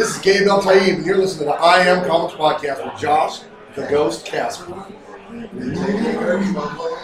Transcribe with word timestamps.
This 0.00 0.16
is 0.16 0.22
Gabe 0.22 0.46
Eltaeb, 0.46 0.94
and 0.94 1.04
you're 1.04 1.18
listening 1.18 1.40
to 1.40 1.52
the 1.52 1.60
I 1.60 1.80
Am 1.80 2.06
Comics 2.06 2.32
Podcast 2.32 2.82
with 2.82 2.98
Josh, 2.98 3.40
the 3.74 3.82
Ghost 3.82 4.24
Casper. 4.24 4.72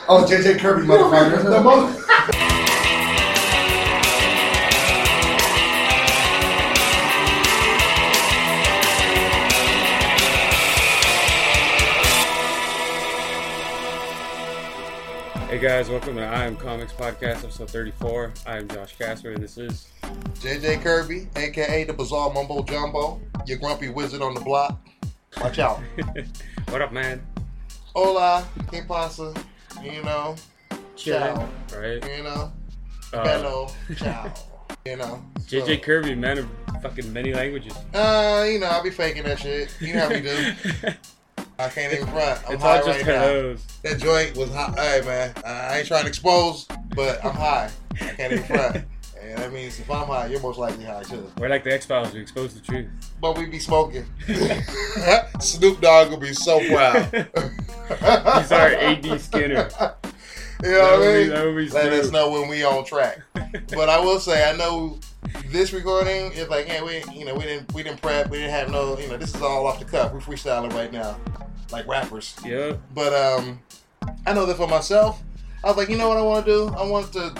Oh, 0.08 0.26
JJ 0.26 0.58
Kirby, 0.60 0.86
motherfucker. 0.86 1.42
Oh, 1.46 2.42
Hey 15.56 15.62
guys, 15.62 15.88
welcome 15.88 16.16
to 16.16 16.22
I 16.22 16.44
Am 16.44 16.54
Comics 16.54 16.92
Podcast, 16.92 17.42
episode 17.42 17.70
34. 17.70 18.30
I 18.46 18.58
am 18.58 18.68
Josh 18.68 18.94
Casper, 18.98 19.30
and 19.30 19.42
this 19.42 19.56
is. 19.56 19.88
JJ 20.34 20.82
Kirby, 20.82 21.28
aka 21.34 21.82
the 21.84 21.94
Bizarre 21.94 22.30
Mumbo 22.30 22.62
Jumbo, 22.62 23.22
your 23.46 23.56
grumpy 23.56 23.88
wizard 23.88 24.20
on 24.20 24.34
the 24.34 24.40
block. 24.42 24.78
Watch 25.40 25.58
out. 25.58 25.80
what 26.68 26.82
up, 26.82 26.92
man? 26.92 27.26
Hola, 27.94 28.46
que 28.70 28.82
pasa? 28.86 29.32
You 29.82 30.02
know, 30.02 30.36
ciao. 30.94 31.48
Right? 31.74 32.06
You 32.06 32.22
know, 32.24 32.52
Uh, 33.14 33.24
hello, 33.26 33.68
ciao. 33.96 34.30
You 34.84 34.96
know, 34.98 35.24
so- 35.46 35.56
JJ 35.62 35.82
Kirby, 35.82 36.16
man 36.16 36.36
of 36.36 36.50
fucking 36.82 37.10
many 37.14 37.32
languages. 37.32 37.72
Uh, 37.94 38.44
you 38.46 38.58
know, 38.58 38.66
I'll 38.66 38.82
be 38.82 38.90
faking 38.90 39.22
that 39.22 39.38
shit. 39.38 39.74
You 39.80 39.94
know 39.94 40.00
how 40.00 40.10
we 40.10 40.20
do. 40.20 40.54
I 41.58 41.68
can't 41.70 41.92
even 41.92 42.06
front. 42.08 42.40
I'm 42.46 42.54
it's 42.54 42.62
high 42.62 42.78
all 42.78 42.86
just 42.86 43.06
right 43.06 43.06
now. 43.06 43.56
That 43.82 43.98
joint 43.98 44.36
was 44.36 44.52
high. 44.52 44.74
Hey, 44.76 45.06
man, 45.06 45.32
I 45.44 45.78
ain't 45.78 45.88
trying 45.88 46.02
to 46.02 46.08
expose, 46.08 46.66
but 46.94 47.24
I'm 47.24 47.34
high. 47.34 47.70
I 47.94 48.04
can't 48.04 48.32
even 48.32 48.44
front. 48.44 48.84
And 49.18 49.38
that 49.38 49.52
means 49.52 49.80
if 49.80 49.90
I'm 49.90 50.06
high, 50.06 50.26
you're 50.26 50.40
most 50.40 50.56
likely 50.56 50.84
high 50.84 51.02
too. 51.02 51.28
We're 51.38 51.48
like 51.48 51.64
the 51.64 51.72
X 51.72 51.84
Files, 51.84 52.12
we 52.14 52.20
expose 52.20 52.54
the 52.54 52.60
truth. 52.60 52.86
But 53.20 53.36
we 53.36 53.46
be 53.46 53.58
smoking. 53.58 54.06
Snoop 55.40 55.80
Dogg 55.80 56.10
will 56.10 56.18
be 56.18 56.32
so 56.32 56.60
proud. 56.68 57.12
He's 57.12 58.52
our 58.52 58.68
AD 58.68 59.20
Skinner. 59.20 59.68
You 60.62 60.70
know 60.70 60.98
what 60.98 61.08
I 61.08 61.52
mean? 61.52 61.70
Let 61.70 61.92
us 61.92 62.12
know 62.12 62.30
when 62.30 62.48
we 62.48 62.62
on 62.62 62.84
track. 62.84 63.18
But 63.34 63.88
I 63.88 63.98
will 63.98 64.20
say, 64.20 64.48
I 64.48 64.56
know 64.56 65.00
this 65.46 65.72
recording 65.72 66.32
is 66.32 66.48
like, 66.48 66.68
yeah, 66.68 66.82
we, 66.82 67.02
you 67.12 67.24
know, 67.24 67.34
we 67.34 67.42
didn't, 67.42 67.72
we 67.74 67.82
didn't 67.82 68.00
prep, 68.00 68.30
we 68.30 68.38
didn't 68.38 68.52
have 68.52 68.70
no, 68.70 68.98
you 68.98 69.08
know, 69.08 69.16
this 69.16 69.34
is 69.34 69.42
all 69.42 69.66
off 69.66 69.78
the 69.78 69.84
cuff. 69.84 70.12
We're 70.12 70.20
freestyling 70.20 70.72
right 70.72 70.92
now, 70.92 71.18
like 71.72 71.86
rappers. 71.86 72.36
Yeah. 72.44 72.74
But 72.94 73.12
um, 73.12 73.60
I 74.26 74.32
know 74.32 74.46
that 74.46 74.56
for 74.56 74.68
myself, 74.68 75.22
I 75.64 75.68
was 75.68 75.76
like, 75.76 75.88
you 75.88 75.96
know 75.96 76.08
what 76.08 76.18
I 76.18 76.22
want 76.22 76.46
to 76.46 76.52
do? 76.52 76.68
I 76.76 76.86
want 76.86 77.12
to 77.14 77.34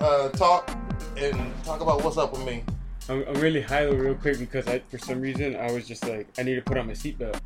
uh, 0.00 0.28
talk 0.30 0.70
and 1.16 1.52
talk 1.64 1.80
about 1.80 2.02
what's 2.02 2.18
up 2.18 2.32
with 2.32 2.44
me. 2.44 2.64
I'm, 3.08 3.24
I'm 3.28 3.40
really 3.40 3.60
high 3.60 3.84
real 3.84 4.14
quick 4.14 4.38
because 4.38 4.66
I, 4.66 4.80
for 4.90 4.98
some 4.98 5.20
reason, 5.20 5.56
I 5.56 5.70
was 5.70 5.86
just 5.86 6.06
like, 6.06 6.26
I 6.38 6.42
need 6.42 6.56
to 6.56 6.62
put 6.62 6.76
on 6.76 6.86
my 6.86 6.94
seatbelt. 6.94 7.40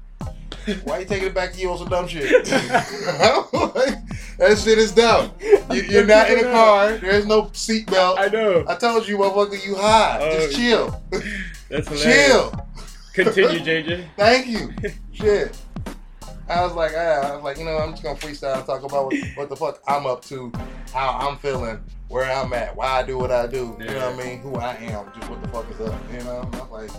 Why 0.84 0.98
you 0.98 1.06
taking 1.06 1.28
it 1.28 1.34
back 1.34 1.52
to 1.52 1.58
you 1.58 1.70
on 1.70 1.78
some 1.78 1.88
dumb 1.88 2.06
shit? 2.06 2.44
that 2.44 2.84
shit 4.62 4.78
is 4.78 4.92
dumb. 4.92 5.32
You, 5.40 5.82
you're 5.82 6.06
not 6.06 6.30
in 6.30 6.40
a 6.40 6.50
car. 6.50 6.98
There's 6.98 7.26
no 7.26 7.44
seatbelt. 7.44 8.18
I 8.18 8.28
know. 8.28 8.64
I 8.68 8.74
told 8.74 9.08
you, 9.08 9.16
motherfucker, 9.16 9.66
you 9.66 9.76
high. 9.76 10.18
Oh, 10.20 10.30
Just 10.30 10.56
chill. 10.56 11.02
That's 11.70 11.88
hilarious. 11.88 12.28
chill. 12.28 12.66
Continue, 13.14 13.60
JJ. 13.84 14.04
Thank 14.16 14.46
you. 14.46 14.72
Shit. 15.12 15.56
I 16.48 16.64
was 16.64 16.74
like, 16.74 16.94
I, 16.94 17.14
I 17.14 17.34
was 17.34 17.44
like, 17.44 17.58
you 17.58 17.64
know, 17.64 17.76
I'm 17.76 17.90
just 17.90 18.02
gonna 18.02 18.18
freestyle 18.18 18.56
and 18.56 18.64
talk 18.64 18.82
about 18.82 19.06
what, 19.06 19.14
what 19.34 19.48
the 19.50 19.56
fuck 19.56 19.82
I'm 19.86 20.06
up 20.06 20.24
to, 20.26 20.50
how 20.94 21.10
I'm 21.18 21.36
feeling, 21.36 21.78
where 22.08 22.24
I'm 22.24 22.52
at, 22.54 22.74
why 22.74 23.00
I 23.00 23.02
do 23.02 23.18
what 23.18 23.30
I 23.30 23.46
do. 23.46 23.76
You 23.78 23.86
know 23.86 24.10
what 24.10 24.20
I 24.20 24.24
mean? 24.24 24.38
Who 24.40 24.54
I 24.56 24.74
am, 24.76 25.10
just 25.14 25.28
what 25.28 25.42
the 25.42 25.48
fuck 25.48 25.70
is 25.70 25.80
up. 25.80 25.94
You 26.10 26.20
know? 26.20 26.48
I'm 26.54 26.70
like, 26.70 26.90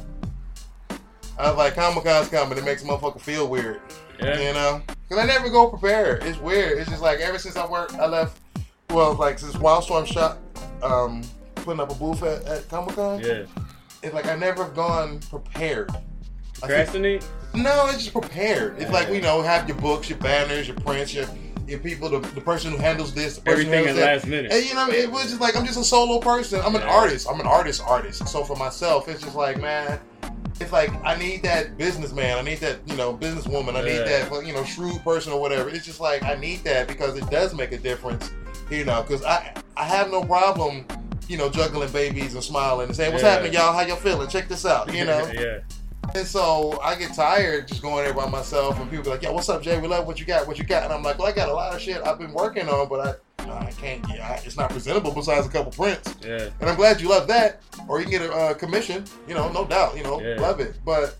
I 1.40 1.48
was 1.50 1.58
like, 1.58 1.74
Comic 1.76 2.04
Con's 2.04 2.28
coming. 2.28 2.58
It 2.58 2.66
makes 2.66 2.84
a 2.84 2.86
motherfucker 2.86 3.22
feel 3.22 3.48
weird. 3.48 3.80
Yeah. 4.22 4.38
You 4.40 4.54
know? 4.54 4.82
Because 5.08 5.24
I 5.24 5.26
never 5.26 5.50
go 5.50 5.68
prepared. 5.70 6.24
It's 6.24 6.38
weird. 6.38 6.78
It's 6.78 6.90
just 6.90 7.02
like 7.02 7.20
ever 7.22 7.40
since 7.40 7.56
I 7.56 7.66
worked, 7.66 7.94
I 7.96 8.06
left, 8.08 8.42
well, 8.90 9.14
like 9.14 9.40
since 9.40 9.56
Wildstorm 9.56 10.06
shot, 10.06 10.38
um, 10.84 11.24
putting 11.56 11.80
up 11.80 11.92
a 11.92 11.96
booth 11.96 12.22
at, 12.24 12.44
at 12.46 12.68
Comic 12.70 12.96
Con, 12.96 13.20
Yeah. 13.22 13.46
it's 14.04 14.14
like 14.14 14.26
I 14.26 14.36
never 14.36 14.66
have 14.66 14.76
gone 14.76 15.20
prepared. 15.30 15.90
Procrastinate? 16.60 17.26
no, 17.54 17.88
it's 17.88 18.00
just 18.00 18.12
prepared. 18.12 18.78
It's 18.80 18.92
like 18.92 19.08
Yeah. 19.08 19.14
you 19.16 19.22
know, 19.22 19.42
have 19.42 19.68
your 19.68 19.78
books, 19.78 20.10
your 20.10 20.20
banners, 20.20 20.68
your 20.68 20.76
prints, 20.78 21.14
your 21.14 21.26
your 21.68 21.80
people, 21.80 22.10
the, 22.10 22.20
the 22.20 22.42
person 22.42 22.72
who 22.72 22.78
handles 22.78 23.14
this, 23.14 23.36
the 23.36 23.42
person 23.44 23.68
Everything 23.68 23.84
who 23.84 23.90
at 23.92 23.96
that. 23.96 24.16
last 24.16 24.26
minute. 24.28 24.52
And 24.52 24.66
you 24.66 24.74
know, 24.74 24.90
it 24.90 25.10
was 25.10 25.26
just 25.26 25.40
like 25.40 25.56
I'm 25.56 25.66
just 25.66 25.80
a 25.80 25.84
solo 25.84 26.20
person. 26.20 26.60
I'm 26.62 26.76
an 26.76 26.82
Yeah. 26.82 26.90
artist. 26.94 27.28
I'm 27.30 27.40
an 27.40 27.46
artist 27.46 27.82
artist. 27.86 28.28
So 28.28 28.44
for 28.44 28.56
myself, 28.58 29.08
it's 29.08 29.22
just 29.22 29.36
like, 29.36 29.62
man, 29.62 30.00
it's 30.60 30.72
like 30.72 30.92
I 31.04 31.16
need 31.16 31.44
that 31.44 31.78
businessman. 31.78 32.38
I 32.38 32.42
need 32.42 32.60
that, 32.60 32.80
you 32.86 32.96
know, 32.96 33.16
businesswoman. 33.18 33.76
I 33.76 33.82
need 33.82 33.96
Yeah. 33.98 34.26
that, 34.30 34.46
you 34.46 34.54
know, 34.54 34.64
shrewd 34.64 35.02
person 35.04 35.32
or 35.34 35.40
whatever. 35.40 35.70
It's 35.70 35.86
just 35.86 36.00
like 36.00 36.24
I 36.24 36.36
need 36.36 36.64
that 36.66 36.88
because 36.88 37.16
it 37.18 37.30
does 37.30 37.54
make 37.54 37.72
a 37.72 37.78
difference, 37.78 38.32
you 38.70 38.86
know, 38.86 39.02
because 39.02 39.24
I 39.24 39.54
I 39.78 39.84
have 39.86 40.12
no 40.12 40.22
problem, 40.24 40.86
you 41.30 41.38
know, 41.38 41.50
juggling 41.50 41.92
babies 41.92 42.34
and 42.34 42.44
smiling 42.44 42.88
and 42.88 42.96
saying, 42.96 43.12
"What's 43.14 43.24
Yeah. 43.24 43.32
happening, 43.32 43.54
y'all? 43.54 43.72
How 43.74 43.82
y'all 43.82 43.96
feeling? 43.96 44.28
Check 44.28 44.50
this 44.50 44.66
out," 44.66 44.94
you 44.94 45.06
know. 45.06 45.26
yeah. 45.34 45.60
And 46.16 46.26
so 46.28 46.80
I 46.84 46.96
get 46.96 47.14
tired 47.14 47.68
just 47.68 47.82
going 47.84 48.04
there 48.04 48.14
by 48.14 48.28
myself, 48.28 48.80
and 48.80 48.90
people 48.90 49.04
be 49.06 49.10
like, 49.12 49.22
"Yo, 49.22 49.32
what's 49.32 49.48
up, 49.48 49.62
Jay? 49.62 49.78
We 49.80 49.88
love 49.88 50.08
what 50.08 50.20
you 50.20 50.26
got. 50.26 50.48
What 50.48 50.58
you 50.58 50.64
got?" 50.66 50.84
And 50.84 50.92
I'm 50.94 51.04
like, 51.04 51.20
"Well, 51.20 51.28
I 51.28 51.32
got 51.32 51.50
a 51.50 51.54
lot 51.54 51.74
of 51.74 51.80
shit 51.82 52.02
I've 52.06 52.18
been 52.18 52.34
working 52.34 52.68
on, 52.68 52.90
but 52.90 53.00
I, 53.08 53.14
I 53.48 53.72
can't. 53.72 54.06
I- 54.10 54.42
it's 54.46 54.58
not 54.58 54.70
presentable 54.70 55.12
besides 55.12 55.46
a 55.48 55.50
couple 55.50 55.72
prints." 55.72 56.16
Yeah. 56.22 56.50
And 56.60 56.70
I'm 56.70 56.76
glad 56.76 57.00
you 57.02 57.10
love 57.10 57.28
that, 57.28 57.62
or 57.88 58.00
you 58.00 58.06
can 58.06 58.12
get 58.12 58.22
a 58.22 58.34
uh, 58.34 58.54
commission. 58.54 59.06
You 59.28 59.34
know, 59.36 59.52
no 59.52 59.66
doubt. 59.66 59.96
You 59.98 60.04
know, 60.04 60.20
Yeah. 60.22 60.40
love 60.42 60.60
it. 60.60 60.76
But 60.86 61.18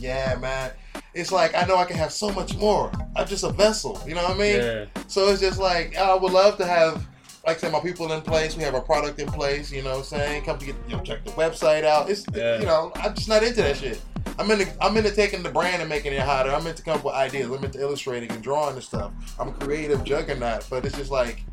yeah, 0.00 0.36
man, 0.40 0.70
it's 1.14 1.30
like 1.32 1.54
I 1.54 1.64
know 1.66 1.76
I 1.76 1.84
can 1.84 1.96
have 1.96 2.12
so 2.12 2.30
much 2.32 2.56
more. 2.56 2.90
I'm 3.16 3.26
just 3.26 3.44
a 3.44 3.50
vessel. 3.50 4.00
You 4.06 4.14
know 4.14 4.22
what 4.22 4.36
I 4.36 4.38
mean? 4.38 4.56
Yeah. 4.56 4.84
So 5.08 5.28
it's 5.28 5.40
just 5.40 5.58
like 5.60 5.96
I 5.96 6.14
would 6.14 6.32
love 6.32 6.56
to 6.58 6.66
have, 6.66 7.06
like 7.46 7.56
I 7.56 7.60
said, 7.60 7.72
my 7.72 7.80
people 7.80 8.10
in 8.12 8.22
place. 8.22 8.56
We 8.56 8.62
have 8.64 8.74
our 8.74 8.80
product 8.80 9.18
in 9.18 9.28
place. 9.28 9.70
You 9.70 9.82
know, 9.82 9.90
what 9.90 9.98
I'm 9.98 10.04
saying 10.04 10.44
come 10.44 10.58
to 10.58 10.66
get 10.66 10.76
you 10.88 10.96
know 10.96 11.02
check 11.02 11.24
the 11.24 11.30
website 11.32 11.84
out. 11.84 12.10
It's 12.10 12.24
Yeah. 12.34 12.58
you 12.60 12.66
know 12.66 12.92
I'm 12.96 13.14
just 13.14 13.28
not 13.28 13.42
into 13.42 13.62
that 13.62 13.76
shit. 13.76 14.00
I'm 14.38 14.50
into 14.50 14.66
I'm 14.80 14.96
into 14.96 15.10
taking 15.10 15.42
the 15.42 15.50
brand 15.50 15.82
and 15.82 15.88
making 15.88 16.12
it 16.12 16.20
hotter. 16.20 16.50
I'm 16.50 16.66
into 16.66 16.82
come 16.82 16.98
up 16.98 17.04
with 17.04 17.14
ideas. 17.14 17.50
I'm 17.50 17.64
into 17.64 17.80
illustrating 17.80 18.30
and 18.30 18.42
drawing 18.42 18.74
and 18.74 18.82
stuff. 18.82 19.12
I'm 19.38 19.48
a 19.48 19.52
creative 19.52 20.04
juggernaut, 20.04 20.66
but 20.70 20.84
it's 20.84 20.96
just 20.96 21.10
like 21.10 21.44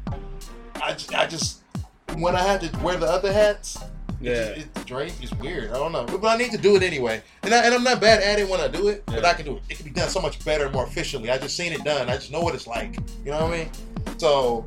I 0.82 0.94
just, 0.94 1.14
I 1.14 1.28
just 1.28 1.62
when 2.16 2.36
I 2.36 2.42
have 2.44 2.62
to 2.62 2.80
wear 2.80 2.98
the 2.98 3.08
other 3.08 3.32
hats. 3.32 3.78
Yeah. 4.22 4.32
It's, 4.34 4.66
it's 4.76 4.86
Drake 4.86 5.14
is 5.24 5.34
weird. 5.36 5.72
I 5.72 5.76
don't 5.76 5.92
know, 5.92 6.06
but 6.06 6.28
I 6.28 6.38
need 6.38 6.52
to 6.52 6.58
do 6.58 6.76
it 6.76 6.84
anyway, 6.84 7.22
and, 7.44 7.54
I, 7.54 7.64
and 7.66 7.74
I'm 7.74 7.84
not 7.84 8.02
bad 8.02 8.22
at 8.22 8.38
it 8.38 8.50
when 8.50 8.60
I 8.60 8.68
do 8.68 8.90
it. 8.90 9.06
But 9.06 9.24
I 9.24 9.34
can 9.34 9.46
do 9.46 9.58
it. 9.58 9.64
It 9.70 9.78
can 9.78 9.86
be 9.86 9.92
done 9.92 10.10
so 10.10 10.20
much 10.20 10.44
better, 10.44 10.66
and 10.66 10.74
more 10.74 10.86
efficiently. 10.86 11.30
I 11.30 11.38
just 11.38 11.56
seen 11.56 11.72
it 11.72 11.84
done. 11.84 12.10
I 12.10 12.16
just 12.16 12.32
know 12.32 12.42
what 12.42 12.54
it's 12.54 12.68
like. 12.68 12.98
You 13.24 13.32
know 13.32 13.46
what 13.46 13.54
I 13.54 13.58
mean? 13.58 13.70
So, 14.18 14.66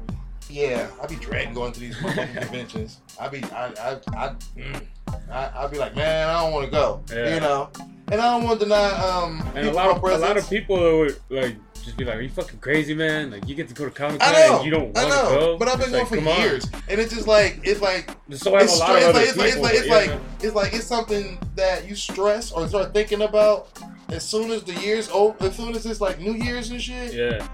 yeah, 0.49 0.89
I'd 1.03 1.11
be 1.11 1.17
dreading 1.17 1.53
going 1.53 1.73
to 1.73 1.81
these 1.81 1.97
conventions. 2.01 3.01
I'd 3.21 3.31
be, 3.31 3.45
I, 3.45 3.67
I, 3.67 4.01
I, 4.17 4.35
mm, 4.57 4.87
I, 5.31 5.51
I 5.55 5.67
be 5.67 5.79
like, 5.79 5.95
man, 5.97 6.29
I 6.29 6.43
don't 6.43 6.53
want 6.53 6.65
to 6.65 6.71
go. 6.71 7.03
Yeah. 7.13 7.35
You 7.35 7.41
know, 7.41 7.71
and 8.13 8.21
I 8.21 8.31
don't 8.31 8.45
want 8.45 8.61
to 8.61 8.67
deny 8.67 8.91
um 8.91 9.43
And 9.57 9.67
a 9.67 9.73
lot 9.73 9.91
of 9.91 10.03
my 10.03 10.13
a 10.13 10.19
lot 10.19 10.37
of 10.37 10.49
people 10.49 10.77
would 10.99 11.19
like 11.31 11.57
just 11.83 11.97
be 11.97 12.05
like, 12.05 12.17
"Are 12.17 12.21
you 12.21 12.29
fucking 12.29 12.61
crazy, 12.61 12.95
man? 12.95 13.33
Like 13.33 13.49
you 13.49 13.57
get 13.57 13.67
to 13.69 13.75
go 13.75 13.85
to 13.85 13.91
Comic 13.91 14.21
Con 14.21 14.33
and 14.33 14.65
you 14.65 14.71
don't 14.71 14.95
want 14.95 14.97
to 14.97 15.09
know, 15.09 15.31
go." 15.41 15.59
but 15.59 15.67
I've 15.67 15.79
been 15.79 15.93
It's 15.93 15.93
going 15.93 16.03
like, 16.05 16.09
for 16.09 16.17
come 16.17 16.29
on. 16.29 16.41
years, 16.41 16.65
and 16.89 17.01
it's 17.01 17.13
just 17.13 17.27
like 17.27 17.59
it's 17.65 17.81
like 17.81 18.15
So 18.31 18.55
I 18.55 18.61
have 18.61 18.69
it's, 18.69 18.77
a 18.77 18.79
lot 18.79 18.91
stre- 18.91 19.11
of 19.11 19.17
it's, 19.17 19.17
like, 19.17 19.27
it's, 19.27 19.37
like, 19.37 19.49
it's, 19.49 19.59
like, 19.59 19.75
it's 19.75 19.87
yeah. 19.87 19.95
like 19.95 20.21
it's 20.43 20.55
like 20.55 20.73
it's 20.75 20.87
something 20.87 21.39
that 21.57 21.89
you 21.89 21.97
stress 21.97 22.53
or 22.53 22.69
start 22.69 22.93
thinking 22.95 23.23
about 23.23 23.69
as 24.11 24.23
soon 24.23 24.53
as 24.53 24.63
the 24.63 24.75
year's 24.75 25.09
over. 25.09 25.35
As 25.47 25.57
soon 25.57 25.75
as 25.75 25.85
it's 25.87 26.01
like 26.01 26.21
New 26.21 26.35
Year's 26.35 26.71
and 26.71 26.81
shit. 26.81 27.15
yeah, 27.15 27.49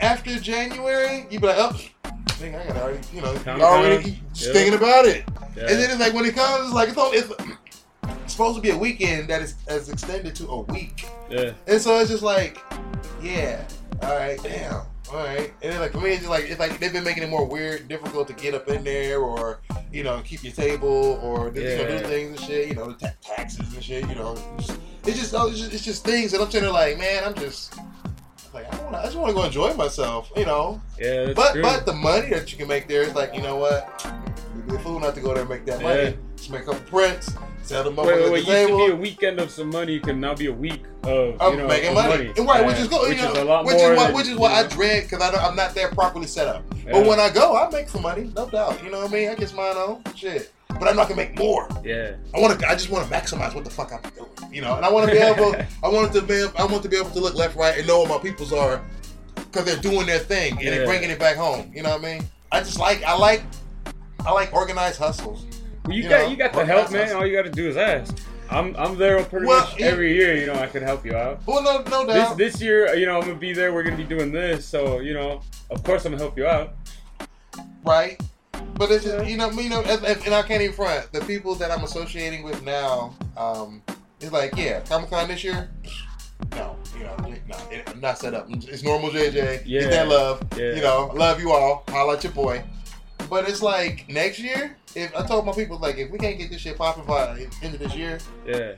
After 0.00 0.38
January, 0.40 1.26
you 1.30 1.38
be 1.38 1.46
like, 1.46 1.56
oh, 1.58 1.78
thing 2.38 2.54
I 2.56 2.66
got 2.66 2.76
already, 2.78 3.00
you 3.12 3.20
know, 3.20 3.32
Comic-Con, 3.34 3.60
already 3.60 4.20
just 4.32 4.46
yeah. 4.46 4.52
thinking 4.54 4.74
about 4.74 5.04
it. 5.04 5.24
yeah. 5.56 5.62
And 5.68 5.78
then 5.78 5.90
it's 5.90 6.00
like 6.00 6.14
when 6.14 6.24
it 6.24 6.34
comes, 6.34 6.66
it's 6.66 6.74
like 6.74 6.88
it's, 6.88 6.98
all, 6.98 7.10
it's 7.12 7.30
supposed 8.38 8.56
to 8.56 8.62
be 8.62 8.70
a 8.70 8.78
weekend 8.78 9.28
that 9.28 9.42
is 9.42 9.54
as 9.66 9.88
extended 9.88 10.34
to 10.36 10.46
a 10.48 10.60
week. 10.62 11.06
yeah. 11.28 11.52
And 11.66 11.80
so 11.80 11.98
it's 11.98 12.08
just 12.10 12.22
like, 12.22 12.58
yeah, 13.22 13.66
all 14.02 14.14
right, 14.16 14.40
damn, 14.42 14.74
all 15.12 15.16
right. 15.24 15.52
And 15.62 15.72
then 15.72 15.80
like 15.80 15.92
for 15.92 15.98
me, 16.00 16.10
it's 16.10 16.18
just 16.20 16.30
like 16.30 16.44
it's 16.44 16.60
like 16.60 16.78
they've 16.78 16.92
been 16.92 17.04
making 17.04 17.24
it 17.24 17.30
more 17.30 17.44
weird, 17.44 17.88
difficult 17.88 18.28
to 18.28 18.34
get 18.34 18.54
up 18.54 18.68
in 18.68 18.84
there, 18.84 19.18
or 19.20 19.60
you 19.92 20.04
know, 20.04 20.20
keep 20.24 20.44
your 20.44 20.52
table, 20.52 21.18
or 21.22 21.48
you 21.54 21.62
know, 21.64 21.88
do 21.88 21.98
things 22.06 22.38
and 22.38 22.40
shit. 22.48 22.68
You 22.68 22.74
know, 22.76 22.92
ta- 22.92 23.12
taxes 23.22 23.74
and 23.74 23.82
shit. 23.82 24.08
You 24.08 24.14
know, 24.14 24.36
just- 24.58 24.78
it's 25.04 25.18
just 25.18 25.34
oh, 25.34 25.48
it's 25.48 25.58
just, 25.58 25.72
it's 25.72 25.84
just 25.84 26.04
things 26.04 26.30
that 26.32 26.40
I'm 26.40 26.46
sitting 26.50 26.62
there 26.64 26.72
like, 26.72 26.98
man, 26.98 27.24
I'm 27.24 27.34
just. 27.34 27.74
Like 28.54 28.72
I, 28.72 28.82
wanna, 28.84 28.98
I 28.98 29.04
just 29.04 29.16
want 29.16 29.28
to 29.28 29.34
go 29.34 29.44
enjoy 29.44 29.74
myself, 29.74 30.30
you 30.34 30.46
know. 30.46 30.80
Yeah, 30.98 31.32
But 31.34 31.52
true. 31.52 31.62
but 31.62 31.84
the 31.84 31.92
money 31.92 32.30
that 32.30 32.50
you 32.50 32.56
can 32.56 32.66
make 32.66 32.88
there 32.88 33.02
is 33.02 33.14
like, 33.14 33.34
you 33.34 33.42
know 33.42 33.56
what? 33.56 34.10
You'd 34.56 34.66
be 34.66 34.74
a 34.74 34.78
fool 34.78 34.98
not 34.98 35.14
to 35.16 35.20
go 35.20 35.32
there 35.34 35.42
and 35.42 35.50
make 35.50 35.66
that 35.66 35.82
money. 35.82 36.16
Just 36.34 36.50
make 36.50 36.62
a 36.62 36.64
couple 36.64 36.80
prints, 36.88 37.30
sell 37.68 37.84
them 37.84 37.96
wait, 37.96 38.06
wait, 38.06 38.32
wait. 38.32 38.46
Used 38.46 38.68
to 38.68 38.76
be 38.76 38.92
a 38.92 38.96
weekend 38.96 39.38
of 39.38 39.50
some 39.50 39.68
money. 39.68 40.00
Can 40.00 40.20
now 40.20 40.34
be 40.34 40.46
a 40.46 40.52
week 40.52 40.84
of 41.04 41.40
I'm 41.40 41.52
you 41.52 41.58
know 41.58 41.68
making 41.68 41.90
of 41.90 41.94
money. 41.94 42.32
And 42.36 42.46
right, 42.46 42.66
which 42.66 42.78
is 42.78 42.88
good. 42.88 43.08
Which 43.08 43.18
you 43.18 43.24
know, 43.24 43.32
is 43.32 43.38
a 43.38 43.44
lot 43.44 43.64
which 43.66 43.76
more. 43.76 43.92
is 43.92 43.98
what 43.98 44.14
which 44.14 44.28
is 44.28 44.36
what 44.36 44.52
I 44.52 44.66
dread 44.66 45.04
because 45.04 45.20
I 45.20 45.30
don't, 45.30 45.42
I'm 45.42 45.54
not 45.54 45.74
there 45.74 45.88
properly 45.90 46.26
set 46.26 46.48
up. 46.48 46.64
Yeah. 46.84 46.92
But 46.92 47.06
when 47.06 47.20
I 47.20 47.30
go, 47.30 47.56
I 47.56 47.70
make 47.70 47.88
some 47.88 48.02
money, 48.02 48.32
no 48.34 48.48
doubt. 48.48 48.82
You 48.82 48.90
know 48.90 49.00
what 49.00 49.10
I 49.10 49.14
mean? 49.14 49.28
I 49.28 49.34
get 49.34 49.54
mine 49.54 49.76
on. 49.76 50.02
Shit. 50.14 50.52
but 50.68 50.88
I'm 50.88 50.96
not 50.96 51.08
gonna 51.08 51.16
make 51.16 51.38
more. 51.38 51.68
Yeah. 51.84 52.16
I 52.34 52.40
want 52.40 52.58
to. 52.58 52.68
I 52.68 52.72
just 52.72 52.90
want 52.90 53.06
to 53.08 53.14
maximize 53.14 53.54
what 53.54 53.64
the 53.64 53.70
fuck 53.70 53.92
I'm 53.92 54.10
doing, 54.12 54.54
you 54.54 54.62
know. 54.62 54.76
And 54.76 54.84
I 54.84 54.90
want 54.90 55.08
to 55.08 55.14
be 55.14 55.20
able. 55.20 55.54
I 55.84 55.88
want 55.88 56.12
to 56.14 56.22
be. 56.22 56.46
I 56.56 56.64
want 56.64 56.82
to 56.82 56.88
be 56.88 56.96
able 56.96 57.10
to 57.10 57.20
look 57.20 57.34
left, 57.34 57.56
right, 57.56 57.76
and 57.76 57.86
know 57.86 58.00
where 58.00 58.08
my 58.08 58.18
peoples 58.18 58.52
are, 58.52 58.82
because 59.34 59.64
they're 59.66 59.76
doing 59.76 60.06
their 60.06 60.18
thing 60.18 60.52
and 60.52 60.62
Yeah. 60.62 60.70
they're 60.70 60.86
bringing 60.86 61.10
it 61.10 61.18
back 61.18 61.36
home. 61.36 61.70
You 61.74 61.82
know 61.82 61.90
what 61.90 62.04
I 62.04 62.14
mean? 62.18 62.22
I 62.50 62.60
just 62.60 62.78
like. 62.78 63.02
I 63.04 63.14
like. 63.16 63.42
I 64.26 64.32
like 64.32 64.52
organized 64.52 64.98
hustles. 64.98 65.44
Well, 65.88 65.96
you, 65.96 66.02
You 66.04 66.08
got 66.08 66.22
know, 66.24 66.30
you 66.30 66.36
got 66.36 66.52
the 66.52 66.64
help, 66.64 66.90
man. 66.92 67.16
All 67.16 67.26
you 67.26 67.34
got 67.36 67.44
to 67.44 67.50
do 67.50 67.68
is 67.68 67.76
ask. 67.76 68.16
I'm 68.50 68.74
I'm 68.76 68.96
there 68.96 69.22
pretty 69.24 69.46
Well, 69.46 69.60
much 69.60 69.80
every 69.80 70.14
year. 70.14 70.34
You 70.36 70.46
know, 70.46 70.54
I 70.54 70.66
can 70.66 70.82
help 70.82 71.04
you 71.04 71.14
out. 71.14 71.40
Well, 71.46 71.62
no, 71.62 71.82
no 71.90 72.06
This 72.06 72.14
doubt. 72.28 72.38
this 72.38 72.60
year, 72.62 72.94
you 72.94 73.04
know, 73.06 73.16
I'm 73.16 73.22
gonna 73.22 73.34
be 73.34 73.52
there. 73.52 73.72
We're 73.74 73.82
gonna 73.82 73.96
be 73.96 74.04
doing 74.04 74.32
this, 74.32 74.64
so 74.64 75.00
you 75.00 75.12
know, 75.12 75.42
of 75.70 75.82
course, 75.84 76.04
I'm 76.06 76.12
gonna 76.12 76.22
help 76.22 76.36
you 76.38 76.46
out. 76.46 76.74
right? 77.84 78.18
But 78.74 78.90
it's 78.90 79.04
just, 79.04 79.26
you 79.26 79.36
know, 79.36 79.50
you 79.50 79.68
know, 79.68 79.82
and, 79.82 80.34
I 80.34 80.42
can't 80.42 80.62
even 80.62 80.72
front 80.74 81.10
the 81.12 81.20
people 81.22 81.54
that 81.56 81.70
I'm 81.70 81.84
associating 81.84 82.42
with 82.42 82.62
now. 82.64 83.14
Um, 83.36 83.82
it's 84.20 84.32
like, 84.32 84.56
yeah, 84.56 84.80
Comic 84.80 85.10
Con 85.10 85.28
this 85.28 85.42
year. 85.44 85.68
No, 86.52 86.76
you 86.96 87.04
know, 87.04 87.16
no, 87.48 87.56
it, 87.70 88.00
not 88.00 88.18
set 88.18 88.34
up. 88.34 88.46
It's 88.50 88.82
normal 88.82 89.10
JJ. 89.10 89.62
Yeah. 89.66 89.80
Get 89.82 89.90
that 89.90 90.08
love. 90.08 90.42
Yeah. 90.56 90.74
You 90.74 90.80
know, 90.82 91.10
love 91.14 91.40
you 91.40 91.52
all. 91.52 91.84
Holla 91.88 92.14
at 92.16 92.24
your 92.24 92.32
boy. 92.32 92.62
But 93.28 93.48
it's 93.48 93.62
like 93.62 94.08
next 94.08 94.38
year. 94.38 94.76
If 94.94 95.14
I 95.14 95.26
told 95.26 95.44
my 95.46 95.52
people 95.52 95.78
like, 95.78 95.98
if 95.98 96.10
we 96.10 96.18
can't 96.18 96.38
get 96.38 96.50
this 96.50 96.60
shit 96.60 96.76
popping 96.78 97.04
by 97.04 97.34
the 97.34 97.42
end 97.62 97.74
of 97.74 97.80
this 97.80 97.94
year, 97.94 98.18
Yeah. 98.46 98.72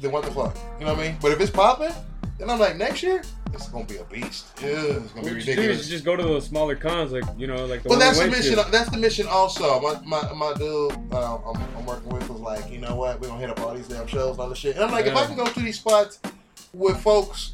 then 0.00 0.12
what 0.12 0.24
the 0.24 0.30
fuck? 0.30 0.56
You 0.78 0.84
know 0.86 0.92
what 0.94 1.00
I 1.02 1.08
mean? 1.08 1.16
But 1.20 1.32
if 1.32 1.40
it's 1.40 1.50
popping, 1.50 1.92
then 2.38 2.50
I'm 2.50 2.58
like, 2.58 2.76
next 2.76 3.02
year, 3.02 3.22
it's 3.52 3.68
gonna 3.68 3.84
be 3.84 3.96
a 3.96 4.04
beast. 4.04 4.46
Yeah, 4.60 4.68
it's 4.68 5.12
gonna 5.12 5.22
What 5.22 5.24
be 5.24 5.30
you 5.30 5.40
should 5.40 5.44
do 5.46 5.50
is 5.52 5.56
ridiculous. 5.56 5.88
just 5.88 6.04
go 6.04 6.16
to 6.16 6.22
those 6.22 6.44
smaller 6.46 6.74
cons, 6.76 7.12
like 7.12 7.24
you 7.38 7.46
know, 7.46 7.64
like 7.66 7.82
the 7.84 7.88
But 7.88 7.96
one 7.96 7.98
that's 8.00 8.18
the 8.18 8.26
mission. 8.28 8.58
That's 8.70 8.90
the 8.90 8.98
mission. 8.98 9.26
Also, 9.28 9.80
my 9.80 10.00
my, 10.04 10.32
my 10.32 10.52
dude 10.54 10.92
um, 11.14 11.40
I'm, 11.46 11.62
I'm 11.78 11.86
working 11.86 12.08
with 12.10 12.28
was 12.28 12.40
like, 12.40 12.70
you 12.70 12.78
know 12.78 12.96
what? 12.96 13.20
We're 13.20 13.28
gonna 13.28 13.40
hit 13.40 13.50
up 13.50 13.60
all 13.60 13.72
these 13.74 13.86
damn 13.88 14.06
shows 14.08 14.32
and 14.32 14.40
all 14.40 14.48
this 14.48 14.58
shit. 14.58 14.74
And 14.74 14.84
I'm 14.84 14.90
like, 14.90 15.06
if 15.06 15.14
I 15.16 15.24
can 15.26 15.36
go 15.36 15.46
to 15.46 15.60
these 15.60 15.78
spots 15.78 16.18
with 16.72 16.98
folks, 17.00 17.52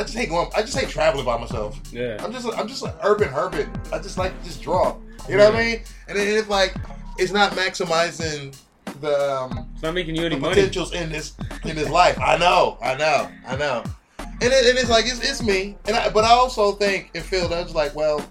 I 0.00 0.02
just 0.02 0.16
hate 0.16 0.30
going. 0.30 0.48
I 0.56 0.62
just 0.62 0.76
hate 0.78 0.88
traveling 0.88 1.26
by 1.26 1.36
myself. 1.36 1.78
Yeah. 1.92 2.16
I'm 2.24 2.32
just 2.32 2.46
I'm 2.58 2.66
just 2.66 2.82
an 2.82 2.92
urban 3.02 3.28
hermit. 3.28 3.68
I 3.92 3.98
just 3.98 4.16
like 4.16 4.36
to 4.38 4.44
just 4.44 4.62
draw. 4.62 4.96
You 5.28 5.36
know 5.36 5.44
what 5.50 5.56
I 5.56 5.62
mean? 5.64 5.82
And 6.08 6.18
then 6.18 6.26
it's 6.38 6.48
like 6.48 6.74
it's 7.18 7.32
not 7.32 7.52
maximizing 7.52 8.56
the 9.02 9.30
um, 9.30 9.68
It's 9.74 9.82
not 9.82 9.92
making 9.92 10.16
you 10.16 10.24
any 10.24 10.36
the 10.36 10.40
money. 10.40 10.54
potentials 10.54 10.94
in 10.94 11.10
this 11.10 11.34
in 11.64 11.76
this 11.76 11.90
life. 11.90 12.18
I 12.18 12.38
know, 12.38 12.78
I 12.82 12.94
know, 12.96 13.28
I 13.46 13.56
know. 13.56 13.84
And, 14.18 14.50
it, 14.50 14.64
and 14.70 14.78
it's 14.78 14.88
like 14.88 15.04
it's, 15.04 15.20
it's 15.20 15.42
me. 15.42 15.76
And 15.86 15.94
I, 15.94 16.08
but 16.08 16.24
I 16.24 16.30
also 16.30 16.72
think 16.72 17.10
and 17.14 17.22
feel 17.22 17.46
that 17.48 17.62
it's 17.62 17.74
like, 17.74 17.94
well, 17.94 18.26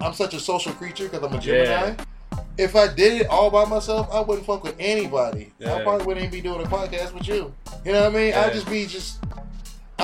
I'm 0.00 0.12
such 0.14 0.34
a 0.34 0.40
social 0.40 0.72
creature 0.72 1.04
because 1.08 1.22
I'm 1.22 1.32
a 1.32 1.40
Gemini. 1.40 1.94
If 2.58 2.74
I 2.74 2.92
did 2.92 3.20
it 3.20 3.26
all 3.28 3.50
by 3.50 3.64
myself, 3.64 4.08
I 4.12 4.20
wouldn't 4.20 4.46
fuck 4.46 4.64
with 4.64 4.74
anybody. 4.80 5.52
I 5.64 5.82
probably 5.82 6.06
wouldn't 6.06 6.26
even 6.26 6.30
be 6.30 6.40
doing 6.40 6.60
a 6.60 6.68
podcast 6.68 7.12
with 7.14 7.28
you. 7.28 7.54
You 7.84 7.92
know 7.92 8.02
what 8.02 8.12
I 8.12 8.16
mean? 8.16 8.28
Yeah. 8.30 8.46
I'd 8.46 8.52
just 8.52 8.68
be 8.68 8.86
just. 8.86 9.23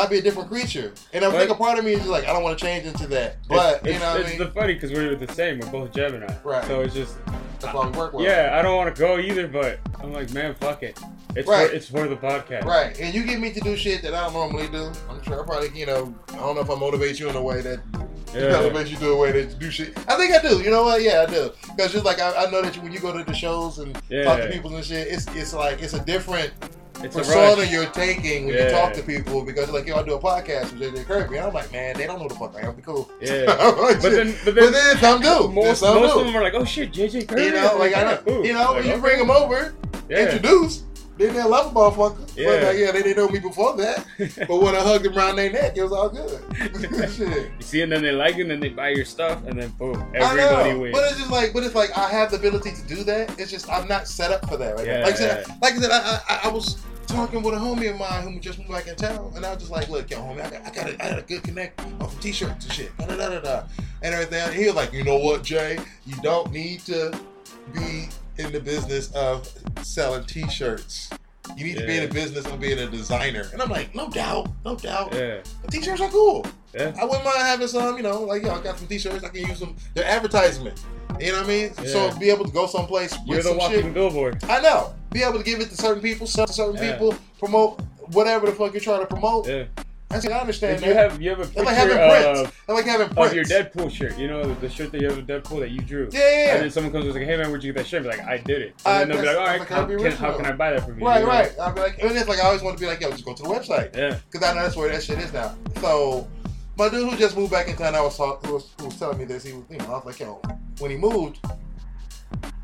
I'd 0.01 0.11
be 0.11 0.19
a 0.19 0.23
different 0.23 0.49
creature, 0.49 0.93
and 1.13 1.25
I 1.25 1.31
think 1.31 1.51
a 1.51 1.55
part 1.55 1.79
of 1.79 1.85
me 1.85 1.93
is 1.93 1.99
just 2.01 2.11
like 2.11 2.25
I 2.27 2.33
don't 2.33 2.43
want 2.43 2.59
to 2.59 2.65
change 2.65 2.87
into 2.87 3.07
that. 3.09 3.37
But 3.49 3.77
it's, 3.77 3.85
you 3.87 3.91
it's, 3.93 4.01
know 4.01 4.11
what 4.13 4.21
it's 4.21 4.29
I 4.29 4.31
mean? 4.31 4.39
the 4.39 4.49
funny 4.53 4.75
because 4.75 4.93
we're 4.93 5.15
the 5.15 5.33
same. 5.35 5.59
We're 5.61 5.71
both 5.71 5.93
Gemini. 5.93 6.35
Right. 6.45 6.65
So 6.67 6.81
it's 6.81 6.95
just 6.95 7.17
That's 7.61 7.75
why 7.75 7.87
we 7.89 7.97
work 7.97 8.13
well. 8.13 8.25
yeah. 8.25 8.57
I 8.59 8.63
don't 8.63 8.77
want 8.77 8.95
to 8.95 8.99
go 9.01 9.19
either, 9.19 9.47
but 9.49 9.79
I'm 10.03 10.13
like, 10.13 10.33
man, 10.33 10.55
fuck 10.55 10.83
it. 10.83 10.99
It's 11.37 11.49
Right. 11.49 11.69
for, 11.71 11.77
it's 11.77 11.89
for 11.89 12.09
the 12.09 12.17
podcast. 12.17 12.65
Right, 12.65 12.99
and 12.99 13.15
you 13.15 13.23
get 13.25 13.39
me 13.39 13.53
to 13.53 13.61
do 13.61 13.77
shit 13.77 14.03
that 14.03 14.15
I 14.15 14.25
don't 14.25 14.33
normally 14.33 14.67
do. 14.69 14.91
I'm 15.09 15.23
sure 15.23 15.43
I 15.43 15.47
probably, 15.47 15.79
you 15.79 15.87
know, 15.87 16.13
I 16.31 16.37
don't 16.37 16.57
know 16.57 16.63
if 16.63 16.71
I 16.71 16.75
motivate 16.75 17.21
you 17.21 17.29
in 17.29 17.37
a 17.37 17.43
way 17.43 17.61
that 17.61 17.79
Yeah. 18.35 18.41
motivates 18.59 18.89
you 18.91 18.97
to 18.97 19.11
a 19.11 19.17
way 19.17 19.31
that 19.33 19.51
you 19.51 19.55
do 19.57 19.71
shit. 19.71 19.97
I 20.09 20.17
think 20.17 20.33
I 20.35 20.41
do. 20.43 20.61
You 20.61 20.71
know 20.71 20.83
what? 20.83 21.03
Yeah, 21.03 21.25
I 21.29 21.31
do. 21.31 21.53
Because 21.77 21.93
just 21.93 22.05
like 22.05 22.19
I, 22.21 22.47
I 22.47 22.51
know 22.51 22.63
that 22.63 22.75
you, 22.75 22.83
when 22.83 22.93
you 22.93 22.99
go 22.99 23.17
to 23.17 23.23
the 23.23 23.33
shows 23.35 23.79
and 23.79 23.95
talk 23.95 24.39
to 24.41 24.49
people 24.53 24.75
and 24.75 24.85
shit, 24.85 25.07
it's 25.09 25.27
it's 25.37 25.53
like 25.55 25.81
it's 25.83 25.93
a 25.95 26.05
different 26.05 26.53
It's 27.03 27.17
a 27.17 27.19
persona 27.21 27.65
you're 27.65 27.87
taking 27.87 28.47
when 28.47 28.55
you 28.55 28.71
talk 28.71 28.93
to 28.95 29.03
people 29.03 29.45
because 29.45 29.71
like, 29.71 29.87
yo, 29.87 29.97
I 29.97 30.03
do 30.03 30.15
a 30.15 30.21
podcast 30.21 30.73
with 30.79 30.95
JJ 30.95 31.07
Kirby. 31.07 31.37
And 31.37 31.47
I'm 31.47 31.55
like, 31.55 31.73
man, 31.73 31.97
they 31.97 32.07
don't 32.07 32.21
know 32.21 32.29
the 32.29 32.35
fuck 32.35 32.55
I 32.57 32.67
am. 32.67 32.75
Be 32.75 32.83
cool. 32.83 33.11
Yeah. 33.21 33.47
But 34.01 34.01
then, 34.03 34.35
but 34.45 34.55
then, 34.55 34.67
but 34.67 34.73
then 34.73 34.97
some 34.99 35.21
do. 35.21 35.49
Most, 35.53 35.81
some 35.81 35.97
most 35.97 36.15
do. 36.15 36.21
of 36.21 36.27
them 36.27 36.37
are 36.37 36.43
like, 36.43 36.55
oh 36.55 36.65
shit, 36.65 36.93
JJ 36.93 37.29
Kirby. 37.29 37.43
You 37.45 37.53
know, 37.53 37.77
like 37.79 37.95
I 37.97 38.03
yeah, 38.03 38.11
know, 38.11 38.17
cool. 38.27 38.47
you 38.47 38.53
know, 38.53 38.73
Like, 38.73 38.85
you 38.85 38.93
okay. 38.93 39.01
bring 39.01 39.19
them 39.19 39.31
over, 39.31 39.75
Yeah. 40.09 40.25
introduce. 40.27 40.85
Then 41.19 41.35
they 41.35 41.43
love 41.43 41.73
a 41.73 41.79
motherfucker. 41.79 42.31
Yeah. 42.35 42.47
But 42.47 42.63
like, 42.63 42.79
yeah, 42.79 42.93
they 42.93 43.03
didn't 43.03 43.19
know 43.19 43.29
me 43.29 43.41
before 43.41 43.77
that. 43.77 44.07
But 44.49 44.57
when 44.63 44.75
I 44.75 44.81
hugged 44.81 45.05
them 45.05 45.17
around 45.19 45.37
their 45.37 45.53
neck, 45.53 45.77
it 45.77 45.83
was 45.83 45.93
all 45.93 46.09
good. 46.09 46.41
Shit. 47.11 47.21
You 47.21 47.51
see, 47.61 47.83
and 47.83 47.93
then 47.93 48.03
they 48.03 48.13
like 48.13 48.37
it, 48.37 48.43
and 48.43 48.51
then 48.53 48.61
they 48.61 48.71
buy 48.71 48.89
your 48.91 49.05
stuff, 49.05 49.45
and 49.47 49.61
then 49.61 49.69
boom, 49.79 50.03
everybody 50.15 50.75
wins. 50.79 50.95
but 50.97 51.05
it's 51.11 51.19
just 51.19 51.31
like, 51.31 51.53
but 51.53 51.63
it's 51.63 51.75
like 51.75 51.91
I 51.97 52.09
have 52.11 52.31
the 52.31 52.39
ability 52.39 52.73
to 52.73 52.83
do 52.87 53.05
that. 53.05 53.39
It's 53.39 53.51
just 53.51 53.69
I'm 53.71 53.87
not 53.87 54.09
set 54.09 54.31
up 54.33 54.49
for 54.49 54.57
that. 54.57 54.77
Right 54.77 54.87
now. 54.87 54.93
Yeah, 55.01 55.05
Like 55.05 55.15
I 55.15 55.17
said, 55.19 55.45
yeah. 55.47 55.57
like 55.61 55.75
I 55.75 55.79
said, 55.79 55.91
I, 55.91 56.21
I, 56.29 56.41
I 56.45 56.49
was 56.49 56.79
talking 57.11 57.43
with 57.43 57.55
a 57.55 57.59
homie 57.59 57.91
of 57.91 57.99
mine 57.99 58.23
who 58.33 58.39
just 58.41 58.59
moved 58.59 58.71
back 58.71 58.87
in 58.87 58.97
town, 58.97 59.33
and 59.37 59.45
I 59.45 59.51
was 59.51 59.59
just 59.59 59.71
like, 59.71 59.89
look, 59.89 60.11
yo, 60.11 60.19
homie, 60.19 60.45
I 60.45 60.51
got, 60.51 60.67
I 60.67 60.71
got, 60.71 60.91
a, 60.91 61.05
I 61.05 61.11
got 61.11 61.19
a 61.19 61.23
good 61.23 61.43
connect 61.43 61.81
on 61.81 62.09
some 62.11 62.21
t-shirts 62.21 62.65
and 62.65 62.73
shit, 62.73 62.97
da, 62.99 63.07
da, 63.07 63.17
da, 63.17 63.41
da, 63.41 63.63
and 64.03 64.15
everything. 64.15 64.41
And 64.43 64.55
he 64.55 64.67
was 64.67 64.75
like, 64.75 64.93
you 64.93 65.05
know 65.05 65.17
what, 65.19 65.43
Jay, 65.43 65.79
you 66.07 66.15
don't 66.23 66.51
need 66.53 66.81
to 66.81 67.19
be 67.73 68.09
in 68.39 68.53
the 68.53 68.61
business 68.61 69.11
of 69.13 69.49
selling 69.83 70.25
t-shirts. 70.25 71.11
You 71.57 71.65
need 71.65 71.79
to 71.79 71.87
be 71.87 71.97
in 71.97 72.03
Yeah. 72.03 72.07
the 72.07 72.15
business 72.15 72.47
of 72.47 72.61
being 72.61 72.79
a 72.79 72.87
designer. 72.87 73.45
And 73.53 73.61
I'm 73.61 73.69
like, 73.71 73.95
no 73.95 74.09
doubt, 74.09 74.49
no 74.65 74.77
doubt. 74.77 75.13
yeah, 75.15 75.39
But 75.63 75.73
t-shirts 75.73 76.01
are 76.01 76.09
cool. 76.11 76.47
Yeah, 76.75 76.93
I 77.01 77.05
wouldn't 77.05 77.25
mind 77.25 77.39
having 77.39 77.67
some, 77.69 77.97
you 77.97 78.03
know, 78.03 78.23
like, 78.23 78.43
yo, 78.43 78.51
I 78.55 78.61
got 78.61 78.79
some 78.79 78.87
t-shirts, 78.87 79.25
I 79.25 79.29
can 79.29 79.47
use 79.47 79.59
them. 79.61 79.77
They're 79.95 80.05
advertisement. 80.05 80.81
You 81.19 81.33
know 81.33 81.39
what 81.41 81.45
I 81.47 81.49
mean? 81.49 81.75
So 81.87 82.17
be 82.19 82.31
able 82.31 82.45
to 82.47 82.53
go 82.53 82.67
someplace 82.67 83.13
with 83.13 83.27
you're 83.27 83.37
the 83.39 83.49
some 83.51 83.59
walking 83.59 83.83
shit. 83.83 83.95
billboard. 83.95 84.43
I 84.45 84.61
know. 84.61 84.95
Be 85.13 85.23
able 85.23 85.39
to 85.39 85.45
give 85.45 85.61
it 85.61 85.69
to 85.71 85.77
certain 85.77 86.03
people, 86.03 86.27
sell 86.27 86.47
to 86.47 86.53
certain 86.53 86.77
Yeah. 86.77 86.93
people, 86.93 87.15
promote 87.39 87.81
whatever 88.13 88.47
the 88.47 88.53
fuck 88.53 88.73
you're 88.73 88.81
trying 88.81 89.01
to 89.01 89.07
promote. 89.07 89.47
Yeah, 89.49 89.65
I 90.13 90.19
said, 90.19 90.33
I 90.33 90.39
understand 90.41 90.77
if 90.81 90.87
you 90.87 90.95
have 90.95 91.21
you 91.21 91.31
have 91.31 91.41
a 91.41 91.43
It's 91.43 91.57
like 91.57 91.69
having 91.69 91.97
picture 91.97 92.09
prints. 92.23 92.41
of, 92.41 92.47
It's 92.47 92.69
like 92.69 92.85
having 92.85 93.09
prints. 93.11 93.31
of 93.31 93.37
your 93.37 93.45
Deadpool 93.45 93.91
shirt, 93.91 94.19
you 94.19 94.29
know, 94.29 94.55
the, 94.55 94.69
shirt 94.71 94.93
that 94.93 95.01
you 95.01 95.09
have 95.09 95.19
of 95.19 95.27
Deadpool 95.27 95.61
that 95.61 95.71
you 95.71 95.81
drew. 95.83 96.09
Yeah, 96.13 96.19
yeah, 96.21 96.29
yeah. 96.47 96.55
And 96.55 96.63
then 96.63 96.71
someone 96.71 96.93
comes 96.93 97.05
and 97.07 97.15
like, 97.15 97.25
"Hey 97.25 97.37
man, 97.37 97.51
where'd 97.51 97.63
you 97.65 97.73
get 97.73 97.81
that 97.83 97.87
shirt?" 97.89 98.03
Be 98.05 98.09
like, 98.09 98.21
"I 98.27 98.39
did 98.39 98.63
it." 98.63 98.75
I- 98.87 99.03
And 99.03 99.11
then 99.11 99.17
they'll 99.19 99.21
be 99.21 99.27
like, 99.27 99.37
"All 99.37 99.47
right, 99.47 99.59
that's 99.59 99.71
how 99.71 99.85
can, 99.87 100.13
how 100.17 100.33
can 100.37 100.47
I 100.47 100.53
buy 100.53 100.71
that 100.71 100.85
from 100.87 100.99
you?" 100.99 101.05
Right, 101.07 101.21
You 101.21 101.27
know? 101.27 101.33
right. 101.33 101.53
I'll 101.61 101.73
be 101.75 101.81
like, 101.81 102.03
and 102.03 102.17
it's 102.17 102.29
like 102.29 102.39
I 102.39 102.47
always 102.47 102.63
want 102.63 102.77
to 102.79 102.81
be 102.81 102.87
like, 102.89 103.01
yo, 103.01 103.11
just 103.11 103.25
go 103.25 103.35
to 103.35 103.43
the 103.43 103.49
website. 103.49 103.95
Yeah, 103.97 104.17
Because 104.31 104.49
I 104.49 104.55
know 104.55 104.63
that's 104.63 104.77
where 104.77 104.89
that 104.91 105.03
shit 105.03 105.19
is 105.19 105.33
now. 105.33 105.55
So, 105.81 106.27
my 106.81 106.89
dude 106.89 107.11
who 107.11 107.17
just 107.19 107.37
moved 107.37 107.53
back 107.53 107.69
in 107.69 107.77
town, 107.77 107.95
I 107.95 108.01
was, 108.01 108.17
talk, 108.17 108.45
who 108.47 108.55
was 108.55 108.73
who 108.79 108.87
was 108.87 108.99
telling 108.99 109.19
me 109.19 109.27
this. 109.27 109.45
He 109.45 109.53
was, 109.53 109.65
you 109.69 109.77
know, 109.77 109.85
I 109.85 109.89
was 109.91 110.07
like, 110.07 110.19
yo, 110.19 110.41
when 110.79 110.91
he 110.91 110.97
moved, 110.97 111.39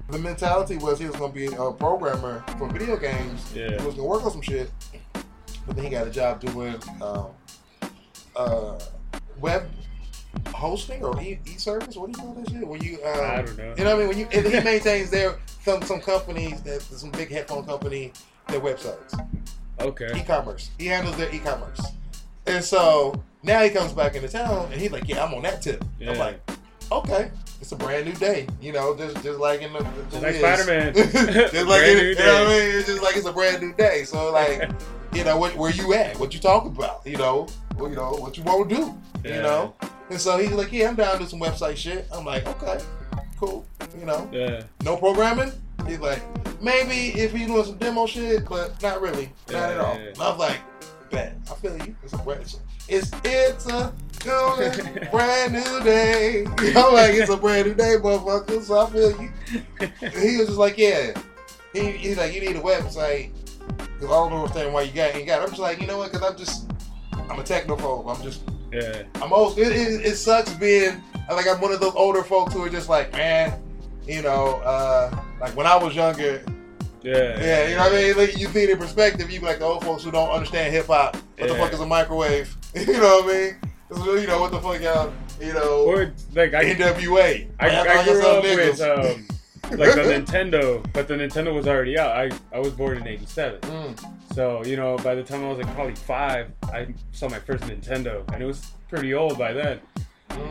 the 0.09 0.19
mentality 0.19 0.79
was 0.79 0.99
he 0.99 1.05
was 1.05 1.17
gonna 1.17 1.35
be 1.35 1.47
a 1.47 1.71
programmer 1.73 2.43
for 2.57 2.67
video 2.71 2.97
games. 2.97 3.53
Yeah. 3.55 3.79
He 3.79 3.85
was 3.87 3.95
gonna 3.95 4.09
work 4.09 4.25
on 4.25 4.31
some 4.31 4.41
shit, 4.41 4.71
but 5.67 5.77
then 5.77 5.85
he 5.85 5.91
got 5.91 6.07
a 6.07 6.11
job 6.11 6.41
doing 6.41 6.77
um, 7.03 7.27
uh, 8.35 8.79
web 9.39 9.69
hosting 10.49 11.05
or 11.05 11.21
e 11.21 11.39
e 11.45 11.51
service. 11.59 11.95
What 11.95 12.11
do 12.11 12.19
you 12.19 12.27
call 12.27 12.35
that 12.37 12.51
shit? 12.51 12.67
When 12.67 12.83
you, 12.83 12.99
um, 13.05 13.21
I 13.21 13.43
don't 13.43 13.59
know. 13.59 13.75
you 13.77 13.85
know 13.85 13.91
what 13.91 13.97
I 13.97 13.99
mean? 13.99 14.09
When 14.09 14.19
you, 14.19 14.29
and 14.33 14.47
he 14.47 14.61
maintains 14.65 15.11
their 15.11 15.37
some 15.61 15.83
some 15.83 16.01
companies 16.01 16.63
that 16.63 16.81
some 16.81 17.11
big 17.11 17.31
headphone 17.31 17.67
company 17.67 18.13
their 18.49 18.61
websites 18.61 19.13
Okay. 19.79 20.09
e-commerce. 20.19 20.71
He 20.79 20.87
handles 20.87 21.19
their 21.19 21.31
e-commerce. 21.35 21.83
And 22.47 22.65
so 22.65 23.23
now 23.43 23.63
he 23.63 23.71
comes 23.71 23.93
back 23.93 24.15
into 24.15 24.29
town 24.29 24.69
and 24.73 24.81
he's 24.81 24.93
like, 24.93 25.09
Yeah, 25.09 25.25
I'm 25.25 25.35
on 25.35 25.43
that 25.43 25.63
tip. 25.63 25.85
Yeah. 25.99 26.13
I'm 26.13 26.19
like, 26.19 26.41
Okay, 26.93 27.31
it's 27.61 27.73
a 27.73 27.77
brand 27.77 28.07
new 28.07 28.13
day. 28.15 28.47
You 28.61 28.73
know, 28.73 28.97
just 28.97 29.23
just 29.23 29.39
like 29.41 29.63
in 29.63 29.73
the, 29.73 29.81
Just 30.11 30.23
like 30.23 30.35
Spider-Man. 30.37 30.95
just 30.95 31.15
like 31.15 31.67
Brand 31.67 31.91
in, 31.91 31.97
new 31.99 32.09
you 32.11 32.15
know 32.17 32.45
what 32.45 32.47
I 32.47 32.59
mean? 32.59 32.77
It's 32.79 32.87
just 32.87 33.03
like 33.03 33.17
it's 33.17 33.27
a 33.27 33.33
brand 33.33 33.61
new 33.63 33.73
day. 33.75 34.05
So 34.05 34.31
like, 34.33 34.71
you 35.13 35.25
know, 35.25 35.37
what, 35.37 35.57
where 35.57 35.71
you 35.73 35.93
at? 35.95 36.19
What 36.21 36.33
you 36.35 36.41
talking 36.41 36.71
about? 36.77 37.05
You 37.05 37.17
know, 37.17 37.49
well, 37.77 37.91
you 37.91 37.97
know, 37.97 38.13
what 38.13 38.37
you 38.37 38.45
want 38.45 38.69
to 38.71 38.77
do? 38.77 38.95
Yeah. 39.25 39.37
You 39.37 39.43
know? 39.43 39.75
And 40.11 40.21
so 40.21 40.39
he's 40.39 40.53
like, 40.53 40.73
Yeah, 40.73 40.89
I'm 40.89 40.95
down 40.95 41.15
to 41.15 41.25
do 41.25 41.29
some 41.29 41.41
website 41.41 41.77
shit. 41.77 42.07
I'm 42.13 42.25
like, 42.25 42.47
Okay, 42.47 42.79
cool. 43.41 43.67
You 43.99 44.05
know, 44.07 44.29
Yeah. 44.33 44.63
no 44.85 44.97
programming? 44.97 45.51
He's 45.89 45.99
like, 46.01 46.21
maybe 46.63 47.19
if 47.21 47.33
he's 47.33 47.47
doing 47.47 47.65
some 47.65 47.79
demo 47.79 48.07
shit, 48.07 48.49
but 48.49 48.81
not 48.83 49.01
really. 49.01 49.31
Not 49.51 49.71
at 49.73 49.79
all. 49.81 49.95
yeah, 49.95 50.03
yeah. 50.03 50.09
And 50.11 50.21
I 50.23 50.31
was 50.31 50.39
like, 50.39 50.61
bet. 51.11 51.37
I 51.51 51.55
feel 51.55 51.77
you. 51.79 51.97
It's 52.03 52.13
a 52.13 52.19
brand 52.19 52.57
it's 52.89 53.11
it's 53.25 53.67
a 53.67 53.93
going 54.25 55.09
brand 55.11 55.53
new 55.55 55.81
day. 55.83 56.45
I'm 56.77 56.93
like, 56.95 57.15
it's 57.15 57.31
a 57.31 57.37
brand 57.37 57.67
new 57.67 57.75
day, 57.75 57.97
motherfucker. 57.99 58.63
So 58.63 58.79
I 58.79 58.91
feel 58.91 59.11
you. 59.21 59.31
He 60.21 60.37
was 60.39 60.47
just 60.47 60.59
like, 60.59 60.79
yeah. 60.79 61.13
He, 61.73 61.91
he's 61.93 62.17
like, 62.17 62.35
you 62.35 62.41
need 62.41 62.57
a 62.57 62.61
website. 62.61 63.33
Cause 63.99 64.05
I 64.05 64.07
don't 64.07 64.33
understand 64.33 64.73
why 64.73 64.83
you 64.83 64.93
got 64.93 65.15
it. 65.15 65.21
You 65.21 65.27
got 65.27 65.41
it. 65.41 65.43
I'm 65.43 65.49
just 65.49 65.61
like, 65.61 65.81
you 65.81 65.87
know 65.87 65.99
what? 65.99 66.13
Cause 66.13 66.23
I'm 66.23 66.37
just, 66.37 66.71
I'm 67.29 67.39
a 67.39 67.43
technophobe. 67.43 68.15
I'm 68.15 68.23
just 68.23 68.43
Yeah. 68.73 69.03
I'm 69.17 69.33
old. 69.33 69.59
It, 69.59 69.73
it, 69.73 70.07
it 70.07 70.17
sucks 70.17 70.53
being 70.55 71.03
like 71.29 71.49
I'm 71.49 71.61
one 71.61 71.73
of 71.73 71.81
those 71.81 71.95
older 71.95 72.23
folks 72.23 72.55
who 72.55 72.63
are 72.63 72.71
just 72.71 72.89
like, 72.89 73.13
man, 73.13 73.61
you 74.07 74.23
know, 74.23 74.61
uh, 74.65 75.11
like 75.41 75.57
when 75.57 75.67
I 75.67 75.77
was 75.77 75.95
younger, 75.95 76.43
Yeah. 77.03 77.41
yeah, 77.41 77.69
you 77.69 77.77
know 77.77 77.83
what 77.85 77.93
I 77.93 77.97
mean. 78.03 78.17
Like, 78.17 78.39
you 78.39 78.49
see 78.49 78.65
it 78.65 78.71
in 78.71 78.79
perspective. 78.79 79.31
You 79.31 79.41
be 79.41 79.47
like 79.47 79.59
the 79.61 79.65
old 79.65 79.85
folks 79.85 80.03
who 80.05 80.11
don't 80.11 80.29
understand 80.31 80.73
hip 80.75 80.87
hop. 80.87 81.17
What 81.39 81.49
the 81.49 81.55
fuck 81.55 81.73
is 81.73 81.81
a 81.81 81.87
microwave? 81.87 82.57
you 82.75 82.87
know 82.95 83.21
what 83.23 83.35
I 83.35 83.39
mean? 83.39 83.57
You 84.21 84.27
know 84.27 84.41
what 84.41 84.51
the 84.51 84.61
fuck 84.61 84.81
y'all, 84.83 85.13
you 85.41 85.53
know, 85.53 85.85
Or 85.85 86.13
like 86.35 86.55
I, 86.55 86.75
NWA. 86.75 87.49
I, 87.61 87.69
I 87.69 88.03
y'all 88.03 88.05
grew 88.05 88.27
up 88.27 88.43
with 88.43 88.81
um, 88.81 89.29
like 89.79 89.95
the 89.95 90.03
Nintendo, 90.03 90.85
but 90.93 91.07
the 91.07 91.15
Nintendo 91.15 91.55
was 91.55 91.69
already 91.69 91.97
out. 91.99 92.17
I, 92.17 92.31
I 92.53 92.59
was 92.59 92.73
born 92.73 92.99
in 92.99 93.07
'87, 93.07 93.61
Mm. 93.61 94.15
so 94.35 94.65
you 94.65 94.77
know 94.77 94.97
by 94.99 95.15
the 95.15 95.23
time 95.23 95.45
I 95.45 95.49
was 95.49 95.59
like 95.59 95.73
probably 95.75 95.95
five, 95.95 96.51
I 96.73 96.89
saw 97.13 97.29
my 97.29 97.39
first 97.39 97.63
Nintendo, 97.65 98.29
and 98.33 98.43
it 98.43 98.47
was 98.47 98.73
pretty 98.89 99.15
old 99.15 99.39
by 99.39 99.53
then. 99.53 99.79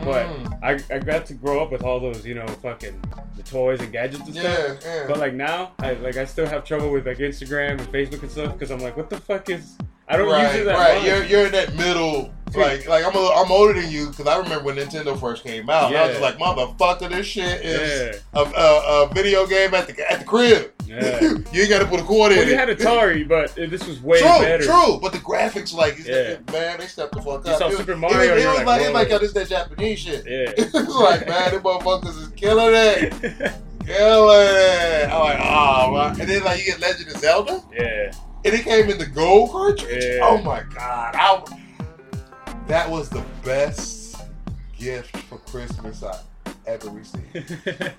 But 0.04 0.26
Mm. 0.26 0.58
I, 0.62 0.94
I 0.94 0.98
got 0.98 1.26
to 1.26 1.34
grow 1.34 1.62
up 1.62 1.70
with 1.72 1.82
all 1.82 2.00
those 2.00 2.24
you 2.26 2.34
know 2.34 2.46
fucking 2.62 3.00
the 3.36 3.42
toys 3.42 3.80
and 3.80 3.92
gadgets 3.92 4.24
and 4.24 4.34
stuff. 4.34 4.78
yeah, 4.84 4.94
yeah. 4.94 5.04
But 5.08 5.18
like 5.18 5.34
now, 5.34 5.72
I 5.80 5.94
like 5.94 6.16
I 6.16 6.24
still 6.24 6.46
have 6.46 6.64
trouble 6.64 6.90
with 6.90 7.06
like 7.06 7.18
Instagram 7.18 7.72
and 7.80 7.88
Facebook 7.92 8.22
and 8.22 8.30
stuff 8.30 8.52
because 8.52 8.70
I'm 8.70 8.80
like, 8.80 8.96
what 8.96 9.10
the 9.10 9.18
fuck 9.20 9.48
is? 9.50 9.76
I 10.08 10.16
don't 10.16 10.28
right, 10.30 10.52
use 10.52 10.62
it 10.62 10.64
that 10.66 10.78
right. 10.78 10.96
much. 10.98 11.06
You're 11.06 11.24
you're 11.24 11.46
in 11.46 11.52
that 11.52 11.74
middle. 11.74 12.32
Like 12.54 12.86
like 12.88 13.04
I'm 13.04 13.14
a, 13.14 13.28
I'm 13.34 13.50
older 13.50 13.78
than 13.78 13.90
you 13.90 14.06
because 14.08 14.26
I 14.26 14.38
remember 14.38 14.64
when 14.64 14.76
Nintendo 14.76 15.18
first 15.18 15.42
came 15.42 15.68
out. 15.68 15.88
and 15.88 15.96
I 15.96 16.08
was 16.08 16.20
like, 16.20 16.38
motherfucker, 16.38 17.10
this 17.10 17.26
shit 17.26 17.60
is 17.62 18.16
yeah, 18.34 18.40
a, 18.40 18.44
a, 18.44 19.02
a 19.02 19.14
video 19.14 19.46
game 19.46 19.74
at 19.74 19.88
the 19.88 20.10
at 20.10 20.20
the 20.20 20.24
crib. 20.24 20.70
yeah. 20.86 21.20
you 21.52 21.62
ain't 21.62 21.68
got 21.68 21.80
to 21.80 21.86
put 21.86 22.00
a 22.00 22.04
quarter 22.04 22.34
in 22.34 22.38
well, 22.38 22.48
it. 22.48 22.52
you 22.52 22.56
had 22.56 22.68
Atari, 22.78 23.28
but 23.28 23.54
this 23.56 23.86
was 23.86 24.00
way 24.00 24.20
true, 24.20 24.28
better. 24.28 24.64
true. 24.64 24.98
But 25.02 25.12
the 25.12 25.18
graphics, 25.18 25.74
like, 25.74 25.98
Yeah. 26.06 26.36
man, 26.52 26.78
they 26.78 26.86
stepped 26.86 27.12
the 27.14 27.20
fuck 27.20 27.44
You 27.44 27.52
up. 27.52 27.58
saw 27.58 27.66
It 27.66 27.70
was- 27.70 27.78
Super 27.78 27.92
It 27.92 27.96
Mario, 27.98 28.18
was, 28.18 28.28
and 28.28 28.38
it 28.40 28.46
was 28.46 28.56
like, 28.58 28.66
like, 28.66 28.80
whoa. 28.82 28.92
like, 28.92 29.08
yo, 29.10 29.18
this 29.18 29.32
that 29.32 29.48
Japanese 29.48 29.98
shit. 29.98 30.24
Yeah. 30.24 30.52
it's 30.56 30.72
like, 30.72 31.28
man, 31.28 31.50
them 31.50 31.62
motherfuckers 31.62 32.18
is 32.22 32.28
killing 32.28 32.74
it, 32.74 33.10
killing 33.84 34.46
it. 34.46 35.08
I'm 35.10 35.20
like, 35.20 35.38
oh, 35.42 35.92
man. 35.94 36.20
and 36.20 36.28
then 36.30 36.44
like 36.44 36.60
you 36.60 36.66
get 36.72 36.80
Legend 36.80 37.10
of 37.10 37.16
Zelda, 37.20 37.62
yeah. 37.72 38.12
And 38.46 38.54
it 38.54 38.64
came 38.64 38.88
in 38.88 38.98
the 38.98 39.06
gold 39.06 39.50
cartridge. 39.50 40.04
Yeah. 40.04 40.20
Oh 40.22 40.38
my 40.42 40.62
god, 40.62 41.14
I, 41.16 41.42
that 42.66 42.88
was 42.88 43.08
the 43.08 43.24
best 43.44 44.16
gift 44.78 45.16
for 45.16 45.38
Christmas 45.38 46.02
I 46.02 46.18
ever 46.66 46.90
received. 46.90 47.56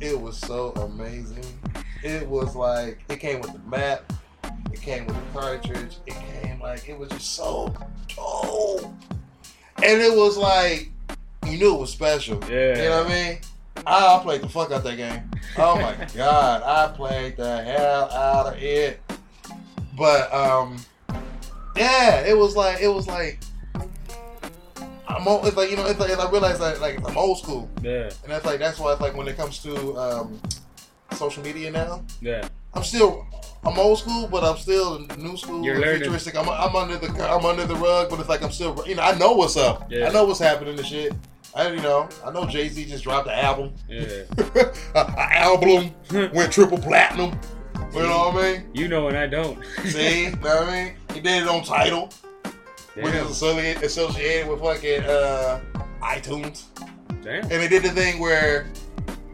It 0.00 0.18
was 0.18 0.38
so 0.38 0.72
amazing. 0.72 1.44
It 2.02 2.26
was 2.26 2.54
like 2.54 3.02
it 3.10 3.20
came 3.20 3.40
with 3.40 3.52
the 3.52 3.58
map, 3.68 4.10
it 4.72 4.80
came 4.80 5.06
with 5.06 5.16
the 5.16 5.38
cartridge, 5.38 5.96
it 6.06 6.14
came 6.14 6.60
like 6.60 6.88
it 6.88 6.98
was 6.98 7.08
just 7.10 7.34
so 7.34 7.74
dope. 8.14 8.92
And 9.82 10.00
it 10.00 10.14
was 10.14 10.36
like 10.36 10.90
you 11.46 11.58
knew 11.58 11.74
it 11.74 11.80
was 11.80 11.92
special. 11.92 12.42
Yeah. 12.50 12.76
You 12.76 12.88
know 12.88 13.02
what 13.04 13.12
I 13.12 13.30
mean? 13.30 13.38
I 13.86 14.18
played 14.22 14.42
the 14.42 14.48
fuck 14.48 14.70
out 14.70 14.82
that 14.84 14.96
game. 14.96 15.30
Oh 15.58 15.76
my 15.76 15.94
god, 16.16 16.62
I 16.62 16.94
played 16.94 17.36
the 17.36 17.62
hell 17.62 18.10
out 18.10 18.46
of 18.54 18.62
it. 18.62 19.00
But 19.96 20.32
um 20.32 20.76
yeah, 21.76 22.20
it 22.20 22.36
was 22.36 22.56
like 22.56 22.80
it 22.80 22.88
was 22.88 23.06
like 23.06 23.40
I'm 25.08 25.26
old, 25.28 25.46
it's 25.46 25.56
like 25.56 25.70
you 25.70 25.76
know 25.76 25.86
it's 25.86 26.00
like 26.00 26.10
I 26.10 26.30
realized 26.30 26.60
that 26.60 26.80
like 26.80 26.98
I'm 27.08 27.16
old 27.16 27.38
school. 27.38 27.70
yeah, 27.82 28.10
And 28.22 28.28
that's 28.32 28.44
like 28.44 28.58
that's 28.58 28.78
why 28.78 28.92
it's 28.92 29.00
like 29.00 29.16
when 29.16 29.28
it 29.28 29.36
comes 29.36 29.62
to 29.62 29.96
um, 29.96 30.40
social 31.12 31.42
media 31.42 31.70
now, 31.70 32.04
yeah, 32.20 32.48
I'm 32.74 32.82
still 32.82 33.26
I'm 33.64 33.78
old 33.78 33.98
school, 33.98 34.28
but 34.28 34.44
I'm 34.44 34.56
still 34.56 35.00
new 35.16 35.36
school, 35.36 35.64
You're 35.64 35.80
learning. 35.80 36.00
futuristic. 36.02 36.36
I'm, 36.36 36.48
I'm 36.48 36.74
under 36.76 36.96
the 36.98 37.08
I'm 37.30 37.44
under 37.44 37.66
the 37.66 37.76
rug, 37.76 38.10
but 38.10 38.20
it's 38.20 38.28
like 38.28 38.42
I'm 38.42 38.52
still 38.52 38.82
you 38.86 38.94
know 38.96 39.02
I 39.02 39.16
know 39.16 39.32
what's 39.32 39.56
up. 39.56 39.90
Yeah. 39.90 40.08
I 40.08 40.12
know 40.12 40.24
what's 40.24 40.40
happening 40.40 40.76
and 40.76 40.86
shit. 40.86 41.12
I 41.54 41.68
you 41.70 41.80
know 41.80 42.08
I 42.24 42.30
know 42.32 42.44
Jay 42.46 42.68
Z 42.68 42.84
just 42.86 43.04
dropped 43.04 43.28
an 43.28 43.34
album, 43.34 43.72
yeah. 43.88 44.22
an 44.94 45.14
album 45.16 45.90
went 46.32 46.52
triple 46.52 46.78
platinum. 46.78 47.38
You 47.94 48.02
know 48.02 48.28
what 48.30 48.44
I 48.44 48.52
mean? 48.52 48.70
You 48.74 48.88
know, 48.88 49.08
and 49.08 49.16
I 49.16 49.26
don't. 49.26 49.58
See, 49.84 50.24
you 50.24 50.30
know 50.32 50.38
what 50.38 50.68
I 50.68 50.84
mean? 50.84 50.94
He 51.14 51.20
did 51.20 51.42
it 51.42 51.48
on 51.48 51.62
Tidal, 51.64 52.10
which 52.94 53.04
Damn. 53.12 53.24
is 53.26 53.30
associated, 53.30 53.82
associated 53.82 54.48
with 54.48 54.60
fucking 54.60 55.02
uh, 55.04 55.60
iTunes. 56.02 56.64
Damn. 57.22 57.42
And 57.42 57.50
they 57.50 57.68
did 57.68 57.82
the 57.82 57.90
thing 57.90 58.18
where 58.20 58.66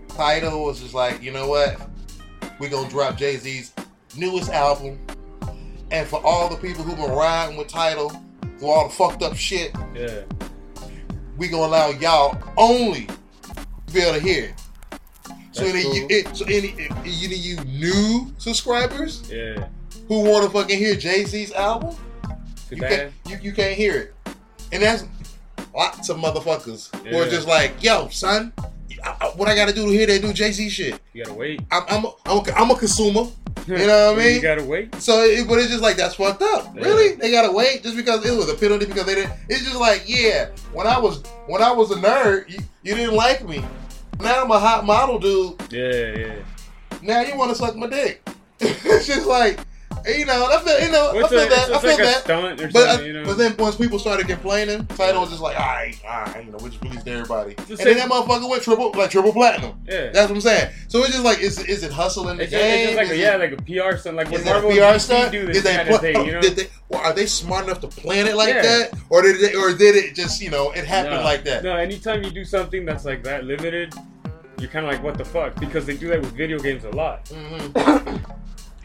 Tidal 0.09 0.65
was 0.65 0.81
just 0.81 0.95
like, 0.95 1.23
you 1.23 1.33
know 1.33 1.49
what? 1.49 1.81
we 2.61 2.69
gonna 2.69 2.89
drop 2.89 3.17
Jay 3.17 3.37
Z's 3.37 3.73
newest 4.17 4.51
album. 4.51 4.99
And 5.91 6.07
for 6.07 6.25
all 6.25 6.49
the 6.49 6.57
people 6.57 6.85
who've 6.85 6.97
been 6.97 7.11
riding 7.11 7.57
with 7.57 7.67
Tidal 7.69 8.11
through 8.59 8.69
all 8.69 8.89
the 8.89 8.95
fucked 8.95 9.23
up 9.23 9.35
shit, 9.35 9.73
Yeah. 9.95 10.23
we 11.37 11.49
gonna 11.49 11.67
allow 11.67 11.91
y'all 11.91 12.39
only 12.57 13.09
be 13.93 14.01
able 14.01 14.15
to 14.15 14.21
hear 14.21 14.45
it. 14.45 14.55
So 15.53 15.65
any, 15.65 15.83
cool. 15.83 15.95
you, 15.95 16.07
it, 16.11 16.37
so 16.37 16.45
any, 16.47 16.89
you 17.05 17.57
new 17.65 18.33
subscribers 18.39 19.23
Yeah. 19.31 19.69
who 20.09 20.21
want 20.21 20.45
to 20.45 20.51
fucking 20.51 20.79
hear 20.79 20.95
Jay 20.95 21.25
Z's 21.25 21.53
album, 21.53 21.95
you 22.71 22.79
can't, 22.79 23.13
you, 23.29 23.39
you 23.43 23.53
can't 23.53 23.77
hear 23.77 23.97
it. 23.97 24.15
And 24.73 24.83
that's 24.83 25.05
lots 25.75 26.09
of 26.09 26.17
motherfuckers 26.17 26.95
who 27.07 27.19
are 27.19 27.29
just 27.29 27.47
like, 27.47 27.83
yo, 27.83 28.09
son, 28.09 28.53
I, 29.05 29.17
I- 29.21 29.27
what 29.37 29.49
I 29.49 29.55
gotta 29.55 29.73
do 29.73 29.87
to 29.87 29.93
hear 29.93 30.07
that 30.07 30.23
new 30.23 30.33
Jay 30.33 30.53
Z 30.53 30.69
shit? 30.71 31.01
You 31.13 31.25
gotta 31.25 31.35
wait. 31.37 31.61
I'm, 31.71 31.83
I'm, 31.89 32.05
a, 32.07 32.13
I'm, 32.27 32.39
a, 32.39 32.53
I'm 32.53 32.71
a 32.71 32.77
consumer. 32.77 33.27
You 33.67 33.77
know 33.79 34.13
what 34.13 34.19
I 34.21 34.25
mean? 34.25 34.35
You 34.37 34.41
gotta 34.43 34.65
wait. 34.65 34.95
So, 34.97 35.23
it, 35.23 35.47
but 35.47 35.59
it's 35.59 35.69
just 35.69 35.83
like 35.83 35.97
that's 35.97 36.15
fucked 36.15 36.43
up. 36.43 36.75
Yeah. 36.75 36.83
Really? 36.85 37.15
They 37.17 37.31
gotta 37.31 37.53
wait 37.53 37.83
just 37.83 37.97
because 37.97 38.25
it 38.25 38.35
was 38.37 38.49
a 38.49 38.55
penalty 38.55 38.87
because 38.87 39.05
they 39.07 39.15
didn't. 39.17 39.33
It's 39.49 39.65
just 39.65 39.77
like, 39.77 40.05
yeah, 40.07 40.49
when 40.73 40.87
I 40.87 40.99
was 40.99 41.23
when 41.47 41.63
I 41.63 41.71
was 41.73 41.91
a 41.91 41.97
nerd, 41.97 42.49
you, 42.49 42.59
you 42.83 42.95
didn't 42.95 43.15
like 43.15 43.47
me. 43.47 43.63
Now 44.23 44.45
I'm 44.45 44.51
a 44.51 44.59
hot 44.59 44.85
model 44.85 45.19
dude. 45.19 45.61
Yeah, 45.73 46.17
yeah. 46.17 46.35
Now 47.03 47.21
you 47.23 47.37
want 47.37 47.51
to 47.51 47.57
suck 47.57 47.75
my 47.77 47.89
dick. 47.89 48.27
it's 48.61 49.07
just 49.07 49.27
like, 49.27 49.59
you 50.07 50.25
know, 50.25 50.47
I 50.51 50.61
feel, 50.63 50.81
you 50.81 50.93
know, 50.93 51.13
Well, 51.15 51.27
I 51.27 51.29
feel 51.29 51.39
a, 51.41 51.49
that. 51.49 51.71
I 51.73 51.79
feel 51.79 51.91
like 51.91 52.25
that. 52.27 52.73
But, 52.73 53.01
uh, 53.01 53.03
you 53.03 53.13
know. 53.13 53.25
but 53.25 53.37
then 53.39 53.57
once 53.57 53.77
people 53.77 53.99
started 53.99 54.27
complaining, 54.29 54.87
Tidal 54.87 55.21
was 55.23 55.31
just 55.31 55.43
like, 55.43 55.59
all 55.59 55.67
right, 55.67 56.01
all 56.05 56.21
right, 56.23 56.45
you 56.45 56.51
know, 56.53 56.59
we 56.59 56.71
just 56.71 56.83
released 56.83 57.07
everybody. 57.09 57.55
The 57.55 57.73
and 57.73 57.79
then 57.79 57.97
that 57.99 58.09
motherfucker 58.11 58.49
went 58.49 58.63
triple, 58.63 58.93
like 58.93 59.11
triple 59.11 59.33
platinum. 59.33 59.81
yeah. 59.87 60.11
That's 60.11 60.29
what 60.29 60.37
I'm 60.37 60.41
saying. 60.41 60.73
So 60.89 61.01
it's 61.01 61.11
just 61.11 61.25
like, 61.25 61.41
is, 61.41 61.59
is 61.65 61.83
it 61.83 61.93
hustling 61.93 62.37
the 62.37 62.45
It's 62.45 62.53
just, 62.53 62.65
it's 62.65 62.85
just 62.85 62.97
like 62.97 63.05
Is 63.07 63.11
a, 63.11 63.15
it- 63.15 63.19
yeah, 63.19 63.37
like 63.37 63.53
a 63.53 63.91
PR 63.93 63.97
stunt. 63.97 64.17
Like 64.17 64.27
when 64.31 64.41
Is 64.41 64.45
that 64.45 64.57
a 64.57 64.63
Marvel 64.63 64.93
PR 64.93 64.99
stunt? 64.99 65.33
do 65.33 65.47
Did 65.53 65.63
they 65.65 65.77
kind 65.77 65.89
of 65.91 66.01
thing, 66.01 66.27
you 66.27 66.33
know? 66.33 66.41
did 66.41 66.57
they, 66.57 66.67
well, 66.89 67.01
are 67.01 67.13
they 67.13 67.27
smart 67.27 67.65
enough 67.65 67.81
to 67.81 67.89
plan 67.89 68.27
it 68.27 68.37
like 68.37 68.55
Yeah. 68.55 68.63
that, 68.63 68.95
or 69.11 69.23
did 69.23 69.41
they, 69.41 69.55
or 69.55 69.73
did 69.73 69.97
it 69.97 70.15
just 70.15 70.41
you 70.43 70.51
know 70.51 70.71
it 70.73 70.85
happened 70.85 71.17
no, 71.17 71.23
like 71.23 71.45
that? 71.45 71.63
No, 71.65 71.77
anytime 71.77 72.23
you 72.25 72.31
do 72.31 72.45
something 72.45 72.85
that's 72.85 73.05
like 73.05 73.23
that 73.25 73.45
limited, 73.45 73.95
you're 74.63 74.71
kind 74.71 74.87
of 74.87 74.93
like, 74.93 75.03
what 75.03 75.19
the 75.19 75.25
fuck? 75.25 75.59
Because 75.59 75.85
they 75.85 75.97
do 75.97 76.09
that 76.09 76.21
with 76.21 76.33
video 76.33 76.59
games 76.59 76.85
a 76.85 76.91
lot. 76.91 77.29
hmm 77.29 78.17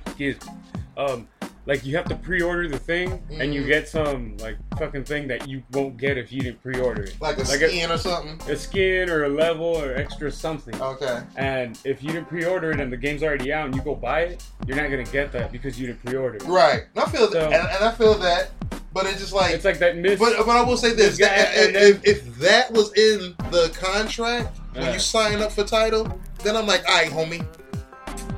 Excuse 0.07 0.37
me. 0.45 0.51
Um, 0.97 1.27
like 1.67 1.85
you 1.85 1.95
have 1.97 2.05
to 2.05 2.15
pre-order 2.15 2.67
the 2.67 2.79
thing, 2.79 3.21
and 3.29 3.53
you 3.53 3.61
Mhm. 3.61 3.67
get 3.67 3.87
some 3.89 4.35
like 4.37 4.57
fucking 4.79 5.03
thing 5.03 5.27
that 5.27 5.47
you 5.47 5.61
won't 5.73 5.97
get 5.97 6.17
if 6.17 6.31
you 6.31 6.41
didn't 6.41 6.63
pre-order 6.63 7.03
it. 7.03 7.15
Like 7.21 7.35
a 7.37 7.41
Like 7.41 7.61
a- 7.61 7.69
skin 7.69 7.91
or 7.91 7.97
something. 7.97 8.39
A 8.51 8.55
skin 8.55 9.09
or 9.09 9.25
a 9.25 9.29
level 9.29 9.65
or 9.65 9.93
extra 9.95 10.31
something. 10.31 10.81
Okay. 10.81 11.19
And 11.35 11.77
if 11.83 12.01
you 12.01 12.11
didn't 12.13 12.29
pre-order 12.29 12.71
it 12.71 12.79
and 12.79 12.91
the 12.91 12.97
game's 12.97 13.21
already 13.21 13.51
out 13.53 13.65
and 13.67 13.75
you 13.75 13.81
go 13.81 13.93
buy 13.95 14.21
it, 14.21 14.43
you're 14.65 14.77
not 14.77 14.89
gonna 14.89 15.03
get 15.03 15.31
that 15.33 15.51
because 15.51 15.79
you 15.79 15.87
didn't 15.87 16.03
pre-order 16.03 16.37
it. 16.37 16.43
Right. 16.45 16.85
And 16.95 17.03
I 17.03 17.09
feel 17.11 17.29
that, 17.29 17.43
and, 17.43 17.53
and 17.53 17.83
I 17.83 17.91
feel 17.91 18.13
that, 18.15 18.49
but 18.97 19.05
it's 19.05 19.19
just 19.19 19.33
like. 19.33 19.53
It's 19.53 19.63
like 19.63 19.77
that 19.77 19.95
miss. 19.95 20.19
but, 20.19 20.35
but 20.43 20.57
I 20.57 20.63
will 20.63 20.75
say 20.75 20.93
this: 20.93 21.19
that, 21.19 21.51
if, 21.55 21.73
then- 21.73 22.01
if 22.03 22.35
that 22.39 22.71
was 22.73 22.91
in 22.97 23.35
the 23.51 23.71
contract 23.79 24.57
when 24.73 24.85
Yeah. 24.85 24.93
you 24.93 24.99
sign 24.99 25.39
up 25.39 25.51
for 25.51 25.63
Tidal, 25.63 26.19
then 26.43 26.55
I'm 26.55 26.65
like, 26.65 26.83
all 26.89 26.95
right, 26.95 27.11
homie, 27.11 27.45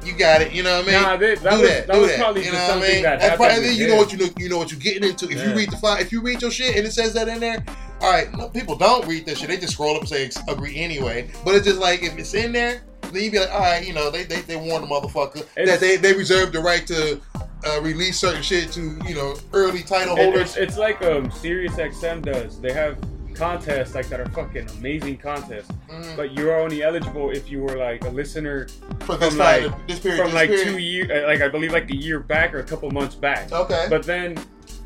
you 0.06 0.18
got 0.18 0.42
it. 0.42 0.52
You 0.52 0.64
know 0.64 0.78
what 0.80 0.90
I 0.90 0.92
mean? 0.92 1.02
Nah, 1.02 1.16
that, 1.18 1.40
that 1.40 1.54
do 1.56 1.62
was, 1.62 1.70
that. 1.70 1.88
that 1.88 1.94
do 1.94 2.02
was 2.02 2.10
that. 2.10 2.20
probably 2.20 2.46
you 2.46 2.52
know 2.52 2.68
what 2.68 2.78
I 2.78 2.82
mean? 2.94 3.04
that 3.04 3.38
probably, 3.38 3.60
with 3.62 3.78
you 3.78 3.88
know 3.88 3.96
what 3.96 4.12
you 4.12 4.18
know. 4.20 4.28
You 4.38 4.50
know 4.50 4.58
what 4.58 4.72
you're 4.72 4.82
getting 4.82 5.08
into. 5.08 5.30
If 5.30 5.42
you 5.42 5.56
read 5.56 5.72
the 5.72 5.78
file, 5.78 6.00
if 6.02 6.12
you 6.12 6.22
read 6.22 6.42
your 6.42 6.52
shit 6.52 6.76
and 6.76 6.86
it 6.86 6.92
says 6.92 7.14
that 7.14 7.30
in 7.30 7.40
there, 7.40 7.64
all 8.02 8.12
right. 8.12 8.32
No, 8.36 8.50
people 8.50 8.76
don't 8.76 9.08
read 9.08 9.26
this 9.26 9.40
shit. 9.40 9.48
They 9.48 9.58
just 9.58 9.74
scroll 9.74 9.96
up 9.96 10.02
and 10.02 10.10
say 10.10 10.30
agree 10.50 10.76
anyway. 10.76 11.32
But 11.46 11.56
it's 11.56 11.66
just 11.66 11.80
like 11.80 12.04
if 12.04 12.18
it's 12.18 12.34
in 12.34 12.52
there, 12.52 12.82
then 13.12 13.24
you 13.24 13.32
be 13.32 13.40
like, 13.40 13.52
all 13.52 13.60
right, 13.60 13.86
you 13.86 13.94
know, 13.94 14.10
they 14.10 14.24
they, 14.24 14.42
they 14.42 14.56
warned 14.56 14.84
the 14.84 14.88
motherfucker 14.88 15.46
that 15.56 15.80
they 15.80 15.98
they 15.98 16.14
reserve 16.14 16.52
the 16.52 16.60
right 16.60 16.86
to. 16.88 17.20
Uh, 17.68 17.82
release 17.82 18.18
certain 18.18 18.42
shit 18.42 18.72
to 18.72 18.98
you 19.06 19.14
know 19.14 19.36
early 19.52 19.84
Tidal 19.84 20.16
holders. 20.16 20.52
it's, 20.52 20.56
it's 20.56 20.78
like 20.78 21.02
um 21.04 21.30
Sirius 21.30 21.74
XM 21.76 22.22
does. 22.22 22.62
They 22.62 22.72
have 22.72 22.98
contests 23.34 23.94
like 23.96 24.08
that 24.08 24.22
are 24.22 24.30
fucking 24.30 24.70
amazing 24.78 25.18
contests, 25.18 25.70
Mhm. 25.90 26.16
but 26.16 26.32
you're 26.34 26.58
only 26.58 26.84
eligible 26.84 27.32
if 27.32 27.52
you 27.52 27.62
were 27.62 27.76
like 27.76 28.06
a 28.06 28.10
listener 28.10 28.70
for 29.02 29.18
this 29.18 29.30
from, 29.34 29.38
time, 29.40 29.64
like- 29.72 29.88
this 29.90 30.00
period, 30.00 30.18
from 30.20 30.28
this 30.28 30.36
like 30.36 30.50
period. 30.52 30.68
two 30.68 30.78
years, 30.78 31.10
like 31.28 31.42
I 31.42 31.50
believe 31.50 31.74
like 31.74 31.90
a 31.90 31.96
year 31.98 32.22
back 32.22 32.54
or 32.54 32.60
a 32.60 32.64
couple 32.64 32.90
months 32.92 33.16
back. 33.16 33.52
Okay. 33.52 33.88
But 33.90 34.04
then 34.04 34.38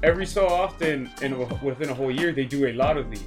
every 0.02 0.26
so 0.26 0.48
often, 0.48 1.12
and 1.22 1.38
within 1.62 1.92
a 1.92 1.94
whole 1.94 2.10
year, 2.10 2.32
they 2.32 2.46
do 2.46 2.66
a 2.68 2.74
lot 2.74 2.98
of 2.98 3.12
these. 3.12 3.24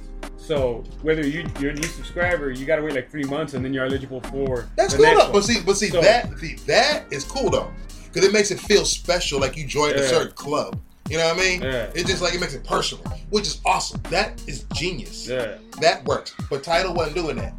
So 0.47 0.83
whether 1.01 1.27
you, 1.27 1.45
you're 1.59 1.71
a 1.71 1.75
new 1.75 1.83
subscriber, 1.83 2.51
you 2.51 2.65
gotta 2.65 2.81
wait 2.81 2.93
like 2.95 3.11
three 3.11 3.25
months, 3.25 3.53
and 3.53 3.63
then 3.65 3.73
you're 3.73 3.85
eligible 3.85 4.21
for 4.21 4.65
That's 4.77 4.93
cool 4.93 5.03
though. 5.05 5.17
one. 5.17 5.31
But 5.33 5.43
see, 5.43 5.59
but 5.65 5.75
see 5.75 5.89
So- 5.89 6.01
that 6.01 6.37
see, 6.39 6.55
that 6.67 7.03
is 7.11 7.25
cool 7.25 7.49
though, 7.49 7.69
because 8.05 8.25
it 8.25 8.31
makes 8.31 8.49
it 8.51 8.59
feel 8.59 8.85
special, 8.85 9.39
like 9.41 9.57
you 9.57 9.67
joined 9.67 9.95
a 9.95 10.07
certain 10.07 10.31
club. 10.33 10.79
You 11.09 11.17
know 11.17 11.27
what 11.27 11.37
I 11.37 11.39
mean? 11.39 11.61
Yeah. 11.61 11.89
It's 11.95 12.09
just 12.09 12.21
like 12.21 12.33
it 12.33 12.39
makes 12.41 12.53
it 12.53 12.63
personal, 12.65 13.03
which 13.29 13.45
is 13.47 13.61
awesome. 13.65 14.01
That 14.09 14.41
is 14.47 14.63
genius. 14.73 15.27
Yeah. 15.27 15.55
That 15.81 16.03
works. 16.05 16.33
But 16.49 16.63
Tidal 16.63 16.93
wasn't 16.93 17.15
doing 17.15 17.37
that. 17.37 17.53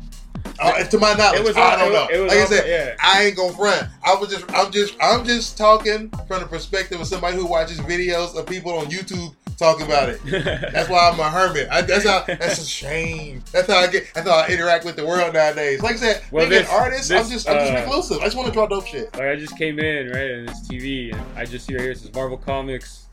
Uh, 0.60 0.82
to 0.84 0.98
my 0.98 1.12
knowledge, 1.14 1.40
It 1.40 1.44
was 1.46 1.56
I 1.56 1.76
don't 1.76 1.92
know. 1.92 2.24
like 2.24 2.38
I 2.38 2.44
said, 2.46 2.66
yeah. 2.68 2.96
I 3.02 3.24
ain't 3.24 3.36
gonna 3.36 3.52
front. 3.54 3.86
I 4.04 4.14
was 4.14 4.28
just, 4.30 4.44
I'm 4.52 4.70
just, 4.72 4.94
I'm 5.00 5.24
just 5.24 5.56
talking 5.58 6.10
from 6.26 6.40
the 6.40 6.46
perspective 6.46 7.00
of 7.00 7.06
somebody 7.06 7.36
who 7.36 7.46
watches 7.46 7.78
videos 7.80 8.36
of 8.36 8.46
people 8.46 8.72
on 8.72 8.86
YouTube 8.86 9.34
talk 9.58 9.80
about 9.82 10.08
it. 10.08 10.20
That's 10.72 10.88
why 10.88 11.10
I'm 11.12 11.18
a 11.20 11.28
hermit. 11.30 11.68
I, 11.70 11.82
that's 11.82 12.06
how. 12.06 12.22
That's 12.26 12.62
a 12.62 12.66
shame. 12.66 13.42
That's 13.52 13.66
how 13.66 13.78
I 13.78 13.86
get. 13.88 14.06
That's 14.14 14.28
how 14.28 14.36
I 14.36 14.46
interact 14.48 14.84
with 14.84 14.96
the 14.96 15.04
world 15.04 15.34
nowadays. 15.34 15.82
Like 15.82 15.94
I 15.94 15.98
said, 15.98 16.22
Well, 16.30 16.48
being 16.48 16.62
this- 16.62 16.70
an 16.70 16.74
artist, 16.80 17.10
I'm 17.12 17.28
just, 17.28 17.48
I'm 17.48 17.56
just 17.58 17.72
uh, 17.72 17.76
reclusive. 17.80 18.18
I 18.20 18.24
just 18.24 18.36
want 18.36 18.46
to 18.48 18.52
draw 18.52 18.66
dope 18.66 18.86
shit. 18.86 19.12
like 19.14 19.22
I 19.22 19.36
just 19.36 19.58
came 19.58 19.78
in 19.78 20.10
right 20.10 20.30
on 20.30 20.46
this 20.46 20.68
TV 20.68 21.12
and 21.12 21.22
I 21.36 21.44
just 21.44 21.68
hear 21.68 21.80
here 21.80 21.90
it 21.90 21.98
says 21.98 22.12
Marvel 22.14 22.38
Comics, 22.38 23.06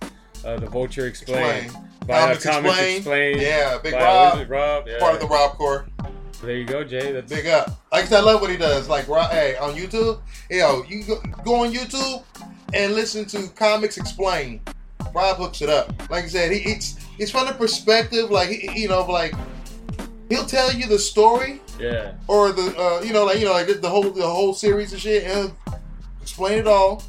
uh, 0.45 0.57
the 0.57 0.67
Vulture 0.67 1.07
Explained. 1.07 1.65
Explain. 1.65 1.89
By 2.07 2.13
uh, 2.13 2.25
Comics 2.27 2.43
Comics 2.45 2.69
Explained. 2.79 2.97
Explained. 2.97 3.41
Yeah, 3.41 3.77
Big 3.79 3.93
Rob, 3.93 4.49
Rob. 4.49 4.87
Yeah. 4.87 4.99
part 4.99 5.15
of 5.15 5.21
the 5.21 5.27
Rob 5.27 5.51
Core. 5.57 5.87
So 6.33 6.45
there 6.47 6.57
you 6.57 6.65
go, 6.65 6.83
Jay. 6.83 7.11
That's 7.11 7.31
Big 7.31 7.47
up. 7.47 7.69
Like 7.91 8.03
I 8.03 8.07
said, 8.07 8.19
I 8.19 8.21
love 8.23 8.41
what 8.41 8.49
he 8.51 8.57
does. 8.57 8.87
Like, 8.89 9.07
Rob, 9.07 9.31
hey, 9.31 9.55
on 9.57 9.73
YouTube, 9.73 10.19
yo, 10.49 10.83
you 10.83 11.03
go, 11.03 11.19
go 11.43 11.55
on 11.63 11.73
YouTube 11.73 12.23
and 12.73 12.93
listen 12.93 13.25
to 13.25 13.47
Comics 13.55 13.97
Explained. 13.97 14.59
Rob 15.15 15.37
hooks 15.37 15.61
it 15.61 15.69
up. 15.69 15.93
Like 16.11 16.25
I 16.25 16.27
said, 16.27 16.51
he, 16.51 16.59
it's 16.69 16.99
it's 17.17 17.31
from 17.31 17.47
the 17.47 17.53
perspective, 17.53 18.29
like 18.29 18.49
he, 18.49 18.81
you 18.81 18.89
know, 18.89 19.05
like 19.05 19.33
he'll 20.27 20.45
tell 20.45 20.73
you 20.73 20.87
the 20.87 20.99
story 20.99 21.61
yeah. 21.79 22.15
or 22.27 22.51
the 22.51 22.75
uh, 22.77 23.01
you 23.01 23.13
know, 23.13 23.23
like 23.23 23.39
you 23.39 23.45
know, 23.45 23.53
like 23.53 23.67
the 23.67 23.89
whole 23.89 24.11
the 24.11 24.27
whole 24.27 24.53
series 24.53 24.91
and 24.91 25.01
shit, 25.01 25.23
and 25.23 25.53
explain 26.21 26.59
it 26.59 26.67
all. 26.67 27.01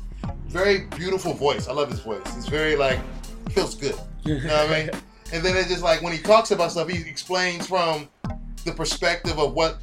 Very 0.47 0.87
beautiful 0.97 1.35
voice. 1.35 1.67
I 1.67 1.73
love 1.73 1.91
his 1.91 2.01
voice. 2.01 2.23
It's 2.37 2.49
very 2.49 2.77
like 2.77 3.01
feels 3.51 3.75
good. 3.75 3.97
You 4.25 4.41
know 4.41 4.57
what 4.57 4.71
I 4.71 4.85
mean? 4.85 4.91
And 5.33 5.45
then 5.45 5.57
it's 5.57 5.69
just 5.69 5.83
like 5.83 6.03
when 6.03 6.13
he 6.13 6.21
talks 6.21 6.53
about 6.53 6.71
stuff, 6.71 6.89
he 6.89 7.01
explains 7.01 7.67
from 7.67 8.09
the 8.65 8.71
perspective 8.71 9.41
of 9.41 9.55
what 9.55 9.79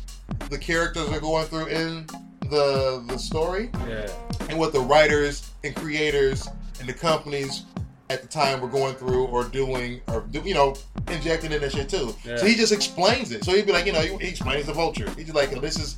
the 0.49 0.57
characters 0.57 1.09
are 1.09 1.19
going 1.19 1.45
through 1.47 1.65
in 1.65 2.07
the 2.49 3.03
the 3.09 3.17
story 3.17 3.69
yeah. 3.85 4.09
and 4.47 4.57
what 4.57 4.71
the 4.71 4.79
writers 4.79 5.51
and 5.65 5.75
creators 5.75 6.47
and 6.79 6.87
the 6.87 6.93
companies 6.93 7.65
at 8.09 8.21
the 8.21 8.27
time 8.27 8.61
were 8.61 8.67
going 8.67 8.95
through 8.95 9.25
or 9.27 9.43
doing 9.45 10.01
or 10.07 10.21
do, 10.31 10.41
you 10.45 10.53
know 10.53 10.75
injecting 11.09 11.51
in 11.51 11.61
that 11.61 11.71
shit 11.71 11.89
too. 11.89 12.13
Yeah. 12.25 12.37
So 12.37 12.45
he 12.45 12.55
just 12.55 12.71
explains 12.73 13.31
it. 13.31 13.43
So 13.43 13.53
he'd 13.55 13.65
be 13.65 13.71
like, 13.71 13.85
you 13.85 13.93
know, 13.93 14.01
he 14.01 14.27
explains 14.27 14.65
the 14.65 14.73
vulture. 14.73 15.09
He's 15.11 15.25
just 15.25 15.35
like, 15.35 15.49
this 15.61 15.79
is 15.79 15.97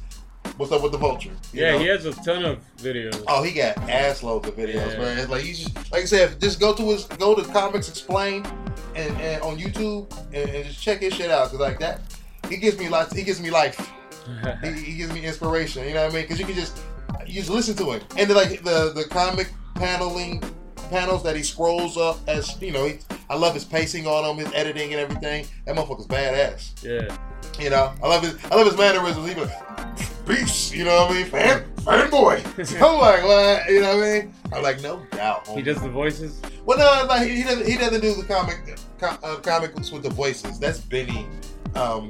what's 0.57 0.71
up 0.71 0.83
with 0.83 0.91
the 0.91 0.97
vulture. 0.97 1.31
you 1.51 1.61
Yeah, 1.63 1.71
know? 1.73 1.79
he 1.79 1.87
has 1.87 2.05
a 2.05 2.13
ton 2.13 2.45
of 2.45 2.59
videos. 2.77 3.21
Oh, 3.27 3.43
he 3.43 3.51
got 3.51 3.77
ass 3.89 4.23
loads 4.23 4.47
of 4.47 4.55
videos, 4.55 4.93
Yeah. 4.93 4.99
man. 4.99 5.17
It's 5.17 5.29
like 5.29 5.43
you 5.45 5.53
just 5.53 5.75
like 5.91 6.03
I 6.03 6.05
said, 6.05 6.39
just 6.39 6.59
go 6.59 6.73
to 6.73 6.83
his 6.91 7.05
go 7.05 7.35
to 7.35 7.43
Comics 7.51 7.89
Explain 7.89 8.45
and, 8.95 9.19
and 9.19 9.41
on 9.41 9.57
YouTube 9.57 10.09
and, 10.33 10.49
and 10.49 10.65
just 10.65 10.81
check 10.81 10.99
his 11.01 11.13
shit 11.13 11.29
out 11.31 11.51
because 11.51 11.59
like 11.59 11.79
that, 11.79 12.01
he 12.49 12.57
gives 12.57 12.77
me 12.77 12.87
lots. 12.87 13.13
He 13.15 13.23
gives 13.23 13.41
me 13.41 13.49
life. 13.49 13.91
He, 14.63 14.71
he 14.71 14.97
gives 14.97 15.13
me 15.13 15.23
inspiration. 15.23 15.87
You 15.87 15.93
know 15.93 16.03
what 16.05 16.11
I 16.11 16.15
mean? 16.15 16.23
Because 16.23 16.39
you 16.39 16.45
can 16.47 16.55
just 16.55 16.79
you 17.27 17.33
just 17.35 17.49
listen 17.49 17.75
to 17.75 17.91
him 17.91 18.01
and 18.17 18.27
then 18.29 18.35
like 18.35 18.63
the 18.63 18.91
the 18.95 19.05
comic 19.09 19.51
paneling 19.75 20.41
panels 20.85 21.23
that 21.23 21.35
he 21.35 21.43
scrolls 21.43 21.97
up 21.97 22.17
as 22.27 22.59
you 22.61 22.71
know. 22.71 22.85
He, 22.85 22.99
I 23.29 23.35
love 23.35 23.53
his 23.53 23.65
pacing 23.65 24.07
on 24.07 24.23
them, 24.23 24.45
his 24.45 24.53
editing 24.53 24.91
and 24.93 25.01
everything. 25.01 25.45
That 25.65 25.75
motherfucker's 25.75 26.07
badass. 26.07 26.83
yeah. 26.83 27.15
You 27.59 27.69
know, 27.69 27.93
I 28.03 28.07
love 28.07 28.23
his 28.23 28.37
I 28.51 28.55
love 28.55 28.67
his 28.67 28.77
mannerisms. 28.77 29.27
He 29.27 29.35
like, 29.35 30.27
beast. 30.27 30.73
You 30.75 30.85
know 30.85 31.05
what 31.05 31.11
I 31.11 31.13
mean? 31.13 31.25
Fan 31.25 31.65
fanboy. 31.77 32.81
I'm 32.81 32.99
like, 32.99 33.23
what? 33.23 33.69
You 33.69 33.81
know 33.81 33.97
what 33.97 34.05
I 34.05 34.19
mean? 34.19 34.33
I'm 34.53 34.63
like, 34.63 34.81
no 34.81 35.05
doubt. 35.11 35.47
He 35.47 35.61
does 35.61 35.81
the 35.81 35.89
voices. 35.89 36.41
Well, 36.65 36.77
no, 36.77 37.07
like 37.07 37.29
he 37.29 37.43
doesn't. 37.43 37.67
He 37.67 37.77
doesn't 37.77 38.01
do 38.01 38.13
the 38.13 38.23
comic 38.23 38.77
com, 38.99 39.17
uh, 39.23 39.35
comic 39.37 39.73
books 39.73 39.91
with 39.91 40.03
the 40.03 40.09
voices. 40.09 40.59
That's 40.59 40.79
Benny. 40.79 41.27
Um, 41.75 42.09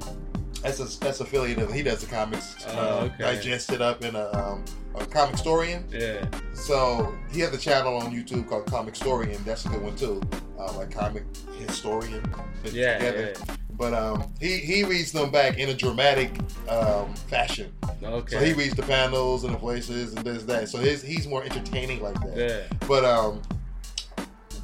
that's 0.66 0.80
a, 0.80 1.00
that's 1.00 1.20
affiliated. 1.20 1.72
He 1.72 1.84
does 1.84 2.02
the 2.02 2.08
comics. 2.08 2.66
Oh, 2.70 2.78
uh, 2.78 3.10
okay. 3.14 3.36
Digested 3.36 3.82
up 3.82 4.04
in 4.04 4.16
a, 4.16 4.32
um, 4.34 4.66
a 4.96 5.06
comic 5.06 5.34
historian. 5.36 5.86
Yeah. 5.92 6.28
So 6.54 7.16
he 7.32 7.40
has 7.42 7.54
a 7.54 7.58
channel 7.58 7.98
on 7.98 8.12
YouTube 8.12 8.48
called 8.48 8.66
Comicstorian. 8.66 9.44
That's 9.46 9.66
a 9.66 9.70
good 9.70 9.82
one 9.82 9.96
too. 9.96 10.22
Uh, 10.58 10.74
like 10.78 10.92
comic 10.92 11.24
historian. 11.60 12.24
Yeah. 12.64 12.98
together. 12.98 13.34
yeah. 13.38 13.56
But 13.78 13.94
um, 13.94 14.34
he 14.40 14.58
he 14.58 14.84
reads 14.84 15.12
them 15.12 15.32
back 15.32 15.58
in 15.60 15.70
a 15.70 15.74
dramatic 15.74 16.32
um, 16.70 17.14
fashion. 17.14 17.72
Okay. 18.02 18.38
So 18.38 18.44
he 18.44 18.54
reads 18.54 18.74
the 18.74 18.84
panels 18.84 19.44
and 19.44 19.54
the 19.54 19.60
voices 19.60 20.14
and 20.14 20.26
this 20.26 20.44
that. 20.44 20.70
So 20.70 20.80
his 20.80 21.04
he's 21.04 21.28
more 21.28 21.44
entertaining 21.44 22.02
like 22.02 22.20
that. 22.22 22.38
yeah. 22.38 22.78
But 22.88 23.06
um, 23.06 23.42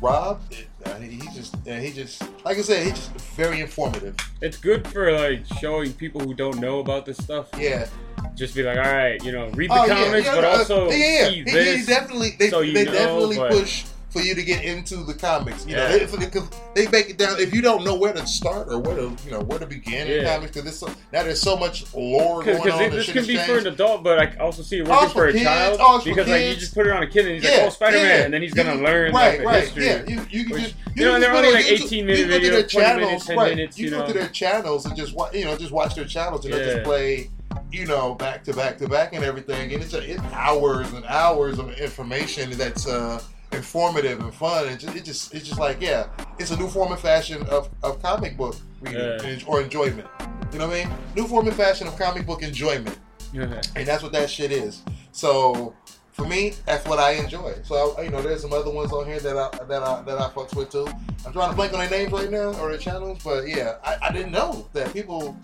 Rob, 0.01 0.41
uh, 0.85 0.95
he, 0.99 1.19
just 1.35 1.55
uh, 1.67 1.73
he 1.73 1.91
just 1.91 2.23
like 2.43 2.57
I 2.57 2.61
said, 2.61 2.85
he 2.85 2.89
just 2.91 3.11
very 3.35 3.61
informative. 3.61 4.15
It's 4.41 4.57
good 4.57 4.87
for 4.87 5.11
like 5.11 5.45
showing 5.59 5.93
people 5.93 6.21
who 6.21 6.33
don't 6.33 6.57
know 6.59 6.79
about 6.79 7.05
this 7.05 7.17
stuff. 7.17 7.49
Yeah. 7.57 7.87
Just 8.35 8.55
be 8.55 8.63
like, 8.63 8.77
all 8.77 8.83
right, 8.91 9.23
you 9.23 9.31
know, 9.31 9.49
read 9.49 9.69
the 9.69 9.75
Oh, 9.75 9.85
yeah, 9.85 10.03
comics, 10.05 10.25
yeah, 10.25 10.35
but 10.35 10.45
also 10.45 10.89
yeah, 10.89 10.95
yeah. 10.95 11.27
see 11.29 11.35
He, 11.35 11.43
this. 11.43 11.79
he 11.81 11.85
definitely 11.85 12.31
they, 12.39 12.49
so 12.49 12.61
you 12.61 12.73
they 12.73 12.85
know, 12.85 12.91
definitely 12.93 13.37
but- 13.37 13.51
push 13.51 13.83
for 14.11 14.21
you 14.21 14.35
to 14.35 14.43
get 14.43 14.63
into 14.63 14.97
the 14.97 15.13
comics. 15.13 15.65
You 15.65 15.75
Yeah. 15.75 15.87
know, 15.87 15.99
they, 15.99 16.05
the- 16.05 16.27
'cause 16.27 16.49
they 16.75 16.85
break 16.87 17.09
it 17.09 17.17
down. 17.17 17.39
If 17.39 17.53
you 17.53 17.61
don't 17.61 17.83
know 17.83 17.95
where 17.95 18.11
to 18.13 18.25
start 18.27 18.67
or 18.69 18.77
where 18.79 18.95
to 18.95 19.11
you 19.25 19.31
know 19.31 19.39
where 19.41 19.57
to 19.59 19.65
begin 19.65 20.07
in 20.07 20.25
comics, 20.25 20.51
because 20.51 20.77
so, 20.77 20.87
now 21.13 21.23
there's 21.23 21.41
so 21.41 21.55
much 21.55 21.85
lore 21.93 22.43
going 22.43 22.57
Because 22.57 22.73
on. 22.73 22.83
and 22.83 22.93
this 22.93 23.11
can 23.11 23.25
be 23.25 23.37
for 23.37 23.57
an 23.57 23.67
adult, 23.67 24.03
but 24.03 24.19
I 24.19 24.35
also 24.39 24.61
see 24.63 24.79
it 24.79 24.87
working 24.87 25.07
for 25.09 25.13
for 25.13 25.27
a 25.27 25.31
kids. 25.31 25.43
child. 25.45 26.03
Because 26.03 26.27
like 26.27 26.45
you 26.45 26.55
just 26.55 26.75
put 26.75 26.87
it 26.87 26.91
on 26.93 27.03
a 27.03 27.07
kid 27.07 27.25
and 27.25 27.35
he's 27.35 27.43
Yeah, 27.43 27.51
like, 27.57 27.61
oh, 27.67 27.69
Spider 27.69 27.97
Man, 27.97 28.05
yeah. 28.05 28.23
and 28.25 28.33
then 28.33 28.41
he's 28.41 28.53
gonna 28.53 28.73
can- 28.73 28.83
learn 28.83 29.13
right, 29.13 29.39
like, 29.39 29.47
right, 29.47 29.63
history. 29.63 29.85
Yeah, 29.85 30.03
you, 30.07 30.25
you 30.29 30.43
can 30.45 30.53
Which, 30.53 30.63
just 30.63 30.75
you 30.95 31.05
know, 31.05 31.11
can 31.13 31.21
they're 31.21 31.33
only 31.33 31.53
like 31.53 31.65
18 31.71 32.05
minutes, 32.05 32.21
minute 32.21 32.21
you 32.21 32.25
can 32.25 32.29
go 32.29 32.39
to 32.39 32.45
videos, 32.45 32.51
their 32.51 32.63
20 32.63 32.85
channels, 32.85 33.05
minutes, 33.07 33.25
10 33.27 33.37
right. 33.37 33.49
minutes, 33.55 33.77
You 33.79 33.85
you 33.85 33.91
go 33.91 33.99
know. 33.99 34.07
to 34.07 34.13
their 34.13 34.27
channels 34.27 34.85
and 34.85 34.95
just 34.97 35.13
watch, 35.13 35.33
you 35.33 35.45
know, 35.45 35.57
just 35.57 35.71
watch 35.71 35.95
their 35.95 36.05
channels 36.05 36.43
and 36.45 36.53
just 36.53 36.83
play, 36.83 37.29
you 37.71 37.85
know, 37.85 38.13
back 38.15 38.43
to 38.43 38.53
back 38.53 38.77
to 38.79 38.87
back 38.89 39.13
and 39.13 39.23
everything. 39.23 39.73
And 39.73 39.81
it's, 39.81 39.93
a, 39.93 39.99
it's 39.99 40.21
hours 40.33 40.91
and 40.93 41.05
hours 41.05 41.59
of 41.59 41.71
information 41.79 42.51
that's 42.57 42.87
uh, 42.87 43.21
informative 43.53 44.19
and 44.19 44.33
fun. 44.33 44.67
And 44.67 44.79
just, 44.79 44.95
it 44.95 45.03
just 45.03 45.33
it's 45.33 45.47
just 45.47 45.59
like 45.59 45.81
yeah, 45.81 46.07
it's 46.39 46.51
a 46.51 46.57
new 46.57 46.67
form 46.67 46.91
and 46.91 47.01
fashion 47.01 47.41
of, 47.47 47.69
of 47.83 48.01
comic 48.01 48.37
book 48.37 48.55
reading 48.81 48.99
Yeah. 49.01 49.39
or 49.47 49.61
enjoyment. 49.61 50.07
You 50.51 50.59
know 50.59 50.67
what 50.67 50.77
I 50.77 50.85
mean? 50.85 50.93
New 51.15 51.27
form 51.27 51.47
and 51.47 51.55
fashion 51.55 51.87
of 51.87 51.97
comic 51.97 52.25
book 52.25 52.41
enjoyment 52.43 52.97
and 53.33 53.87
that's 53.87 54.03
what 54.03 54.11
that 54.11 54.29
shit 54.29 54.51
is. 54.51 54.81
So 55.13 55.73
for 56.11 56.25
me, 56.27 56.53
that's 56.65 56.85
what 56.85 56.99
I 56.99 57.11
enjoy. 57.11 57.53
So 57.63 57.95
I, 57.97 58.01
you 58.03 58.09
know, 58.09 58.21
there's 58.21 58.41
some 58.41 58.51
other 58.53 58.69
ones 58.71 58.91
on 58.91 59.05
here 59.05 59.19
that 59.19 59.37
I 59.37 59.63
that 59.65 59.83
I 59.83 60.01
that 60.01 60.17
I 60.19 60.27
fucks 60.29 60.55
with 60.55 60.69
too. 60.69 60.87
I'm 61.25 61.31
trying 61.33 61.49
to 61.49 61.55
blank 61.55 61.73
on 61.73 61.79
their 61.79 61.89
names 61.89 62.11
right 62.11 62.29
now 62.29 62.53
or 62.59 62.69
their 62.69 62.77
channels, 62.77 63.19
but 63.23 63.47
yeah, 63.47 63.75
I, 63.83 63.97
I 64.09 64.11
didn't 64.11 64.31
know 64.31 64.67
that 64.73 64.91
people 64.91 65.37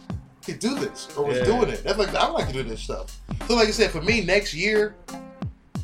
could 0.45 0.59
do 0.59 0.75
this 0.75 1.07
or 1.17 1.25
was 1.25 1.37
Yeah. 1.37 1.45
doing 1.45 1.69
it. 1.69 1.83
That's 1.83 1.97
like 1.97 2.13
I 2.13 2.27
like 2.27 2.47
to 2.47 2.53
do 2.53 2.63
this 2.63 2.81
stuff. 2.81 3.17
So 3.47 3.55
like 3.55 3.67
I 3.69 3.71
said, 3.71 3.91
for 3.91 4.01
me, 4.01 4.23
next 4.23 4.53
year. 4.53 4.95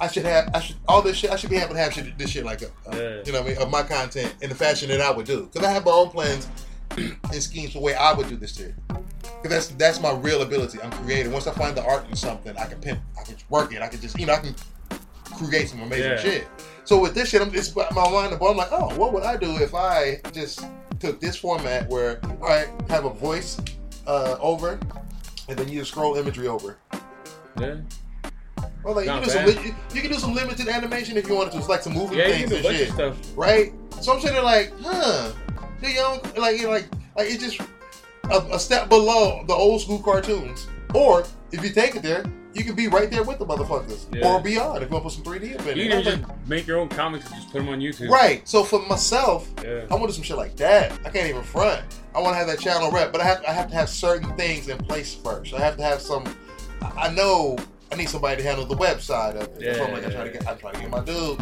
I 0.04 0.08
should 0.08 0.26
have, 0.26 0.50
I 0.54 0.60
should, 0.60 0.76
all 0.88 1.02
this 1.02 1.16
shit, 1.18 1.32
I 1.32 1.36
should 1.38 1.50
be 1.50 1.56
able 1.58 1.74
to 1.74 1.80
have 1.80 1.94
shit, 1.94 2.18
this 2.18 2.30
shit 2.30 2.44
like, 2.46 2.62
a, 2.62 2.66
a- 2.88 2.96
Yeah. 2.96 3.22
you 3.26 3.32
know 3.32 3.40
what 3.42 3.48
I 3.52 3.54
mean, 3.54 3.58
of 3.64 3.70
my 3.72 3.84
content 3.84 4.36
in 4.42 4.50
the 4.50 4.56
fashion 4.56 4.90
that 4.90 5.00
I 5.02 5.10
would 5.12 5.26
do. 5.26 5.44
Because 5.52 5.66
I 5.66 5.72
have 5.72 5.86
my 5.86 5.92
own 5.92 6.10
plans 6.10 6.48
and 6.98 7.42
schemes 7.42 7.72
for 7.74 7.80
the 7.80 7.84
way 7.86 7.96
I 7.96 8.12
would 8.14 8.28
do 8.28 8.36
this 8.36 8.56
shit. 8.56 8.76
Cause 8.90 9.50
that's 9.50 9.68
that's 9.70 10.00
my 10.02 10.12
real 10.14 10.42
ability. 10.42 10.80
I'm 10.82 10.92
creative. 10.92 11.32
Once 11.34 11.48
I 11.48 11.54
find 11.54 11.76
the 11.76 11.84
art 11.84 12.08
in 12.10 12.16
something, 12.16 12.56
I 12.58 12.66
can 12.66 12.80
pimp. 12.80 13.00
I 13.20 13.24
can 13.24 13.36
work 13.50 13.74
it. 13.74 13.82
I 13.82 13.88
can 13.88 14.00
just 14.00 14.18
you 14.20 14.26
know 14.26 14.34
I 14.34 14.38
can 14.40 14.56
create 15.38 15.68
some 15.70 15.82
amazing 15.82 16.12
Yeah. 16.12 16.18
shit. 16.18 16.48
So 16.86 17.00
with 17.02 17.14
this 17.14 17.30
shit, 17.30 17.42
I'm 17.42 17.52
just 17.52 17.76
my 17.76 17.90
mind. 17.92 18.34
I'm 18.42 18.58
like, 18.58 18.72
oh, 18.72 18.94
what 18.96 19.12
would 19.14 19.24
I 19.24 19.36
do 19.38 19.52
if 19.58 19.74
I 19.76 20.20
just 20.34 20.66
took 21.00 21.20
this 21.20 21.36
format 21.36 21.90
where 21.90 22.20
I 22.46 22.68
have 22.90 23.04
a 23.06 23.10
voice 23.10 23.60
uh, 24.08 24.38
over, 24.40 24.80
and 25.50 25.58
then 25.58 25.68
you 25.68 25.80
just 25.80 25.92
scroll 25.92 26.16
imagery 26.16 26.48
over. 26.48 26.78
Yeah. 27.60 27.78
Well, 28.84 28.96
like 28.96 29.06
you, 29.06 29.12
can 29.12 29.24
do 29.24 29.30
some, 29.30 29.46
li- 29.46 29.74
you 29.94 30.02
can 30.02 30.12
do 30.12 30.18
some 30.18 30.34
limited 30.36 30.68
animation 30.68 31.18
if 31.18 31.28
you 31.28 31.36
wanted 31.36 31.52
to. 31.54 31.60
It's 31.60 31.70
like 31.70 31.82
some 31.82 31.94
movie 31.94 32.18
Yeah, 32.18 32.28
things 32.28 32.52
and 32.52 32.66
shit 32.66 32.90
stuff. 32.92 33.18
right? 33.36 33.74
So 34.02 34.14
I'm 34.14 34.20
sitting 34.20 34.36
there 34.36 34.44
like, 34.44 34.74
huh? 34.82 35.32
Do 35.82 35.88
you 35.90 35.96
know, 35.96 36.22
like, 36.38 36.58
you 36.58 36.64
know, 36.64 36.72
like, 36.72 36.88
like 37.18 37.28
it's 37.32 37.44
just 37.44 37.62
a, 38.32 38.38
a 38.56 38.60
step 38.60 38.90
below 38.90 39.44
the 39.48 39.54
old 39.54 39.82
school 39.82 40.00
cartoons. 40.00 40.68
Or 40.94 41.24
if 41.52 41.64
you 41.64 41.70
take 41.72 41.96
it 41.96 42.04
there, 42.04 42.24
you 42.54 42.64
can 42.64 42.76
be 42.76 42.88
right 42.88 43.10
there 43.10 43.24
with 43.24 43.40
the 43.40 43.46
motherfuckers, 43.48 44.06
Yeah. 44.16 44.28
or 44.28 44.40
beyond 44.42 44.84
if 44.84 44.90
you 44.90 44.94
want 44.94 45.10
to 45.10 45.22
put 45.22 45.26
some 45.26 45.34
3D 45.34 45.60
up 45.60 45.66
in 45.66 45.76
You 45.78 45.90
can 45.90 46.04
just 46.04 46.22
like, 46.22 46.48
make 46.48 46.68
your 46.68 46.78
own 46.78 46.88
comics 46.88 47.26
and 47.26 47.36
just 47.36 47.52
put 47.52 47.60
them 47.60 47.70
on 47.70 47.80
YouTube. 47.80 48.10
right. 48.10 48.48
So 48.48 48.64
for 48.64 48.80
myself, 48.88 49.50
Yeah. 49.64 49.86
I 49.90 49.96
want 49.96 50.04
to 50.04 50.08
do 50.10 50.14
some 50.14 50.24
shit 50.24 50.38
like 50.38 50.56
that. 50.58 50.92
I 51.06 51.10
can't 51.10 51.28
even 51.30 51.42
front. 51.42 51.84
I 52.14 52.20
want 52.22 52.34
to 52.34 52.38
have 52.38 52.46
that 52.48 52.60
channel 52.60 52.92
rep, 52.92 53.12
but 53.12 53.22
I 53.22 53.24
have 53.24 53.44
I 53.48 53.52
have 53.54 53.70
to 53.72 53.76
have 53.76 53.90
certain 53.90 54.36
things 54.38 54.68
in 54.70 54.78
place 54.78 55.16
first. 55.16 55.52
I 55.56 55.60
have 55.62 55.78
to 55.78 55.84
have 55.84 56.00
some. 56.00 56.24
I 56.96 57.10
know 57.10 57.58
I 57.94 57.96
need 57.96 58.10
somebody 58.10 58.42
to 58.42 58.48
handle 58.48 58.66
the 58.66 58.76
website 58.76 59.36
of 59.36 59.62
it. 59.62 59.76
so 59.76 59.84
I'm 59.86 59.94
like, 59.94 60.04
I 60.06 60.10
try 60.10 60.24
to 60.24 60.32
get, 60.32 60.48
I 60.48 60.56
try 60.56 60.72
to 60.72 60.80
get 60.80 60.90
my 60.90 61.00
dude. 61.02 61.40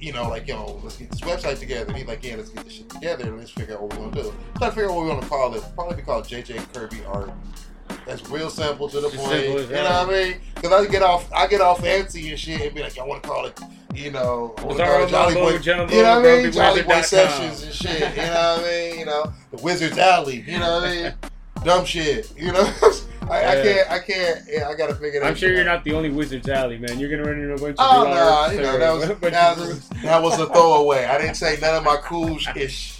You 0.00 0.12
know, 0.12 0.28
like, 0.28 0.48
you 0.48 0.54
know, 0.54 0.80
let's 0.82 0.96
get 0.96 1.10
this 1.10 1.20
website 1.20 1.58
together. 1.58 1.88
And 1.88 1.96
he's 1.96 2.06
like, 2.06 2.24
yeah, 2.24 2.36
let's 2.36 2.48
get 2.48 2.64
this 2.64 2.72
shit 2.74 2.88
together 2.88 3.24
and 3.24 3.38
let's 3.38 3.50
figure 3.50 3.74
out 3.74 3.82
what 3.82 3.92
we're 3.92 4.10
gonna 4.10 4.22
do. 4.22 4.34
Try 4.56 4.68
to 4.68 4.74
figure 4.74 4.90
out 4.90 4.96
what 4.96 5.04
we're 5.04 5.14
gonna 5.14 5.26
call 5.26 5.54
it. 5.54 5.62
Probably 5.74 5.96
be 5.96 6.02
called 6.02 6.24
JJ 6.24 6.72
Kirby 6.72 7.04
Art. 7.06 7.30
That's 8.06 8.28
real 8.30 8.48
simple 8.50 8.88
to 8.88 9.00
the 9.00 9.10
Just 9.10 9.22
point. 9.22 9.30
simple 9.32 9.62
You 9.62 9.68
know 9.68 9.82
what 9.82 10.08
I 10.08 10.24
mean? 10.24 10.36
Because 10.54 10.72
I 10.72 10.90
get 10.90 11.02
off, 11.02 11.30
I 11.32 11.46
get 11.46 11.60
off 11.60 11.80
fancy 11.80 12.30
and 12.30 12.38
shit 12.38 12.60
and 12.62 12.74
be 12.74 12.82
like, 12.82 12.98
I 12.98 13.04
want 13.04 13.22
to 13.22 13.28
call 13.28 13.46
it, 13.46 13.60
you 13.94 14.10
know, 14.10 14.54
I 14.58 14.62
wanna 14.62 14.74
It's 14.74 14.82
call 14.82 15.00
it 15.00 15.02
our 15.02 15.06
Jolly 15.08 15.34
Boy. 15.34 15.58
You 15.58 16.02
know 16.02 16.20
what 16.20 16.28
I 16.28 16.42
mean? 16.42 16.52
Jolly 16.52 16.82
Boy 16.82 17.02
Sessions 17.02 17.62
and 17.64 17.72
shit. 17.74 18.00
You 18.00 18.16
know 18.16 18.56
what 18.56 18.64
I 18.64 18.90
mean? 18.90 18.98
You 19.00 19.06
know, 19.06 19.32
the 19.50 19.62
Wizard's 19.62 19.98
Alley. 19.98 20.42
You 20.46 20.58
know 20.58 20.80
what 20.80 20.88
I 20.88 21.02
mean? 21.02 21.14
Dumb 21.66 21.84
shit. 21.84 22.32
You 22.38 22.52
know, 22.52 22.60
I, 23.28 23.44
I 23.44 23.54
can't. 23.60 23.90
I 23.90 23.98
can't. 23.98 24.40
Yeah, 24.48 24.68
I 24.68 24.74
gotta 24.76 24.94
figure 24.94 25.18
that. 25.18 25.26
I'm 25.26 25.34
sure 25.34 25.52
you're 25.52 25.64
not 25.64 25.82
the 25.82 25.94
only 25.94 26.10
Wizard's 26.10 26.48
Alley, 26.48 26.78
man. 26.78 27.00
You're 27.00 27.10
gonna 27.10 27.24
run 27.24 27.40
into 27.42 27.54
a 27.54 27.58
bunch 27.58 27.76
of 27.76 27.76
Oh 27.80 28.04
no, 28.04 28.52
you 28.54 28.62
know 28.62 28.78
that 28.78 28.92
was 28.92 29.08
that 29.32 29.58
was, 29.58 29.88
that 29.88 30.22
was 30.22 30.38
a 30.38 30.46
throwaway. 30.54 31.06
I 31.06 31.18
didn't 31.18 31.34
say 31.34 31.58
none 31.60 31.74
of 31.74 31.82
my 31.82 31.96
cool 31.96 32.38
ish 32.54 32.96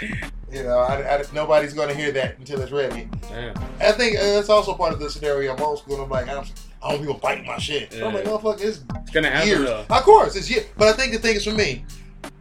You 0.50 0.64
know, 0.64 0.80
I, 0.80 1.18
I, 1.18 1.22
nobody's 1.32 1.74
to 1.74 1.94
hear 1.94 2.10
that 2.10 2.38
until 2.38 2.60
it's 2.60 2.72
ready. 2.72 3.08
Yeah. 3.30 3.54
I 3.78 3.92
think 3.92 4.16
uh, 4.18 4.22
that's 4.22 4.48
also 4.48 4.74
part 4.74 4.92
of 4.92 4.98
the 4.98 5.10
scenario. 5.10 5.54
I'm 5.54 5.62
old 5.62 5.78
school. 5.78 6.02
I'm 6.02 6.10
like, 6.10 6.28
I'm, 6.28 6.44
I 6.82 6.90
don't 6.90 6.98
people 6.98 7.14
biting 7.14 7.46
my 7.46 7.58
shit. 7.58 7.94
I'm 7.94 8.12
like, 8.14 8.24
Yeah. 8.24 8.30
motherfucker, 8.32 8.64
it's 8.64 8.80
It's 9.02 9.10
gonna 9.12 9.30
happen 9.30 9.48
years. 9.48 9.60
though. 9.60 9.84
Of 9.88 10.02
course, 10.02 10.34
it's 10.34 10.50
years. 10.50 10.66
But 10.76 10.88
I 10.88 10.92
think 10.94 11.12
the 11.12 11.20
thing 11.20 11.36
is 11.36 11.44
for 11.44 11.52
me, 11.52 11.84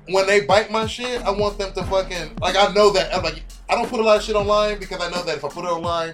when 0.10 0.28
they 0.28 0.41
bite 0.46 0.72
my 0.72 0.86
shit, 0.88 1.22
I 1.24 1.32
want 1.32 1.58
them 1.58 1.74
to 1.74 1.84
fucking 1.84 2.38
like. 2.41 2.56
I 2.56 2.72
know 2.74 2.91
that. 2.91 3.13
I'm 3.15 3.24
like, 3.24 3.44
I 3.70 3.76
don't 3.76 3.89
put 3.89 4.00
a 4.00 4.04
lot 4.04 4.18
of 4.18 4.24
shit 4.24 4.36
online 4.36 4.80
because 4.80 5.02
I 5.02 5.10
know 5.10 5.24
that 5.24 5.38
if 5.38 5.46
I 5.46 5.50
put 5.50 5.65
it 5.65 5.70
online, 5.72 6.13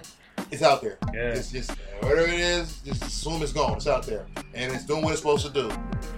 it's 0.50 0.62
out 0.62 0.80
there. 0.82 0.98
Yeah. 1.12 1.30
It's 1.32 1.50
just 1.52 1.70
whatever 2.00 2.22
it 2.22 2.40
is, 2.40 2.78
just 2.80 3.02
assume 3.04 3.42
it's 3.42 3.52
gone. 3.52 3.76
It's 3.76 3.86
out 3.86 4.04
there, 4.06 4.26
and 4.54 4.72
it's 4.72 4.84
doing 4.86 5.02
what 5.02 5.12
it's 5.12 5.20
supposed 5.20 5.46
to 5.46 5.52
do. 5.52 5.70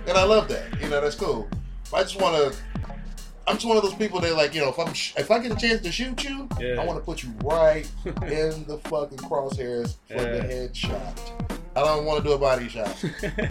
And 0.06 0.16
I 0.16 0.24
love 0.24 0.48
that. 0.48 0.80
You 0.82 0.88
know, 0.88 1.00
that's 1.00 1.16
cool. 1.16 1.48
But 1.90 1.96
I 1.98 2.02
just 2.04 2.20
want 2.20 2.36
to. 2.52 2.58
I'm 3.46 3.56
just 3.56 3.66
one 3.66 3.76
of 3.76 3.82
those 3.82 3.94
people 3.94 4.20
that 4.20 4.34
like, 4.36 4.54
you 4.54 4.62
know, 4.62 4.70
if 4.70 4.78
I'm 4.78 4.94
sh- 4.94 5.12
if 5.18 5.30
I 5.30 5.38
get 5.38 5.52
a 5.52 5.56
chance 5.56 5.82
to 5.82 5.92
shoot 5.92 6.24
you, 6.24 6.48
Yeah. 6.58 6.80
I 6.80 6.84
want 6.86 6.98
to 6.98 7.04
put 7.04 7.22
you 7.22 7.30
right 7.44 7.86
in 8.06 8.64
the 8.66 8.80
fucking 8.84 9.18
crosshairs 9.18 9.96
for 10.08 10.14
the 10.14 10.40
headshot. 10.40 11.58
I 11.76 11.80
don't 11.80 12.04
want 12.04 12.22
to 12.22 12.28
do 12.28 12.34
a 12.34 12.38
body 12.38 12.68
shot. 12.68 12.96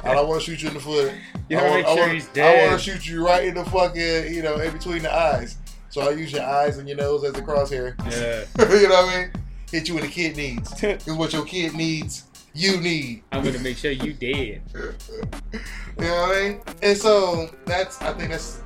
I 0.04 0.14
don't 0.14 0.28
want 0.28 0.42
to 0.42 0.46
shoot 0.46 0.62
you 0.62 0.70
in 0.70 0.76
the 0.76 0.80
foot. 0.80 1.14
You 1.50 1.58
I 1.58 1.64
want, 1.64 1.76
make 1.76 1.86
I 1.86 1.94
sure 1.94 2.00
want, 2.00 2.14
he's 2.14 2.38
I 2.38 2.68
want 2.68 2.72
to 2.72 2.92
shoot 2.92 3.06
you 3.06 3.26
right 3.26 3.44
in 3.44 3.56
the 3.56 3.66
fucking, 3.66 4.34
you 4.34 4.42
know, 4.42 4.56
in 4.60 4.72
between 4.72 5.04
the 5.04 5.14
eyes. 5.14 5.58
So 5.90 6.02
I 6.02 6.12
use 6.12 6.32
your 6.32 6.44
eyes 6.44 6.78
and 6.78 6.88
your 6.88 6.98
nose 6.98 7.26
as 7.26 7.34
the 7.34 7.42
crosshair. 7.42 7.96
Yeah. 8.10 8.46
you 8.80 8.88
know 8.88 8.96
what 8.96 9.14
I 9.14 9.18
mean? 9.24 9.32
Hit 9.70 9.90
you 9.90 9.96
when 9.96 10.04
the 10.04 10.10
kid 10.10 10.38
needs. 10.38 10.74
Because 10.82 11.18
what 11.18 11.34
your 11.34 11.46
kid 11.46 11.74
needs, 11.74 12.24
you 12.54 12.78
need. 12.80 13.24
I'm 13.34 13.44
gonna 13.44 13.60
make 13.60 13.76
sure 13.78 13.92
you 13.92 14.14
dead. 14.14 14.62
You 14.74 14.82
know 16.00 16.16
what 16.16 16.38
I 16.38 16.42
mean? 16.42 16.62
And 16.82 16.98
so 16.98 17.50
that's 17.66 18.02
I 18.02 18.14
think 18.14 18.32
that's 18.32 18.62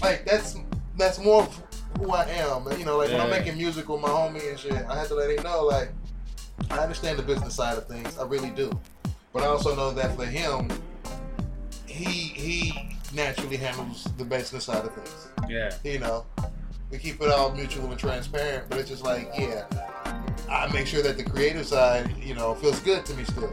like 0.00 0.24
that's 0.24 0.56
that's 0.96 1.18
more 1.18 1.42
of 1.42 1.62
who 1.98 2.12
I 2.12 2.24
am. 2.26 2.66
You 2.78 2.84
know, 2.84 2.96
like 2.96 3.10
when 3.10 3.20
I'm 3.20 3.30
making 3.30 3.56
music 3.56 3.88
with 3.88 4.00
my 4.00 4.08
homie 4.08 4.48
and 4.48 4.58
shit, 4.58 4.72
I 4.72 4.98
had 4.98 5.08
to 5.08 5.14
let 5.14 5.30
him 5.30 5.42
know 5.42 5.64
like 5.64 5.92
I 6.70 6.78
understand 6.78 7.18
the 7.18 7.22
business 7.22 7.54
side 7.54 7.76
of 7.78 7.86
things. 7.86 8.18
I 8.18 8.24
really 8.24 8.50
do. 8.50 8.70
But 9.32 9.42
I 9.42 9.46
also 9.46 9.74
know 9.74 9.90
that 9.92 10.14
for 10.16 10.24
him, 10.24 10.70
he 11.86 12.04
he 12.04 12.96
naturally 13.14 13.56
handles 13.56 14.04
the 14.18 14.24
business 14.24 14.64
side 14.64 14.84
of 14.84 14.92
things. 14.94 15.28
Yeah. 15.48 15.72
You 15.84 15.98
know, 16.00 16.26
we 16.90 16.98
keep 16.98 17.20
it 17.20 17.30
all 17.30 17.52
mutual 17.52 17.90
and 17.90 17.98
transparent, 17.98 18.68
but 18.68 18.78
it's 18.78 18.88
just 18.88 19.04
like, 19.04 19.28
yeah, 19.38 19.64
I 20.50 20.70
make 20.72 20.86
sure 20.86 21.02
that 21.02 21.16
the 21.16 21.24
creative 21.24 21.66
side, 21.66 22.14
you 22.18 22.34
know, 22.34 22.54
feels 22.54 22.80
good 22.80 23.04
to 23.06 23.14
me 23.14 23.24
still. 23.24 23.50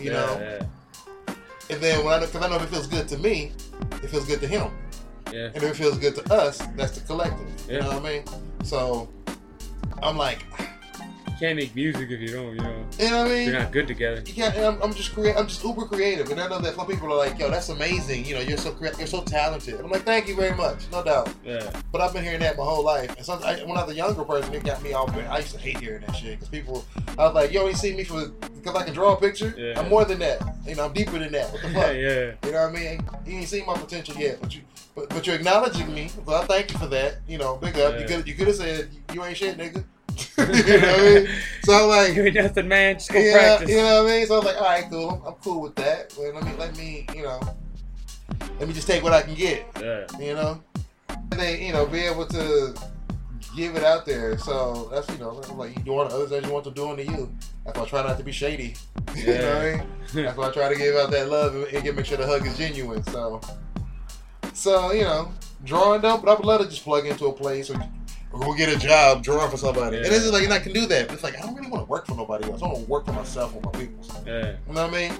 You 0.00 0.10
yeah, 0.10 0.12
know, 0.12 0.38
Yeah. 0.40 1.34
and 1.70 1.80
then 1.80 2.04
when 2.04 2.14
I 2.14 2.20
because 2.20 2.42
I 2.42 2.48
know 2.48 2.56
if 2.56 2.62
it 2.64 2.70
feels 2.70 2.86
good 2.86 3.06
to 3.08 3.18
me, 3.18 3.52
it 4.02 4.08
feels 4.10 4.26
good 4.26 4.40
to 4.40 4.48
him, 4.48 4.70
Yeah. 5.32 5.46
and 5.54 5.56
if 5.56 5.62
it 5.64 5.76
feels 5.76 5.98
good 5.98 6.14
to 6.16 6.32
us, 6.34 6.58
that's 6.76 6.98
the 6.98 7.06
collective. 7.06 7.46
You 7.68 7.74
Yeah. 7.76 7.80
know 7.82 7.98
what 8.00 8.06
I 8.06 8.12
mean? 8.12 8.24
So 8.64 9.08
I'm 10.02 10.16
like, 10.16 10.44
You 10.58 10.66
can't 11.42 11.56
make 11.56 11.74
music 11.74 12.08
if 12.08 12.20
you 12.20 12.28
don't, 12.28 12.54
you 12.54 12.60
know, 12.60 12.84
you 13.00 13.10
know 13.10 13.22
what 13.22 13.26
I 13.26 13.34
mean? 13.34 13.48
you're 13.48 13.58
not 13.58 13.72
good 13.72 13.88
together. 13.88 14.22
You 14.24 14.32
can't, 14.32 14.54
and 14.54 14.64
I'm, 14.64 14.80
I'm 14.80 14.94
just 14.94 15.12
create. 15.12 15.34
I'm 15.36 15.48
just 15.48 15.64
uber 15.64 15.86
creative, 15.86 16.30
and 16.30 16.40
I 16.40 16.46
know 16.48 16.60
that 16.60 16.76
some 16.76 16.86
people 16.86 17.12
are 17.12 17.16
like, 17.16 17.36
"Yo, 17.36 17.50
that's 17.50 17.68
amazing." 17.68 18.24
You 18.24 18.36
know, 18.36 18.40
you're 18.42 18.56
so 18.58 18.70
crea- 18.70 18.92
you're 18.96 19.08
so 19.08 19.22
talented. 19.22 19.80
I'm 19.80 19.90
like, 19.90 20.04
"Thank 20.04 20.28
you 20.28 20.36
very 20.36 20.54
much, 20.54 20.84
no 20.92 21.02
doubt." 21.02 21.34
Yeah. 21.44 21.68
But 21.90 22.00
I've 22.00 22.12
been 22.12 22.22
hearing 22.22 22.38
that 22.40 22.56
my 22.56 22.62
whole 22.64 22.84
life, 22.84 23.16
and 23.16 23.26
sometimes 23.26 23.60
I, 23.60 23.64
when 23.64 23.76
I 23.76 23.82
was 23.82 23.92
a 23.92 23.96
younger 23.96 24.22
person, 24.24 24.54
it 24.54 24.62
got 24.62 24.80
me 24.84 24.92
off. 24.92 25.12
I 25.16 25.38
used 25.38 25.50
to 25.52 25.58
hate 25.58 25.78
hearing 25.78 26.02
that 26.06 26.14
shit 26.14 26.34
because 26.38 26.48
people, 26.48 26.84
I 27.18 27.24
was 27.26 27.34
like, 27.34 27.50
"You 27.52 27.58
only 27.58 27.74
see 27.74 27.92
me 27.92 28.04
for 28.04 28.28
because 28.28 28.76
I 28.76 28.84
can 28.84 28.94
draw 28.94 29.14
a 29.14 29.20
picture." 29.20 29.52
Yeah. 29.58 29.80
I'm 29.80 29.88
more 29.88 30.04
than 30.04 30.20
that. 30.20 30.40
You 30.64 30.76
know, 30.76 30.84
I'm 30.84 30.92
deeper 30.92 31.18
than 31.18 31.32
that. 31.32 31.50
What 31.52 31.62
the 31.62 31.68
fuck? 31.74 31.94
yeah. 31.96 32.34
You 32.46 32.52
know 32.52 32.68
what 32.68 32.70
I 32.70 32.72
mean? 32.72 33.00
You 33.26 33.38
ain't 33.40 33.48
seen 33.48 33.66
my 33.66 33.74
potential 33.74 34.14
yet, 34.16 34.38
but 34.40 34.54
you, 34.54 34.60
but, 34.94 35.08
but 35.08 35.26
you're 35.26 35.34
acknowledging 35.36 35.92
me. 35.92 36.06
So 36.06 36.34
I 36.34 36.44
thank 36.46 36.72
you 36.72 36.78
for 36.78 36.86
that. 36.86 37.16
You 37.26 37.38
know, 37.38 37.56
big 37.56 37.76
up. 37.80 37.94
You 37.94 38.00
Yeah. 38.02 38.06
could 38.06 38.28
you 38.28 38.34
could 38.34 38.46
have 38.46 38.56
said 38.56 38.90
you 39.12 39.24
ain't 39.24 39.36
shit, 39.36 39.58
nigga. 39.58 39.82
you 40.38 40.44
know 40.46 40.52
what 40.52 41.00
I 41.00 41.14
mean? 41.20 41.28
So 41.64 41.72
I'm 41.74 41.88
like, 41.88 42.14
You 42.14 42.24
ain't 42.24 42.34
nothing, 42.34 42.68
man. 42.68 42.94
Just 42.96 43.12
go 43.12 43.18
yeah, 43.18 43.32
practice. 43.32 43.70
you 43.70 43.76
know 43.76 44.02
what 44.02 44.10
I 44.12 44.16
mean? 44.16 44.26
So 44.26 44.34
I 44.34 44.36
was 44.38 44.46
like, 44.46 44.56
all 44.56 44.62
right, 44.64 44.90
cool. 44.90 45.10
I'm, 45.10 45.22
I'm 45.26 45.34
cool 45.34 45.60
with 45.62 45.74
that. 45.76 46.14
But 46.16 46.34
let 46.34 46.44
me, 46.44 46.52
let 46.58 46.76
me, 46.76 47.06
you 47.14 47.22
know, 47.22 47.40
let 48.58 48.68
me 48.68 48.74
just 48.74 48.86
take 48.86 49.02
what 49.02 49.12
I 49.12 49.22
can 49.22 49.34
get, 49.34 49.66
Yeah. 49.80 50.04
you 50.18 50.34
know? 50.34 50.62
And 51.08 51.40
then, 51.40 51.60
you 51.62 51.72
know, 51.72 51.86
be 51.86 52.00
able 52.00 52.26
to 52.26 52.74
give 53.56 53.76
it 53.76 53.84
out 53.84 54.06
there. 54.06 54.36
So 54.38 54.88
that's, 54.92 55.08
you 55.10 55.18
know, 55.18 55.40
I'm 55.50 55.58
like 55.58 55.76
you 55.76 55.82
doing 55.82 56.08
to 56.08 56.14
others 56.14 56.32
as 56.32 56.44
you 56.44 56.52
want 56.52 56.64
to 56.64 56.70
do 56.70 56.90
unto 56.90 57.02
you. 57.02 57.32
That's 57.64 57.78
why 57.78 57.84
I 57.84 57.88
try 57.88 58.02
not 58.02 58.18
to 58.18 58.24
be 58.24 58.32
shady. 58.32 58.74
you 59.16 59.26
know 59.26 59.32
what 59.34 59.44
I 59.44 59.76
mean? 59.76 59.86
That's 60.24 60.36
why 60.36 60.48
I 60.48 60.52
try 60.52 60.68
to 60.68 60.76
give 60.76 60.94
out 60.96 61.10
that 61.10 61.28
love 61.28 61.54
and, 61.54 61.64
and 61.66 61.82
get, 61.84 61.94
make 61.96 62.06
sure 62.06 62.16
the 62.16 62.26
hug 62.26 62.46
is 62.46 62.56
genuine. 62.56 63.02
So, 63.04 63.40
so 64.54 64.92
you 64.92 65.02
know, 65.04 65.32
drawing 65.64 66.02
them, 66.02 66.20
but 66.20 66.30
I 66.30 66.34
would 66.34 66.44
love 66.44 66.60
to 66.62 66.68
just 66.68 66.82
plug 66.84 67.06
into 67.06 67.26
a 67.26 67.32
place 67.32 67.70
or, 67.70 67.74
or 67.76 67.82
go 68.40 68.54
get 68.54 68.74
a 68.74 68.78
job 68.78 69.22
drawing 69.22 69.50
for 69.50 69.56
somebody. 69.56 69.98
And 69.98 70.06
it's 70.06 70.30
like, 70.30 70.44
and 70.44 70.52
I 70.52 70.58
can 70.58 70.72
do 70.72 70.86
that. 70.86 71.08
But 71.08 71.14
it's 71.14 71.22
like 71.24 71.36
I 71.38 71.42
don't 71.42 71.54
really 71.54 71.70
want 71.70 71.84
to 71.84 71.90
work 71.90 72.06
for 72.06 72.14
nobody 72.14 72.50
else. 72.50 72.62
I 72.62 72.66
want 72.66 72.84
to 72.84 72.90
work 72.90 73.06
for 73.06 73.12
myself 73.12 73.54
or 73.54 73.60
my 73.62 73.70
people. 73.78 74.04
yeah. 74.26 74.56
You 74.68 74.74
know 74.74 74.86
what 74.86 74.94
I 74.94 75.08
mean? 75.08 75.12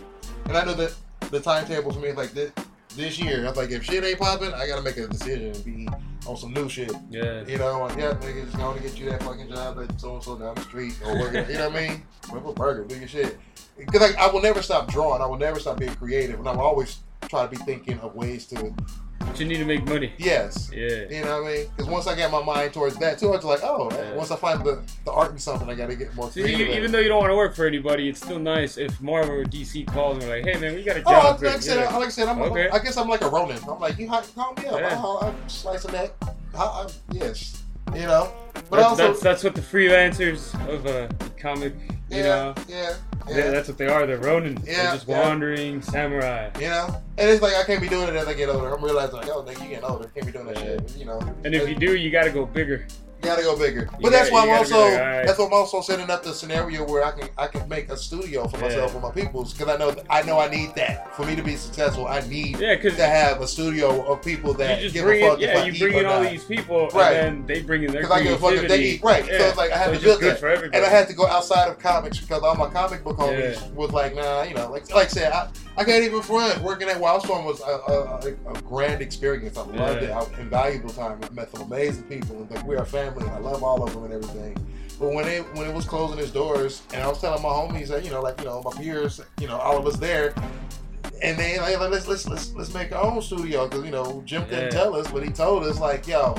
And 0.47 0.57
I 0.57 0.65
know 0.65 0.75
that 0.75 0.95
the 1.31 1.41
timetable 1.41 1.93
for 1.93 2.01
me 2.01 2.09
is 2.09 2.17
like 2.17 2.33
this. 2.33 2.53
This 2.95 3.19
year, 3.19 3.45
I 3.47 3.49
was 3.49 3.57
like, 3.57 3.71
if 3.71 3.85
shit 3.85 4.05
ain't 4.05 4.19
popping, 4.19 4.53
I 4.53 4.67
gotta 4.67 4.83
make 4.83 4.99
a 4.99 5.09
decision 5.09 5.53
and 5.53 5.65
be 5.65 5.89
on 6.27 6.37
some 6.37 6.53
new 6.53 6.69
shit. 6.69 6.93
Yeah. 7.11 7.45
You 7.47 7.59
know, 7.59 7.81
like, 7.81 7.97
yeah, 7.97 8.13
nigga, 8.15 8.45
just 8.45 8.57
going 8.57 8.77
to 8.77 8.83
get 8.83 8.99
you 8.99 9.11
that 9.11 9.23
fucking 9.23 9.49
job 9.49 9.81
at 9.81 9.99
so 10.01 10.15
and 10.15 10.23
so 10.23 10.37
down 10.37 10.55
the 10.55 10.61
street 10.63 10.95
or 11.05 11.19
working. 11.19 11.47
you 11.49 11.55
know 11.55 11.71
what 11.71 11.79
I 11.79 11.89
mean? 11.89 12.03
Flip 12.23 12.45
a 12.45 12.53
burger, 12.53 12.85
do 12.85 12.99
your 12.99 13.09
shit. 13.09 13.39
Because 13.79 14.01
like, 14.01 14.17
I 14.17 14.31
will 14.31 14.43
never 14.43 14.63
stop 14.63 14.91
drawing. 14.91 15.23
I 15.23 15.27
will 15.27 15.39
never 15.39 15.59
stop 15.59 15.79
being 15.79 15.95
creative, 15.95 16.39
and 16.39 16.49
I 16.49 16.53
will 16.53 16.61
always 16.61 16.99
try 17.29 17.45
to 17.45 17.49
be 17.49 17.57
thinking 17.57 17.99
of 18.01 18.15
ways 18.15 18.47
to. 18.49 18.75
But 19.21 19.39
you 19.39 19.47
need 19.47 19.59
to 19.59 19.65
make 19.65 19.87
money. 19.87 20.13
Yes. 20.19 20.69
Yeah. 20.75 21.05
You 21.09 21.25
know 21.25 21.41
what 21.43 21.51
I 21.53 21.55
mean? 21.55 21.67
Because 21.77 21.87
once 21.91 22.07
I 22.09 22.17
get 22.17 22.31
my 22.33 22.43
mind 22.43 22.75
towards 22.75 22.97
that 22.97 23.19
too, 23.21 23.29
I 23.29 23.37
was 23.37 23.45
like, 23.45 23.61
oh, 23.63 23.89
Yeah. 23.93 24.15
once 24.15 24.33
I 24.33 24.37
find 24.37 24.65
the, 24.65 24.83
the 25.05 25.13
art 25.13 25.31
in 25.31 25.39
something, 25.39 25.71
I 25.71 25.75
got 25.75 25.91
to 25.91 25.97
get 25.97 26.13
more 26.17 26.31
So 26.31 26.41
you, 26.41 26.67
even 26.67 26.91
though 26.91 26.99
you 26.99 27.09
don't 27.09 27.21
want 27.21 27.31
to 27.31 27.37
work 27.37 27.55
for 27.55 27.65
anybody, 27.65 28.09
it's 28.09 28.21
still 28.21 28.41
nice 28.41 28.77
if 28.79 29.01
Marvel 29.01 29.37
or 29.37 29.45
DC 29.45 29.87
calls 29.87 30.15
and 30.15 30.23
they're 30.23 30.43
like, 30.43 30.45
"Hey 30.45 30.61
man, 30.61 30.75
we 30.75 30.83
got 30.83 30.97
a 30.97 31.03
job. 31.03 31.07
Oh, 31.09 31.33
job." 31.35 31.43
like 31.43 31.55
I 31.57 31.59
said, 31.61 31.79
you." 31.91 31.99
like 31.99 32.07
I 32.07 32.11
said, 32.11 32.29
I'm, 32.29 32.43
Okay. 32.43 32.69
I 32.69 32.79
guess 32.81 32.97
I'm 32.97 33.09
like 33.09 33.23
a 33.23 33.29
Ronin. 33.29 33.59
I'm 33.69 33.79
like, 33.79 33.97
you 33.97 34.09
hi- 34.09 34.23
call 34.35 34.55
me 34.55 34.67
up. 34.67 34.81
Yeah. 34.81 34.99
I'll, 35.01 35.19
I'll 35.23 35.49
slice 35.49 35.85
of 35.85 35.93
that. 35.93 36.15
I 36.59 36.89
yes, 37.13 37.63
you 37.95 38.03
know. 38.03 38.33
But 38.69 38.77
That's, 38.79 38.89
also, 38.91 39.09
that's 39.09 39.21
that's 39.21 39.45
what 39.45 39.55
the 39.55 39.61
freelancers 39.61 40.53
of 40.69 40.85
a 40.87 41.09
comic, 41.39 41.75
you 42.11 42.19
yeah, 42.19 42.23
know, 42.23 42.55
yeah, 42.69 42.95
yeah. 43.29 43.51
that's 43.51 43.69
what 43.69 43.79
they 43.79 43.87
are. 43.87 44.07
They're 44.07 44.19
Ronin. 44.19 44.57
Yeah, 44.65 44.83
They're 44.85 44.93
just 44.95 45.09
yeah. 45.09 45.21
wandering 45.29 45.83
samurai. 45.83 46.51
You 46.61 46.69
know? 46.69 47.03
And 47.19 47.31
it's 47.31 47.43
like 47.43 47.55
I 47.55 47.65
can't 47.65 47.81
be 47.81 47.89
doing 47.89 48.09
it 48.09 48.15
as 48.17 48.27
I 48.27 48.35
get 48.35 48.49
older. 48.49 48.75
I'm 48.75 48.83
realizing 48.83 49.17
like, 49.17 49.29
oh 49.29 49.43
nigga, 49.43 49.63
you 49.63 49.69
getting 49.69 49.85
older. 49.85 50.09
Can't 50.09 50.27
be 50.27 50.33
doing 50.33 50.47
that 50.47 50.57
Yeah. 50.57 50.65
shit. 50.65 50.97
You 50.97 51.05
know. 51.07 51.21
And 51.45 51.55
if 51.55 51.69
you 51.69 51.75
do, 51.75 51.97
you 51.97 52.11
got 52.11 52.25
to 52.25 52.31
go 52.31 52.47
bigger. 52.47 52.87
You 53.23 53.29
gotta 53.29 53.43
go 53.43 53.57
bigger. 53.57 53.89
But 53.93 54.03
You 54.03 54.11
that's 54.11 54.31
gotta- 54.31 54.49
why 54.49 54.53
I'm 54.53 54.59
also 54.59 54.81
like, 54.81 54.93
alright. 55.01 55.27
that's 55.27 55.39
why 55.39 55.47
I'm 55.47 55.53
also 55.53 55.81
setting 55.81 56.11
up 56.11 56.25
the 56.25 56.35
scenario 56.35 56.85
where 56.85 57.05
I 57.05 57.13
can 57.13 57.29
I 57.39 57.47
can 57.47 57.69
make 57.69 57.89
a 57.89 57.97
studio 57.97 58.49
for 58.49 58.57
myself 58.59 58.91
Yeah. 58.91 58.95
and 58.95 59.03
my 59.03 59.13
peoples 59.13 59.53
because 59.55 59.73
I 59.73 59.77
know 59.79 59.95
I 60.11 60.23
know 60.23 60.41
I 60.41 60.49
need 60.49 60.75
that 60.75 61.15
for 61.15 61.25
me 61.25 61.37
to 61.37 61.43
be 61.43 61.55
successful. 61.55 62.09
I 62.09 62.21
need 62.23 62.59
Yeah, 62.59 62.75
to 62.75 62.91
have 63.07 63.41
a 63.41 63.47
studio 63.47 64.03
of 64.13 64.23
people 64.23 64.55
that 64.55 64.83
you 64.83 64.91
give 64.91 65.07
a 65.07 65.11
in, 65.13 65.21
fuck 65.29 65.41
if 65.41 65.45
yeah, 65.51 65.65
you 65.65 65.79
bring 65.79 65.95
in 65.99 66.07
all 66.07 66.21
not. 66.25 66.33
these 66.33 66.43
people, 66.43 66.89
Right. 66.89 67.13
and 67.15 67.47
then 67.47 67.47
they 67.47 67.63
bring 67.63 67.85
in 67.85 67.93
their 67.93 68.01
Because 68.03 68.17
I 68.19 68.23
give 68.25 68.33
a 68.33 68.39
fuck 68.39 68.53
if 68.55 68.69
they 68.69 68.81
eat 68.81 69.05
right. 69.05 69.25
So 69.25 69.31
Yeah. 69.33 69.43
it's 69.49 69.57
like 69.57 69.71
I 69.71 69.77
had 69.79 69.89
So 69.95 69.95
to 70.01 70.01
build 70.01 70.21
that. 70.23 70.71
And 70.75 70.85
I 70.85 70.89
had 70.89 71.07
to 71.07 71.15
go 71.15 71.29
outside 71.29 71.69
of 71.69 71.79
comics 71.79 72.19
because 72.19 72.43
all 72.43 72.57
my 72.57 72.71
comic 72.71 73.05
book 73.05 73.19
homies 73.19 73.73
was 73.75 73.93
like, 73.93 74.17
nah, 74.17 74.43
you 74.43 74.55
know, 74.55 74.69
like 74.69 74.91
like 74.93 75.05
I 75.07 75.09
said, 75.09 75.33
I, 75.33 75.47
I 75.77 75.85
can't 75.85 76.05
even 76.05 76.21
front. 76.23 76.61
Working 76.61 76.89
at 76.89 76.99
Wildstorm 76.99 77.45
was 77.45 77.61
a, 77.61 77.65
a, 77.65 78.53
a, 78.55 78.63
grand 78.63 79.01
experience. 79.01 79.57
I 79.57 79.63
loved 79.63 80.03
Yeah. 80.03 80.21
it. 80.21 80.37
I, 80.37 80.41
invaluable 80.41 80.91
time. 80.91 81.19
I 81.23 81.33
met 81.33 81.51
some 81.51 81.63
amazing 81.63 82.05
people. 82.05 82.37
And 82.37 82.51
like, 82.51 82.65
we're 82.65 82.77
a 82.83 82.87
family. 82.87 83.23
And 83.23 83.31
I 83.33 83.39
love 83.39 83.63
all 83.63 83.83
of 83.83 83.93
them 83.95 84.05
and 84.05 84.13
everything. 84.13 84.55
But 85.01 85.15
when 85.15 85.27
it 85.27 85.43
when 85.57 85.69
it 85.69 85.75
was 85.75 85.87
closing 85.87 86.19
its 86.19 86.31
doors, 86.31 86.83
and 86.93 87.03
I 87.03 87.09
was 87.09 87.21
telling 87.21 87.43
my 87.43 87.49
homies 87.49 87.89
that 87.89 88.05
you 88.05 88.11
know, 88.11 88.21
like 88.21 88.39
you 88.39 88.45
know, 88.45 88.63
my 88.63 88.71
peers, 88.73 89.21
you 89.41 89.49
know, 89.49 89.57
all 89.57 89.77
of 89.79 89.87
us 89.87 89.97
there. 89.97 90.35
And 91.23 91.39
they 91.39 91.59
like, 91.59 91.79
like, 91.79 91.91
let's 91.91 92.07
let's 92.07 92.29
let's 92.29 92.53
let's 92.55 92.75
make 92.75 92.93
our 92.93 93.03
own 93.03 93.23
studio 93.23 93.67
because 93.69 93.85
you 93.85 93.91
know 93.91 94.23
Jim 94.27 94.45
couldn't 94.45 94.65
Yeah. 94.65 94.71
tell 94.71 94.95
us, 94.95 95.11
but 95.11 95.23
he 95.25 95.31
told 95.31 95.65
us 95.65 95.79
like, 95.81 96.07
yo, 96.07 96.37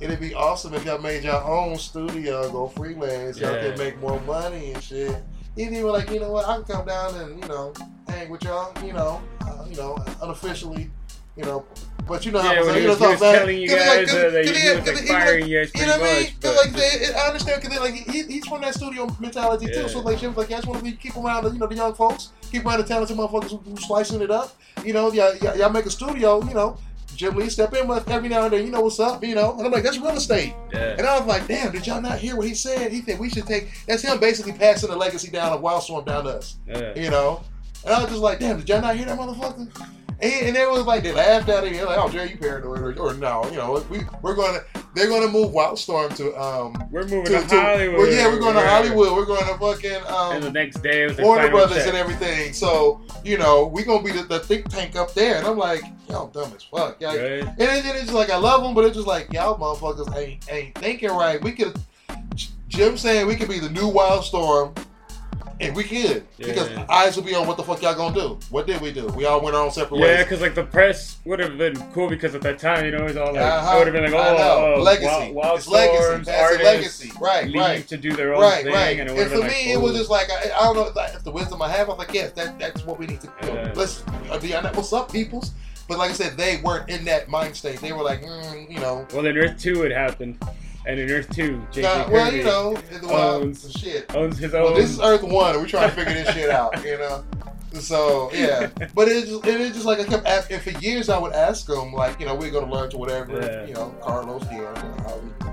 it'd 0.00 0.20
be 0.20 0.34
awesome 0.34 0.74
if 0.74 0.84
y'all 0.84 0.98
made 0.98 1.24
your 1.24 1.42
own 1.42 1.78
studio, 1.78 2.50
go 2.50 2.68
freelance, 2.68 3.38
y'all 3.38 3.52
Yeah. 3.54 3.62
could 3.62 3.78
make 3.78 3.98
more 4.00 4.20
money 4.20 4.72
and 4.72 4.82
shit. 4.82 5.16
And 5.58 5.74
he 5.74 5.82
was 5.82 5.92
like, 5.92 6.10
you 6.10 6.20
know 6.20 6.30
what, 6.30 6.46
I 6.46 6.56
can 6.56 6.64
come 6.64 6.86
down 6.86 7.14
and 7.14 7.42
you 7.42 7.48
know 7.48 7.72
hang 8.08 8.28
with 8.28 8.44
y'all, 8.44 8.72
you 8.84 8.92
know, 8.92 9.22
uh, 9.40 9.64
you 9.68 9.76
know, 9.76 9.96
unofficially, 10.22 10.90
you 11.36 11.44
know. 11.44 11.64
But 12.06 12.24
you 12.24 12.30
know 12.30 12.40
Yeah, 12.40 12.60
I'm 12.60 12.66
when 12.66 12.82
you 12.82 12.88
know, 12.88 12.94
he 12.94 13.06
was 13.06 13.18
telling 13.18 13.58
you 13.58 13.68
guys 13.68 14.12
like, 14.12 14.24
uh, 14.24 14.30
that 14.30 14.44
he 14.46 14.70
was 14.70 14.86
like 14.86 15.08
firing 15.08 15.48
you 15.48 15.58
guys 15.58 15.72
you 15.74 15.86
know 15.86 15.98
what 15.98 16.08
I 16.08 16.20
mean? 16.20 16.32
But 16.40 16.56
like 16.56 16.72
they, 16.72 17.14
I 17.16 17.26
understand 17.26 17.62
because 17.62 17.80
like 17.80 17.94
he, 17.94 18.22
he's 18.22 18.46
from 18.46 18.60
that 18.60 18.74
studio 18.74 19.08
mentality 19.18 19.66
too. 19.66 19.88
So 19.88 20.00
like 20.00 20.18
Jim's 20.20 20.36
like, 20.36 20.50
yeah, 20.50 20.56
I 20.56 20.60
just 20.60 20.68
want 20.68 20.84
to 20.84 20.92
keep 20.92 21.16
around 21.16 21.44
the 21.44 21.50
you 21.50 21.58
know 21.58 21.66
the 21.66 21.74
young 21.74 21.94
folks, 21.94 22.30
keep 22.52 22.64
around 22.64 22.78
the 22.78 22.84
talented 22.84 23.16
motherfuckers 23.16 23.50
who, 23.50 23.56
who 23.56 23.76
slicing 23.76 24.20
it 24.22 24.30
up. 24.30 24.56
You 24.84 24.92
know, 24.92 25.10
y'all, 25.10 25.34
y'all 25.56 25.70
make 25.70 25.86
a 25.86 25.90
studio. 25.90 26.44
You 26.44 26.54
know, 26.54 26.78
Jim 27.16 27.34
Lee 27.36 27.48
step 27.48 27.72
in 27.74 27.88
with 27.88 28.08
every 28.10 28.28
now 28.28 28.44
and 28.44 28.52
then. 28.52 28.64
You 28.64 28.70
know 28.70 28.82
what's 28.82 29.00
up? 29.00 29.24
You 29.24 29.34
know, 29.34 29.52
and 29.56 29.66
I'm 29.66 29.72
like, 29.72 29.82
that's 29.82 29.98
real 29.98 30.10
estate. 30.10 30.54
yeah, 30.72 30.96
And 30.98 31.06
I 31.06 31.18
was 31.18 31.26
like, 31.26 31.46
damn, 31.48 31.72
did 31.72 31.86
y'all 31.86 32.00
not 32.00 32.18
hear 32.18 32.36
what 32.36 32.46
he 32.46 32.54
said? 32.54 32.92
He 32.92 33.02
said 33.02 33.18
we 33.18 33.30
should 33.30 33.46
take. 33.46 33.68
That's 33.86 34.02
him 34.02 34.18
basically 34.20 34.52
passing 34.52 34.90
the 34.90 34.96
legacy 34.96 35.30
down 35.30 35.52
of 35.52 35.60
Wildstorm 35.62 36.04
down 36.06 36.24
to 36.24 36.30
us. 36.30 36.56
yeah. 36.66 36.98
You 36.98 37.10
know. 37.10 37.42
And 37.84 37.94
I 37.94 38.00
was 38.00 38.10
just 38.10 38.20
like, 38.22 38.40
damn, 38.40 38.58
did 38.58 38.68
y'all 38.68 38.80
not 38.80 38.96
hear 38.96 39.06
that 39.06 39.18
motherfucker? 39.18 39.68
And, 40.18 40.46
and 40.48 40.56
it 40.56 40.70
was 40.70 40.84
like 40.86 41.02
they 41.02 41.12
laughed 41.12 41.48
at 41.50 41.64
it. 41.64 41.74
They're 41.74 41.84
like, 41.84 41.98
"Oh, 41.98 42.08
Jerry, 42.08 42.30
you 42.30 42.36
paranoid?" 42.38 42.96
Or, 42.98 43.10
or 43.10 43.14
no, 43.14 43.44
you 43.50 43.56
know, 43.56 43.84
we 43.90 44.00
we're 44.22 44.34
gonna 44.34 44.60
they're 44.94 45.08
gonna 45.08 45.28
move 45.28 45.52
Wildstorm 45.52 46.16
to 46.16 46.34
um 46.40 46.88
We're 46.90 47.02
moving 47.02 47.24
to, 47.26 47.40
to, 47.42 47.46
to 47.48 47.60
Hollywood. 47.60 47.98
well, 47.98 48.10
yeah, 48.10 48.26
we're 48.28 48.38
going 48.38 48.54
to 48.54 48.66
Hollywood. 48.66 49.12
We're 49.12 49.26
going 49.26 49.44
to 49.44 49.58
fucking 49.58 49.92
And 50.08 50.42
the 50.42 50.46
um 50.48 50.52
next 50.54 50.78
day 50.82 51.02
it 51.04 51.08
was 51.08 51.18
Warner 51.18 51.50
Brothers 51.50 51.78
check. 51.78 51.88
and 51.88 51.96
everything. 51.98 52.54
So 52.54 53.02
you 53.24 53.36
know, 53.36 53.66
we're 53.66 53.84
gonna 53.84 54.02
be 54.02 54.12
the, 54.12 54.22
the 54.22 54.38
think 54.40 54.70
tank 54.70 54.96
up 54.96 55.12
there. 55.12 55.36
And 55.36 55.46
I'm 55.46 55.58
like, 55.58 55.82
y'all 56.08 56.28
dumb 56.28 56.50
as 56.56 56.62
fuck. 56.64 56.98
Y'all, 57.00 57.10
Right? 57.14 57.42
and 57.42 57.60
it- 57.60 57.84
it's 57.84 58.00
just 58.04 58.14
like 58.14 58.30
I 58.30 58.36
love 58.38 58.62
them, 58.62 58.72
but 58.74 58.84
it's 58.86 58.96
just 58.96 59.06
like 59.06 59.30
y'all 59.34 59.58
motherfuckers 59.58 60.16
ain't 60.16 60.50
ain't 60.50 60.74
thinking 60.78 61.10
right. 61.10 61.42
We 61.42 61.52
could, 61.52 61.76
Jim 62.68 62.96
saying 62.96 63.26
we 63.26 63.36
could 63.36 63.48
be 63.50 63.58
the 63.58 63.68
new 63.70 63.90
Wildstorm, 63.92 64.76
and 65.60 65.74
we 65.74 65.84
could 65.84 66.24
because 66.36 66.68
eyes 66.90 67.16
will 67.16 67.22
be 67.22 67.34
on 67.34 67.46
what 67.46 67.56
the 67.56 67.62
fuck 67.62 67.80
y'all 67.80 67.94
gonna 67.94 68.14
do. 68.14 68.38
What 68.50 68.66
did 68.66 68.80
we 68.80 68.92
do? 68.92 69.06
We 69.08 69.24
all 69.24 69.40
went 69.40 69.56
our 69.56 69.62
own 69.64 69.70
separate 69.70 69.98
Yeah, 69.98 70.02
ways. 70.04 70.16
Yeah, 70.18 70.22
because 70.24 70.40
like 70.42 70.54
the 70.54 70.64
press 70.64 71.18
would 71.24 71.38
have 71.40 71.56
been 71.56 71.76
cool 71.92 72.08
because 72.08 72.34
at 72.34 72.42
that 72.42 72.58
time, 72.58 72.84
you 72.84 72.90
know, 72.90 72.98
it 73.04 73.08
was 73.08 73.16
all 73.16 73.32
like 73.32 73.42
Uh-huh. 73.42 73.74
it 73.74 73.78
would 73.78 73.86
have 73.86 73.94
been 74.02 74.12
like, 74.12 74.38
oh, 74.38 74.74
oh 74.76 74.82
legacy. 74.82 75.06
Wild, 75.06 75.34
wild 75.34 75.58
it's 75.58 75.68
legacy. 75.68 76.02
Storms, 76.04 76.26
That's 76.26 76.42
artists 76.42 76.64
legacy. 76.64 77.12
Right, 77.20 77.54
right. 77.54 77.88
to 77.88 77.96
do 77.96 78.12
their 78.14 78.34
own 78.34 78.42
Right, 78.42 78.64
thing, 78.64 78.72
right. 78.74 79.00
and 79.00 79.08
And, 79.10 79.18
for 79.30 79.38
been 79.38 79.46
me, 79.46 79.46
like, 79.46 79.66
it 79.68 79.80
was 79.80 79.96
just 79.96 80.10
like 80.10 80.28
I, 80.30 80.50
I 80.56 80.62
don't 80.64 80.76
know 80.76 80.90
like, 80.94 81.14
if 81.14 81.24
the 81.24 81.30
wisdom 81.32 81.62
I 81.62 81.68
have. 81.70 81.86
I 81.88 81.90
was 81.92 81.98
like, 81.98 82.12
yes, 82.12 82.32
that, 82.32 82.58
that's 82.58 82.84
what 82.84 82.98
we 82.98 83.06
need 83.06 83.20
to 83.22 83.26
do. 83.40 83.48
Yeah. 83.48 83.72
Let's 83.74 84.02
uh, 84.30 84.38
be 84.38 84.54
on 84.54 84.62
that. 84.64 84.76
What's 84.76 84.92
up, 84.92 85.10
peoples? 85.10 85.52
But 85.88 85.98
like 85.98 86.10
I 86.10 86.14
said, 86.14 86.36
they 86.36 86.56
weren't 86.58 86.90
in 86.90 87.04
that 87.04 87.28
mind 87.28 87.54
state. 87.56 87.80
They 87.80 87.92
were 87.92 88.02
like, 88.02 88.22
mm, 88.22 88.68
you 88.70 88.80
know, 88.80 89.06
Well, 89.14 89.22
then 89.22 89.36
Earth 89.38 89.56
Two 89.58 89.82
had 89.82 89.92
happened, 89.92 90.36
and 90.86 90.98
in 91.00 91.10
Earth 91.10 91.28
Two, 91.34 91.60
JJ 91.72 92.04
Kirby 92.06 92.12
well, 92.12 92.32
you 92.34 92.44
know, 92.44 92.76
well, 93.04 93.34
owns- 93.42 93.70
shit. 93.78 94.14
owns 94.14 94.38
his 94.38 94.54
own. 94.54 94.62
Well, 94.64 94.74
this 94.74 94.90
is 94.90 95.00
Earth 95.00 95.22
One, 95.22 95.56
we're 95.56 95.66
trying 95.66 95.90
to 95.90 95.94
figure 95.96 96.14
this 96.14 96.32
shit 96.34 96.50
out, 96.50 96.82
you 96.84 96.98
know. 96.98 97.24
So 97.74 98.30
yeah, 98.32 98.68
but 98.94 99.08
it's 99.08 99.28
just, 99.28 99.44
it 99.46 99.60
is 99.60 99.72
just 99.74 99.84
like 99.84 100.00
I 100.00 100.04
kept 100.04 100.26
asking. 100.26 100.60
For 100.60 100.70
years, 100.78 101.08
I 101.10 101.18
would 101.18 101.32
ask 101.34 101.66
them, 101.66 101.92
like, 101.92 102.18
you 102.20 102.24
know, 102.26 102.34
we're 102.34 102.50
gonna 102.50 102.72
lunch 102.72 102.94
or 102.94 102.98
whatever. 102.98 103.38
Yeah. 103.40 103.66
You 103.66 103.74
know, 103.74 103.94
Carlos 104.00 104.44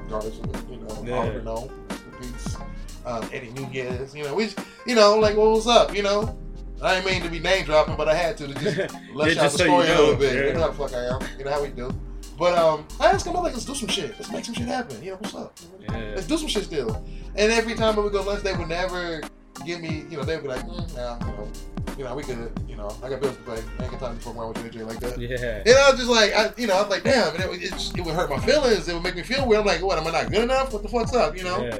Garza, 0.09 0.31
you 0.69 0.77
know, 0.77 1.03
Yeah. 1.05 1.15
Oliver 1.17 1.41
No, 1.41 1.71
Peace, 2.21 2.55
um, 3.05 3.27
Eddie 3.33 3.49
Nunez. 3.51 4.15
You 4.15 4.23
know, 4.23 4.35
we, 4.35 4.49
you 4.85 4.95
know, 4.95 5.17
like, 5.19 5.35
what 5.35 5.49
was 5.51 5.67
up? 5.67 5.93
You 5.95 6.03
know, 6.03 6.37
I 6.81 6.95
didn't 6.95 7.11
mean 7.11 7.21
to 7.23 7.29
be 7.29 7.39
name 7.39 7.65
dropping, 7.65 7.95
but 7.97 8.07
I 8.07 8.15
had 8.15 8.37
to 8.37 8.47
to 8.47 8.53
just 8.53 8.77
let 9.13 9.27
Yeah, 9.35 9.41
out 9.41 9.43
just 9.43 9.57
the 9.57 9.63
so 9.63 9.65
you 9.65 9.69
story 9.83 9.87
a 9.89 9.99
little 9.99 10.15
bit. 10.15 10.33
yeah. 10.35 10.47
You 10.47 10.53
know 10.53 10.59
how 10.61 10.67
the 10.67 10.73
fuck 10.73 10.93
I 10.93 11.05
am. 11.05 11.37
You 11.37 11.45
know 11.45 11.51
how 11.51 11.61
we 11.61 11.69
do. 11.69 11.91
But 12.37 12.57
um, 12.57 12.85
I 12.99 13.07
asked 13.07 13.27
him, 13.27 13.35
I'm 13.35 13.43
like, 13.43 13.53
let's 13.53 13.65
do 13.65 13.75
some 13.75 13.87
shit. 13.87 14.11
Let's 14.17 14.31
make 14.31 14.43
some 14.45 14.55
shit 14.55 14.67
happen. 14.67 15.01
You 15.03 15.11
know, 15.11 15.17
what's 15.17 15.35
up? 15.35 15.57
Yeah. 15.81 16.13
Let's 16.15 16.27
do 16.27 16.37
some 16.37 16.47
shit 16.47 16.63
still. 16.63 17.05
And 17.35 17.51
every 17.51 17.75
time 17.75 17.95
we 17.95 18.03
would 18.03 18.11
go 18.11 18.21
lunch, 18.23 18.43
they 18.43 18.53
would 18.53 18.67
never 18.69 19.21
give 19.65 19.79
me, 19.81 20.05
you 20.09 20.17
know, 20.17 20.23
they'd 20.23 20.41
be 20.41 20.47
like, 20.47 20.65
mm, 20.67 20.95
nah, 20.95 21.19
you 21.25 21.31
know, 21.37 21.47
you 21.97 22.03
know, 22.03 22.15
we 22.15 22.23
could, 22.23 22.51
You 22.67 22.75
know, 22.75 22.95
I 23.03 23.09
got 23.09 23.21
bills 23.21 23.35
to 23.37 23.41
pay. 23.43 23.51
I 23.79 23.83
ain't 23.83 23.91
got 23.91 23.99
time 23.99 24.17
to 24.17 24.23
fuck 24.23 24.35
around 24.35 24.57
with 24.57 24.73
JJ 24.73 24.87
like 24.87 24.99
that. 24.99 25.17
Yeah. 25.19 25.61
And 25.65 25.69
I 25.77 25.91
was 25.91 25.99
just 25.99 26.09
like, 26.09 26.33
I, 26.33 26.51
you 26.57 26.65
know, 26.67 26.73
I 26.75 26.81
was 26.81 26.89
like, 26.89 27.03
damn, 27.03 27.35
and 27.35 27.43
it, 27.43 27.49
would- 27.49 27.61
it, 27.61 27.71
just, 27.71 27.97
it 27.97 28.03
would 28.03 28.15
hurt 28.15 28.29
my 28.31 28.39
feelings. 28.39 28.87
It 28.89 28.93
would 28.93 29.03
make 29.03 29.15
me 29.15 29.21
feel 29.21 29.47
weird. 29.47 29.61
I'm 29.61 29.65
like, 29.67 29.81
what? 29.83 29.97
Am 29.99 30.07
I 30.07 30.11
not 30.11 30.31
good 30.31 30.41
enough? 30.43 30.73
What 30.73 30.81
the 30.81 30.89
fuck's 30.89 31.13
up? 31.13 31.37
You 31.37 31.43
know? 31.43 31.63
Yeah. 31.63 31.79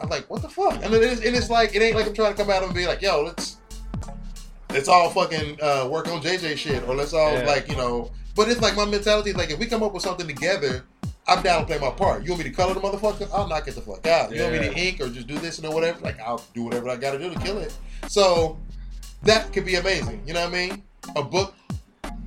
I'm 0.00 0.08
like, 0.08 0.30
what 0.30 0.42
the 0.42 0.48
fuck? 0.48 0.74
And 0.84 0.94
it 0.94 1.02
is, 1.02 1.24
and 1.24 1.34
it's 1.34 1.50
like, 1.50 1.74
it 1.74 1.82
ain't 1.82 1.96
like 1.96 2.06
I'm 2.06 2.14
trying 2.14 2.32
to 2.34 2.40
come 2.40 2.50
out 2.52 2.62
and 2.62 2.72
be 2.72 2.86
like, 2.86 3.02
yo, 3.02 3.24
let's, 3.24 3.56
let's 4.70 4.88
all 4.88 5.10
fucking 5.10 5.58
uh, 5.60 5.88
work 5.90 6.06
on 6.08 6.22
JJ 6.22 6.56
shit, 6.56 6.84
or 6.88 6.94
let's 6.94 7.12
all 7.12 7.32
Yeah. 7.32 7.44
like, 7.46 7.68
you 7.68 7.76
know. 7.76 8.12
But 8.38 8.48
it's 8.48 8.60
like 8.60 8.76
my 8.76 8.84
mentality 8.84 9.30
is 9.30 9.36
like, 9.36 9.50
if 9.50 9.58
we 9.58 9.66
come 9.66 9.82
up 9.82 9.92
with 9.92 10.04
something 10.04 10.28
together, 10.28 10.84
I'm 11.26 11.42
down 11.42 11.62
to 11.62 11.66
play 11.66 11.80
my 11.80 11.90
part. 11.90 12.22
You 12.22 12.30
want 12.30 12.44
me 12.44 12.48
to 12.48 12.54
color 12.54 12.72
the 12.72 12.78
motherfucker? 12.78 13.28
I'll 13.34 13.48
knock 13.48 13.66
it 13.66 13.74
the 13.74 13.80
fuck 13.80 14.06
out. 14.06 14.32
You 14.32 14.40
want 14.40 14.52
me 14.52 14.60
to 14.60 14.74
ink 14.76 15.00
or 15.00 15.08
just 15.08 15.26
do 15.26 15.36
this 15.38 15.58
and 15.58 15.74
whatever? 15.74 15.98
Like, 16.02 16.20
I'll 16.20 16.40
do 16.54 16.62
whatever 16.62 16.88
I 16.88 16.94
got 16.94 17.10
to 17.10 17.18
do 17.18 17.34
to 17.34 17.40
kill 17.40 17.58
it. 17.58 17.76
So 18.06 18.56
that 19.24 19.52
could 19.52 19.64
be 19.64 19.74
amazing. 19.74 20.22
You 20.24 20.34
know 20.34 20.44
what 20.44 20.54
I 20.54 20.68
mean? 20.68 20.84
A 21.16 21.22
book 21.24 21.52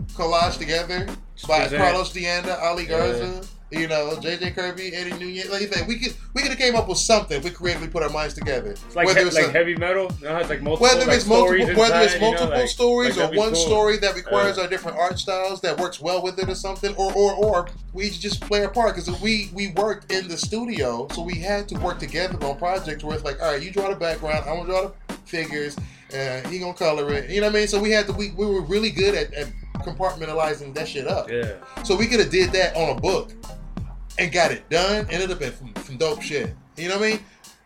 collage 0.09 0.57
together 0.57 1.07
by. 1.47 1.69
Carlos 1.69 2.11
D'Anda, 2.11 2.61
Ali 2.61 2.87
Garza, 2.87 3.47
you 3.71 3.87
know, 3.87 4.17
JJ 4.21 4.53
Kirby, 4.53 4.93
Eddie 4.93 5.11
Nunez. 5.17 5.49
Like 5.49 5.61
you 5.61 5.67
said, 5.67 5.87
we 5.87 5.97
could 5.97 6.13
we 6.33 6.41
could 6.41 6.51
have 6.51 6.59
came 6.59 6.75
up 6.75 6.89
with 6.89 6.97
something 6.97 7.41
we 7.41 7.49
creatively 7.49 7.87
put 7.87 8.03
our 8.03 8.09
minds 8.09 8.33
together. 8.33 8.71
It's 8.71 8.95
like 8.95 9.07
whether 9.07 9.21
he- 9.21 9.27
it's 9.27 9.35
like 9.35 9.47
a- 9.47 9.51
heavy 9.51 9.75
metal. 9.75 10.11
You 10.19 10.27
know, 10.27 10.37
it's 10.37 10.49
like 10.49 10.61
multiple. 10.61 10.87
whether 10.87 11.05
like, 11.05 11.15
it's 11.15 11.25
multiple, 11.25 11.65
stories 11.65 11.77
whether 11.77 11.95
it's 12.03 12.13
inside, 12.13 12.15
you 12.15 12.19
know, 12.21 12.37
multiple 12.39 12.59
like- 12.59 12.69
stories 12.69 13.17
or 13.17 13.27
one 13.33 13.53
cool. 13.53 13.55
story 13.55 13.97
that 13.97 14.15
requires 14.15 14.57
our 14.57 14.67
different 14.67 14.97
art 14.97 15.17
styles 15.17 15.61
that 15.61 15.79
works 15.79 16.01
well 16.01 16.21
with 16.21 16.37
it 16.39 16.49
or 16.49 16.55
something, 16.55 16.93
or 16.95 17.13
or 17.13 17.33
or 17.33 17.67
we 17.93 18.09
just 18.09 18.41
play 18.41 18.63
a 18.63 18.69
part 18.69 18.95
because 18.95 19.21
we 19.21 19.49
we 19.53 19.69
worked 19.69 20.11
in 20.11 20.27
the 20.27 20.37
studio, 20.37 21.07
so 21.13 21.21
we 21.21 21.35
had 21.35 21.67
to 21.69 21.75
work 21.79 21.97
together 21.99 22.37
on 22.45 22.57
projects 22.57 23.03
where 23.03 23.15
it's 23.15 23.23
like, 23.23 23.41
all 23.41 23.53
right, 23.53 23.61
you 23.63 23.71
draw 23.71 23.89
the 23.89 23.95
background, 23.95 24.43
I'm 24.49 24.57
gonna 24.57 24.65
draw 24.65 24.91
the 25.07 25.13
figures, 25.25 25.77
and 26.13 26.45
he 26.47 26.59
gonna 26.59 26.73
color 26.73 27.13
it. 27.13 27.29
You 27.29 27.39
know 27.39 27.47
what 27.47 27.55
I 27.55 27.59
mean? 27.59 27.67
So 27.67 27.79
we 27.79 27.91
had 27.91 28.07
to 28.07 28.13
we 28.13 28.31
we 28.31 28.45
were 28.45 28.61
really 28.61 28.89
good 28.91 29.15
at, 29.15 29.33
at 29.33 29.47
compartmentalizing 29.95 30.73
that 30.75 30.87
shit 30.87 31.07
up. 31.07 31.29
Yeah. 31.29 31.53
So 31.83 31.95
we 31.95 32.07
could 32.07 32.19
have 32.19 32.29
did 32.29 32.51
that 32.51 32.75
on 32.75 32.95
a 32.97 32.99
book 32.99 33.31
and 34.21 34.31
got 34.31 34.51
it 34.51 34.69
done, 34.69 35.07
it'd 35.09 35.29
have 35.29 35.39
been 35.39 35.53
some, 35.53 35.73
some 35.83 35.97
dope 35.97 36.21
shit. 36.21 36.53
You 36.77 36.89
know 36.89 36.97
what 36.97 37.07
I 37.07 37.11
mean? 37.11 37.19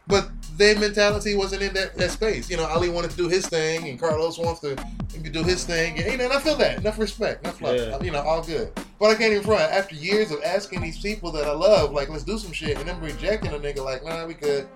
But 0.08 0.30
their 0.58 0.78
mentality 0.80 1.36
wasn't 1.36 1.64
in 1.64 1.74
that, 1.74 1.96
that 1.98 2.12
space. 2.12 2.50
You 2.50 2.58
know, 2.58 2.66
Ali 2.66 2.90
wanted 2.90 3.12
to 3.12 3.18
do 3.18 3.28
his 3.28 3.48
thing, 3.48 3.90
and 3.90 4.00
Carlos 4.00 4.38
wants 4.38 4.62
to 4.62 4.76
do 5.32 5.44
his 5.44 5.66
thing. 5.66 5.98
And, 5.98 6.12
you 6.12 6.18
know, 6.18 6.26
and 6.26 6.34
I 6.34 6.40
feel 6.40 6.56
that. 6.58 6.78
Enough 6.78 7.00
respect, 7.00 7.44
enough 7.44 7.60
love. 7.62 7.76
Yeah. 7.76 8.02
You 8.02 8.12
know, 8.12 8.22
all 8.22 8.42
good. 8.44 8.72
But 9.00 9.10
I 9.10 9.16
can't 9.16 9.34
even 9.34 9.44
front. 9.44 9.62
After 9.62 9.96
years 9.96 10.32
of 10.32 10.42
asking 10.44 10.82
these 10.82 11.02
people 11.02 11.32
that 11.34 11.46
I 11.46 11.52
love, 11.52 11.92
like, 11.92 12.10
let's 12.10 12.24
do 12.24 12.38
some 12.38 12.52
shit, 12.52 12.78
and 12.78 12.88
them 12.88 13.02
rejecting 13.02 13.52
a 13.52 13.60
nigga, 13.60 13.84
like, 13.84 14.06
nah, 14.06 14.26
we 14.26 14.36
good. 14.36 14.68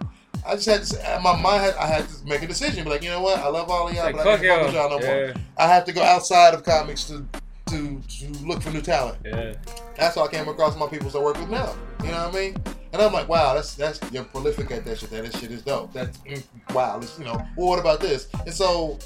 I 0.46 0.56
just 0.56 0.68
had 0.68 0.84
to, 0.84 1.20
my 1.22 1.40
mind 1.40 1.64
had, 1.64 1.76
I 1.76 1.86
had 1.86 2.08
to 2.10 2.26
make 2.26 2.42
a 2.42 2.48
decision. 2.48 2.84
Be 2.84 2.90
like, 2.90 3.04
you 3.04 3.10
know 3.10 3.22
what? 3.22 3.40
I 3.40 3.50
love 3.50 3.70
all 3.70 3.88
of 3.88 3.94
y'all, 3.94 4.06
Like, 4.06 4.16
but 4.16 4.28
I 4.28 4.38
can't 4.38 4.64
fuck 4.66 4.74
y'all 4.74 4.90
y'all. 4.90 5.00
no 5.00 5.06
more. 5.06 5.34
I 5.58 5.68
have 5.68 5.86
to 5.86 5.92
go 5.92 6.02
outside 6.02 6.54
of 6.54 6.64
comics 6.64 7.04
to 7.06 7.26
to 7.70 8.02
to 8.02 8.46
look 8.46 8.62
for 8.62 8.72
new 8.72 8.82
talent. 8.82 9.18
Yeah. 9.26 9.54
That's 9.96 10.16
how 10.16 10.26
I 10.26 10.28
came 10.28 10.48
across 10.48 10.78
my 10.78 10.88
people 10.88 11.10
I 11.16 11.24
work 11.24 11.38
with 11.40 11.50
now. 11.50 11.76
You 12.04 12.12
know 12.12 12.26
what 12.26 12.36
I 12.36 12.40
mean? 12.40 12.58
And 12.92 13.02
I'm 13.02 13.14
like, 13.14 13.28
wow, 13.28 13.54
that's 13.54 13.76
that's 13.76 14.00
you're 14.12 14.24
prolific 14.24 14.72
at 14.72 14.86
that 14.86 15.00
shit. 15.00 15.10
That 15.12 15.26
this 15.26 15.40
shit 15.40 15.52
is 15.52 15.62
dope. 15.62 15.94
That's 15.94 16.18
mm, 16.20 16.44
wow. 16.74 16.98
This, 17.00 17.18
you 17.20 17.26
know, 17.26 17.36
well, 17.56 17.70
what 17.70 17.80
about 17.80 18.00
this? 18.00 18.28
And 18.46 18.54
so 18.54 18.98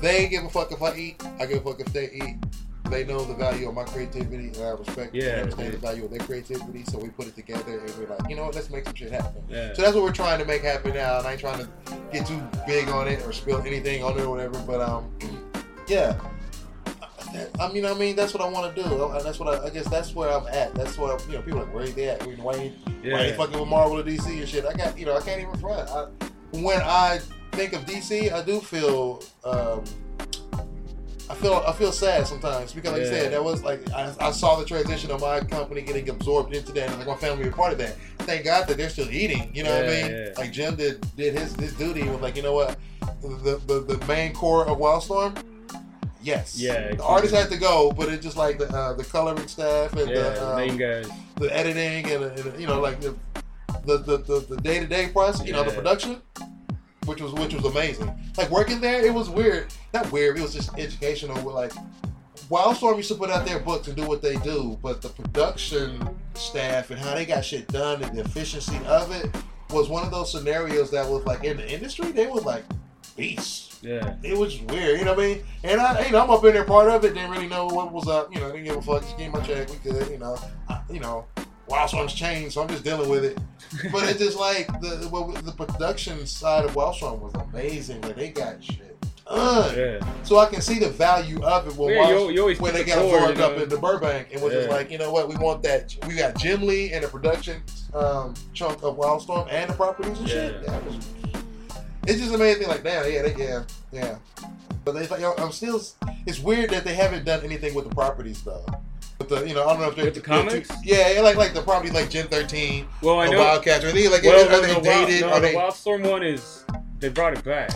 they 0.00 0.28
give 0.28 0.44
a 0.44 0.48
fuck 0.48 0.72
if 0.72 0.82
I 0.82 0.94
eat. 0.94 1.24
I 1.40 1.46
give 1.46 1.58
a 1.58 1.70
fuck 1.70 1.80
if 1.80 1.92
they 1.92 2.10
eat. 2.12 2.36
They 2.90 3.04
know 3.04 3.22
the 3.22 3.34
value 3.34 3.68
of 3.68 3.74
my 3.74 3.84
creativity, 3.84 4.48
and 4.48 4.56
I 4.56 4.70
respect 4.70 5.14
Yeah, 5.14 5.24
and 5.24 5.40
understand 5.42 5.74
the 5.74 5.78
value 5.78 6.04
of 6.06 6.10
their 6.10 6.20
creativity. 6.20 6.84
So 6.84 6.98
we 6.98 7.10
put 7.10 7.26
it 7.26 7.34
together, 7.34 7.80
and 7.80 7.98
we're 7.98 8.08
like, 8.08 8.28
you 8.30 8.36
know 8.36 8.46
what? 8.46 8.54
Let's 8.54 8.70
make 8.70 8.86
some 8.86 8.94
shit 8.94 9.12
happen. 9.12 9.42
Yeah. 9.48 9.74
So 9.74 9.82
that's 9.82 9.94
what 9.94 10.04
we're 10.04 10.12
trying 10.12 10.38
to 10.38 10.46
make 10.46 10.62
happen 10.62 10.94
now. 10.94 11.18
And 11.18 11.26
I 11.26 11.32
ain't 11.32 11.40
trying 11.40 11.58
to 11.58 11.68
get 12.12 12.26
too 12.26 12.40
big 12.66 12.88
on 12.88 13.06
it 13.06 13.24
or 13.26 13.32
spill 13.32 13.60
anything 13.60 14.02
on 14.02 14.18
it 14.18 14.22
or 14.22 14.30
whatever. 14.30 14.58
But 14.60 14.80
um, 14.80 15.10
yeah. 15.86 16.18
I 17.60 17.72
mean, 17.72 17.84
I 17.84 17.94
mean, 17.94 18.16
that's 18.16 18.32
what 18.34 18.42
I 18.42 18.48
want 18.48 18.74
to 18.74 18.82
do, 18.82 19.12
and 19.12 19.24
that's 19.24 19.38
what 19.38 19.48
I, 19.62 19.66
I 19.66 19.70
guess 19.70 19.88
that's 19.88 20.14
where 20.14 20.30
I'm 20.30 20.46
at. 20.48 20.74
That's 20.74 20.96
what 20.98 21.20
I, 21.20 21.26
you 21.26 21.32
know. 21.34 21.42
People 21.42 21.60
are 21.60 21.64
like, 21.64 21.74
where 21.74 21.86
they 21.86 22.08
at? 22.08 22.22
Why 22.38 22.54
ain't, 22.54 22.74
Yeah. 23.02 23.14
why 23.14 23.20
ain't 23.22 23.36
fucking 23.36 23.58
with 23.58 23.68
Marvel 23.68 23.98
or 23.98 24.02
DC 24.02 24.26
and 24.38 24.48
shit? 24.48 24.64
I 24.64 24.72
got, 24.74 24.98
you 24.98 25.06
know, 25.06 25.16
I 25.16 25.20
can't 25.20 25.40
even 25.40 25.56
front. 25.58 25.88
I, 25.90 26.06
when 26.52 26.80
I 26.82 27.20
think 27.52 27.72
of 27.74 27.84
DC, 27.84 28.32
I 28.32 28.42
do 28.42 28.60
feel, 28.60 29.22
um, 29.44 29.84
I 31.30 31.34
feel, 31.34 31.62
I 31.66 31.72
feel 31.72 31.92
sad 31.92 32.26
sometimes 32.26 32.72
because, 32.72 32.92
like 32.92 33.02
I 33.02 33.04
said, 33.04 33.32
that 33.32 33.44
was 33.44 33.62
like 33.62 33.80
I, 33.92 34.14
I 34.18 34.30
saw 34.30 34.56
the 34.58 34.64
transition 34.64 35.10
of 35.10 35.20
my 35.20 35.40
company 35.40 35.82
getting 35.82 36.08
absorbed 36.08 36.54
into 36.54 36.72
that, 36.72 36.88
and 36.88 36.98
like 36.98 37.06
my 37.06 37.16
family 37.16 37.44
were 37.44 37.50
part 37.54 37.72
of 37.72 37.78
that. 37.78 37.96
Thank 38.20 38.44
God 38.44 38.66
that 38.66 38.78
they're 38.78 38.88
still 38.88 39.10
eating. 39.10 39.50
You 39.54 39.62
know 39.64 39.70
what 39.74 39.84
I 39.84 40.02
mean? 40.02 40.10
yeah. 40.10 40.28
Like 40.38 40.52
Jim 40.52 40.76
did 40.76 41.06
did 41.16 41.34
his 41.38 41.54
his 41.56 41.74
duty. 41.74 42.08
Was 42.08 42.22
like, 42.22 42.34
you 42.34 42.42
know 42.42 42.54
what, 42.54 42.78
the 43.20 43.60
the, 43.66 43.80
the 43.96 44.06
main 44.06 44.32
core 44.32 44.66
of 44.66 44.78
Wildstorm. 44.78 45.36
Yes. 46.22 46.58
Yeah, 46.58 46.94
The 46.94 47.04
artist 47.04 47.32
had 47.34 47.48
to 47.50 47.56
go, 47.56 47.92
but 47.92 48.08
it's 48.08 48.24
just 48.24 48.36
like 48.36 48.58
the 48.58 48.68
uh, 48.74 48.92
the 48.94 49.04
coloring 49.04 49.46
staff 49.46 49.92
and 49.92 50.10
Yeah. 50.10 50.16
the, 50.30 50.48
um, 50.50 50.56
main 50.56 50.76
guys. 50.76 51.08
the 51.36 51.56
editing 51.56 52.10
and, 52.10 52.24
and 52.24 52.60
you 52.60 52.66
know 52.66 52.80
like 52.80 53.00
the 53.00 53.14
the 53.84 53.98
the, 53.98 54.16
the, 54.18 54.40
the 54.50 54.56
day-to-day 54.62 55.08
process 55.08 55.46
you 55.46 55.52
know 55.52 55.62
the 55.64 55.70
production 55.70 56.20
which 57.06 57.20
was 57.22 57.32
which 57.34 57.54
was 57.54 57.64
amazing 57.64 58.12
like 58.36 58.50
working 58.50 58.80
there 58.80 59.04
it 59.06 59.14
was 59.14 59.30
weird 59.30 59.72
not 59.94 60.10
weird 60.12 60.36
it 60.36 60.42
was 60.42 60.52
just 60.52 60.76
educational 60.78 61.36
with 61.44 61.54
like 61.54 61.72
Wildstorm 62.50 62.96
used 62.96 63.08
to 63.10 63.14
put 63.14 63.30
out 63.30 63.46
their 63.46 63.58
books 63.60 63.88
and 63.88 63.96
do 63.96 64.06
what 64.06 64.20
they 64.22 64.36
do 64.36 64.78
but 64.82 65.00
the 65.00 65.08
production 65.10 66.16
staff 66.34 66.90
and 66.90 66.98
how 66.98 67.14
they 67.14 67.24
got 67.26 67.44
shit 67.44 67.68
done 67.68 68.02
and 68.02 68.16
the 68.16 68.22
efficiency 68.22 68.76
of 68.86 69.10
it 69.12 69.30
was 69.70 69.88
one 69.88 70.02
of 70.04 70.10
those 70.10 70.30
scenarios 70.32 70.90
that 70.90 71.06
was 71.08 71.24
like 71.24 71.44
in 71.44 71.56
the 71.56 71.70
industry 71.72 72.10
they 72.10 72.26
were 72.26 72.40
like 72.40 72.64
beasts 73.16 73.67
Yeah. 73.80 74.16
it 74.22 74.36
was 74.36 74.60
weird, 74.62 74.98
you 74.98 75.04
know 75.04 75.14
what 75.14 75.24
I 75.24 75.28
mean? 75.28 75.44
And 75.64 75.80
I, 75.80 76.04
you 76.06 76.12
know, 76.12 76.22
I'm 76.24 76.30
up 76.30 76.44
in 76.44 76.52
there 76.54 76.64
part 76.64 76.88
of 76.88 77.04
it. 77.04 77.14
Didn't 77.14 77.30
really 77.30 77.46
know 77.48 77.66
what 77.66 77.92
was 77.92 78.08
up. 78.08 78.34
You 78.34 78.40
know, 78.40 78.50
didn't 78.50 78.64
give 78.64 78.76
a 78.76 78.82
fuck. 78.82 79.02
Just 79.02 79.16
gave 79.18 79.32
my 79.32 79.40
check. 79.40 79.68
We 79.70 79.76
good. 79.90 80.10
You 80.10 80.18
know, 80.18 80.36
I, 80.68 80.80
you 80.90 81.00
know. 81.00 81.26
Wildstorm's 81.68 82.14
changed, 82.14 82.54
so 82.54 82.62
I'm 82.62 82.68
just 82.68 82.82
dealing 82.82 83.10
with 83.10 83.24
it. 83.24 83.38
But 83.92 84.08
it's 84.08 84.18
just 84.18 84.38
like 84.38 84.66
the 84.80 84.96
the, 84.96 85.42
the 85.42 85.52
production 85.52 86.24
side 86.26 86.64
of 86.64 86.72
Wildstorm 86.74 87.18
was 87.20 87.34
amazing. 87.34 88.00
Like 88.00 88.16
they 88.16 88.30
got 88.30 88.64
shit 88.64 88.96
done. 89.26 89.76
Yeah. 89.76 90.12
So 90.22 90.38
I 90.38 90.46
can 90.46 90.62
see 90.62 90.78
the 90.78 90.88
value 90.88 91.42
of 91.42 91.66
it 91.68 91.76
when, 91.76 91.92
Yeah, 91.94 92.08
you- 92.08 92.14
Wild- 92.14 92.34
you 92.34 92.62
when 92.62 92.72
they 92.72 92.82
the 92.82 92.88
got 92.88 92.98
absorbed 93.04 93.38
you 93.38 93.44
up 93.44 93.56
know? 93.56 93.62
into 93.64 93.76
Burbank 93.76 94.28
and 94.32 94.40
was 94.42 94.54
just 94.54 94.70
like, 94.70 94.90
you 94.90 94.96
know 94.96 95.12
what, 95.12 95.28
we 95.28 95.36
want 95.36 95.62
that. 95.64 95.94
We 96.06 96.14
got 96.16 96.36
Jim 96.38 96.62
Lee 96.66 96.92
and 96.92 97.04
the 97.04 97.08
production 97.08 97.62
um, 97.92 98.32
chunk 98.54 98.82
of 98.82 98.96
Wildstorm 98.96 99.46
and 99.50 99.68
the 99.70 99.74
properties 99.74 100.18
and 100.18 100.28
shit. 100.28 100.64
That 100.66 100.82
was. 100.86 101.06
It's 102.08 102.20
just 102.20 102.34
amazing. 102.34 102.68
Like, 102.68 102.82
damn, 102.82 103.10
yeah, 103.12 103.22
they, 103.22 103.34
yeah, 103.36 103.62
yeah. 103.92 104.16
But 104.84 104.92
they 104.92 105.06
like, 105.08 105.22
I'm 105.40 105.52
still. 105.52 105.80
It's 106.26 106.38
weird 106.40 106.70
that 106.70 106.84
they 106.84 106.94
haven't 106.94 107.24
done 107.24 107.44
anything 107.44 107.74
with 107.74 107.88
the 107.88 107.94
properties 107.94 108.42
though. 108.42 108.64
With 109.18 109.28
the, 109.28 109.46
you 109.46 109.54
know, 109.54 109.64
I 109.66 109.72
don't 109.72 109.80
know 109.82 109.88
if 109.88 109.96
they're 109.96 110.04
With 110.06 110.14
the 110.14 110.20
comics? 110.20 110.68
too- 110.68 110.74
yeah, 110.84 111.20
like 111.22 111.36
like 111.36 111.52
the 111.52 111.60
property 111.62 111.90
like 111.92 112.08
Gen 112.08 112.28
13, 112.28 112.86
Well, 113.02 113.18
I 113.18 113.26
or 113.26 113.30
know. 113.32 113.38
Wildcats, 113.40 113.84
or 113.84 113.88
anything 113.88 114.10
like. 114.10 114.22
well, 114.22 114.46
are 114.46 114.60
they 114.66 114.74
the, 114.74 114.80
dated? 114.80 115.22
Wild, 115.22 115.32
are 115.34 115.40
no, 115.40 115.46
they? 115.46 115.52
the 115.52 115.58
Wildstorm 115.58 116.10
one 116.10 116.22
is 116.22 116.64
they 117.00 117.08
brought 117.08 117.34
it 117.36 117.44
back. 117.44 117.70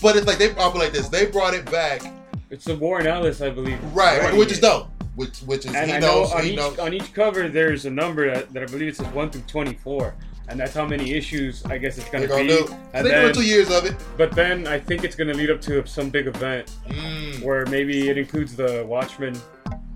But 0.00 0.16
it's 0.16 0.26
like 0.26 0.38
they. 0.38 0.54
I'll 0.56 0.72
like 0.74 0.92
this. 0.92 1.08
They 1.08 1.26
brought 1.26 1.54
it 1.54 1.70
back, 1.70 2.02
It's 2.50 2.64
the 2.64 2.76
Warren 2.76 3.06
Ellis, 3.06 3.40
I 3.40 3.50
believe. 3.50 3.78
right? 3.94 4.20
right 4.20 4.36
which 4.36 4.52
is 4.52 4.60
dope. 4.60 4.88
Which 5.14 5.38
which 5.40 5.64
is 5.66 5.74
And 5.74 5.90
he 5.90 5.96
I 5.96 6.00
know 6.00 6.24
on 6.24 6.42
he 6.42 6.50
each 6.50 6.56
knows. 6.56 6.78
on 6.78 6.92
each 6.94 7.12
cover 7.14 7.48
there's 7.48 7.84
a 7.86 7.90
number 7.90 8.32
that, 8.34 8.52
that 8.52 8.62
I 8.62 8.66
believe 8.66 8.88
it 8.88 8.96
says 8.96 9.06
one 9.08 9.30
through 9.30 9.42
twenty 9.42 9.74
four, 9.74 10.14
and 10.48 10.58
that's 10.58 10.74
how 10.74 10.86
many 10.86 11.12
issues 11.12 11.64
I 11.66 11.78
guess 11.78 11.98
it's 11.98 12.08
gonna 12.10 12.26
gonna 12.26 12.42
be. 12.42 12.48
do. 12.48 12.74
And 12.94 13.06
then, 13.06 13.32
two 13.32 13.42
years 13.42 13.70
of 13.70 13.84
it. 13.86 13.94
but 14.16 14.32
then 14.32 14.66
I 14.66 14.78
think 14.78 15.04
it's 15.04 15.14
gonna 15.16 15.34
lead 15.34 15.50
up 15.50 15.60
to 15.62 15.84
some 15.86 16.10
big 16.10 16.26
event 16.26 16.70
Mm, 16.88 17.42
where 17.42 17.64
maybe 17.66 18.08
it 18.08 18.18
includes 18.18 18.54
the 18.56 18.84
Watchmen, 18.86 19.36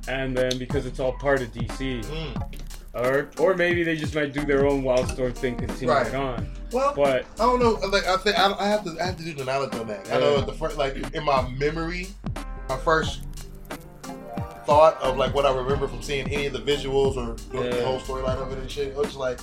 and 0.08 0.36
then 0.36 0.56
because 0.58 0.86
it's 0.86 1.00
all 1.00 1.12
part 1.12 1.42
of 1.42 1.52
DC, 1.52 2.00
mm. 2.02 2.42
or 2.94 3.28
or 3.38 3.54
maybe 3.54 3.82
they 3.82 3.96
just 3.96 4.14
might 4.14 4.32
do 4.32 4.44
their 4.44 4.66
own 4.66 4.82
Wildstorm 4.82 5.34
thing, 5.34 5.56
continue 5.56 5.92
Right. 5.92 6.14
on. 6.14 6.48
Well, 6.72 6.92
But 6.96 7.24
I 7.38 7.44
don't 7.46 7.60
know. 7.60 7.72
Like 7.88 8.06
I 8.06 8.16
think 8.16 8.38
I, 8.38 8.52
I 8.58 8.68
have 8.68 8.84
to 8.84 8.96
I 9.00 9.06
have 9.06 9.16
to 9.18 9.24
do 9.24 9.34
the 9.34 9.44
knowledge 9.44 9.74
on 9.74 9.86
that. 9.88 10.08
I 10.12 10.18
know 10.18 10.40
the 10.40 10.52
first 10.52 10.76
like 10.76 10.96
in 11.14 11.24
my 11.24 11.48
memory, 11.50 12.08
my 12.68 12.76
first 12.78 13.22
thought 14.64 15.00
of 15.00 15.16
like 15.16 15.32
what 15.32 15.46
I 15.46 15.54
remember 15.54 15.86
from 15.86 16.02
seeing 16.02 16.28
any 16.28 16.46
of 16.46 16.52
the 16.52 16.58
visuals 16.58 17.16
or 17.16 17.34
the, 17.52 17.68
the 17.70 17.84
whole 17.84 18.00
storyline 18.00 18.36
of 18.42 18.50
it 18.52 18.58
and 18.58 18.68
shit. 18.70 18.88
It 18.88 18.96
was 18.96 19.14
like 19.14 19.38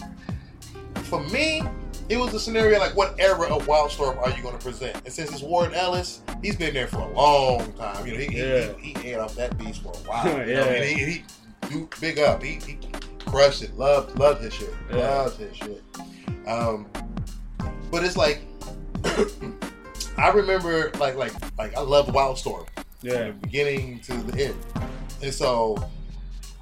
for 1.13 1.19
me, 1.31 1.61
it 2.09 2.17
was 2.17 2.33
a 2.33 2.39
scenario 2.39 2.79
like 2.79 2.95
what 2.95 3.15
era 3.19 3.47
of 3.53 3.67
Wildstorm 3.67 4.17
are 4.17 4.31
you 4.35 4.41
going 4.41 4.57
to 4.57 4.63
present? 4.63 4.95
And 5.05 5.13
since 5.13 5.31
it's 5.31 5.43
Warren 5.43 5.71
Ellis, 5.75 6.21
he's 6.41 6.55
been 6.55 6.73
there 6.73 6.87
for 6.87 6.97
a 6.97 7.13
long 7.13 7.71
time. 7.73 8.03
You 8.07 8.13
know, 8.13 8.19
he 8.19 8.37
Yeah. 8.37 8.73
he, 8.79 8.93
he, 8.93 9.09
ate 9.11 9.17
off 9.17 9.35
that 9.35 9.55
beast 9.59 9.83
for 9.83 9.89
a 9.89 9.97
while. 10.09 10.25
You 10.25 10.37
know, 10.37 10.43
Yeah. 10.45 10.63
and 10.63 10.99
he, 10.99 11.23
he 11.69 11.85
big 12.01 12.17
up. 12.17 12.41
He, 12.41 12.53
he 12.55 12.79
crushed 13.27 13.61
it. 13.61 13.77
Loved 13.77 14.17
loved 14.17 14.41
his 14.43 14.55
shit. 14.55 14.73
Yeah. 14.91 14.97
Loved 14.97 15.39
his 15.39 15.55
shit. 15.55 15.83
Um, 16.47 16.87
but 17.91 18.03
it's 18.03 18.17
like 18.17 18.41
I 20.17 20.29
remember 20.29 20.89
like 20.97 21.15
like 21.15 21.33
like 21.59 21.77
I 21.77 21.81
loved 21.81 22.09
Wildstorm 22.09 22.65
from 22.75 22.85
yeah, 23.03 23.27
the 23.27 23.33
beginning 23.33 23.99
to 23.99 24.13
the 24.13 24.45
end, 24.45 24.55
and 25.21 25.31
so 25.31 25.77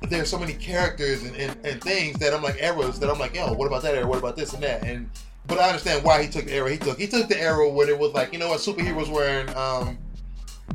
there's 0.10 0.30
so 0.30 0.38
many 0.38 0.54
characters 0.54 1.24
and, 1.24 1.36
and, 1.36 1.56
and 1.66 1.82
things 1.82 2.18
that 2.20 2.34
I'm 2.34 2.42
like 2.42 2.58
arrows 2.60 3.00
that 3.00 3.10
I'm 3.10 3.20
like 3.20 3.36
yo 3.36 3.54
what 3.54 3.68
about 3.68 3.84
that 3.84 3.96
arrow? 3.96 4.08
what 4.08 4.18
about 4.20 4.36
this 4.36 4.54
and 4.54 4.64
that 4.64 4.84
and 4.84 5.10
but 5.48 5.60
I 5.60 5.68
understand 5.68 6.04
why 6.04 6.22
he 6.24 6.30
took 6.30 6.46
the 6.46 6.54
era 6.54 6.72
he 6.72 6.78
took 6.78 7.00
he 7.00 7.08
took 7.08 7.28
the 7.28 7.40
arrow 7.40 7.70
when 7.72 7.88
it 7.90 7.98
was 7.98 8.12
like 8.14 8.34
you 8.34 8.40
know 8.40 8.50
what 8.50 8.60
superheroes 8.60 9.10
wearing 9.12 9.50
um 9.56 9.98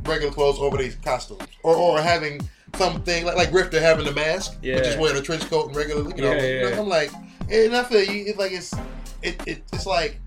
regular 0.05 0.33
clothes 0.33 0.59
over 0.59 0.77
these 0.77 0.97
costumes 0.97 1.43
or 1.63 1.75
or 1.75 2.01
having 2.01 2.41
something 2.77 3.25
like 3.25 3.37
like 3.37 3.51
Grifter 3.51 3.81
having 3.81 4.05
the 4.05 4.13
mask 4.13 4.59
Yeah. 4.63 4.83
just 4.83 4.99
wearing 4.99 5.17
a 5.19 5.23
trench 5.23 5.49
coat 5.49 5.69
and 5.69 5.77
regular 5.77 6.03
you 6.15 6.23
know 6.23 6.33
Yeah, 6.33 6.69
yeah. 6.71 6.81
I'm 6.81 6.89
like 6.89 7.11
and 7.51 7.75
I 7.77 7.83
feel 7.85 8.03
you 8.03 8.25
it's 8.27 8.39
like 8.39 8.53
it's 8.53 8.73
it, 9.23 9.41
it 9.47 9.63
it's 9.73 9.87
like 9.87 10.21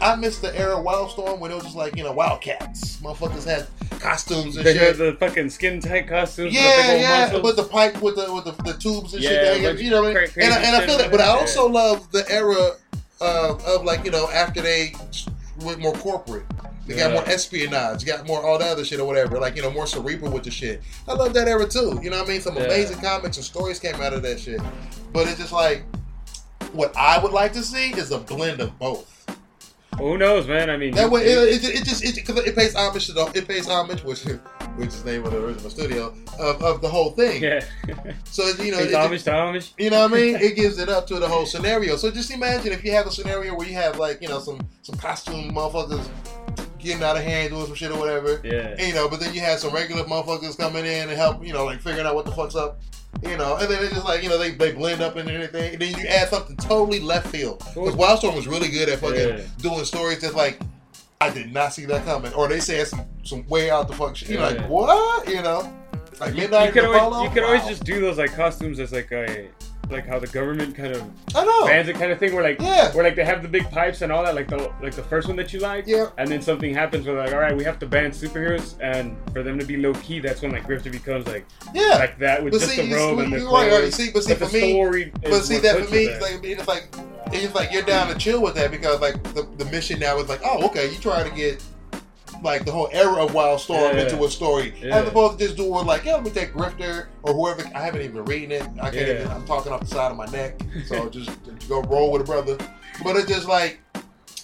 I 0.00 0.16
missed 0.16 0.42
the 0.42 0.56
era 0.58 0.76
of 0.76 0.84
Wildstorm 0.84 1.38
when 1.38 1.50
it 1.50 1.54
was 1.54 1.64
just 1.64 1.76
like 1.76 1.96
you 1.96 2.04
know 2.04 2.12
Wildcats 2.12 2.96
motherfuckers 2.98 3.44
had 3.44 3.66
costumes 4.00 4.56
and 4.56 4.66
they 4.66 4.74
shit 4.74 4.82
had 4.82 4.96
the 4.96 5.12
fucking 5.18 5.48
skin 5.50 5.80
tight 5.80 6.08
costumes. 6.08 6.52
with 6.52 6.54
the 6.54 6.60
yeah, 6.68 6.86
big 6.92 7.00
yeah, 7.00 7.20
muscles. 7.24 7.42
with 7.42 7.56
the 7.56 7.64
pipe, 7.64 8.02
with 8.02 8.16
the 8.16 8.32
with 8.32 8.44
the, 8.44 8.62
the 8.62 8.78
tubes 8.78 9.14
and 9.14 9.22
shit. 9.22 9.32
Yeah, 9.32 9.54
That, 9.54 9.62
bunch 9.62 9.80
you 9.80 9.90
know 9.90 10.02
what 10.02 10.16
I 10.16 10.20
mean? 10.20 10.28
And 10.36 10.52
I, 10.54 10.58
and 10.62 10.76
I 10.76 10.86
feel 10.86 10.98
that, 10.98 11.10
but 11.10 11.20
I 11.20 11.26
also 11.28 11.68
love 11.68 12.10
the 12.12 12.28
era 12.30 12.72
of, 13.20 13.64
of 13.64 13.84
like 13.84 14.04
you 14.04 14.10
know 14.10 14.28
after 14.30 14.60
they 14.60 14.94
went 15.62 15.78
more 15.80 15.92
corporate. 15.94 16.44
They 16.86 16.94
got 16.96 17.08
Yeah. 17.10 17.14
more 17.20 17.28
espionage, 17.28 18.04
got 18.04 18.26
more 18.26 18.44
all 18.46 18.58
that 18.58 18.68
other 18.68 18.84
shit 18.84 19.00
or 19.00 19.06
whatever. 19.06 19.38
Like 19.40 19.56
you 19.56 19.62
know 19.62 19.70
more 19.70 19.86
cerebral 19.86 20.30
with 20.30 20.44
the 20.44 20.50
shit. 20.50 20.82
I 21.08 21.14
love 21.14 21.32
that 21.34 21.48
era 21.48 21.66
too. 21.66 21.98
You 22.02 22.10
know 22.10 22.18
what 22.18 22.26
I 22.28 22.32
mean? 22.32 22.40
Some 22.40 22.56
Yeah. 22.56 22.64
amazing 22.64 22.98
comics 23.00 23.36
and 23.38 23.44
stories 23.46 23.78
came 23.80 23.96
out 23.96 24.12
of 24.12 24.22
that 24.22 24.38
shit. 24.38 24.60
But 25.12 25.26
it's 25.26 25.38
just 25.38 25.52
like 25.52 25.82
what 26.72 26.96
I 26.96 27.18
would 27.18 27.32
like 27.32 27.52
to 27.54 27.62
see 27.62 27.90
is 27.90 28.10
a 28.12 28.18
blend 28.18 28.60
of 28.60 28.78
both. 28.78 29.12
Who 29.98 30.18
knows, 30.18 30.46
man? 30.46 30.68
I 30.68 30.76
mean, 30.76 30.94
That 30.94 31.10
way, 31.10 31.22
it- 31.24 31.64
it, 31.64 31.74
it, 31.80 31.84
just 31.84 32.04
it, 32.04 32.24
cause 32.26 32.36
it 32.38 32.54
pays 32.54 32.74
homage 32.74 33.06
to 33.06 33.12
the 33.12 33.30
it 33.34 33.48
pays 33.48 33.66
homage, 33.66 34.02
which 34.04 34.24
which 34.76 34.88
is 34.88 35.02
the 35.02 35.12
name 35.12 35.24
of 35.24 35.32
the 35.32 35.42
original 35.42 35.70
studio 35.70 36.14
of, 36.38 36.62
of 36.62 36.80
the 36.82 36.88
whole 36.88 37.10
thing. 37.12 37.42
yeah, 37.42 37.64
So 38.24 38.46
you 38.62 38.72
know, 38.72 38.98
homage 39.00 39.22
to 39.24 39.32
homage. 39.32 39.72
you 39.78 39.88
know 39.90 40.02
what 40.02 40.12
I 40.12 40.14
mean? 40.14 40.36
It 40.40 40.54
gives 40.54 40.78
it 40.78 40.88
up 40.90 41.06
to 41.06 41.18
the 41.18 41.26
whole 41.26 41.46
scenario. 41.46 41.96
So 41.96 42.10
just 42.10 42.30
imagine 42.30 42.72
if 42.72 42.84
you 42.84 42.92
have 42.92 43.06
a 43.06 43.10
scenario 43.10 43.56
where 43.56 43.66
you 43.66 43.74
have 43.74 43.98
like 43.98 44.20
you 44.20 44.28
know 44.28 44.38
some 44.38 44.60
some 44.82 44.96
costume 44.98 45.52
motherfuckers 45.52 46.06
getting 46.86 47.02
out 47.02 47.16
of 47.16 47.22
hand 47.22 47.50
doing 47.50 47.66
some 47.66 47.74
shit 47.74 47.90
or 47.90 47.98
whatever. 47.98 48.40
Yeah, 48.44 48.68
And, 48.78 48.80
you 48.80 48.94
know, 48.94 49.08
but 49.08 49.20
then 49.20 49.34
you 49.34 49.40
have 49.40 49.58
some 49.58 49.74
regular 49.74 50.04
motherfuckers 50.04 50.56
coming 50.56 50.84
in 50.86 51.08
and 51.08 51.10
help, 51.10 51.44
you 51.44 51.52
know, 51.52 51.64
like 51.64 51.80
figuring 51.80 52.06
out 52.06 52.14
what 52.14 52.24
the 52.24 52.32
fuck's 52.32 52.54
up. 52.56 52.80
You 53.22 53.36
know, 53.38 53.56
and 53.56 53.68
then 53.70 53.82
it's 53.82 53.94
just 53.94 54.04
like, 54.06 54.22
you 54.22 54.28
know, 54.28 54.36
they, 54.38 54.50
they 54.50 54.72
blend 54.72 55.00
up 55.00 55.16
into 55.16 55.32
anything. 55.32 55.72
And 55.74 55.80
then 55.82 55.98
you 55.98 56.06
add 56.06 56.28
something 56.28 56.56
totally 56.56 57.00
left 57.00 57.28
field. 57.28 57.58
Because 57.74 57.94
Wildstorm 57.94 58.34
was 58.36 58.46
really 58.46 58.68
good 58.68 58.88
at 58.90 58.98
fucking 58.98 59.16
Yeah. 59.38 59.40
doing 59.58 59.84
stories 59.84 60.20
that's 60.20 60.34
like, 60.34 60.60
I 61.20 61.30
did 61.30 61.50
not 61.52 61.72
see 61.72 61.86
that 61.86 62.04
coming. 62.04 62.32
Or 62.34 62.46
they 62.46 62.60
said 62.60 62.86
some, 62.86 63.06
some 63.24 63.46
way 63.48 63.70
out 63.70 63.88
the 63.88 63.94
fuck 63.94 64.16
shit. 64.16 64.28
You're 64.28 64.40
Yeah. 64.40 64.48
like, 64.48 64.68
what? 64.68 65.28
You 65.28 65.42
know? 65.42 65.72
Like 66.20 66.34
you, 66.34 66.42
Midnight 66.42 66.66
you 66.74 66.80
could 66.82 66.84
always 66.84 67.28
you 67.28 67.34
could 67.34 67.42
always 67.44 67.64
just 67.66 67.84
do 67.84 68.00
those 68.00 68.16
like 68.18 68.34
costumes 68.34 68.80
as 68.80 68.90
like 68.92 69.10
a 69.12 69.48
like 69.90 70.06
how 70.06 70.18
the 70.18 70.26
government 70.28 70.74
kind 70.74 70.92
of 70.94 71.02
I 71.34 71.44
know. 71.44 71.66
bans 71.66 71.88
it 71.88 71.96
kind 71.96 72.10
of 72.10 72.18
thing 72.18 72.34
where 72.34 72.42
like 72.42 72.60
Yeah. 72.60 72.92
where 72.92 73.04
like 73.04 73.14
they 73.16 73.24
have 73.24 73.42
the 73.42 73.48
big 73.48 73.70
pipes 73.70 74.02
and 74.02 74.10
all 74.10 74.24
that 74.24 74.34
like 74.34 74.48
the 74.48 74.70
like 74.82 74.94
the 74.94 75.02
first 75.02 75.28
one 75.28 75.36
that 75.36 75.52
you 75.52 75.60
like 75.60 75.86
Yeah. 75.86 76.08
and 76.18 76.28
then 76.28 76.42
something 76.42 76.74
happens 76.74 77.06
where 77.06 77.16
like 77.16 77.32
all 77.32 77.38
right 77.40 77.56
we 77.56 77.64
have 77.64 77.78
to 77.80 77.86
ban 77.86 78.10
superheroes 78.10 78.74
and 78.80 79.16
for 79.32 79.42
them 79.42 79.58
to 79.58 79.64
be 79.64 79.76
low 79.76 79.94
key 79.94 80.18
that's 80.20 80.42
when 80.42 80.52
like 80.52 80.66
Grifter 80.66 80.90
becomes 80.90 81.26
like 81.26 81.46
Yeah. 81.74 81.96
like 81.98 82.18
that 82.18 82.42
with 82.42 82.52
But 82.52 82.60
just 82.60 82.72
see, 82.72 82.82
the 82.82 82.88
you- 82.88 82.96
robe 82.96 83.18
and 83.20 83.32
the 83.32 83.44
right. 83.46 83.92
See, 83.92 84.10
but 84.10 84.24
see, 84.24 84.34
but 84.34 84.48
for 84.48 84.54
me- 84.54 85.12
But 85.22 85.40
see 85.42 85.58
that 85.58 85.84
for 85.84 85.90
me, 85.92 86.18
like 86.20 86.40
it's 86.42 86.66
like 86.68 86.88
it's 87.32 87.54
like 87.54 87.72
you're 87.72 87.82
down 87.82 88.08
to 88.08 88.14
chill 88.18 88.40
with 88.42 88.54
that 88.54 88.70
because 88.70 89.00
like 89.00 89.20
the, 89.34 89.46
the 89.58 89.64
mission 89.66 89.98
now 89.98 90.16
is 90.18 90.28
like, 90.28 90.40
oh, 90.44 90.64
okay, 90.66 90.90
you 90.90 90.96
trying 90.98 91.28
to 91.28 91.34
get 91.36 91.62
like 92.42 92.64
the 92.64 92.72
whole 92.72 92.88
era 92.92 93.24
of 93.24 93.32
Wildstorm 93.32 93.94
Yeah. 93.94 94.02
into 94.02 94.24
a 94.24 94.30
story, 94.30 94.74
Yeah. 94.82 94.96
as 94.98 95.08
opposed 95.08 95.38
to 95.38 95.44
just 95.44 95.56
doing 95.56 95.86
like, 95.86 96.04
yeah, 96.04 96.14
let 96.14 96.24
me 96.24 96.30
take 96.30 96.52
Grifter 96.52 97.06
or 97.22 97.34
whoever. 97.34 97.64
I 97.74 97.82
haven't 97.82 98.02
even 98.02 98.24
read 98.24 98.50
it. 98.52 98.62
I 98.80 98.90
can't 98.90 98.94
Yeah. 99.08 99.14
even. 99.14 99.28
I'm 99.28 99.44
talking 99.46 99.72
off 99.72 99.80
the 99.80 99.86
side 99.86 100.10
of 100.10 100.16
my 100.16 100.26
neck, 100.26 100.60
so 100.86 101.08
just, 101.10 101.30
go 101.68 101.82
roll 101.82 102.12
with 102.12 102.22
a 102.22 102.24
brother. 102.24 102.56
But 103.04 103.16
it's 103.16 103.26
just 103.28 103.46
like, 103.48 103.80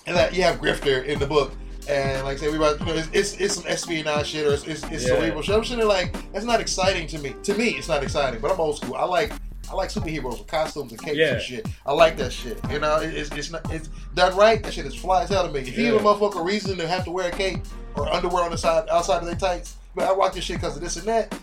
and 0.07 0.17
like 0.17 0.35
you 0.35 0.43
have 0.43 0.61
Grifter 0.61 1.05
in 1.05 1.19
the 1.19 1.27
book. 1.27 1.53
And 1.89 2.25
like 2.25 2.39
I 2.39 2.41
say, 2.41 2.49
we 2.49 2.57
about 2.59 2.79
you 2.81 2.87
know, 2.87 2.95
it's, 2.95 3.09
it's, 3.13 3.35
it's 3.41 3.55
some 3.57 3.65
espionage 3.67 4.29
shit 4.29 4.47
or 4.47 4.53
it's, 4.55 4.65
it's, 4.65 4.83
it's 4.85 5.03
Yeah. 5.03 5.17
cerebral 5.17 5.43
shit. 5.43 5.55
I'm 5.57 5.65
sitting 5.65 5.79
there 5.79 5.87
like 5.89 6.15
that's 6.33 6.45
not 6.45 6.61
exciting 6.61 7.07
to 7.09 7.19
me. 7.19 7.35
To 7.43 7.55
me, 7.55 7.71
it's 7.71 7.89
not 7.89 8.03
exciting. 8.05 8.41
But 8.41 8.53
I'm 8.53 8.61
old 8.61 8.77
school. 8.77 8.95
I 8.95 9.05
like 9.05 9.33
I 9.73 9.75
like 9.75 9.89
superheroes 9.89 10.39
with 10.39 10.47
costumes 10.49 10.93
and 10.93 11.03
capes 11.03 11.17
Yeah. 11.17 11.33
and 11.35 11.43
shit. 11.43 11.67
I 11.87 11.93
like 11.95 12.19
that 12.19 12.31
shit. 12.31 12.59
You 12.71 12.79
know, 12.79 12.97
it, 13.01 13.15
it's 13.15 13.31
it's 13.33 13.51
not 13.51 13.73
it's 13.73 13.89
done 14.15 14.37
right. 14.37 14.63
That 14.63 14.75
shit 14.75 14.85
is 14.85 14.95
fly 14.95 15.23
as 15.23 15.31
hell 15.31 15.47
to 15.47 15.53
me. 15.53 15.61
If 15.61 15.69
you 15.69 15.73
give 15.77 15.95
a 15.95 15.97
Yeah. 15.97 16.03
motherfucker 16.05 16.45
reason 16.45 16.77
to 16.77 16.87
have 16.87 17.05
to 17.05 17.11
wear 17.11 17.29
a 17.29 17.31
cape 17.31 17.61
or 17.95 18.07
underwear 18.13 18.45
on 18.45 18.51
the 18.51 18.59
side 18.59 18.87
outside 18.91 19.19
of 19.19 19.25
their 19.25 19.35
tights, 19.35 19.77
but 19.95 20.05
I 20.07 20.13
watch 20.13 20.35
this 20.35 20.45
shit 20.45 20.59
because 20.59 20.77
of 20.77 20.83
this 20.83 20.97
and 20.97 21.07
that. 21.09 21.35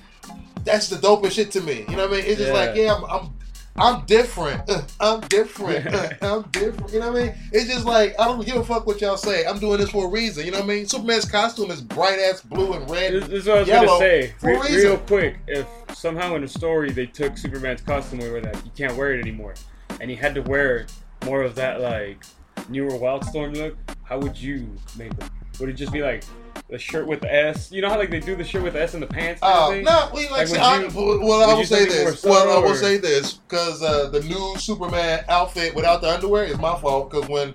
That's 0.63 0.89
the 0.89 0.97
dopest 0.97 1.31
shit 1.31 1.51
to 1.53 1.61
me. 1.61 1.85
You 1.89 1.95
know 1.95 2.07
what 2.07 2.13
I 2.13 2.17
mean? 2.17 2.25
It's 2.27 2.37
just 2.37 2.49
Yeah. 2.49 2.53
like 2.53 2.75
yeah, 2.75 2.93
I'm. 2.93 3.03
I'm 3.05 3.33
I'm 3.79 4.05
different. 4.05 4.69
Uh, 4.69 4.81
I'm 4.99 5.21
different. 5.21 5.87
Uh, 5.87 6.09
I'm 6.21 6.41
different. 6.51 6.93
You 6.93 6.99
know 6.99 7.11
what 7.11 7.21
I 7.21 7.25
mean? 7.25 7.35
It's 7.51 7.71
just 7.71 7.85
like 7.85 8.19
I 8.19 8.25
don't 8.25 8.45
give 8.45 8.57
a 8.57 8.63
fuck 8.63 8.85
what 8.85 9.01
y'all 9.01 9.17
say. 9.17 9.45
I'm 9.45 9.59
doing 9.59 9.79
this 9.79 9.89
for 9.91 10.05
a 10.05 10.09
reason. 10.09 10.45
You 10.45 10.51
know 10.51 10.59
what 10.59 10.65
I 10.65 10.75
mean? 10.75 10.87
Superman's 10.87 11.25
costume 11.25 11.71
is 11.71 11.81
bright 11.81 12.19
ass 12.19 12.41
blue 12.41 12.73
and 12.73 12.89
red. 12.89 13.13
This, 13.13 13.27
this 13.27 13.39
is 13.41 13.47
what 13.47 13.57
I 13.57 13.59
was 13.61 13.67
Yellow 13.67 13.85
gonna 13.87 13.99
say. 13.99 14.33
a 14.41 14.47
Re- 14.47 14.75
real 14.75 14.97
quick, 14.97 15.37
if 15.47 15.67
somehow 15.93 16.35
in 16.35 16.41
the 16.41 16.47
story 16.47 16.91
they 16.91 17.05
took 17.05 17.37
Superman's 17.37 17.81
costume 17.81 18.21
away, 18.21 18.41
that 18.41 18.55
he 18.57 18.69
can't 18.71 18.95
wear 18.95 19.13
it 19.13 19.21
anymore, 19.21 19.55
and 20.01 20.09
he 20.09 20.15
had 20.15 20.35
to 20.35 20.41
wear 20.41 20.85
more 21.25 21.41
of 21.41 21.55
that 21.55 21.81
like 21.81 22.23
newer 22.69 22.91
Wildstorm 22.91 23.55
look, 23.55 23.77
how 24.03 24.19
would 24.19 24.39
you 24.39 24.75
make 24.97 25.11
it? 25.11 25.23
Would 25.59 25.69
it 25.69 25.73
just 25.73 25.91
be 25.91 26.01
like 26.01 26.23
the 26.69 26.77
shirt 26.77 27.07
with 27.07 27.21
the 27.21 27.33
S? 27.33 27.71
You 27.71 27.81
know 27.81 27.89
how 27.89 27.97
like 27.97 28.09
they 28.09 28.19
do 28.19 28.35
the 28.35 28.43
shirt 28.43 28.63
with 28.63 28.73
the 28.73 28.81
S 28.81 28.93
in 28.93 28.99
the 28.99 29.07
pants? 29.07 29.39
Oh 29.43 29.71
thing? 29.71 29.83
no! 29.83 30.09
We 30.13 30.29
like, 30.29 30.49
Like, 30.49 30.59
I, 30.59 30.81
you- 30.83 30.89
well, 31.21 31.49
I 31.49 31.53
will 31.53 31.63
say 31.65 31.85
this. 31.85 32.23
Well, 32.23 32.57
I 32.57 32.65
will 32.67 32.75
say 32.75 32.97
this 32.97 33.33
because 33.33 33.81
uh, 33.81 34.09
the 34.09 34.21
new 34.21 34.55
Superman 34.57 35.23
outfit 35.29 35.75
without 35.75 36.01
the 36.01 36.13
underwear 36.13 36.43
is 36.45 36.57
my 36.57 36.77
fault. 36.79 37.09
Because 37.11 37.27
when 37.29 37.53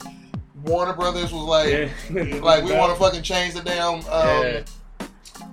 Warner 0.64 0.94
Brothers 0.94 1.33
was 1.33 1.44
like, 1.44 1.90
Yeah. 2.11 2.38
like 2.42 2.64
we 2.64 2.72
want 2.72 2.92
to 2.92 2.98
fucking 2.98 3.22
change 3.22 3.54
the 3.54 3.61
damn 3.62 3.94
um, 3.94 4.02
Yeah. 4.07 4.62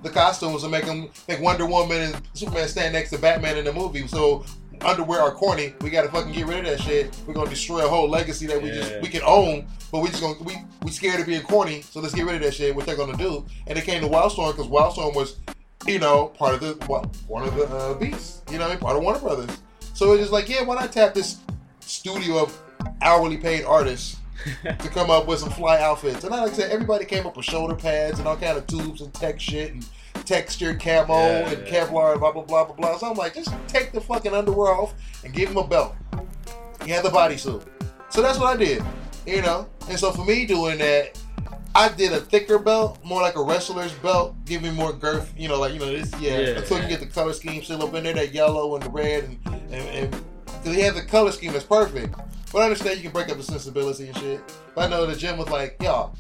the 0.03 0.09
costumes 0.09 0.63
and 0.63 0.71
make 0.71 0.85
them 0.85 1.09
make 1.27 1.41
Wonder 1.41 1.65
Woman 1.65 2.01
and 2.01 2.21
Superman 2.33 2.67
stand 2.67 2.93
next 2.93 3.09
to 3.11 3.17
Batman 3.17 3.57
in 3.57 3.65
the 3.65 3.73
movie. 3.73 4.07
So 4.07 4.45
underwear 4.85 5.21
are 5.21 5.31
corny. 5.31 5.73
We 5.81 5.89
got 5.89 6.03
to 6.03 6.09
fucking 6.09 6.31
get 6.31 6.45
rid 6.47 6.59
of 6.59 6.65
that 6.65 6.79
shit. 6.81 7.15
We're 7.25 7.33
gonna 7.33 7.49
destroy 7.49 7.85
a 7.85 7.89
whole 7.89 8.09
legacy 8.09 8.47
that 8.47 8.61
we 8.61 8.69
just 8.69 9.01
we 9.01 9.07
can 9.07 9.21
own, 9.25 9.67
but 9.91 9.99
we 9.99 10.09
just 10.09 10.21
gonna 10.21 10.41
we 10.41 10.57
we 10.83 10.91
scared 10.91 11.19
of 11.19 11.27
being 11.27 11.41
corny. 11.41 11.81
So 11.81 11.99
let's 11.99 12.13
get 12.13 12.25
rid 12.25 12.35
of 12.35 12.41
that 12.41 12.53
shit. 12.53 12.75
What 12.75 12.85
they're 12.85 12.95
gonna 12.95 13.17
do? 13.17 13.45
And 13.67 13.77
it 13.77 13.83
came 13.83 14.01
to 14.01 14.07
Wildstorm 14.07 14.51
because 14.51 14.67
Wildstorm 14.67 15.15
was, 15.15 15.37
you 15.85 15.99
know, 15.99 16.27
part 16.27 16.55
of 16.55 16.59
the 16.61 16.85
well, 16.87 17.11
one 17.27 17.47
of 17.47 17.55
the 17.55 17.65
uh, 17.65 17.93
beasts. 17.95 18.41
You 18.51 18.57
know, 18.59 18.65
I 18.65 18.69
mean, 18.69 18.79
part 18.79 18.95
of 18.95 19.03
Warner 19.03 19.19
Brothers. 19.19 19.57
So 19.93 20.13
it's 20.13 20.21
just 20.21 20.31
like, 20.31 20.49
yeah, 20.49 20.63
why 20.63 20.75
not 20.75 20.91
tap 20.91 21.13
this 21.13 21.37
studio 21.81 22.43
of 22.43 22.61
hourly 23.01 23.37
paid 23.37 23.63
artists 23.65 24.17
to 24.63 24.89
come 24.93 25.09
up 25.09 25.27
with 25.27 25.39
some 25.39 25.51
fly 25.51 25.79
outfits. 25.79 26.23
And 26.23 26.33
I 26.33 26.43
like 26.43 26.53
I 26.53 26.55
said, 26.55 26.71
everybody 26.71 27.05
came 27.05 27.25
up 27.25 27.37
with 27.37 27.45
shoulder 27.45 27.75
pads 27.75 28.19
and 28.19 28.27
all 28.27 28.37
kind 28.37 28.57
of 28.57 28.67
tubes 28.67 29.01
and 29.01 29.13
tech 29.13 29.39
shit 29.39 29.73
and 29.73 29.85
textured 30.25 30.79
camo 30.79 31.13
Yeah, 31.13 31.49
and 31.49 31.67
yeah. 31.67 31.85
Kevlar 31.85 32.11
and 32.11 32.19
blah 32.19 32.31
blah 32.31 32.43
blah 32.43 32.65
blah 32.65 32.75
blah. 32.75 32.97
So 32.97 33.09
I'm 33.09 33.17
like, 33.17 33.33
just 33.35 33.53
take 33.67 33.91
the 33.91 34.01
fucking 34.01 34.33
underwear 34.33 34.73
off 34.73 34.93
and 35.23 35.33
give 35.33 35.49
him 35.49 35.57
a 35.57 35.67
belt. 35.67 35.95
He 36.85 36.91
had 36.91 37.03
the 37.03 37.09
bodysuit. 37.09 37.65
So 38.09 38.21
that's 38.21 38.39
what 38.39 38.47
I 38.55 38.57
did. 38.57 38.83
You 39.25 39.41
know? 39.41 39.69
And 39.89 39.99
so 39.99 40.11
for 40.11 40.25
me 40.25 40.45
doing 40.45 40.79
that, 40.79 41.19
I 41.73 41.89
did 41.89 42.11
a 42.11 42.19
thicker 42.19 42.59
belt, 42.59 42.99
more 43.03 43.21
like 43.21 43.35
a 43.35 43.43
wrestler's 43.43 43.93
belt, 43.93 44.35
give 44.45 44.61
me 44.61 44.71
more 44.71 44.91
girth. 44.91 45.33
You 45.37 45.47
know, 45.47 45.59
like 45.59 45.73
you 45.73 45.79
know 45.79 45.85
this. 45.85 46.11
Yeah, 46.19 46.39
Yeah. 46.39 46.47
until 46.59 46.81
you 46.81 46.87
get 46.89 46.99
the 46.99 47.05
color 47.05 47.33
scheme 47.33 47.63
still 47.63 47.83
up 47.83 47.93
in 47.93 48.03
there, 48.03 48.13
that 48.13 48.33
yellow 48.33 48.75
and 48.75 48.83
the 48.83 48.89
red, 48.89 49.23
and 49.25 49.39
and, 49.71 49.73
and 49.73 50.11
cause 50.63 50.75
he 50.75 50.81
had 50.81 50.95
the 50.95 51.01
color 51.03 51.31
scheme 51.31 51.53
that's 51.53 51.63
perfect. 51.65 52.15
But 52.51 52.59
I 52.59 52.63
understand 52.65 52.97
you 52.97 53.03
can 53.03 53.11
break 53.13 53.29
up 53.29 53.37
the 53.37 53.43
sensibility 53.43 54.07
and 54.07 54.17
shit. 54.17 54.41
But 54.75 54.85
I 54.85 54.89
know 54.89 55.05
the 55.05 55.15
Jim 55.15 55.37
was 55.37 55.47
like, 55.49 55.77
y'all. 55.81 56.13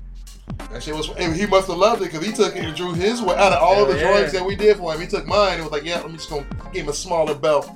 That 0.71 0.81
shit 0.83 0.95
was. 0.95 1.09
and 1.17 1.35
He 1.35 1.45
must 1.45 1.67
have 1.67 1.77
loved 1.77 2.01
it 2.01 2.11
because 2.11 2.25
he 2.25 2.31
took 2.31 2.55
it 2.55 2.63
and 2.63 2.75
drew 2.75 2.93
his 2.93 3.21
way 3.21 3.35
out 3.35 3.51
of 3.53 3.61
all 3.61 3.75
Hell 3.75 3.85
the 3.87 3.95
yeah. 3.97 4.01
drawings 4.11 4.31
that 4.33 4.45
we 4.45 4.55
did 4.55 4.77
for 4.77 4.93
him. 4.93 5.01
He 5.01 5.07
took 5.07 5.27
mine 5.27 5.55
and 5.55 5.63
was 5.63 5.71
like, 5.71 5.83
"Yeah, 5.83 6.01
I'm 6.01 6.13
just 6.13 6.29
gonna 6.29 6.45
give 6.71 6.83
him 6.83 6.89
a 6.89 6.93
smaller 6.93 7.35
belt 7.35 7.69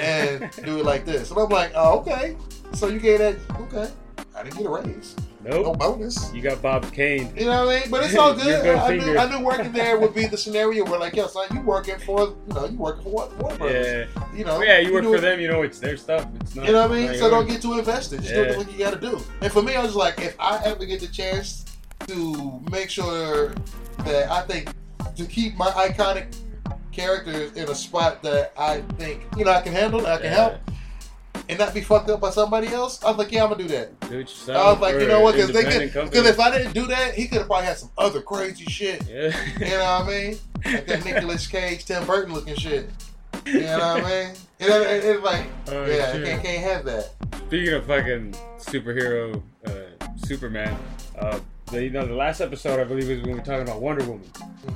and 0.00 0.50
do 0.64 0.78
it 0.78 0.84
like 0.84 1.04
this." 1.04 1.30
And 1.30 1.38
I'm 1.40 1.48
like, 1.48 1.72
"Oh, 1.74 1.98
okay." 2.00 2.36
So 2.74 2.88
you 2.88 2.98
gave 2.98 3.18
that? 3.20 3.36
Okay. 3.62 3.90
I 4.36 4.42
didn't 4.42 4.56
get 4.58 4.66
a 4.66 4.70
raise. 4.70 5.16
Nope. 5.44 5.64
No 5.66 5.72
bonus. 5.74 6.32
You 6.34 6.42
got 6.42 6.60
Bob 6.60 6.92
Kane. 6.92 7.32
You 7.36 7.46
know 7.46 7.64
what 7.64 7.76
I 7.76 7.80
mean? 7.80 7.90
But 7.90 8.04
it's 8.04 8.14
all 8.18 8.34
good. 8.34 8.44
good 8.62 8.76
I, 8.76 8.96
knew. 8.96 9.16
I 9.16 9.30
knew 9.38 9.44
working 9.44 9.72
there 9.72 9.98
would 9.98 10.14
be 10.14 10.26
the 10.26 10.36
scenario 10.36 10.84
where, 10.84 10.98
like, 10.98 11.14
yo, 11.14 11.26
son, 11.28 11.46
you 11.54 11.60
working 11.60 11.98
for, 12.00 12.34
you 12.48 12.54
know, 12.54 12.66
you 12.66 12.76
working 12.76 13.04
for 13.04 13.10
what? 13.10 13.36
Warner. 13.38 13.68
Yeah. 13.70 14.06
You 14.34 14.44
know. 14.44 14.60
Yeah, 14.62 14.78
you 14.80 14.92
work 14.92 15.04
for 15.04 15.16
it- 15.16 15.20
them. 15.22 15.40
You 15.40 15.48
know 15.48 15.62
it's 15.62 15.78
their 15.78 15.96
stuff. 15.96 16.26
It's 16.40 16.54
not. 16.56 16.66
You 16.66 16.72
know 16.72 16.82
what 16.88 16.90
I 16.98 17.06
mean? 17.08 17.14
So 17.18 17.30
don't 17.30 17.48
get 17.48 17.62
too 17.62 17.78
invested. 17.78 18.20
Just 18.22 18.34
Yeah. 18.34 18.52
do 18.52 18.58
what 18.58 18.70
you 18.70 18.78
got 18.78 18.92
to 18.94 19.00
do. 19.00 19.20
And 19.40 19.52
for 19.52 19.62
me, 19.62 19.74
I 19.76 19.82
was 19.82 19.94
like, 19.96 20.20
if 20.20 20.36
I 20.38 20.60
ever 20.64 20.84
get 20.84 21.00
the 21.00 21.08
chance 21.08 21.64
to 22.18 22.60
make 22.70 22.90
sure 22.90 23.54
that 24.04 24.30
I 24.30 24.42
think 24.42 24.72
to 25.16 25.24
keep 25.26 25.56
my 25.56 25.70
iconic 25.70 26.34
characters 26.92 27.52
in 27.52 27.68
a 27.68 27.74
spot 27.74 28.22
that 28.22 28.52
I 28.58 28.80
think 28.98 29.22
you 29.36 29.44
know 29.44 29.52
I 29.52 29.60
can 29.60 29.72
handle, 29.72 30.06
I 30.06 30.16
can 30.16 30.24
Yeah. 30.26 30.34
help, 30.34 30.54
and 31.48 31.58
not 31.58 31.72
be 31.74 31.80
fucked 31.80 32.10
up 32.10 32.20
by 32.20 32.30
somebody 32.30 32.68
else. 32.68 33.02
I 33.04 33.08
was 33.10 33.18
like, 33.18 33.30
yeah, 33.32 33.44
I'm 33.44 33.50
gonna 33.50 33.62
do 33.62 33.68
that. 33.68 34.00
Do 34.00 34.18
it 34.18 34.20
yourself. 34.30 34.56
I 34.66 34.72
was 34.72 34.80
like, 34.80 35.00
you 35.00 35.06
know 35.08 35.20
what? 35.20 35.34
Because 35.34 35.52
they 35.52 35.64
could. 35.64 35.92
Because 36.10 36.26
if 36.26 36.40
I 36.40 36.50
didn't 36.56 36.72
do 36.72 36.86
that, 36.86 37.14
he 37.14 37.28
could 37.28 37.38
have 37.38 37.46
probably 37.46 37.66
had 37.66 37.76
some 37.78 37.90
other 37.98 38.20
crazy 38.20 38.64
shit. 38.64 39.02
Yeah. 39.08 39.34
You 39.60 39.66
know 39.66 39.78
what 39.78 40.02
I 40.02 40.08
mean? 40.08 40.38
Like 40.64 40.86
that 40.86 41.04
Nicolas 41.04 41.46
Cage, 41.46 41.84
Tim 41.84 42.04
Burton 42.06 42.34
looking 42.34 42.56
shit. 42.56 42.90
You 43.46 43.60
know 43.60 43.78
what 43.78 44.04
I 44.04 44.08
mean? 44.26 44.34
Know, 44.60 44.80
it- 44.82 45.04
it's 45.04 45.22
like, 45.22 45.46
Oh, 45.68 45.84
yeah, 45.86 46.12
shit. 46.12 46.24
can't, 46.26 46.42
can't 46.42 46.62
have 46.64 46.84
that. 46.86 47.10
Speaking 47.46 47.74
of 47.74 47.86
fucking 47.86 48.34
superhero, 48.58 49.40
uh, 49.68 49.70
Superman, 50.26 50.76
uh, 51.16 51.38
the, 51.70 51.82
you 51.84 51.90
know, 51.90 52.06
the 52.06 52.14
last 52.14 52.40
episode 52.40 52.80
I 52.80 52.84
believe 52.84 53.08
was 53.08 53.18
when 53.20 53.28
we 53.28 53.34
were 53.34 53.44
talking 53.44 53.62
about 53.62 53.80
Wonder 53.80 54.04
Woman 54.04 54.30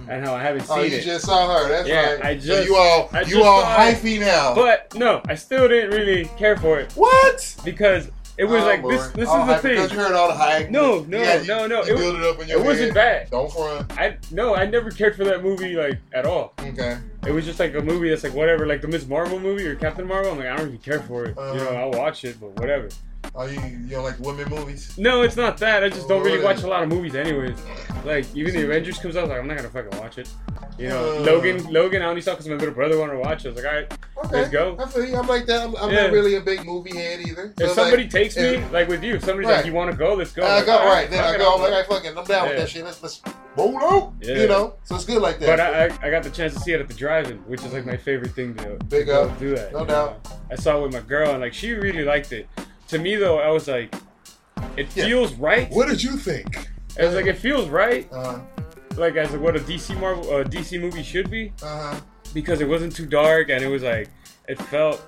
and 0.09 0.25
how 0.25 0.35
I 0.35 0.43
haven't 0.43 0.63
seen 0.67 0.79
Oh, 0.79 0.83
you 0.83 0.97
it. 0.99 1.03
just 1.03 1.25
saw 1.27 1.53
her. 1.59 1.69
That's 1.69 1.89
Yeah, 1.89 2.15
right. 2.15 2.25
I 2.25 2.39
so 2.39 2.61
you 2.61 2.77
all, 2.77 3.09
I 3.13 3.23
you 3.23 3.43
all 3.45 3.61
it. 3.61 3.65
hyphy 3.65 4.21
now. 4.21 4.55
but 4.55 4.95
no, 4.95 5.21
I 5.29 5.35
still 5.35 5.69
didn't 5.69 5.91
really 5.91 6.25
care 6.39 6.57
for 6.57 6.79
it 6.81 6.93
what? 6.93 7.57
because 7.65 8.11
it 8.39 8.45
was 8.47 8.63
Oh, 8.63 8.67
like 8.67 8.83
Lord. 8.83 8.95
this. 8.95 9.09
This 9.11 9.29
All 9.29 9.41
is 9.43 9.47
the 9.47 9.53
hype 9.53 9.63
Because 9.63 9.89
thing. 9.91 9.99
you 9.99 10.05
heard 10.05 10.15
all 10.15 10.29
the 10.29 10.35
hype. 10.35 10.71
No, 10.71 11.01
no, 11.05 11.19
Yeah, 11.19 11.41
you- 11.43 11.47
no, 11.47 11.67
no. 11.67 11.85
You 11.85 11.95
It, 11.95 11.99
build 11.99 12.17
it 12.17 12.23
up 12.25 12.41
in 12.41 12.49
your 12.49 12.61
it 12.61 12.65
wasn't 12.65 12.95
bad. 12.95 13.31
Don't 13.31 13.53
front. 13.53 13.93
I 13.99 14.17
no, 14.31 14.55
I 14.55 14.65
never 14.67 14.91
cared 14.91 15.17
for 15.17 15.25
that 15.25 15.43
movie 15.43 15.75
like 15.77 15.99
at 16.15 16.25
all. 16.25 16.55
Okay. 16.61 16.97
It 17.27 17.31
was 17.33 17.45
just 17.45 17.61
like 17.61 17.75
a 17.75 17.81
movie 17.83 18.09
that's 18.09 18.25
like 18.25 18.35
whatever, 18.35 18.67
like 18.67 18.81
the 18.81 18.89
Miss 18.89 19.07
Marvel 19.07 19.39
movie 19.39 19.67
or 19.67 19.75
Captain 19.77 20.07
Marvel. 20.07 20.33
I'm 20.33 20.39
like, 20.39 20.49
I 20.49 20.57
don't 20.57 20.67
really 20.67 20.79
care 20.79 21.01
for 21.01 21.25
it. 21.27 21.37
you 21.37 21.43
know, 21.45 21.69
Uh-huh. 21.69 21.75
I'll 21.75 21.91
watch 21.93 22.25
it, 22.25 22.41
but 22.41 22.59
whatever. 22.59 22.89
Oh, 23.35 23.47
you, 23.47 23.59
you 23.61 23.89
don't 23.89 24.05
like 24.05 24.19
women 24.21 24.49
movies? 24.51 24.97
No, 24.99 25.23
it's 25.23 25.37
not 25.37 25.57
that. 25.59 25.83
I 25.83 25.89
just 25.89 26.07
don't 26.09 26.23
really 26.23 26.43
watch 26.45 26.63
a 26.63 26.67
lot 26.67 26.83
of 26.83 26.89
movies, 26.91 27.15
anyways. 27.15 27.57
Like 28.05 28.27
even 28.37 28.55
the 28.55 28.65
Avengers 28.65 28.99
comes 28.99 29.17
out, 29.17 29.29
like 29.29 29.39
I'm 29.39 29.47
not 29.47 29.57
gonna 29.57 29.71
fucking 29.71 29.99
watch 29.99 30.19
it. 30.19 30.29
You 30.79 30.89
know, 30.89 31.17
Uh. 31.19 31.21
Logan, 31.21 31.65
Logan, 31.73 32.03
I 32.03 32.07
only 32.07 32.21
saw 32.21 32.33
because 32.33 32.49
my 32.49 32.57
little 32.57 32.75
brother 32.75 32.99
wanted 32.99 33.13
to 33.15 33.19
watch 33.21 33.45
it. 33.45 33.49
I 33.49 33.53
was 33.53 33.63
like, 33.63 33.73
all 33.73 33.79
right, 33.81 33.93
Okay. 34.25 34.37
Let's 34.37 34.51
go. 34.51 34.77
I 34.79 34.87
feel 34.87 35.05
you. 35.05 35.17
I'm 35.17 35.27
like 35.27 35.47
that. 35.47 35.63
I'm, 35.63 35.75
I'm 35.77 35.91
Yeah. 35.91 36.03
not 36.03 36.13
really 36.13 36.37
a 36.37 36.41
big 36.41 36.65
movie 36.65 36.97
head 36.97 37.21
either. 37.27 37.53
So 37.59 37.65
if 37.67 37.73
somebody 37.73 38.03
like, 38.05 38.11
takes 38.13 38.37
me, 38.37 38.43
if- 38.45 38.73
like 38.73 38.89
with 38.89 39.03
you, 39.03 39.15
if 39.15 39.25
somebody's 39.25 39.49
Right. 39.49 39.57
like, 39.59 39.67
you 39.67 39.73
want 39.73 39.91
to 39.91 39.97
go, 39.97 40.15
let's 40.15 40.33
go. 40.33 40.43
I 40.43 40.57
Like, 40.57 40.67
go 40.67 40.73
all 40.79 40.87
right 40.87 41.11
then. 41.11 41.19
fuck 41.21 41.31
I 41.31 41.35
it, 41.35 41.39
go. 41.39 41.49
I'll 41.51 41.55
I'm 41.65 41.71
like, 41.73 41.85
I 41.85 41.89
fucking, 41.89 42.19
I'm 42.19 42.25
down 42.25 42.43
with 42.49 42.53
Yeah. 42.53 42.61
that 42.61 42.69
shit. 42.69 42.85
Let's 42.85 43.03
let's 43.03 43.21
roll 43.57 43.79
out. 43.79 44.13
Yeah. 44.21 44.35
You 44.43 44.49
know, 44.49 44.75
so 44.85 44.95
it's 44.95 45.05
good 45.05 45.21
like 45.23 45.39
that. 45.41 45.47
But 45.47 45.61
I, 45.61 45.87
I, 45.87 46.07
I 46.09 46.11
got 46.11 46.23
the 46.23 46.31
chance 46.31 46.55
to 46.55 46.61
see 46.61 46.73
it 46.73 46.81
at 46.81 46.89
the 46.89 46.95
drive-in, 46.95 47.39
which 47.49 47.65
is 47.65 47.73
like 47.73 47.85
my 47.87 47.97
favorite 47.97 48.33
thing 48.35 48.55
to, 48.57 48.77
Big 48.89 49.07
to 49.07 49.23
up. 49.23 49.39
do 49.39 49.55
that. 49.57 49.73
No 49.73 49.81
you 49.81 49.87
doubt. 49.87 50.25
know? 50.25 50.31
I 50.51 50.55
saw 50.57 50.79
it 50.79 50.83
with 50.83 50.93
my 50.93 51.01
girl, 51.01 51.31
and 51.31 51.41
like 51.41 51.55
she 51.55 51.73
really 51.73 52.05
liked 52.05 52.33
it. 52.33 52.47
To 52.93 52.99
me 52.99 53.17
though, 53.17 53.39
I 53.39 53.49
was 53.49 53.69
like, 53.69 53.95
it 54.77 54.87
Yeah. 54.95 55.07
feels 55.07 55.33
right. 55.37 55.71
What 55.71 55.89
did 55.89 56.03
you 56.03 56.19
think? 56.19 56.69
I 57.01 57.07
was 57.07 57.15
like, 57.15 57.25
it 57.25 57.39
feels 57.39 57.71
right, 57.71 58.07
uh 58.13 58.41
like 58.97 59.17
as 59.17 59.31
what 59.33 59.57
a 59.57 59.61
DC 59.61 59.99
Marvel, 59.99 60.29
uh, 60.31 60.45
DC 60.45 60.79
movie 60.79 61.03
should 61.03 61.31
be, 61.31 61.55
huh. 61.63 61.99
because 62.35 62.61
it 62.61 62.69
wasn't 62.69 62.95
too 62.95 63.07
dark 63.07 63.49
and 63.49 63.65
it 63.65 63.69
was 63.69 63.83
like, 63.83 64.11
it 64.47 64.61
felt 64.65 65.01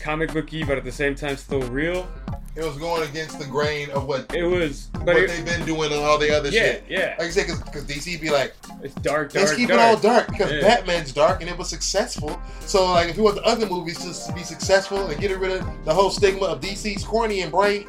comic 0.00 0.32
booky, 0.32 0.64
but 0.64 0.76
at 0.76 0.82
the 0.82 0.90
same 0.90 1.14
time 1.14 1.36
still 1.36 1.62
real. 1.70 2.08
It 2.56 2.64
was 2.64 2.76
going 2.78 3.08
against 3.08 3.38
the 3.38 3.44
grain 3.46 3.90
of 3.90 4.06
what 4.06 4.34
It 4.34 4.42
was, 4.42 4.88
what 5.02 5.16
it, 5.16 5.28
they've 5.28 5.44
been 5.44 5.64
doing 5.64 5.92
and 5.92 6.00
all 6.02 6.18
the 6.18 6.36
other 6.36 6.48
yeah, 6.48 6.62
shit. 6.62 6.84
yeah, 6.88 7.14
Like 7.18 7.28
I 7.28 7.30
said, 7.30 7.46
because 7.64 7.84
DC 7.84 8.20
be 8.20 8.28
like, 8.30 8.54
it's 8.82 8.94
dark, 8.96 9.32
dark, 9.32 9.34
let's 9.34 9.54
keep 9.54 9.68
dark. 9.68 9.80
it 9.80 9.82
all 9.84 9.96
dark 9.96 10.26
because 10.28 10.50
Yeah. 10.52 10.60
Batman's 10.60 11.12
dark 11.12 11.40
and 11.42 11.48
it 11.48 11.56
was 11.56 11.68
successful. 11.68 12.40
So 12.66 12.90
like, 12.90 13.08
if 13.08 13.16
you 13.16 13.22
want 13.22 13.36
the 13.36 13.44
other 13.44 13.66
movies 13.66 13.98
to 14.26 14.32
be 14.32 14.42
successful 14.42 15.06
and 15.06 15.20
get 15.20 15.36
rid 15.38 15.52
of 15.60 15.84
the 15.84 15.94
whole 15.94 16.10
stigma 16.10 16.46
of 16.46 16.60
DC's 16.60 17.04
corny 17.04 17.42
and 17.42 17.52
bright, 17.52 17.86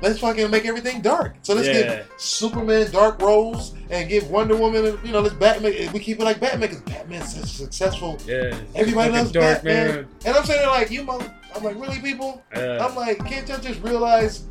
let's 0.00 0.18
fucking 0.20 0.50
make 0.50 0.64
everything 0.64 1.00
dark. 1.00 1.34
So 1.42 1.54
let's 1.54 1.66
Yeah. 1.68 1.74
give 1.96 2.08
Superman 2.18 2.90
dark 2.90 3.20
roles 3.22 3.74
and 3.90 4.08
give 4.08 4.30
Wonder 4.30 4.56
Woman, 4.56 4.98
you 5.04 5.12
know, 5.12 5.20
let's 5.20 5.34
Batman. 5.34 5.72
We 5.92 5.98
keep 6.00 6.20
it 6.20 6.24
like 6.24 6.40
Batman 6.40 6.68
because 6.70 6.82
Batman's 6.82 7.34
such 7.34 7.48
successful. 7.50 8.18
Yeah, 8.26 8.54
Everybody 8.74 9.10
loves 9.12 9.32
dark 9.32 9.62
Batman. 9.62 9.86
man. 9.88 10.06
And 10.24 10.36
I'm 10.36 10.44
saying 10.44 10.66
like 10.68 10.90
you, 10.90 11.02
mother. 11.04 11.32
I'm 11.56 11.62
like 11.64 11.76
really 11.80 11.98
people. 12.00 12.42
Uh, 12.54 12.78
I'm 12.78 12.94
like, 12.94 13.24
can't 13.26 13.48
y'all 13.48 13.58
just 13.58 13.80
realize 13.82 14.44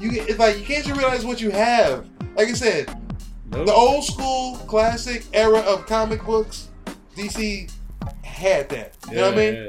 you? 0.00 0.10
It's 0.12 0.38
like 0.38 0.58
you 0.58 0.64
can't 0.64 0.84
just 0.84 0.98
realize 0.98 1.24
what 1.24 1.40
you 1.40 1.50
have. 1.50 2.06
Like 2.36 2.48
I 2.48 2.52
said, 2.54 2.88
nope. 3.50 3.66
the 3.66 3.72
old 3.72 4.04
school 4.04 4.56
classic 4.66 5.24
era 5.34 5.58
of 5.60 5.86
comic 5.86 6.24
books, 6.24 6.68
DC 7.16 7.70
had 8.22 8.68
that. 8.70 8.94
You 9.10 9.16
know 9.16 9.24
what 9.30 9.34
I 9.34 9.36
mean? 9.36 9.54
Yeah. 9.54 9.68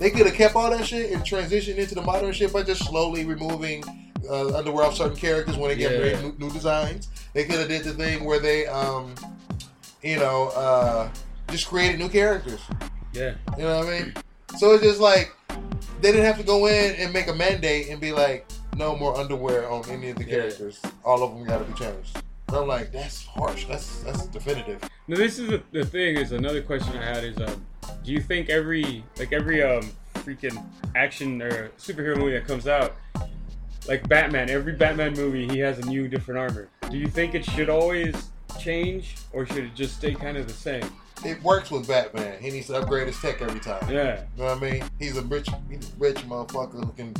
They 0.00 0.10
could 0.10 0.26
have 0.26 0.34
kept 0.34 0.56
all 0.56 0.70
that 0.70 0.84
shit 0.84 1.12
and 1.12 1.22
transitioned 1.22 1.76
into 1.76 1.94
the 1.94 2.02
modern 2.02 2.32
shit 2.32 2.52
by 2.52 2.62
just 2.64 2.84
slowly 2.84 3.24
removing 3.24 3.84
uh, 4.28 4.56
underwear 4.56 4.86
off 4.86 4.96
certain 4.96 5.16
characters 5.16 5.56
when 5.56 5.68
they 5.70 5.76
get 5.76 5.92
Yeah. 5.92 6.20
new, 6.20 6.34
new 6.38 6.50
designs. 6.50 7.08
They 7.32 7.44
could 7.44 7.58
have 7.58 7.68
did 7.68 7.84
the 7.84 7.92
thing 7.92 8.24
where 8.24 8.38
they, 8.38 8.66
um, 8.66 9.14
you 10.02 10.16
know, 10.16 10.48
uh, 10.54 11.08
just 11.50 11.68
created 11.68 11.98
new 11.98 12.08
characters. 12.08 12.60
Yeah. 13.12 13.34
You 13.56 13.64
know 13.64 13.78
what 13.80 13.88
I 13.88 13.98
mean? 14.00 14.14
So 14.58 14.72
it's 14.74 14.84
just 14.84 15.00
like 15.00 15.32
they 16.00 16.10
didn't 16.12 16.26
have 16.26 16.38
to 16.38 16.44
go 16.44 16.66
in 16.66 16.94
and 16.96 17.12
make 17.12 17.28
a 17.28 17.34
mandate 17.34 17.88
and 17.88 18.00
be 18.00 18.12
like, 18.12 18.46
no 18.76 18.96
more 18.96 19.16
underwear 19.16 19.68
on 19.70 19.88
any 19.88 20.10
of 20.10 20.16
the 20.16 20.24
Yeah. 20.24 20.30
characters. 20.40 20.80
All 21.04 21.22
of 21.22 21.32
them 21.34 21.44
got 21.46 21.58
to 21.58 21.64
be 21.64 21.72
changed. 21.78 22.18
And 22.48 22.56
I'm 22.56 22.66
like, 22.68 22.92
that's 22.92 23.24
harsh. 23.24 23.66
That's 23.66 24.00
that's 24.02 24.26
definitive. 24.26 24.82
Now 25.08 25.16
this 25.16 25.38
is 25.38 25.48
the, 25.48 25.62
the 25.72 25.84
thing. 25.84 26.16
Is 26.16 26.32
another 26.32 26.60
question 26.62 26.96
I 26.96 27.04
had 27.04 27.24
is, 27.24 27.36
um, 27.38 27.64
do 28.04 28.12
you 28.12 28.20
think 28.20 28.50
every 28.50 29.04
like 29.18 29.32
every 29.32 29.62
um 29.62 29.90
freaking 30.16 30.64
action 30.94 31.40
or 31.42 31.68
superhero 31.78 32.16
movie 32.16 32.32
that 32.32 32.46
comes 32.46 32.66
out, 32.66 32.96
like 33.88 34.08
Batman, 34.08 34.50
every 34.50 34.72
Batman 34.72 35.14
movie 35.14 35.46
he 35.48 35.58
has 35.58 35.78
a 35.78 35.86
new 35.86 36.08
different 36.08 36.38
armor. 36.38 36.68
Do 36.90 36.96
you 36.96 37.06
think 37.06 37.34
it 37.34 37.44
should 37.44 37.68
always 37.68 38.14
change 38.58 39.16
or 39.32 39.46
should 39.46 39.64
it 39.64 39.74
just 39.74 39.96
stay 39.96 40.14
kind 40.14 40.36
of 40.36 40.46
the 40.46 40.52
same? 40.54 40.84
It 41.24 41.42
works 41.42 41.70
with 41.70 41.86
Batman. 41.88 42.40
He 42.40 42.50
needs 42.50 42.66
to 42.68 42.74
upgrade 42.76 43.06
his 43.06 43.18
tech 43.20 43.40
every 43.40 43.60
time. 43.60 43.88
Yeah. 43.90 44.22
You 44.36 44.42
know 44.44 44.54
what 44.54 44.62
I 44.62 44.70
mean? 44.70 44.84
He's 44.98 45.16
a 45.16 45.22
rich, 45.22 45.48
he's 45.70 45.88
a 45.88 45.92
rich 45.98 46.16
motherfucker 46.28 46.84
who 46.84 46.92
can. 46.92 47.14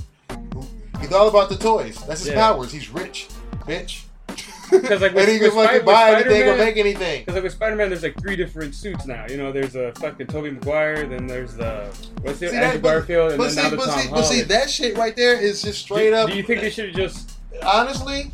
Who, 0.52 0.66
he's 1.00 1.12
all 1.12 1.28
about 1.28 1.48
the 1.48 1.56
toys. 1.56 1.96
That's 2.06 2.20
his 2.24 2.28
Yeah. 2.34 2.52
powers. 2.52 2.72
He's 2.72 2.90
rich, 2.90 3.28
bitch. 3.60 4.04
'Cause, 4.82 5.00
like, 5.00 5.14
with- 5.14 5.24
and 5.24 5.32
he 5.32 5.38
can 5.38 5.50
fucking 5.50 5.80
Spi- 5.80 5.84
buy 5.84 6.14
anything 6.20 6.48
or 6.48 6.56
make 6.56 6.76
anything. 6.76 7.20
Because 7.20 7.34
like 7.34 7.44
with 7.44 7.52
Spider-Man, 7.52 7.88
there's 7.90 8.02
like 8.02 8.18
three 8.20 8.36
different 8.36 8.74
suits 8.74 9.06
now. 9.06 9.24
You 9.28 9.36
know, 9.36 9.52
there's 9.52 9.74
a 9.76 9.92
fucking 9.94 10.26
Tobey 10.28 10.50
Maguire, 10.50 11.06
then 11.06 11.26
there's 11.26 11.54
the 11.54 11.86
what's 12.22 12.40
it, 12.42 12.50
See, 12.50 12.56
Andrew 12.56 12.80
but- 12.80 12.88
Garfield, 12.88 13.32
and 13.32 13.40
then 13.42 13.50
see, 13.50 13.62
now 13.62 13.68
the 13.70 13.76
but 13.76 13.86
Tom 13.86 14.00
see, 14.00 14.08
but 14.10 14.22
see, 14.22 14.42
that 14.42 14.70
shit 14.70 14.96
right 14.96 15.14
there 15.16 15.38
is 15.40 15.62
just 15.62 15.80
straight 15.80 16.10
do, 16.10 16.16
up. 16.16 16.30
Do 16.30 16.36
you 16.36 16.42
think 16.42 16.60
they 16.60 16.70
should 16.70 16.86
have 16.86 16.96
just? 16.96 17.32
honestly, 17.62 18.30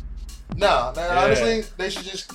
no. 0.55 0.91
no, 0.95 1.01
Yeah. 1.01 1.19
Honestly, 1.23 1.63
they 1.77 1.89
should 1.89 2.03
just. 2.03 2.31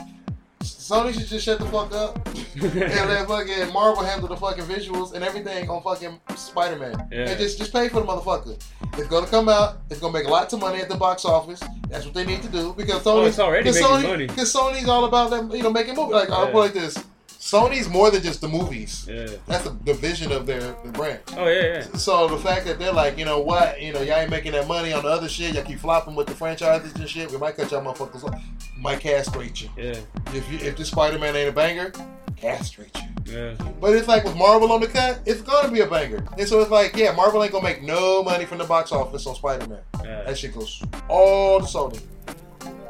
Sony 0.86 1.12
should 1.12 1.26
just 1.26 1.44
shut 1.44 1.58
the 1.58 1.66
fuck 1.66 1.92
up 1.92 2.24
and 2.54 2.74
let 2.74 3.26
fucking 3.28 3.72
Marvel 3.72 4.04
handle 4.04 4.28
the 4.28 4.36
fucking 4.36 4.64
visuals 4.66 5.14
and 5.14 5.24
everything 5.24 5.68
on 5.68 5.82
fucking 5.82 6.20
Spider 6.36 6.76
Man. 6.76 7.08
Yeah. 7.10 7.28
And 7.28 7.40
just 7.40 7.58
just 7.58 7.72
pay 7.72 7.88
for 7.88 8.00
the 8.00 8.06
motherfucker. 8.06 8.62
It's 8.96 9.08
gonna 9.08 9.26
come 9.26 9.48
out. 9.48 9.78
It's 9.90 9.98
gonna 9.98 10.12
make 10.12 10.28
lots 10.28 10.52
of 10.52 10.60
money 10.60 10.80
at 10.80 10.88
the 10.88 10.94
box 10.94 11.24
office. 11.24 11.60
That's 11.88 12.04
what 12.04 12.14
they 12.14 12.24
need 12.24 12.40
to 12.42 12.48
do 12.48 12.72
because 12.72 13.02
Sony. 13.02 13.22
Oh, 13.22 13.24
it's 13.24 13.40
already 13.40 13.64
because 13.64 13.80
making 13.80 13.96
Sony, 13.96 14.08
money. 14.08 14.26
Because 14.28 14.54
Sony's 14.54 14.88
all 14.88 15.06
about 15.06 15.30
them, 15.30 15.50
you 15.50 15.64
know, 15.64 15.72
making 15.72 15.96
movies. 15.96 16.12
Like 16.14 16.30
I'll 16.30 16.52
put 16.52 16.54
it 16.54 16.58
like 16.58 16.74
this: 16.74 17.04
Sony's 17.46 17.88
more 17.88 18.10
than 18.10 18.22
just 18.22 18.40
the 18.40 18.48
movies. 18.48 19.06
Yeah. 19.08 19.28
That's 19.46 19.62
the, 19.62 19.70
the 19.84 19.94
vision 19.94 20.32
of 20.32 20.46
their, 20.46 20.60
their 20.82 20.90
brand. 20.90 21.20
Oh 21.36 21.46
yeah, 21.46 21.74
yeah. 21.74 21.82
So 21.96 22.26
the 22.26 22.38
fact 22.38 22.66
that 22.66 22.80
they're 22.80 22.92
like, 22.92 23.16
you 23.16 23.24
know 23.24 23.38
what, 23.38 23.80
you 23.80 23.92
know, 23.92 24.02
y'all 24.02 24.16
ain't 24.16 24.30
making 24.32 24.50
that 24.52 24.66
money 24.66 24.92
on 24.92 25.04
the 25.04 25.08
other 25.08 25.28
shit, 25.28 25.54
y'all 25.54 25.62
keep 25.62 25.78
flopping 25.78 26.16
with 26.16 26.26
the 26.26 26.34
franchises 26.34 26.92
and 26.96 27.08
shit, 27.08 27.30
we 27.30 27.38
might 27.38 27.56
cut 27.56 27.70
y'all 27.70 27.82
motherfuckers 27.84 28.24
off. 28.24 28.42
Might 28.76 28.98
castrate 28.98 29.62
you. 29.62 29.68
Yeah. 29.76 29.96
If 30.34 30.50
you 30.50 30.58
if 30.58 30.76
this 30.76 30.88
Spider 30.88 31.20
Man 31.20 31.36
ain't 31.36 31.48
a 31.48 31.52
banger, 31.52 31.92
castrate 32.36 32.90
you. 32.96 33.32
Yeah. 33.32 33.54
But 33.80 33.94
it's 33.94 34.08
like 34.08 34.24
with 34.24 34.36
Marvel 34.36 34.72
on 34.72 34.80
the 34.80 34.88
cut, 34.88 35.20
it's 35.24 35.40
gonna 35.40 35.70
be 35.70 35.82
a 35.82 35.86
banger. 35.86 36.24
And 36.36 36.48
so 36.48 36.60
it's 36.60 36.70
like, 36.72 36.96
yeah, 36.96 37.12
Marvel 37.12 37.44
ain't 37.44 37.52
gonna 37.52 37.62
make 37.62 37.80
no 37.80 38.24
money 38.24 38.44
from 38.44 38.58
the 38.58 38.64
box 38.64 38.90
office 38.90 39.24
on 39.24 39.36
Spider 39.36 39.68
Man. 39.68 39.78
yeah. 40.02 40.24
That 40.24 40.36
shit 40.36 40.52
goes 40.52 40.82
all 41.08 41.60
to 41.60 41.66
Sony. 41.66 42.02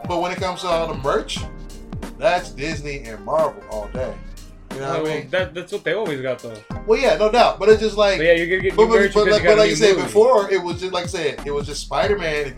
But 0.08 0.22
when 0.22 0.32
it 0.32 0.38
comes 0.38 0.62
to 0.62 0.68
all 0.68 0.86
the 0.88 0.98
merch, 1.00 1.40
that's 2.18 2.52
Disney 2.52 3.00
and 3.00 3.22
Marvel 3.22 3.62
all 3.70 3.88
day. 3.88 4.14
You 4.76 4.82
know 4.82 4.96
Oh, 4.98 5.02
what 5.02 5.10
I 5.10 5.14
mean? 5.20 5.30
that, 5.30 5.54
that's 5.54 5.72
what 5.72 5.84
they 5.84 5.94
always 5.94 6.20
got 6.20 6.38
though. 6.40 6.54
Well, 6.86 6.98
yeah, 7.00 7.16
no 7.16 7.32
doubt. 7.32 7.58
But 7.58 7.70
it's 7.70 7.80
just 7.80 7.96
like, 7.96 8.18
But 8.18 8.26
yeah, 8.26 8.32
you're 8.34 8.46
gonna 8.46 8.62
get 8.62 8.76
but, 8.76 8.86
but, 8.88 9.12
but, 9.14 9.26
like, 9.30 9.42
you 9.42 9.48
but 9.48 9.58
like 9.58 9.70
you 9.70 9.76
said 9.76 9.92
movie. 9.96 10.02
before, 10.06 10.50
it 10.52 10.62
was 10.62 10.80
just 10.80 10.92
like 10.92 11.04
I 11.04 11.08
said, 11.08 11.42
it 11.46 11.50
was 11.50 11.66
just 11.66 11.82
Spider 11.82 12.18
Man 12.18 12.54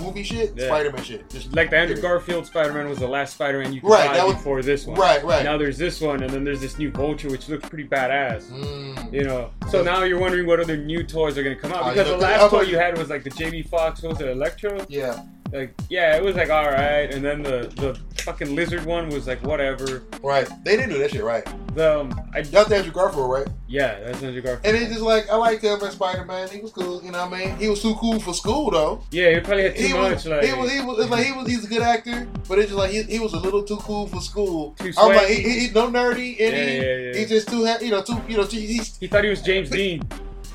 movie 0.00 0.22
shit, 0.22 0.52
Yeah. 0.56 0.66
Spider 0.66 0.92
Man 0.92 1.02
shit. 1.02 1.28
Just 1.28 1.54
Like 1.54 1.70
the 1.70 1.76
Andrew 1.76 1.96
period. 1.96 2.02
Garfield 2.08 2.46
Spider-Man 2.46 2.88
was 2.88 2.98
the 3.00 3.08
last 3.08 3.34
Spider-Man 3.34 3.72
you 3.72 3.80
could 3.80 3.90
Right, 3.90 4.08
buy 4.16 4.24
was- 4.24 4.34
before 4.36 4.62
this 4.62 4.86
one. 4.86 4.96
Right, 4.98 5.22
right. 5.24 5.42
Now 5.44 5.58
there's 5.58 5.76
this 5.76 6.00
one, 6.00 6.22
and 6.22 6.30
then 6.32 6.44
there's 6.44 6.60
this 6.60 6.78
new 6.78 6.90
Vulture, 6.92 7.28
which 7.28 7.48
looks 7.48 7.68
pretty 7.68 7.88
badass. 7.88 8.44
Mm. 8.48 9.12
You 9.12 9.24
know, 9.24 9.50
so 9.70 9.82
now 9.82 10.04
you're 10.04 10.18
wondering 10.20 10.46
what 10.46 10.60
other 10.60 10.76
new 10.76 11.02
toys 11.02 11.36
are 11.36 11.42
gonna 11.42 11.56
come 11.56 11.72
out 11.72 11.92
because 11.94 12.06
you 12.08 12.14
the 12.14 12.18
last 12.22 12.50
toy 12.50 12.60
you 12.62 12.76
had 12.78 12.96
was 12.96 13.10
like 13.10 13.24
the 13.24 13.30
Jamie 13.30 13.62
Foxx, 13.62 14.02
was 14.02 14.20
it 14.20 14.28
Electro? 14.28 14.84
Yeah, 14.88 15.20
Like, 15.52 15.74
yeah, 15.88 16.16
it 16.16 16.22
was 16.22 16.36
like 16.36 16.50
all 16.50 16.66
right, 16.66 17.12
and 17.12 17.24
then 17.24 17.42
the 17.42 17.72
the 17.76 17.98
fucking 18.22 18.54
lizard 18.54 18.84
one 18.84 19.08
was 19.08 19.26
like 19.26 19.42
whatever. 19.42 20.02
right. 20.22 20.48
They 20.64 20.76
didn't 20.76 20.90
do 20.90 20.98
that 20.98 21.10
shit 21.12 21.24
right. 21.24 21.46
The 21.74 22.00
um, 22.00 22.30
I 22.34 22.42
That's 22.42 22.70
Andrew 22.70 22.92
Garfield, 22.92 23.30
right? 23.30 23.46
yeah, 23.68 24.00
that's 24.00 24.22
Andrew 24.22 24.42
Garfield. 24.42 24.66
And 24.66 24.76
it's 24.76 24.92
just 24.92 25.04
like 25.04 25.30
I 25.30 25.36
liked 25.36 25.62
him 25.62 25.80
as 25.82 25.92
Spider 25.94 26.24
Man. 26.24 26.48
He 26.48 26.60
was 26.60 26.72
cool. 26.72 27.02
You 27.02 27.12
know 27.12 27.24
what 27.26 27.32
I 27.40 27.46
mean? 27.46 27.56
He 27.56 27.68
was 27.68 27.80
too 27.80 27.94
cool 27.94 28.18
for 28.20 28.34
school 28.34 28.70
though. 28.70 29.02
Yeah, 29.10 29.34
he 29.34 29.40
probably 29.40 29.62
had 29.64 29.76
too 29.76 29.86
he 29.86 29.92
much. 29.94 30.12
was, 30.14 30.26
like, 30.26 30.44
he 30.44 30.52
was, 30.52 30.70
he 30.72 30.80
was, 30.82 31.08
like 31.10 31.24
he 31.26 31.32
was, 31.32 31.46
he's 31.48 31.64
a 31.64 31.68
good 31.68 31.82
actor, 31.82 32.28
but 32.48 32.58
it's 32.58 32.68
just 32.68 32.78
like 32.78 32.90
he, 32.90 33.02
he 33.04 33.18
was 33.18 33.32
a 33.32 33.38
little 33.38 33.62
too 33.62 33.76
cool 33.78 34.06
for 34.06 34.20
school. 34.20 34.74
Too 34.78 34.92
I'm 34.98 35.08
like, 35.08 35.18
sweaty. 35.26 35.34
he, 35.42 35.42
he, 35.48 35.66
he 35.68 35.70
no 35.74 35.88
nerdy, 35.90 36.30
and 36.40 36.54
Yeah, 36.56 36.64
he, 36.66 36.76
yeah, 36.76 36.96
yeah. 36.96 37.16
he's 37.16 37.28
just 37.28 37.48
too, 37.48 37.66
you 37.80 37.90
know, 37.90 38.02
too, 38.02 38.20
you 38.28 38.36
know, 38.36 38.44
he's 38.44 38.96
he 38.98 39.06
thought 39.06 39.24
he 39.24 39.30
was 39.30 39.40
James 39.42 39.70
Dean. 39.70 40.02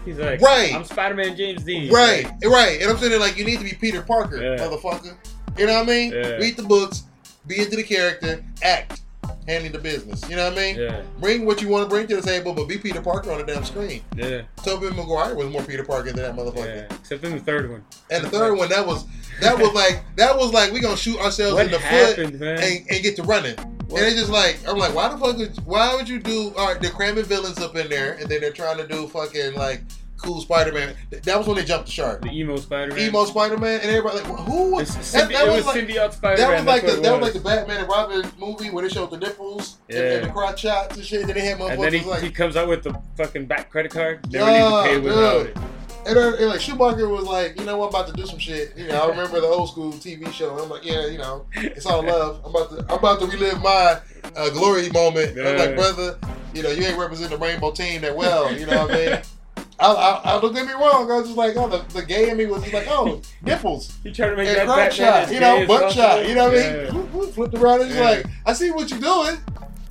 He's 0.06 0.18
like, 0.18 0.42
Right. 0.42 0.74
I'm 0.74 0.84
Spider-Man 0.84 1.36
James 1.36 1.64
Dean. 1.64 1.92
right, 1.92 2.26
right. 2.46 2.82
And 2.82 2.90
I'm 2.92 2.98
saying 2.98 3.20
like, 3.20 3.38
you 3.38 3.46
need 3.46 3.58
to 3.60 3.64
be 3.64 3.74
Peter 3.74 4.02
Parker, 4.02 4.42
Yeah. 4.42 4.58
motherfucker. 4.58 5.16
You 5.58 5.68
know 5.68 5.74
what 5.76 5.84
I 5.84 5.92
mean? 5.92 6.12
Yeah. 6.12 6.28
Read 6.38 6.58
the 6.58 6.64
books, 6.64 7.04
be 7.48 7.60
into 7.60 7.76
the 7.76 7.84
character, 7.84 8.44
act, 8.64 9.02
handling 9.48 9.72
the 9.72 9.78
business. 9.80 10.28
You 10.30 10.36
know 10.36 10.46
what 10.50 10.54
I 10.54 10.62
mean? 10.62 10.76
Yeah, 10.80 11.02
Bring 11.20 11.46
what 11.46 11.62
you 11.62 11.68
want 11.70 11.84
to 11.86 11.90
bring 11.90 12.08
to 12.08 12.16
the 12.16 12.22
table, 12.22 12.54
but 12.54 12.68
be 12.68 12.78
Peter 12.78 13.02
Parker 13.02 13.32
on 13.32 13.38
the 13.38 13.44
damn 13.46 13.64
screen. 13.64 14.02
yeah, 14.16 14.42
Tobey 14.64 14.90
Maguire 14.90 15.36
was 15.36 15.48
more 15.50 15.62
Peter 15.64 15.84
Parker 15.84 16.12
than 16.12 16.16
that 16.24 16.36
motherfucker. 16.36 16.90
yeah. 16.90 16.96
Except 16.98 17.24
in 17.24 17.34
the 17.34 17.40
third 17.40 17.70
one. 17.70 17.84
And 18.10 18.24
the 18.26 18.30
third 18.30 18.56
one, 18.58 18.70
that 18.70 18.86
was 18.86 19.06
that 19.42 19.58
was 19.58 19.74
like 19.74 20.04
that 20.16 20.36
was 20.38 20.52
like 20.54 20.72
we 20.72 20.80
gonna 20.80 20.98
shoot 20.98 21.18
ourselves 21.20 21.56
What 21.56 21.66
in 21.66 21.72
the 21.72 21.80
foot 21.80 22.18
happened, 22.18 22.40
man? 22.40 22.62
and, 22.62 22.86
and 22.90 23.04
get 23.04 23.16
to 23.18 23.24
running. 23.24 23.56
What? 23.94 24.02
And 24.02 24.12
it's 24.12 24.20
just 24.20 24.32
like 24.32 24.60
I'm 24.68 24.78
like, 24.78 24.94
why 24.96 25.08
the 25.10 25.18
fuck? 25.18 25.38
Would, 25.38 25.56
why 25.66 25.96
would 25.96 26.10
you 26.10 26.20
do? 26.20 26.54
All 26.58 26.68
right, 26.74 26.82
they're 26.82 26.92
cramming 26.92 27.26
villains 27.26 27.60
up 27.60 27.76
in 27.76 27.90
there, 27.90 28.14
and 28.14 28.28
then 28.30 28.42
they're 28.42 28.52
trying 28.52 28.78
to 28.78 28.88
do 28.88 29.08
fucking 29.08 29.54
like 29.56 29.82
cool 30.18 30.40
Spider-Man. 30.40 30.96
That 31.24 31.38
was 31.38 31.48
when 31.48 31.58
they 31.58 31.66
jumped 31.66 31.88
the 31.88 31.92
shark. 31.92 32.22
the 32.22 32.30
emo 32.32 32.56
Spider-Man. 32.56 32.98
Emo 33.10 33.26
Spider-Man, 33.26 33.82
and 33.82 33.90
everybody 33.92 34.20
like, 34.20 34.40
who 34.48 34.72
was 34.72 35.12
that? 35.12 35.28
That 35.30 35.48
was 35.48 35.58
was 35.58 35.66
like 35.66 35.86
symbiote 35.86 36.14
Spider-Man. 36.14 36.38
that 36.38 36.56
was 36.58 36.66
like 36.66 36.82
the 36.84 36.98
it 36.98 37.04
that 37.04 37.12
was 37.12 37.22
like 37.22 37.34
the 37.34 37.40
Batman 37.50 37.78
and 37.82 37.90
Robin 37.90 38.26
movie 38.40 38.70
where 38.70 38.88
they 38.88 38.94
showed 38.94 39.12
the 39.12 39.18
nipples 39.18 39.80
and, 39.90 39.98
Yeah. 39.98 40.04
and 40.14 40.26
the 40.26 40.30
crotch 40.32 40.62
shots 40.62 40.96
and 40.96 41.06
shit. 41.06 41.26
Then 41.28 41.36
they 41.36 41.46
had 41.46 41.60
And 41.60 41.84
then 41.84 41.94
he, 41.94 42.02
like. 42.06 42.24
he 42.24 42.32
comes 42.32 42.56
out 42.56 42.70
with 42.70 42.84
the 42.84 42.98
fucking 43.18 43.48
back 43.48 43.70
credit 43.70 43.92
card. 43.92 44.32
Never 44.32 44.50
Yeah, 44.50 44.70
need 44.70 44.70
to 44.70 44.84
pay 44.84 45.00
without 45.00 45.44
dude. 45.44 45.48
it. 45.50 45.58
And, 46.06 46.18
then, 46.18 46.34
and 46.36 46.48
like 46.50 46.60
Schumacher 46.60 47.08
was 47.08 47.24
like, 47.24 47.58
you 47.60 47.66
know, 47.66 47.82
I'm 47.84 47.90
about 47.90 48.08
to 48.08 48.14
do 48.14 48.26
some 48.26 48.40
shit. 48.40 48.76
You 48.78 48.88
know, 48.88 49.06
I 49.06 49.10
remember 49.10 49.40
the 49.40 49.48
old 49.48 49.70
school 49.70 49.94
TV 49.94 50.32
show. 50.32 50.58
I'm 50.58 50.70
like, 50.70 50.84
yeah, 50.84 51.08
you 51.08 51.18
know, 51.18 51.46
it's 51.56 51.86
all 51.86 52.04
love. 52.04 52.42
I'm 52.44 52.52
about 52.54 52.70
to, 52.72 52.86
I'm 52.90 53.00
about 53.00 53.20
to 53.22 53.28
relive 53.28 53.62
my 53.62 54.00
uh, 54.36 54.50
glory 54.50 54.90
moment. 54.90 55.38
I'm 55.40 55.58
like, 55.58 55.76
brother, 55.76 56.18
you 56.54 56.62
know, 56.64 56.70
you 56.70 56.84
ain't 56.84 56.98
representing 56.98 57.38
the 57.40 57.44
rainbow 57.46 57.72
team 57.72 58.02
that 58.02 58.16
well. 58.16 58.58
You 58.58 58.66
know 58.66 58.84
what 58.84 58.92
I 58.92 58.96
mean? 58.96 59.22
I, 59.80 59.88
I, 59.92 60.38
I 60.38 60.42
don't 60.42 60.54
get 60.54 60.66
me 60.68 60.74
wrong. 60.74 61.10
I 61.12 61.16
was 61.16 61.26
just 61.26 61.38
like, 61.38 61.56
oh, 61.56 61.68
the, 61.68 61.80
the 61.94 62.06
gay 62.06 62.30
in 62.30 62.38
me 62.38 62.46
was 62.46 62.62
just 62.62 62.74
like, 62.74 62.86
oh, 62.88 63.22
nipples 63.42 63.98
He 64.04 64.12
tried 64.12 64.30
to 64.32 64.36
make 64.36 64.48
and 64.48 64.58
that 64.58 64.66
crotch 64.66 64.96
shot, 64.96 65.32
you 65.32 65.40
know, 65.40 65.62
as 65.62 65.68
butt 65.68 65.92
shot. 65.92 66.28
You 66.28 66.36
know 66.36 66.50
what 66.50 66.58
I 66.58 66.62
Yeah. 66.62 66.84
mean? 66.86 66.96
Whoop, 66.96 67.12
whoop, 67.12 67.34
Flipped 67.34 67.54
around. 67.56 67.82
It's 67.82 67.96
Yeah. 67.96 68.02
like, 68.02 68.26
I 68.46 68.54
see 68.54 68.72
what 68.72 68.90
you're 68.92 69.00
doing. 69.00 69.38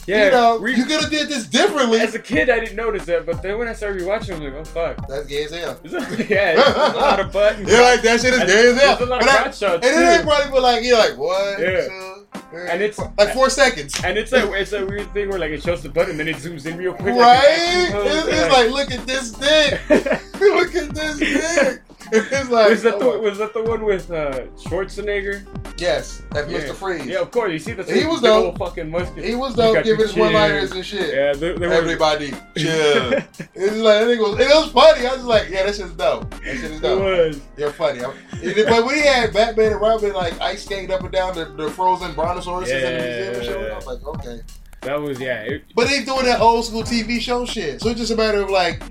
Yeah, 0.06 0.24
you 0.26 0.30
know, 0.32 0.58
we- 0.58 0.74
you 0.74 0.84
could 0.84 1.00
have 1.00 1.10
did 1.10 1.28
this 1.28 1.46
differently. 1.46 2.00
as 2.00 2.14
a 2.14 2.18
kid, 2.18 2.50
I 2.50 2.58
didn't 2.60 2.76
notice 2.76 3.04
that, 3.04 3.24
but 3.24 3.40
then 3.42 3.58
when 3.58 3.68
I 3.68 3.72
started 3.72 4.02
rewatching, 4.02 4.34
I'm 4.36 4.42
like, 4.42 4.54
oh 4.54 4.64
fuck. 4.64 5.06
That's 5.08 5.26
gay 5.26 5.44
as 5.44 5.52
hell. 5.52 5.78
yeah, 6.28 6.54
a 6.56 6.96
lot 6.96 7.20
of 7.20 7.32
buttons. 7.32 7.70
You're 7.70 7.82
like 7.82 8.02
that 8.02 8.20
shit 8.20 8.34
is 8.34 8.40
gay 8.40 8.70
as 8.72 8.80
hell. 8.80 8.96
There's 8.96 9.08
a 9.08 9.10
lot 9.10 9.20
And 9.22 9.30
of 9.30 9.36
I- 9.36 9.42
shots 9.50 9.62
And 9.62 9.82
then 9.82 10.18
they 10.18 10.24
probably 10.24 10.50
be 10.52 10.58
like, 10.60 10.84
you're 10.84 10.98
like, 10.98 11.16
what? 11.16 11.60
Yeah. 11.60 11.86
So, 11.88 12.58
And 12.68 12.82
it's- 12.82 12.98
like 13.18 13.32
four 13.34 13.48
seconds. 13.48 13.94
And 14.04 14.18
it's 14.18 14.32
a 14.32 14.52
it's 14.54 14.72
a 14.72 14.84
weird 14.84 15.12
thing 15.14 15.28
where 15.30 15.38
like 15.38 15.50
it 15.52 15.62
shows 15.62 15.82
the 15.82 15.88
button, 15.88 16.12
and 16.12 16.20
then 16.20 16.28
it 16.28 16.36
zooms 16.36 16.66
in 16.66 16.76
real 16.76 16.94
quick. 16.94 17.14
Right? 17.14 17.90
Like 17.94 18.04
It's, 18.06 18.28
it's 18.28 18.52
like, 18.52 18.70
look 18.70 18.90
at 18.90 19.06
this 19.06 19.30
dick. 19.32 19.80
look 20.40 20.74
at 20.74 20.94
this 20.94 21.18
dick. 21.18 21.82
It's 22.14 22.50
like, 22.50 22.68
was 22.68 22.82
that 22.82 22.98
the 22.98 23.06
oh, 23.06 23.18
was 23.20 23.38
that 23.38 23.54
the 23.54 23.62
one 23.62 23.84
with 23.86 24.10
uh, 24.10 24.40
Schwarzenegger? 24.56 25.46
yes, 25.80 26.20
that's 26.30 26.50
Yeah. 26.50 26.58
Mr. 26.58 26.74
Freeze. 26.74 27.06
Yeah, 27.06 27.20
of 27.20 27.30
course. 27.30 27.50
You 27.52 27.58
see 27.58 27.72
the 27.72 27.84
He 27.84 28.04
was 28.04 28.20
dope. 28.20 28.58
fucking 28.58 28.90
musket. 28.90 29.24
He 29.24 29.34
was 29.34 29.54
dope 29.54 29.82
giving 29.82 29.96
the 29.96 30.06
his 30.08 30.14
one 30.16 30.34
liners 30.34 30.72
and 30.72 30.84
shit. 30.84 31.14
Yeah, 31.14 31.32
there, 31.32 31.58
there 31.58 31.70
was, 31.70 31.78
Everybody, 31.78 32.30
chill. 32.56 33.12
it's 33.54 33.76
like, 33.76 34.02
I 34.02 34.04
think 34.04 34.20
it 34.20 34.28
was, 34.28 34.38
it 34.38 34.48
was 34.48 34.70
funny. 34.72 35.06
I 35.06 35.14
was 35.14 35.24
like, 35.24 35.48
yeah, 35.48 35.62
that 35.64 35.74
shit's 35.74 35.92
dope. 35.92 36.30
That 36.30 36.42
shit 36.44 36.70
is 36.70 36.80
dope. 36.82 37.00
it 37.00 37.26
was. 37.28 37.40
You're 37.56 37.72
funny. 37.72 38.00
But 38.00 38.86
we 38.86 39.00
had 39.00 39.32
Batman 39.32 39.72
and 39.72 39.80
Robin 39.80 40.12
like 40.12 40.38
ice 40.40 40.64
skating 40.66 40.90
up 40.92 41.00
and 41.00 41.12
down 41.12 41.34
the, 41.34 41.46
the 41.46 41.70
frozen 41.70 42.12
brontosauruses 42.12 42.68
in 42.68 42.82
the 42.82 43.02
museum 43.02 43.34
and 43.36 43.44
shit. 43.44 43.72
I 43.72 43.76
was 43.76 43.86
like, 43.86 44.04
okay. 44.18 44.40
That 44.82 45.00
was 45.00 45.18
yeah. 45.18 45.42
It, 45.44 45.64
But 45.74 45.88
they 45.88 46.04
doing 46.04 46.26
that 46.26 46.40
old 46.40 46.64
school 46.66 46.82
TV 46.82 47.20
show 47.20 47.46
shit. 47.46 47.80
So 47.80 47.88
it's 47.88 48.00
just 48.00 48.12
a 48.12 48.16
matter 48.16 48.42
of 48.42 48.50
like, 48.50 48.82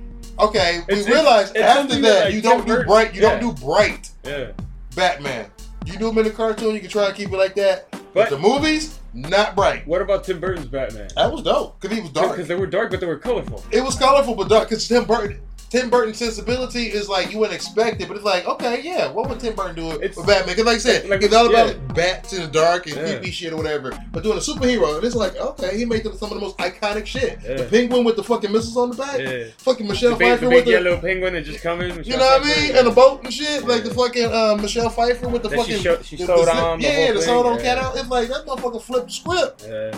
okay, 0.42 0.82
we 0.88 0.94
It's- 0.96 1.08
realize 1.08 1.50
it's 1.52 1.60
after 1.60 1.96
that, 1.96 2.02
that, 2.02 2.26
like, 2.26 2.34
you 2.34 2.42
don't 2.42 2.66
do 2.68 2.84
bright, 2.84 3.14
you 3.16 3.22
yeah. 3.22 3.40
don't 3.40 3.56
do 3.56 3.66
bright 3.66 4.10
yeah. 4.24 4.48
Batman. 4.96 5.46
You 5.86 5.94
do 5.98 6.08
them 6.08 6.18
in 6.20 6.26
the 6.26 6.32
cartoon, 6.32 6.76
you 6.76 6.80
can 6.82 6.90
try 6.90 7.08
to 7.08 7.14
keep 7.14 7.32
it 7.32 7.38
like 7.38 7.56
that. 7.56 7.88
But, 7.92 8.14
But- 8.14 8.30
the 8.30 8.38
movies, 8.38 9.00
not 9.14 9.56
bright. 9.56 9.88
What 9.88 10.02
about 10.02 10.24
Tim 10.24 10.40
Burton's 10.40 10.68
Batman? 10.68 11.10
That 11.16 11.32
was 11.32 11.42
dope 11.44 11.80
because 11.80 11.96
he 11.96 12.02
was 12.02 12.12
dark. 12.12 12.32
Because 12.32 12.48
they 12.48 12.56
were 12.56 12.68
dark, 12.68 12.92
but 12.92 13.00
they 13.00 13.06
were 13.06 13.18
colorful. 13.18 13.64
It 13.72 13.84
was 13.84 13.96
colorful 13.96 14.36
but 14.36 14.48
dark 14.50 14.70
because 14.70 14.88
Tim 14.88 15.06
Burton. 15.06 15.40
Tim 15.72 15.90
Burton's 15.90 16.18
sensibility 16.18 16.88
is 16.88 17.08
like 17.08 17.32
you 17.32 17.40
wouldn't 17.40 17.56
expect 17.56 18.02
it, 18.02 18.10
but 18.10 18.18
it's 18.18 18.26
like 18.26 18.46
okay, 18.46 18.82
yeah. 18.84 19.10
What 19.10 19.30
would 19.30 19.40
Tim 19.40 19.56
Burton 19.56 19.76
do 19.76 19.86
with 19.86 20.02
Batman? 20.18 20.44
Because 20.46 20.66
like 20.66 20.76
I 20.76 20.80
said, 20.80 21.08
like- 21.08 21.24
it's 21.24 21.34
all 21.34 21.50
about 21.50 21.68
yeah. 21.70 21.94
bats 21.94 22.34
in 22.34 22.42
the 22.42 22.48
dark 22.50 22.88
and 22.88 22.96
Yeah. 22.98 23.06
creepy 23.14 23.32
shit 23.32 23.54
or 23.54 23.56
whatever. 23.56 23.98
But 24.12 24.24
doing 24.24 24.38
a 24.38 24.42
superhero, 24.42 24.98
and 24.98 25.06
it's 25.06 25.16
like 25.16 25.38
okay, 25.38 25.78
he 25.78 25.86
made 25.86 26.04
some 26.04 26.30
of 26.30 26.36
the 26.36 26.42
most 26.42 26.58
iconic 26.58 27.06
shit. 27.06 27.40
Yeah. 27.42 27.56
The 27.56 27.64
penguin 27.64 28.04
with 28.04 28.18
the 28.18 28.24
fucking 28.24 28.52
missiles 28.52 28.76
on 28.76 28.90
the 28.92 28.98
back, 28.98 29.18
Yeah. 29.18 29.46
fucking 29.60 29.88
Michelle 29.88 30.12
The 30.12 30.18
big, 30.18 30.28
Pfeiffer 30.28 30.44
the 30.46 30.50
big 30.50 30.56
with 30.58 30.66
the 30.66 30.72
yellow 30.72 30.98
penguin 30.98 31.34
that 31.36 31.46
just 31.46 31.62
come 31.64 31.80
in. 31.80 32.04
You 32.04 32.18
know 32.18 32.26
what 32.26 32.42
I 32.42 32.46
mean? 32.46 32.76
And 32.76 32.88
the 32.88 32.92
boat 32.92 33.24
and 33.24 33.34
shit. 33.34 33.66
Like 33.66 33.86
the 33.86 33.94
fucking 33.94 34.26
uh, 34.26 34.58
Michelle 34.62 34.90
Pfeiffer 34.90 35.30
with 35.30 35.44
the 35.44 35.50
That 35.50 35.66
she 35.66 35.78
fucking. 35.78 36.04
she 36.04 36.16
the, 36.18 36.26
sewed 36.26 36.48
the, 36.48 36.54
on 36.54 36.80
the 36.80 36.84
Yeah, 36.86 37.08
the 37.14 37.20
thing, 37.20 37.22
sewed 37.30 37.46
on 37.46 37.58
cat 37.62 37.78
out. 37.78 37.96
It's 37.96 38.10
like 38.10 38.28
that 38.28 38.46
motherfucker 38.46 38.82
flipped 38.82 39.06
the 39.08 39.14
script. 39.14 39.66
Yeah. 39.70 39.98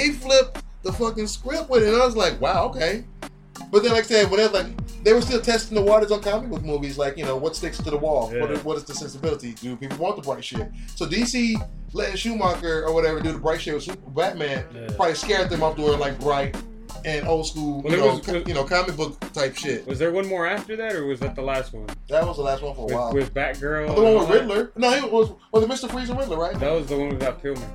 He 0.00 0.12
flipped 0.12 0.62
the 0.84 0.92
fucking 0.92 1.26
script 1.26 1.68
with 1.70 1.82
it. 1.82 1.88
And 1.92 2.00
I 2.00 2.06
was 2.06 2.16
like, 2.16 2.40
wow, 2.40 2.66
okay. 2.66 3.02
But 3.72 3.82
then, 3.82 3.92
like 3.92 4.04
I 4.04 4.06
said, 4.06 4.30
when 4.30 4.38
they 4.38 4.46
like, 4.48 5.02
they 5.02 5.12
were 5.14 5.22
still 5.22 5.40
testing 5.40 5.74
the 5.74 5.82
waters 5.82 6.12
on 6.12 6.20
comic 6.22 6.50
book 6.50 6.62
movies. 6.62 6.98
Like, 6.98 7.16
you 7.16 7.24
know, 7.24 7.36
what 7.36 7.56
sticks 7.56 7.78
to 7.78 7.90
the 7.90 7.96
wall? 7.96 8.30
Yeah. 8.32 8.44
is, 8.44 8.62
what 8.62 8.76
is 8.76 8.84
the 8.84 8.94
sensibility? 8.94 9.52
Do 9.54 9.74
people 9.76 9.96
want 9.96 10.16
the 10.16 10.22
bright 10.22 10.44
shit? 10.44 10.68
So 10.94 11.06
DC 11.06 11.54
letting 11.94 12.16
Schumacher 12.16 12.84
or 12.84 12.92
whatever 12.92 13.18
do 13.20 13.32
the 13.32 13.38
bright 13.38 13.60
shit 13.62 13.74
with 13.74 13.82
Super 13.84 14.10
Batman 14.10 14.64
Yeah. 14.74 14.88
probably 14.94 15.14
scared 15.14 15.48
them 15.50 15.62
off 15.62 15.76
doing 15.76 15.98
like 15.98 16.20
bright 16.20 16.54
and 17.06 17.26
old 17.26 17.46
school, 17.46 17.80
Well, 17.82 17.92
you, 17.94 17.98
know, 17.98 18.06
was- 18.16 18.20
co- 18.26 18.44
you 18.46 18.54
know, 18.54 18.64
comic 18.64 18.94
book 18.96 19.18
type 19.32 19.56
shit. 19.56 19.86
Was 19.86 19.98
there 19.98 20.12
one 20.12 20.26
more 20.28 20.46
after 20.46 20.76
that, 20.76 20.94
or 20.94 21.06
was 21.06 21.18
that 21.20 21.34
the 21.34 21.42
last 21.42 21.72
one? 21.72 21.86
That 22.08 22.24
was 22.26 22.36
the 22.36 22.42
last 22.42 22.62
one 22.62 22.74
for 22.76 22.82
a 22.82 22.84
With, 22.84 22.94
while. 22.94 23.12
with 23.14 23.34
Batgirl. 23.34 23.88
Oh, 23.88 23.94
the 23.94 24.02
one 24.02 24.12
all 24.12 24.18
with 24.20 24.28
that? 24.28 24.34
Riddler. 24.40 24.72
No, 24.76 24.90
he 24.92 25.00
was 25.08 25.30
was 25.50 25.64
it 25.64 25.68
Mr. 25.70 25.90
Freeze 25.90 26.10
and 26.10 26.18
Riddler, 26.18 26.36
right? 26.38 26.58
That 26.60 26.70
was 26.72 26.86
the 26.86 26.96
one 26.98 27.08
with 27.08 27.20
Val 27.20 27.32
Kilmer. 27.32 27.66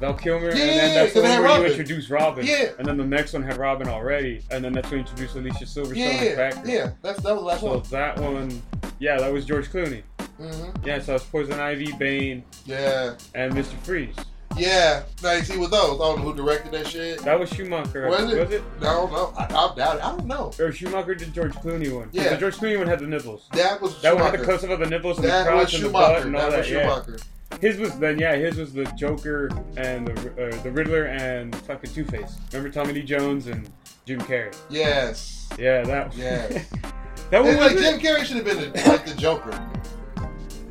Val 0.00 0.14
Kilmer, 0.14 0.46
Yeah, 0.46 0.50
and 0.50 0.58
then 0.60 0.94
that's 0.94 1.12
the 1.12 1.20
because 1.22 1.36
they 1.36 1.42
one 1.48 1.60
you 1.62 1.66
introduced 1.68 2.10
Robin. 2.10 2.46
Yeah. 2.46 2.68
And 2.78 2.86
then 2.86 2.96
the 2.96 3.04
next 3.04 3.32
one 3.32 3.42
had 3.42 3.56
Robin 3.56 3.88
already, 3.88 4.42
and 4.50 4.64
then 4.64 4.72
that's 4.72 4.90
when 4.90 5.00
you 5.00 5.06
introduced 5.06 5.34
Alicia 5.36 5.64
Silverstone 5.64 5.96
Yeah, 5.96 6.52
as 6.54 6.68
yeah. 6.68 6.90
That's 7.02 7.20
that 7.22 7.32
was 7.34 7.40
the 7.42 7.46
last 7.46 7.60
So 7.60 7.66
one. 7.68 7.82
that 7.90 8.18
one, 8.18 8.62
yeah, 9.00 9.18
that 9.18 9.32
was 9.32 9.44
George 9.44 9.68
Clooney. 9.70 10.02
Mm 10.40 10.54
hmm 10.54 10.86
Yeah, 10.86 11.00
so 11.00 11.16
it's 11.16 11.24
Poison 11.24 11.58
Ivy, 11.58 11.92
Bane, 11.98 12.44
Yeah, 12.64 13.14
and 13.34 13.52
Mr. 13.52 13.74
Freeze. 13.82 14.14
yeah. 14.56 15.02
Nice. 15.22 15.48
He 15.48 15.58
was 15.58 15.70
those. 15.70 15.96
I 16.00 16.04
don't 16.04 16.18
know 16.20 16.30
who 16.30 16.34
directed 16.34 16.70
that 16.72 16.86
shit. 16.86 17.18
That 17.24 17.38
was 17.38 17.50
Schumacher. 17.50 18.08
Was 18.08 18.32
it? 18.32 18.38
Was 18.40 18.50
it? 18.52 18.62
No, 18.80 19.06
no. 19.08 19.32
I, 19.36 19.44
I 19.44 19.74
doubt 19.74 19.96
it. 19.96 20.04
I 20.04 20.10
don't 20.16 20.26
know. 20.26 20.52
Or 20.60 20.70
Schumacher 20.72 21.14
did 21.16 21.32
George 21.34 21.52
Clooney 21.54 21.92
one. 21.92 22.08
Yeah. 22.12 22.30
The 22.30 22.36
George 22.36 22.56
Clooney 22.56 22.78
one 22.78 22.86
had 22.86 23.00
the 23.00 23.06
nipples. 23.06 23.46
That 23.52 23.80
was 23.82 24.00
That 24.02 24.14
one 24.14 24.30
had 24.30 24.38
the 24.40 24.44
close 24.44 24.62
up 24.64 24.70
of 24.70 24.78
the 24.78 24.86
nipples 24.86 25.18
and 25.18 25.24
the 25.24 25.28
That 25.28 25.54
was 25.54 25.70
crotch 25.70 25.74
and 25.74 25.84
the 25.84 25.88
butt 25.90 26.22
and 26.22 26.36
all 26.36 26.42
That 26.42 26.50
that. 26.52 26.58
was 26.60 26.70
yeah. 26.70 27.16
His 27.60 27.76
was 27.78 27.98
then 27.98 28.18
yeah, 28.18 28.36
his 28.36 28.56
was 28.56 28.72
the 28.72 28.84
Joker 28.96 29.48
and 29.76 30.06
the 30.06 30.48
uh, 30.56 30.62
the 30.62 30.70
Riddler 30.70 31.06
and 31.06 31.54
fucking 31.62 31.92
Two 31.92 32.04
Face. 32.04 32.36
Remember 32.52 32.72
Tommy 32.72 32.92
Lee 32.92 33.02
Jones 33.02 33.48
and 33.48 33.68
Jim 34.06 34.20
Carrey? 34.20 34.54
Yes. 34.70 35.48
Yeah, 35.58 35.82
that. 35.82 36.14
Yes. 36.16 36.68
that 37.30 37.42
one 37.42 37.56
was 37.56 37.56
like? 37.56 37.76
Jim 37.78 37.98
Carrey 37.98 38.24
should 38.24 38.36
have 38.36 38.44
been 38.44 38.58
the, 38.72 38.88
like 38.88 39.04
the 39.04 39.14
Joker. 39.14 39.58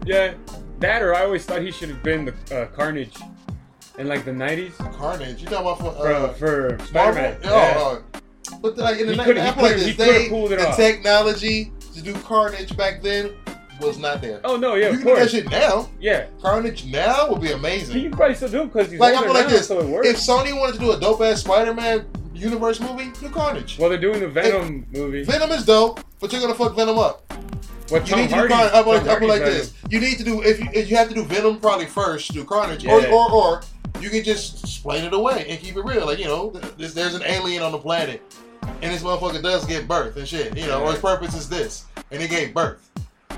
Yeah, 0.05 0.35
that 0.79 1.01
or 1.01 1.13
I 1.13 1.23
always 1.25 1.45
thought 1.45 1.61
he 1.61 1.71
should 1.71 1.89
have 1.89 2.03
been 2.03 2.25
the 2.25 2.33
uh, 2.57 2.67
Carnage 2.67 3.17
in 3.97 4.07
like 4.07 4.23
the 4.23 4.31
'90s 4.31 4.77
Carnage. 4.97 5.41
You 5.41 5.47
talking 5.49 5.65
about 5.67 5.79
for, 5.79 5.91
for, 5.93 6.13
uh, 6.13 6.33
for 6.33 6.69
Marvel? 6.69 6.85
Spider-Man. 6.85 7.37
Oh, 7.43 7.49
Yeah. 7.49 7.81
uh, 8.13 8.19
but 8.61 8.77
like 8.77 8.99
in 8.99 9.07
the 9.07 9.11
He 9.13 9.17
night, 9.17 9.25
coulda- 9.25 9.41
I 9.41 9.45
he 9.47 9.51
feel 9.51 9.63
like 9.63 9.75
this, 9.75 9.97
they, 9.97 10.29
the 10.29 10.73
technology 10.77 11.73
to 11.95 12.01
do 12.01 12.13
Carnage 12.13 12.77
back 12.77 13.01
then 13.01 13.33
was 13.79 13.97
not 13.97 14.21
there. 14.21 14.41
Oh 14.43 14.55
no, 14.57 14.75
yeah, 14.75 14.89
you 14.89 14.97
can 14.97 15.07
do 15.07 15.15
that 15.15 15.29
shit 15.29 15.49
now. 15.49 15.89
Yeah, 15.99 16.27
Carnage 16.41 16.85
now 16.85 17.29
would 17.29 17.41
be 17.41 17.51
amazing. 17.51 18.01
can 18.01 18.11
probably 18.11 18.35
still 18.35 18.49
do 18.49 18.61
it 18.63 18.73
because 18.73 18.91
he's 18.91 18.99
Like 18.99 19.15
I 19.15 19.23
feel 19.23 19.33
like 19.33 19.45
now, 19.45 19.49
this: 19.51 19.67
so 19.67 19.79
it 19.79 19.87
works. 19.87 20.07
if 20.07 20.17
Sony 20.17 20.57
wanted 20.57 20.73
to 20.73 20.79
do 20.79 20.91
a 20.91 20.99
dope 20.99 21.21
ass 21.21 21.41
Spider-Man 21.41 22.05
universe 22.33 22.79
movie, 22.79 23.11
do 23.19 23.29
Carnage. 23.29 23.77
well, 23.79 23.89
they're 23.89 23.97
doing 23.97 24.19
the 24.19 24.27
Venom 24.27 24.85
movie. 24.91 25.23
Venom 25.23 25.51
is 25.51 25.65
dope, 25.65 25.99
but 26.19 26.31
you're 26.31 26.41
gonna 26.41 26.53
fuck 26.55 26.75
Venom 26.75 26.97
up. 26.97 27.23
What 27.89 28.03
You 28.07 28.15
Tom 28.15 28.19
need 28.19 28.29
to 28.29 28.35
do 28.35 28.47
Carnage. 28.49 28.73
I 28.73 28.83
feel 28.83 28.93
like, 28.93 29.03
Tom 29.05 29.09
I 29.15 29.19
feel 29.19 29.27
like 29.29 29.41
this. 29.43 29.73
You 29.89 29.99
need 29.99 30.17
to 30.17 30.23
do 30.23 30.41
if 30.43 30.59
you, 30.59 30.67
if 30.73 30.89
you 30.89 30.97
have 30.97 31.07
to 31.09 31.15
do 31.15 31.23
Venom 31.23 31.59
probably 31.59 31.85
first 31.85 32.27
to 32.27 32.33
do 32.33 32.43
Carnage, 32.43 32.83
Yeah. 32.83 32.91
or, 32.93 33.07
or 33.07 33.31
or 33.31 33.61
you 34.01 34.09
can 34.09 34.23
just 34.23 34.63
explain 34.63 35.03
it 35.05 35.13
away 35.13 35.45
and 35.49 35.59
keep 35.59 35.75
it 35.77 35.81
real. 35.85 36.05
Like 36.05 36.19
you 36.19 36.25
know, 36.25 36.49
there's, 36.77 36.93
there's 36.93 37.15
an 37.15 37.23
alien 37.23 37.63
on 37.63 37.71
the 37.71 37.79
planet, 37.79 38.21
and 38.81 38.93
this 38.93 39.01
motherfucker 39.03 39.41
does 39.41 39.65
get 39.65 39.87
birth 39.87 40.17
and 40.17 40.27
shit. 40.27 40.55
You 40.57 40.67
know, 40.67 40.83
or 40.83 40.91
his 40.91 40.99
purpose 41.01 41.33
is 41.33 41.47
this, 41.49 41.85
and 42.11 42.21
he 42.21 42.27
gave 42.27 42.53
birth. 42.53 42.86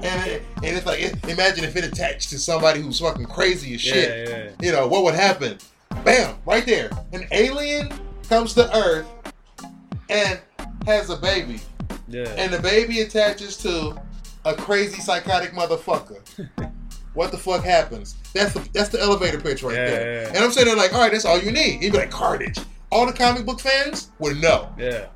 And 0.01 0.27
it, 0.31 0.43
and 0.57 0.65
it's 0.77 0.85
like 0.85 1.01
it, 1.01 1.27
imagine 1.27 1.63
if 1.65 1.75
it 1.75 1.83
attached 1.83 2.29
to 2.29 2.39
somebody 2.39 2.81
who's 2.81 2.99
fucking 2.99 3.25
crazy 3.25 3.75
as 3.75 3.81
shit. 3.81 4.29
Yeah, 4.29 4.37
yeah. 4.37 4.49
You 4.61 4.71
know 4.71 4.87
what 4.87 5.03
would 5.03 5.13
happen? 5.15 5.57
Bam! 6.05 6.35
Right 6.45 6.65
there, 6.65 6.89
an 7.13 7.25
alien 7.31 7.91
comes 8.29 8.53
to 8.53 8.73
Earth 8.75 9.07
and 10.09 10.39
has 10.85 11.09
a 11.09 11.17
baby 11.17 11.59
Yeah. 12.07 12.29
and 12.37 12.53
the 12.53 12.59
baby 12.59 13.01
attaches 13.01 13.57
to 13.57 13.99
a 14.45 14.53
crazy 14.55 15.01
psychotic 15.01 15.51
motherfucker. 15.51 16.19
what 17.13 17.31
the 17.31 17.37
fuck 17.37 17.63
happens? 17.63 18.15
That's 18.33 18.53
the 18.53 18.67
that's 18.73 18.89
the 18.89 19.01
elevator 19.01 19.39
pitch 19.39 19.63
right 19.63 19.75
Yeah, 19.75 19.85
there. 19.89 20.13
yeah, 20.13 20.21
yeah. 20.21 20.27
And 20.35 20.37
I'm 20.37 20.51
saying 20.51 20.75
like, 20.77 20.93
all 20.93 21.01
right, 21.01 21.11
that's 21.11 21.25
all 21.25 21.39
you 21.41 21.51
need. 21.51 21.83
You'd 21.83 21.91
be 21.91 21.97
like 21.99 22.11
Carnage. 22.11 22.59
All 22.91 23.05
the 23.05 23.13
comic 23.13 23.45
book 23.45 23.59
fans 23.59 24.09
would 24.19 24.37
know. 24.41 24.73
yeah. 24.77 25.07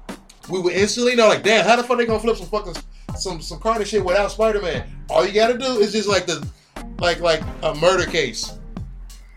We 0.50 0.60
would 0.60 0.74
instantly 0.74 1.16
know, 1.16 1.30
like, 1.30 1.42
damn, 1.42 1.66
how 1.66 1.78
the 1.78 1.84
fuck 1.84 1.98
they 1.98 2.06
gonna 2.06 2.20
flip 2.20 2.36
some 2.36 2.48
fucking 2.48 2.76
some 3.18 3.42
some 3.42 3.60
Carnage 3.60 3.90
shit 3.90 4.04
without 4.04 4.32
Spider 4.32 4.62
Man? 4.62 4.84
All 5.10 5.26
you 5.26 5.34
gotta 5.34 5.58
do 5.58 5.80
is 5.80 5.92
just 5.92 6.08
like 6.08 6.26
the 6.26 6.46
like 7.00 7.20
like 7.20 7.42
a 7.64 7.74
murder 7.76 8.06
case. 8.06 8.58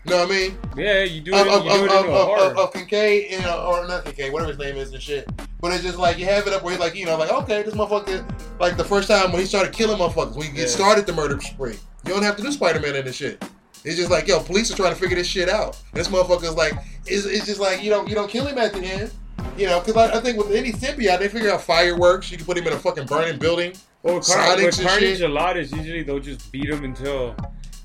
You 0.05 0.11
know 0.11 0.19
what 0.19 0.29
I 0.29 0.31
mean? 0.31 0.57
Yeah, 0.77 1.03
you 1.03 1.19
do 1.19 1.33
it, 1.33 1.41
Of, 1.47 1.47
of, 1.47 1.63
do 1.63 1.69
it 1.69 1.75
of, 1.75 1.81
into 1.83 1.95
of, 2.13 2.25
horror. 2.27 2.51
of, 2.51 2.57
of 2.57 2.73
Kincaid, 2.73 3.29
you 3.29 3.41
know, 3.41 3.65
or 3.65 3.85
not 3.89 4.05
Kincaid, 4.05 4.31
whatever 4.31 4.51
his 4.53 4.59
name 4.59 4.77
is 4.77 4.93
and 4.93 5.01
shit. 5.03 5.29
But 5.59 5.73
it's 5.73 5.83
just 5.83 5.97
like 5.97 6.17
you 6.17 6.25
have 6.25 6.47
it 6.47 6.53
up 6.53 6.63
where 6.63 6.71
he's 6.71 6.79
like, 6.79 6.95
you 6.95 7.05
know, 7.05 7.17
like 7.17 7.29
okay, 7.31 7.61
this 7.63 7.73
motherfucker, 7.73 8.23
like 8.59 8.77
the 8.77 8.85
first 8.85 9.09
time 9.09 9.31
when 9.33 9.41
he 9.41 9.45
started 9.47 9.73
killing 9.73 9.97
motherfuckers, 9.97 10.35
when 10.37 10.53
he 10.53 10.61
Yeah. 10.61 10.67
started 10.67 11.05
the 11.05 11.13
murder 11.13 11.37
spree, 11.41 11.73
you 12.05 12.13
don't 12.13 12.23
have 12.23 12.37
to 12.37 12.43
do 12.43 12.51
Spider 12.53 12.79
Man 12.79 12.95
in 12.95 13.03
this 13.03 13.17
shit. 13.17 13.43
It's 13.83 13.97
just 13.97 14.09
like, 14.09 14.27
yo, 14.27 14.39
police 14.39 14.71
are 14.71 14.75
trying 14.75 14.93
to 14.93 14.99
figure 14.99 15.15
this 15.17 15.27
shit 15.27 15.49
out. 15.49 15.77
This 15.93 16.07
motherfucker's 16.07 16.55
like, 16.55 16.73
it's, 17.05 17.25
it's 17.25 17.45
just 17.45 17.59
like 17.59 17.83
you 17.83 17.89
don't 17.89 18.07
you 18.07 18.15
don't 18.15 18.29
kill 18.29 18.45
him 18.45 18.57
at 18.57 18.71
the 18.73 18.79
end, 18.79 19.11
you 19.57 19.65
know, 19.67 19.79
because 19.79 19.95
I, 19.95 20.17
I 20.17 20.21
think 20.21 20.37
with 20.37 20.51
any 20.55 20.71
symbiote, 20.71 21.19
they 21.19 21.27
figure 21.29 21.51
out 21.51 21.61
fireworks. 21.61 22.31
You 22.31 22.37
can 22.37 22.45
put 22.45 22.57
him 22.57 22.67
in 22.67 22.73
a 22.73 22.79
fucking 22.79 23.05
burning 23.05 23.39
building. 23.39 23.73
well, 24.03 24.21
Car- 24.21 24.55
Sonics 24.55 24.77
with 24.77 24.87
Carnage, 24.87 25.21
a 25.21 25.27
lot 25.27 25.57
is 25.57 25.71
usually 25.71 26.03
they'll 26.03 26.19
just 26.19 26.51
beat 26.51 26.69
him 26.69 26.83
until 26.83 27.35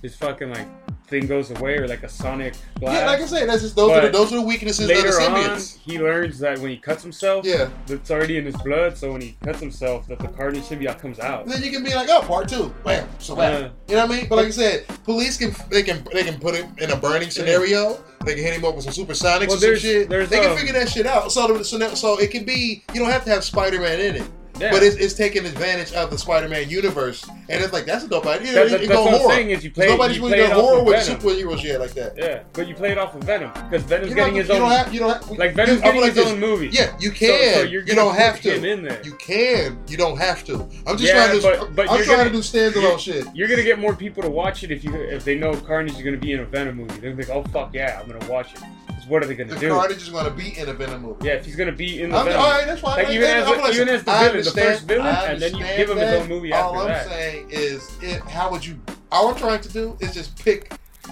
his 0.02 0.14
fucking 0.16 0.50
like 0.50 0.66
thing 1.12 1.26
goes 1.26 1.50
away 1.50 1.76
or 1.76 1.86
like 1.86 2.02
a 2.02 2.08
sonic 2.08 2.54
blast. 2.80 2.98
Yeah, 3.00 3.06
like 3.06 3.20
I 3.20 3.26
said, 3.26 3.48
that's 3.48 3.60
just 3.62 3.76
those 3.76 3.90
are 3.92 4.00
the, 4.00 4.08
those 4.08 4.32
are 4.32 4.36
the 4.36 4.42
weaknesses 4.42 4.80
of 4.80 4.88
the 4.88 4.94
Later 5.02 5.20
on, 5.20 5.60
he 5.84 5.98
learns 6.00 6.38
that 6.38 6.58
when 6.58 6.70
he 6.70 6.78
cuts 6.78 7.02
himself, 7.02 7.44
Yeah. 7.44 7.68
that's 7.86 8.10
already 8.10 8.38
in 8.38 8.46
his 8.46 8.56
blood. 8.62 8.96
So 8.96 9.12
when 9.12 9.20
he 9.20 9.36
cuts 9.44 9.60
himself, 9.60 10.08
that 10.08 10.18
the 10.18 10.28
Carnage 10.28 10.62
symbiote 10.64 10.98
comes 10.98 11.20
out. 11.20 11.46
Then 11.46 11.62
you 11.62 11.70
can 11.70 11.84
be 11.84 11.94
like, 11.94 12.08
oh, 12.10 12.22
part 12.22 12.48
two, 12.48 12.74
bam, 12.82 13.06
so 13.18 13.36
bam. 13.36 13.52
Yeah. 13.52 13.68
You 13.88 13.94
know 13.96 14.06
what 14.06 14.10
I 14.16 14.20
mean? 14.20 14.28
But 14.28 14.36
like 14.36 14.46
I 14.46 14.50
said, 14.50 14.86
police 15.04 15.36
can 15.36 15.54
they 15.68 15.82
can 15.82 16.02
they 16.12 16.24
can 16.24 16.40
put 16.40 16.54
him 16.56 16.74
in 16.78 16.90
a 16.90 16.96
burning 16.96 17.30
scenario. 17.30 18.02
They 18.24 18.34
can 18.34 18.44
hit 18.44 18.54
him 18.54 18.64
up 18.64 18.74
with 18.74 18.84
some 18.84 18.94
supersonics 18.94 19.48
Well, 19.48 19.56
or 19.56 19.58
some 19.58 19.60
there's- 19.60 19.80
shit. 19.80 20.08
there's, 20.08 20.30
they 20.30 20.40
can 20.40 20.52
um, 20.52 20.56
figure 20.56 20.72
that 20.74 20.88
shit 20.88 21.06
out. 21.06 21.30
So, 21.32 21.62
so, 21.62 21.94
so 21.94 22.18
it 22.20 22.30
can 22.30 22.44
be. 22.44 22.82
You 22.94 23.00
don't 23.00 23.10
have 23.10 23.24
to 23.24 23.30
have 23.30 23.44
Spider 23.44 23.80
Man 23.80 24.00
in 24.00 24.16
it. 24.16 24.30
Yeah. 24.60 24.70
But 24.70 24.82
it's, 24.82 24.96
it's 24.96 25.14
taking 25.14 25.44
advantage 25.46 25.92
of 25.94 26.10
the 26.10 26.18
Spider-Man 26.18 26.68
universe, 26.68 27.26
and 27.48 27.64
it's 27.64 27.72
like 27.72 27.84
that's 27.86 28.04
a 28.04 28.08
dope 28.08 28.26
idea. 28.26 28.52
That- 28.52 28.70
that- 28.70 28.80
that's 28.86 29.00
what 29.00 29.14
I'm 29.22 29.30
saying 29.30 29.50
is 29.50 29.64
you 29.64 29.70
play- 29.70 29.88
Nobody's 29.88 30.18
you 30.18 30.22
really 30.24 30.34
play 30.36 30.42
done 30.42 30.50
it 30.50 30.54
off 30.54 30.60
horror 30.70 30.84
with 30.84 31.06
Venom. 31.06 31.20
superheroes 31.20 31.62
yet 31.64 31.80
like 31.80 31.92
that. 31.94 32.12
Yeah, 32.16 32.42
but 32.52 32.68
you 32.68 32.74
play 32.74 32.90
it 32.92 32.98
off 32.98 33.14
of 33.14 33.24
Venom 33.24 33.50
because 33.52 33.82
Venom's 33.84 34.10
You 34.10 34.14
getting 34.14 34.34
his 34.34 34.48
you 34.48 34.54
own. 34.54 34.60
don't 34.60 34.70
have. 34.70 34.92
You 34.94 35.00
don't 35.00 35.10
have. 35.10 35.30
like 35.38 35.54
Venom's 35.54 35.78
you, 35.78 35.84
getting 35.84 36.00
like 36.02 36.14
his 36.14 36.24
this- 36.24 36.32
own 36.32 36.38
movie. 36.40 36.68
Yeah, 36.68 36.94
you 37.00 37.10
can. 37.10 37.54
so 37.54 37.62
you're 37.62 37.82
you 37.84 37.94
don't 37.94 38.14
have 38.14 38.40
to. 38.42 38.54
him 38.54 38.64
in 38.64 38.82
there. 38.84 39.00
You 39.02 39.14
can. 39.14 39.78
You 39.88 39.96
don't 39.96 40.18
have 40.18 40.44
to. 40.44 40.68
I'm 40.86 40.96
just 40.96 41.02
Yeah, 41.12 41.26
trying 41.26 41.40
to. 41.40 41.42
but- 41.42 41.74
but 41.76 41.90
I'm 41.90 42.04
trying 42.04 42.16
gonna- 42.18 42.30
to 42.30 42.30
do 42.30 42.38
standalone 42.40 42.98
shit. 42.98 43.26
You're 43.34 43.48
gonna 43.48 43.62
get 43.62 43.78
more 43.78 43.96
people 43.96 44.22
to 44.22 44.30
watch 44.30 44.62
it 44.62 44.70
if 44.70 44.84
you 44.84 44.94
if 44.94 45.24
they 45.24 45.34
know 45.34 45.54
Carnage 45.54 45.94
is 45.96 46.02
gonna 46.02 46.16
be 46.18 46.32
in 46.32 46.40
a 46.40 46.44
Venom 46.44 46.76
movie. 46.76 46.92
They're 47.00 47.10
gonna 47.12 47.24
think, 47.24 47.30
oh 47.36 47.42
fuck 47.52 47.74
yeah, 47.74 48.00
I'm 48.00 48.10
gonna 48.10 48.30
watch 48.30 48.52
it. 48.54 48.60
'Cause 49.02 49.10
what 49.10 49.22
are 49.22 49.26
they 49.26 49.34
gonna 49.34 49.52
The 49.54 49.58
do? 49.60 49.70
Carnage 49.70 49.96
is 50.02 50.08
going 50.10 50.26
to 50.26 50.30
be 50.30 50.56
in 50.56 50.68
a 50.68 50.72
Venom 50.72 51.02
movie. 51.02 51.26
Yeah, 51.26 51.32
if 51.32 51.44
he's 51.44 51.56
gonna 51.56 51.72
be 51.72 52.02
in 52.02 52.10
the 52.10 52.16
I'm, 52.16 52.26
Venom. 52.26 52.40
all 52.40 52.50
right, 52.50 52.66
that's 52.66 52.80
fine. 52.80 52.98
Like, 52.98 53.08
I- 53.08 53.12
even 53.14 53.28
as 53.30 53.46
I'm 53.48 53.60
a- 53.64 53.68
even 53.70 53.88
as 53.88 54.04
the 54.04 54.12
villain, 54.12 54.44
the 54.44 54.50
first 54.52 54.82
villain, 54.84 55.06
and 55.06 55.42
then 55.42 55.56
you 55.56 55.64
give 55.76 55.90
him 55.90 55.96
his 55.98 56.08
own 56.20 56.28
movie 56.28 56.52
All 56.52 56.70
after 56.76 56.80
I'm 56.82 56.88
that. 56.88 57.08
saying 57.08 57.46
is, 57.50 57.90
it, 58.00 58.20
how 58.22 58.50
would 58.52 58.64
you? 58.64 58.78
All 59.10 59.28
I'm 59.28 59.34
trying 59.36 59.60
to 59.60 59.68
do 59.68 59.96
is 60.00 60.14
just 60.14 60.36
pick 60.42 60.68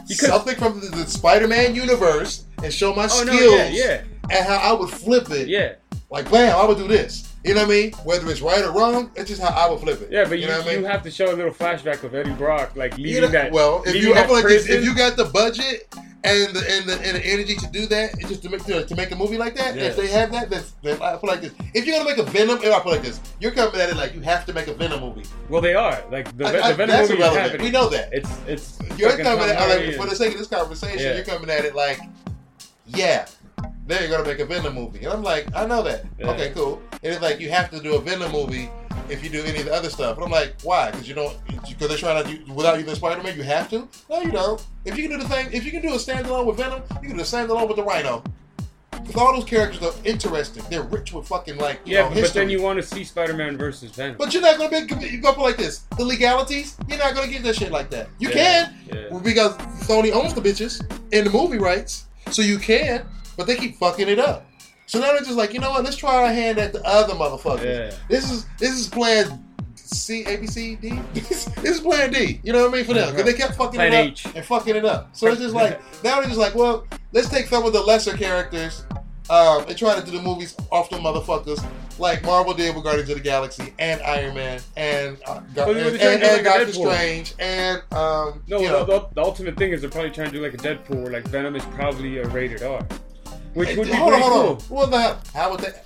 could- 0.06 0.16
something 0.16 0.54
from 0.56 0.80
the, 0.80 0.86
the 0.86 1.04
Spider-Man 1.06 1.74
universe 1.74 2.44
and 2.62 2.72
show 2.72 2.94
my 2.94 3.04
Oh 3.06 3.08
skills 3.08 3.28
no, 3.28 3.56
yeah, 3.56 3.68
yeah, 3.70 4.00
and 4.30 4.46
how 4.46 4.56
I 4.56 4.72
would 4.72 4.90
flip 4.90 5.28
it. 5.32 5.48
yeah, 5.48 5.72
Like, 6.10 6.30
bam, 6.30 6.56
I 6.56 6.64
would 6.64 6.78
do 6.78 6.86
this. 6.86 7.26
You 7.44 7.54
know 7.54 7.62
what 7.62 7.70
I 7.70 7.74
mean? 7.74 7.92
Whether 8.04 8.30
it's 8.30 8.42
right 8.42 8.62
or 8.62 8.70
wrong, 8.72 9.10
it's 9.16 9.28
just 9.30 9.40
how 9.40 9.48
I 9.48 9.70
would 9.70 9.80
flip 9.80 10.02
it. 10.02 10.10
yeah. 10.12 10.26
But 10.28 10.38
you, 10.40 10.46
know 10.46 10.58
what 10.58 10.66
I 10.66 10.70
mean? 10.72 10.80
you 10.80 10.86
have 10.86 11.02
to 11.04 11.10
show 11.10 11.32
a 11.32 11.36
little 11.36 11.52
flashback 11.52 12.02
of 12.02 12.14
Eddie 12.14 12.32
Brock, 12.34 12.76
like 12.76 12.96
leaving 12.98 13.12
You 13.14 13.20
know- 13.22 13.28
that. 13.28 13.50
well, 13.52 13.82
if 13.86 13.94
you, 13.94 14.14
I 14.14 14.24
feel 14.26 14.34
like 14.34 14.44
if 14.46 14.84
you 14.84 14.94
got 14.94 15.16
the 15.16 15.24
budget 15.24 15.88
and 16.22 16.54
the 16.54 16.60
and 16.70 16.84
the, 16.86 16.92
and 17.00 17.16
the 17.16 17.24
energy 17.26 17.54
to 17.56 17.66
do 17.68 17.86
that, 17.86 18.18
just 18.28 18.42
to 18.42 18.50
make 18.50 18.62
to, 18.66 18.84
to 18.84 18.94
make 18.94 19.10
a 19.10 19.16
movie 19.16 19.38
like 19.38 19.54
that, 19.56 19.74
Yeah. 19.74 19.84
if 19.84 19.96
they 19.96 20.08
have 20.08 20.30
that, 20.32 20.50
then, 20.50 20.62
then 20.82 21.00
I 21.00 21.16
feel 21.16 21.30
like 21.30 21.40
this. 21.40 21.54
If 21.72 21.86
you're 21.86 21.96
gonna 21.96 22.10
make 22.10 22.18
a 22.18 22.24
Venom, 22.30 22.58
I 22.58 22.60
feel 22.60 22.92
like 22.92 23.00
this. 23.00 23.20
You're 23.40 23.52
coming 23.52 23.80
at 23.80 23.88
it 23.88 23.96
like 23.96 24.14
you 24.14 24.20
have 24.20 24.44
to 24.44 24.52
make 24.52 24.66
a 24.66 24.74
Venom 24.74 25.00
movie. 25.00 25.22
well, 25.48 25.62
they 25.62 25.74
are 25.74 26.04
like 26.10 26.36
the, 26.36 26.44
I- 26.46 26.72
the 26.72 26.74
Venom 26.74 26.88
that's 26.90 27.08
movie 27.08 27.22
is 27.22 27.34
happening. 27.34 27.62
We 27.64 27.70
know 27.70 27.88
that. 27.88 28.12
It's 28.12 28.30
it's. 28.46 28.78
You're 28.98 29.16
coming 29.16 29.48
at 29.48 29.56
Hardy 29.56 29.86
like, 29.86 29.96
for 29.96 30.04
the 30.06 30.14
sake 30.14 30.32
of 30.34 30.38
this 30.40 30.48
conversation, 30.48 30.98
Yeah. 30.98 31.14
you're 31.14 31.24
coming 31.24 31.48
at 31.48 31.64
it 31.64 31.74
like, 31.74 32.00
yeah, 32.86 33.24
they're 33.86 34.08
gonna 34.08 34.24
make 34.24 34.38
a 34.38 34.44
Venom 34.44 34.74
movie, 34.74 35.00
and 35.00 35.08
I'm 35.08 35.22
like, 35.22 35.46
I 35.54 35.66
know 35.66 35.82
that. 35.82 36.04
Yeah. 36.18 36.30
Okay, 36.30 36.50
cool. 36.50 36.80
And 37.02 37.12
it's 37.12 37.22
like 37.22 37.40
you 37.40 37.50
have 37.50 37.70
to 37.70 37.80
do 37.80 37.96
a 37.96 38.00
Venom 38.00 38.32
movie 38.32 38.70
if 39.08 39.24
you 39.24 39.30
do 39.30 39.42
any 39.42 39.58
of 39.60 39.64
the 39.66 39.74
other 39.74 39.90
stuff. 39.90 40.16
But 40.16 40.24
I'm 40.24 40.30
like, 40.30 40.54
why? 40.62 40.90
Because 40.90 41.08
you 41.08 41.14
don't. 41.14 41.36
Because 41.68 41.88
they're 41.88 41.98
trying 41.98 42.24
to 42.24 42.44
do 42.44 42.52
without 42.54 42.78
using 42.78 42.94
Spider-Man. 42.94 43.36
You 43.36 43.42
have 43.42 43.68
to. 43.70 43.88
No, 44.08 44.20
you 44.22 44.30
don't. 44.30 44.64
If 44.84 44.96
you 44.96 45.08
can 45.08 45.18
do 45.18 45.22
the 45.24 45.28
thing, 45.28 45.48
if 45.52 45.64
you 45.64 45.70
can 45.70 45.82
do 45.82 45.88
a 45.88 45.96
standalone 45.96 46.46
with 46.46 46.56
Venom, 46.56 46.82
you 47.02 47.08
can 47.08 47.16
do 47.16 47.22
a 47.22 47.26
standalone 47.26 47.66
with 47.66 47.76
the 47.76 47.84
Rhino. 47.84 48.22
Because 48.90 49.16
all 49.16 49.32
those 49.34 49.48
characters 49.48 49.82
are 49.82 49.94
interesting. 50.04 50.62
They're 50.68 50.82
rich 50.82 51.12
with 51.12 51.26
fucking 51.26 51.56
like 51.56 51.80
you 51.86 51.94
yeah, 51.94 52.02
know 52.02 52.08
but 52.10 52.18
history. 52.18 52.40
then 52.42 52.50
you 52.50 52.60
want 52.60 52.78
to 52.78 52.82
see 52.82 53.02
Spider-Man 53.02 53.56
versus 53.56 53.90
Venom. 53.92 54.16
But 54.18 54.32
you're 54.34 54.42
not 54.42 54.58
gonna 54.58 54.70
be 54.84 55.08
you 55.08 55.20
go 55.20 55.30
up 55.30 55.38
like 55.38 55.56
this. 55.56 55.80
The 55.96 56.04
legalities, 56.04 56.76
you're 56.86 56.98
not 56.98 57.14
gonna 57.14 57.30
get 57.30 57.42
that 57.44 57.56
shit 57.56 57.72
like 57.72 57.88
that. 57.90 58.08
You 58.18 58.28
Yeah, 58.28 58.34
can, 58.34 58.74
yeah. 59.12 59.18
because 59.18 59.56
Sony 59.86 60.12
owns 60.12 60.34
the 60.34 60.40
bitches 60.42 60.80
and 61.12 61.26
the 61.26 61.30
movie 61.30 61.58
rights, 61.58 62.06
so 62.30 62.42
you 62.42 62.58
can. 62.58 63.06
But 63.40 63.46
they 63.46 63.56
keep 63.56 63.76
fucking 63.76 64.06
it 64.06 64.18
up. 64.18 64.44
So 64.84 65.00
now 65.00 65.12
they're 65.12 65.20
just 65.20 65.38
like, 65.38 65.54
you 65.54 65.60
know 65.60 65.70
what? 65.70 65.82
Let's 65.82 65.96
try 65.96 66.14
our 66.14 66.30
hand 66.30 66.58
at 66.58 66.74
the 66.74 66.82
other 66.86 67.14
motherfuckers. 67.14 67.64
Yeah. 67.64 67.96
This 68.10 68.30
is 68.30 68.44
this 68.58 68.78
is 68.78 68.86
plan 68.86 69.42
C 69.74 70.24
A 70.26 70.36
B 70.36 70.46
C 70.46 70.76
D. 70.76 71.00
this 71.14 71.48
is 71.64 71.80
plan 71.80 72.12
D. 72.12 72.38
You 72.42 72.52
know 72.52 72.66
what 72.66 72.74
I 72.74 72.76
mean 72.76 72.84
for 72.84 72.92
them 72.92 73.08
because 73.08 73.24
they 73.24 73.32
kept 73.32 73.54
fucking 73.54 73.76
Plan 73.76 73.94
it 73.94 73.96
up 73.96 74.06
H. 74.08 74.26
and 74.34 74.44
fucking 74.44 74.76
it 74.76 74.84
up. 74.84 75.16
So 75.16 75.28
it's 75.28 75.40
just 75.40 75.54
like 75.54 75.80
now 76.04 76.20
they're 76.20 76.28
just 76.28 76.38
like, 76.38 76.54
well, 76.54 76.86
let's 77.12 77.30
take 77.30 77.46
some 77.46 77.64
of 77.64 77.72
the 77.72 77.80
lesser 77.80 78.14
characters. 78.14 78.84
Um, 79.30 79.64
and 79.68 79.78
try 79.78 79.94
to 79.98 80.04
do 80.04 80.10
the 80.10 80.20
movies 80.20 80.56
off 80.72 80.90
the 80.90 80.96
motherfuckers 80.96 81.64
like 82.00 82.24
Marvel 82.24 82.52
did 82.52 82.74
with 82.74 82.82
Guardians 82.82 83.10
of 83.10 83.16
the 83.16 83.22
Galaxy 83.22 83.72
and 83.78 84.00
Iron 84.02 84.34
Man 84.34 84.60
and 84.76 85.18
uh, 85.24 85.40
Gar- 85.54 85.66
Well, 85.66 85.68
and, 85.68 85.76
they 85.76 85.84
were 85.84 85.98
trying 85.98 86.14
and, 86.14 86.22
and 86.24 86.44
like 86.44 86.44
Doctor 86.44 86.72
Strange 86.72 87.34
and 87.38 87.82
um, 87.92 88.42
No, 88.48 88.58
you 88.58 88.68
know, 88.68 88.84
the, 88.84 89.06
the 89.14 89.22
ultimate 89.22 89.56
thing 89.56 89.70
is 89.70 89.82
they're 89.82 89.90
probably 89.90 90.10
trying 90.10 90.30
to 90.30 90.36
do 90.36 90.42
like 90.42 90.54
a 90.54 90.56
Deadpool, 90.56 91.02
where 91.02 91.12
like 91.12 91.28
Venom 91.28 91.54
is 91.54 91.64
probably 91.66 92.18
a 92.18 92.26
rated 92.30 92.64
R, 92.64 92.84
which 93.54 93.76
would 93.76 93.86
be 93.88 93.92
hold 93.92 94.10
pretty 94.12 94.24
on, 94.24 94.56
cool. 94.58 94.78
on. 94.94 95.18
How 95.34 95.50
would 95.50 95.60
that? 95.60 95.84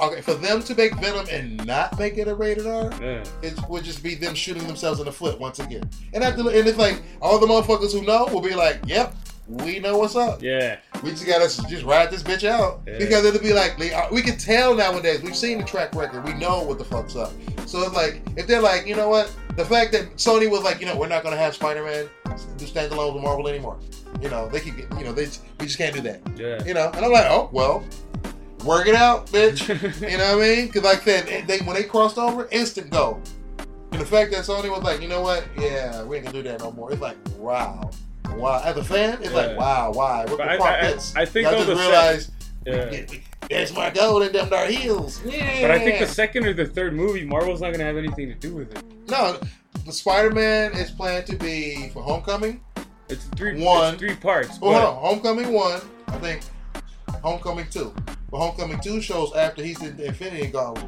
Okay, 0.00 0.20
for 0.22 0.34
them 0.34 0.60
to 0.64 0.74
make 0.74 0.92
Venom 0.96 1.24
and 1.30 1.64
not 1.64 1.96
make 2.00 2.18
it 2.18 2.26
a 2.26 2.34
rated 2.34 2.66
R, 2.66 2.90
Yeah. 3.00 3.22
it 3.42 3.54
would 3.68 3.84
just 3.84 4.02
be 4.02 4.16
them 4.16 4.34
shooting 4.34 4.66
themselves 4.66 4.98
in 4.98 5.06
the 5.06 5.12
foot 5.12 5.38
once 5.38 5.60
again. 5.60 5.88
And 6.12 6.24
after, 6.24 6.40
and 6.40 6.66
it's 6.68 6.78
like 6.78 7.00
all 7.22 7.38
the 7.38 7.46
motherfuckers 7.46 7.92
who 7.92 8.02
know 8.02 8.26
will 8.26 8.40
be 8.40 8.56
like, 8.56 8.80
"Yep, 8.86 9.14
we 9.46 9.78
know 9.78 9.96
what's 9.98 10.16
up. 10.16 10.42
Yeah, 10.42 10.78
We 11.04 11.10
just 11.10 11.26
gotta 11.26 11.44
just 11.68 11.84
ride 11.84 12.10
this 12.10 12.24
bitch 12.24 12.42
out 12.48 12.80
Yeah. 12.88 12.98
because 12.98 13.24
it'll 13.24 13.40
be 13.40 13.52
like 13.52 13.74
uh, 13.94 14.08
we 14.10 14.20
can 14.22 14.36
tell 14.36 14.74
nowadays. 14.74 15.22
We've 15.22 15.36
seen 15.36 15.58
the 15.58 15.64
track 15.64 15.94
record. 15.94 16.24
We 16.24 16.32
know 16.34 16.62
what 16.62 16.78
the 16.78 16.84
fuck's 16.84 17.14
up. 17.14 17.32
So 17.66 17.82
it's 17.82 17.94
like 17.94 18.20
if 18.36 18.48
they're 18.48 18.60
like, 18.62 18.86
you 18.88 18.96
know 18.96 19.08
what, 19.08 19.32
the 19.56 19.64
fact 19.64 19.92
that 19.92 20.16
Sony 20.16 20.50
was 20.50 20.62
like, 20.64 20.80
you 20.80 20.86
know, 20.86 20.96
we're 20.96 21.06
not 21.08 21.22
gonna 21.22 21.36
have 21.36 21.54
Spider 21.54 21.84
Man 21.84 22.08
do 22.56 22.64
standalones 22.64 23.14
with 23.14 23.22
Marvel 23.22 23.46
anymore. 23.46 23.78
You 24.24 24.30
know, 24.30 24.48
they 24.48 24.58
keep 24.60 24.76
getting, 24.76 24.98
you 24.98 25.04
know, 25.04 25.12
they 25.12 25.26
we 25.60 25.66
just 25.66 25.76
can't 25.76 25.94
do 25.94 26.00
that. 26.00 26.20
Yeah. 26.34 26.64
You 26.64 26.72
know, 26.72 26.90
and 26.94 27.04
I'm 27.04 27.12
like, 27.12 27.26
oh 27.26 27.50
well, 27.52 27.84
work 28.64 28.88
it 28.88 28.94
out, 28.94 29.26
bitch. 29.26 29.68
you 30.10 30.16
know 30.16 30.36
what 30.38 30.44
I 30.44 30.48
mean? 30.56 30.66
Because 30.68 30.82
like 30.82 31.02
I 31.02 31.04
said, 31.22 31.46
they 31.46 31.58
when 31.58 31.76
they 31.76 31.82
crossed 31.84 32.16
over, 32.16 32.48
instant 32.50 32.88
go. 32.90 33.20
And 33.92 34.00
the 34.00 34.06
fact 34.06 34.30
that 34.32 34.40
Sony 34.44 34.70
was 34.70 34.82
like, 34.82 35.02
you 35.02 35.08
know 35.08 35.20
what? 35.20 35.46
Yeah, 35.58 36.02
we 36.04 36.16
ain't 36.16 36.24
gonna 36.24 36.38
do 36.42 36.48
that 36.48 36.60
no 36.60 36.72
more. 36.72 36.90
It's 36.90 37.02
like, 37.02 37.18
wow, 37.38 37.90
wow. 38.30 38.62
As 38.64 38.78
a 38.78 38.82
fan, 38.82 39.18
it's 39.22 39.34
like, 39.34 39.50
Yeah. 39.50 39.56
wow, 39.58 39.92
why? 39.92 40.20
What 40.24 40.38
But 40.38 40.44
the 40.46 40.50
I- 40.52 40.56
fuck 40.56 40.66
I- 40.68 40.80
this? 40.92 41.14
I 41.14 41.24
think 41.26 41.44
Y'all 41.46 41.54
just 41.56 41.66
the 41.66 41.76
sec- 41.76 41.86
realized 41.86 42.30
yeah. 42.66 43.18
there's 43.50 43.74
my 43.74 43.90
gold 43.90 44.22
in 44.22 44.32
them 44.32 44.48
dark 44.48 44.70
heels. 44.70 45.20
Yeah. 45.22 45.60
But 45.60 45.70
I 45.70 45.78
think 45.80 45.98
the 46.00 46.06
second 46.08 46.46
or 46.46 46.54
the 46.54 46.64
third 46.64 46.94
movie, 46.94 47.24
Marvel's 47.26 47.60
not 47.60 47.72
gonna 47.72 47.84
have 47.84 47.98
anything 47.98 48.28
to 48.28 48.34
do 48.34 48.54
with 48.54 48.74
it. 48.74 48.82
no, 49.10 49.38
the 49.84 49.92
Spider-Man 49.92 50.72
is 50.72 50.90
planned 50.90 51.26
to 51.26 51.36
be 51.36 51.90
for 51.92 52.02
Homecoming. 52.02 52.62
It's 53.14 53.24
three. 53.36 53.62
One. 53.62 53.94
It's 53.94 54.00
three 54.00 54.16
parts. 54.16 54.58
Well, 54.60 54.72
hold 54.72 54.96
on. 54.96 55.02
Homecoming 55.22 55.52
one, 55.52 55.80
I 56.08 56.18
think. 56.18 56.42
Homecoming 57.22 57.66
two, 57.70 57.94
but 58.30 58.38
Homecoming 58.38 58.80
two 58.80 59.00
shows 59.00 59.32
after 59.34 59.62
he's 59.62 59.80
in 59.82 59.96
the 59.96 60.06
Infinity 60.06 60.48
Gauntlet. 60.48 60.84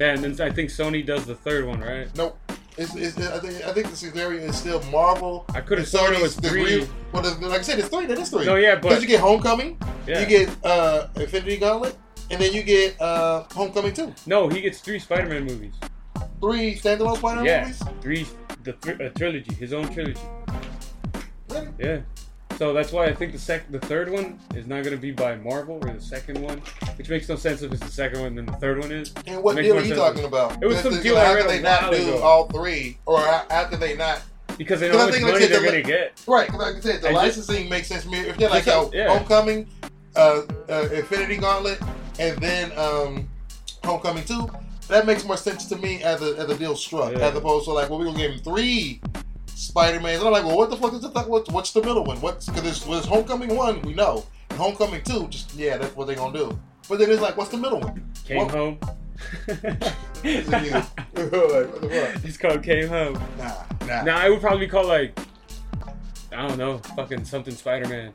Yeah, 0.00 0.14
and 0.14 0.24
then 0.24 0.40
I 0.48 0.52
think 0.52 0.70
Sony 0.70 1.04
does 1.04 1.26
the 1.26 1.34
third 1.34 1.66
one, 1.66 1.80
right? 1.80 2.08
Nope. 2.16 2.38
It's, 2.76 2.94
it's, 2.94 3.18
I 3.18 3.38
think 3.40 3.64
I 3.66 3.72
think 3.72 3.90
the 3.90 3.96
scenario 3.96 4.40
is 4.40 4.56
still 4.56 4.80
Marvel. 4.84 5.44
I 5.54 5.60
could 5.60 5.78
have 5.78 5.88
sworn 5.88 6.14
it 6.14 6.22
was 6.22 6.36
three. 6.36 6.86
well, 7.12 7.22
the- 7.22 7.46
like 7.48 7.58
I 7.60 7.62
said, 7.62 7.78
it's 7.80 7.88
three. 7.88 8.06
That 8.06 8.18
is 8.18 8.30
three. 8.30 8.46
No, 8.46 8.54
yeah, 8.56 8.76
Because 8.76 8.96
but 8.98 9.02
you 9.02 9.08
get 9.08 9.20
Homecoming, 9.20 9.78
yeah. 10.06 10.20
you 10.20 10.26
get 10.26 10.48
uh, 10.64 11.08
Infinity 11.16 11.58
Gauntlet, 11.58 11.96
and 12.30 12.40
then 12.40 12.52
you 12.54 12.62
get 12.62 13.00
uh, 13.00 13.44
Homecoming 13.52 13.92
two. 13.92 14.14
no, 14.26 14.48
he 14.48 14.60
gets 14.60 14.80
three 14.80 14.98
Spider-Man 15.00 15.44
movies. 15.44 15.74
Three 16.40 16.76
standalone 16.76 17.18
Spider-Man 17.18 17.44
yeah, 17.44 17.60
movies. 17.64 17.82
three. 18.00 18.26
The 18.64 18.72
th- 18.74 19.14
trilogy, 19.14 19.54
his 19.54 19.72
own 19.72 19.92
trilogy. 19.92 20.20
Really? 21.50 21.68
Yeah. 21.78 21.98
So 22.58 22.72
that's 22.72 22.90
why 22.92 23.04
I 23.06 23.14
think 23.14 23.32
the 23.32 23.38
sec, 23.38 23.70
the 23.70 23.78
third 23.78 24.10
one 24.10 24.38
is 24.54 24.66
not 24.66 24.82
gonna 24.82 24.96
be 24.96 25.12
by 25.12 25.36
Marvel, 25.36 25.76
or 25.82 25.92
the 25.92 26.00
second 26.00 26.40
one, 26.42 26.60
which 26.96 27.08
makes 27.08 27.28
no 27.28 27.36
sense 27.36 27.62
if 27.62 27.70
it's 27.72 27.84
the 27.84 27.90
second 27.92 28.20
one, 28.20 28.34
then 28.34 28.46
the 28.46 28.52
third 28.54 28.80
one 28.80 28.90
is. 28.90 29.12
And 29.26 29.42
what 29.42 29.56
deal 29.56 29.76
are 29.78 29.80
you 29.82 29.94
talking 29.94 30.24
about? 30.24 30.60
It 30.62 30.66
was 30.66 30.78
some 30.80 31.00
deal 31.00 31.16
I 31.16 31.24
How 31.26 31.34
read 31.34 31.44
a 31.44 31.48
they 31.48 31.62
not 31.62 31.92
do 31.92 31.96
ago. 31.98 32.22
all 32.22 32.48
three, 32.48 32.98
or 33.06 33.20
how, 33.20 33.64
could 33.70 33.78
they 33.80 33.96
not? 33.96 34.22
Because 34.56 34.80
they 34.80 34.90
know 34.90 34.98
how 34.98 35.06
much 35.08 35.20
money 35.20 35.46
they're 35.46 35.60
the- 35.60 35.66
gonna 35.66 35.82
get. 35.82 36.20
Right, 36.26 36.48
'cause 36.48 36.58
like 36.58 36.76
I 36.76 36.80
said, 36.80 36.96
the 36.96 37.08
just- 37.08 37.14
licensing 37.14 37.68
makes 37.68 37.86
sense 37.86 38.02
to 38.04 38.08
me. 38.10 38.18
If 38.20 38.36
they're 38.38 38.48
like, 38.50 38.64
Just- 38.64 38.92
yo, 38.92 38.98
yeah. 38.98 39.16
Homecoming, 39.16 39.68
uh, 40.16 40.42
uh, 40.68 40.88
Infinity 40.92 41.36
Gauntlet, 41.36 41.78
and 42.18 42.36
then 42.42 42.72
um, 42.76 43.28
Homecoming 43.84 44.24
2, 44.24 44.48
that 44.88 45.06
makes 45.06 45.24
more 45.24 45.36
sense 45.36 45.66
to 45.66 45.76
me 45.76 46.02
as 46.02 46.22
a, 46.22 46.34
as 46.38 46.50
a 46.50 46.58
deal 46.58 46.74
struck, 46.74 47.12
Yeah. 47.12 47.28
as 47.28 47.36
opposed 47.36 47.66
to 47.66 47.72
like, 47.72 47.88
well, 47.88 48.00
we're 48.00 48.06
going 48.06 48.16
to 48.16 48.22
give 48.22 48.32
him 48.32 48.40
three 48.40 49.00
Spider-Mans. 49.58 50.18
And 50.18 50.26
I'm 50.28 50.32
like, 50.32 50.44
well, 50.44 50.56
what 50.56 50.70
the 50.70 50.76
fuck 50.76 50.92
is 50.94 51.00
the 51.00 51.10
fuck? 51.10 51.28
What, 51.28 51.50
what's 51.50 51.72
the 51.72 51.80
middle 51.82 52.04
one? 52.04 52.20
What's 52.20 52.46
Because 52.46 52.62
there's, 52.62 52.84
there's 52.84 53.06
Homecoming 53.06 53.54
1, 53.56 53.82
we 53.82 53.94
know. 53.94 54.24
And 54.50 54.58
Homecoming 54.58 55.02
2, 55.02 55.28
just, 55.28 55.54
yeah, 55.54 55.76
that's 55.76 55.94
what 55.96 56.06
they're 56.06 56.16
going 56.16 56.32
to 56.32 56.38
do. 56.38 56.60
But 56.88 56.98
then 57.00 57.10
it's 57.10 57.20
like, 57.20 57.36
what's 57.36 57.50
the 57.50 57.56
middle 57.58 57.80
one? 57.80 58.10
Came 58.24 58.38
What- 58.38 58.50
home. 58.50 58.78
It's 60.22 60.48
like, 60.48 60.72
like, 60.72 61.82
what 61.82 62.24
it's 62.24 62.36
called 62.36 62.62
Came 62.62 62.86
Home. 62.88 63.14
Nah, 63.36 63.64
nah. 63.84 64.02
Nah, 64.04 64.24
it 64.26 64.30
would 64.30 64.40
probably 64.40 64.66
be 64.66 64.70
called 64.70 64.86
like 64.86 65.18
I 66.30 66.46
don't 66.46 66.56
know, 66.58 66.78
fucking 66.94 67.24
something 67.24 67.52
Spider-Man, 67.54 68.12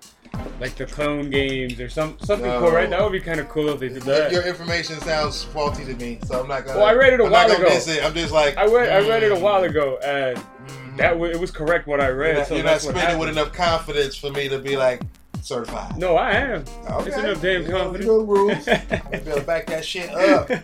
like 0.62 0.76
the 0.76 0.86
clone 0.86 1.30
games 1.30 1.78
or 1.82 1.89
some 1.89 2.18
something 2.20 2.48
No. 2.48 2.60
cool, 2.60 2.72
right? 2.72 2.89
That 2.89 3.02
would 3.02 3.12
be 3.12 3.20
kind 3.20 3.41
of 3.41 3.50
cool 3.50 3.68
if 3.70 3.80
they 3.82 3.89
did 3.89 4.04
that. 4.04 4.32
Your 4.32 4.44
information 4.48 4.98
sounds 5.02 5.44
faulty 5.44 5.84
to 5.84 5.94
me, 5.96 6.20
so 6.24 6.41
I'm 6.41 6.48
not 6.48 6.66
gonna. 6.66 6.78
Well, 6.80 6.88
I 6.88 6.94
read 6.94 7.12
it 7.14 7.20
a 7.20 7.26
I'm 7.26 7.32
while 7.32 7.52
ago. 7.52 7.66
it. 7.68 8.04
I'm 8.04 8.14
just 8.14 8.32
like 8.32 8.56
I 8.56 8.66
read 8.66 8.89
I 8.89 9.06
read 9.10 9.24
it 9.24 9.32
a 9.32 9.36
mm, 9.36 9.41
while 9.41 9.64
ago, 9.64 9.98
and 9.98 10.38
mhm. 10.38 10.82
That 10.98 11.14
it 11.18 11.39
was 11.39 11.52
correct 11.52 11.88
what 11.88 12.00
I 12.02 12.10
read. 12.10 12.30
You're 12.30 12.38
not, 12.39 12.48
so 12.48 12.56
you're 12.56 12.64
not 12.64 12.82
spending 12.82 13.20
with 13.20 13.30
enough 13.30 13.54
confidence 13.54 14.16
for 14.16 14.32
me 14.32 14.50
to 14.50 14.60
be 14.60 14.76
like 14.78 15.02
certified. 15.41 15.98
No, 15.98 16.16
I 16.16 16.32
am. 16.32 16.64
Okay. 16.89 17.10
It's 17.10 17.18
enough 17.18 17.41
damn 17.41 17.62
You 17.64 17.68
know- 17.70 17.78
confidence. 17.84 18.06
You 18.06 18.12
know 18.12 18.20
the 18.20 18.26
rules. 18.26 18.68
you 18.68 19.20
gotta 19.32 19.41
back 19.41 19.66
that 19.68 19.86
shit 19.86 20.10
up. 20.12 20.50
You 20.50 20.58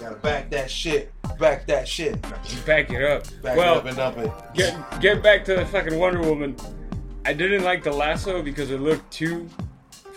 gotta 0.00 0.16
back 0.16 0.50
that 0.50 0.70
shit. 0.70 1.12
Back 1.38 1.66
that 1.66 1.86
shit. 1.88 2.20
Back 2.66 2.90
it 2.90 3.02
up. 3.02 3.24
Back 3.42 3.56
well, 3.56 3.74
it 3.74 3.78
up 3.78 3.86
and 3.86 3.96
dump 3.96 4.18
it. 4.18 4.30
get 4.54 5.00
get 5.00 5.22
back 5.22 5.44
to 5.46 5.54
the 5.54 5.66
fucking 5.66 5.98
Wonder 5.98 6.20
Woman. 6.20 6.56
I 7.26 7.32
didn't 7.34 7.64
like 7.64 7.82
the 7.82 7.92
lasso 7.92 8.42
because 8.42 8.70
it 8.70 8.80
looked 8.80 9.10
too 9.10 9.48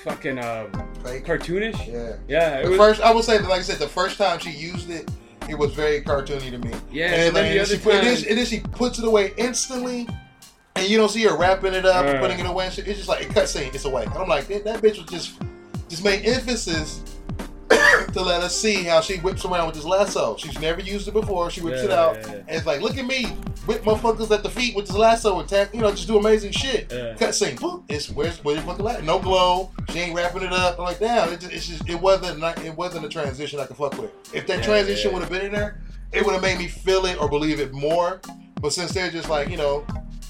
fucking 0.04 0.38
um, 0.40 0.68
cartoonish. 1.04 1.88
Yeah. 1.88 2.16
Yeah, 2.28 2.62
The 2.62 2.70
was. 2.70 2.78
first, 2.78 3.02
I 3.02 3.14
would 3.14 3.24
say 3.24 3.38
that, 3.38 3.50
like 3.50 3.60
I 3.60 3.64
said, 3.64 3.80
the 3.80 3.88
first 3.88 4.18
time 4.18 4.40
she 4.40 4.52
used 4.52 4.90
it, 4.90 5.10
it 5.50 5.58
was 5.58 5.74
very 5.74 6.02
cartoony 6.02 6.52
to 6.52 6.58
me. 6.58 6.72
Yeah, 6.92 7.08
and, 7.14 7.14
then 7.14 7.34
like, 7.34 7.54
the 7.54 7.60
and 7.60 7.68
she 7.68 7.76
other 7.76 7.76
and, 7.76 7.84
then, 7.84 8.04
time- 8.16 8.24
she- 8.24 8.30
and 8.30 8.38
then 8.38 8.46
she 8.46 8.60
puts 8.60 9.00
it 9.00 9.06
away 9.06 9.34
instantly, 9.38 10.08
and 10.76 10.88
you 10.90 10.98
don't 10.98 11.10
see 11.10 11.24
her 11.24 11.36
wrapping 11.38 11.74
it 11.74 11.86
up, 11.86 12.06
Uh. 12.06 12.20
putting 12.20 12.40
it 12.40 12.46
away. 12.46 12.66
And 12.66 12.74
shit. 12.74 12.88
It's 12.88 12.98
just 12.98 13.10
like 13.10 13.22
it 13.22 13.34
cuts 13.34 13.56
cutscene. 13.56 13.74
It's 13.74 13.86
away. 13.86 14.04
And 14.06 14.14
I'm 14.14 14.28
like, 14.28 14.48
that, 14.48 14.64
that 14.66 14.82
bitch 14.82 14.98
was 14.98 15.08
just 15.10 15.34
just 15.90 16.04
made 16.04 16.26
emphasis 16.26 17.02
to 18.14 18.22
let 18.22 18.42
us 18.42 18.56
see 18.56 18.84
how 18.84 19.02
she 19.02 19.18
whips 19.18 19.46
around 19.46 19.68
with 19.68 19.76
this 19.76 19.86
lasso. 19.86 20.36
She's 20.38 20.60
never 20.60 20.82
used 20.82 21.08
it 21.08 21.14
before. 21.14 21.50
She 21.50 21.62
whips 21.62 21.82
it 21.82 21.92
out, 21.92 22.16
yeah, 22.16 22.28
yeah. 22.28 22.34
and 22.36 22.50
it's 22.50 22.66
like, 22.66 22.82
look 22.82 22.98
at 22.98 23.06
me, 23.06 23.26
whip 23.66 23.84
motherfuckers 23.84 24.32
at 24.32 24.44
the 24.44 24.50
feet 24.50 24.76
with 24.76 24.88
this 24.88 24.96
lasso 24.96 25.40
and 25.40 25.48
tap, 25.48 25.74
you 25.74 25.82
know, 25.82 25.92
just 25.92 26.08
do 26.08 26.18
amazing 26.18 26.52
shit. 26.52 26.92
Yeah. 26.92 27.16
Cutscene, 27.16 27.56
boop. 27.56 27.84
It's 27.90 28.10
where's 28.10 28.44
where's 28.44 28.58
your 28.58 28.68
fucking 28.68 28.86
lasso? 28.86 29.02
No 29.02 29.20
glow. 29.20 29.72
She 29.92 30.00
ain't 30.00 30.16
wrapping 30.16 30.44
it 30.44 30.54
up. 30.54 30.78
I'm 30.80 30.86
like, 30.86 31.00
damn, 31.00 31.32
it 31.34 31.40
just, 31.40 31.54
it's 31.54 31.68
just 31.68 31.90
it 31.90 32.00
wasn't 32.00 32.40
not, 32.40 32.64
it 32.64 32.76
wasn't 32.76 33.06
a 33.06 33.10
transition 33.10 33.60
I 33.60 33.66
could 33.66 33.78
fuck 33.78 33.98
with. 33.98 34.12
If 34.34 34.48
that 34.48 34.60
Yeah, 34.60 34.66
transition 34.66 35.10
yeah. 35.10 35.14
would 35.14 35.24
have 35.24 35.32
been 35.32 35.46
in 35.46 35.52
there, 35.52 35.82
it 36.12 36.26
would 36.26 36.34
have 36.34 36.42
made 36.42 36.58
me 36.58 36.68
feel 36.68 37.06
it 37.06 37.20
or 37.20 37.28
believe 37.30 37.60
it 37.60 37.74
more. 37.74 38.22
But 38.62 38.74
since 38.74 38.94
they're 38.94 39.12
just 39.12 39.30
like, 39.30 39.50
you 39.50 39.58
know, 39.58 39.86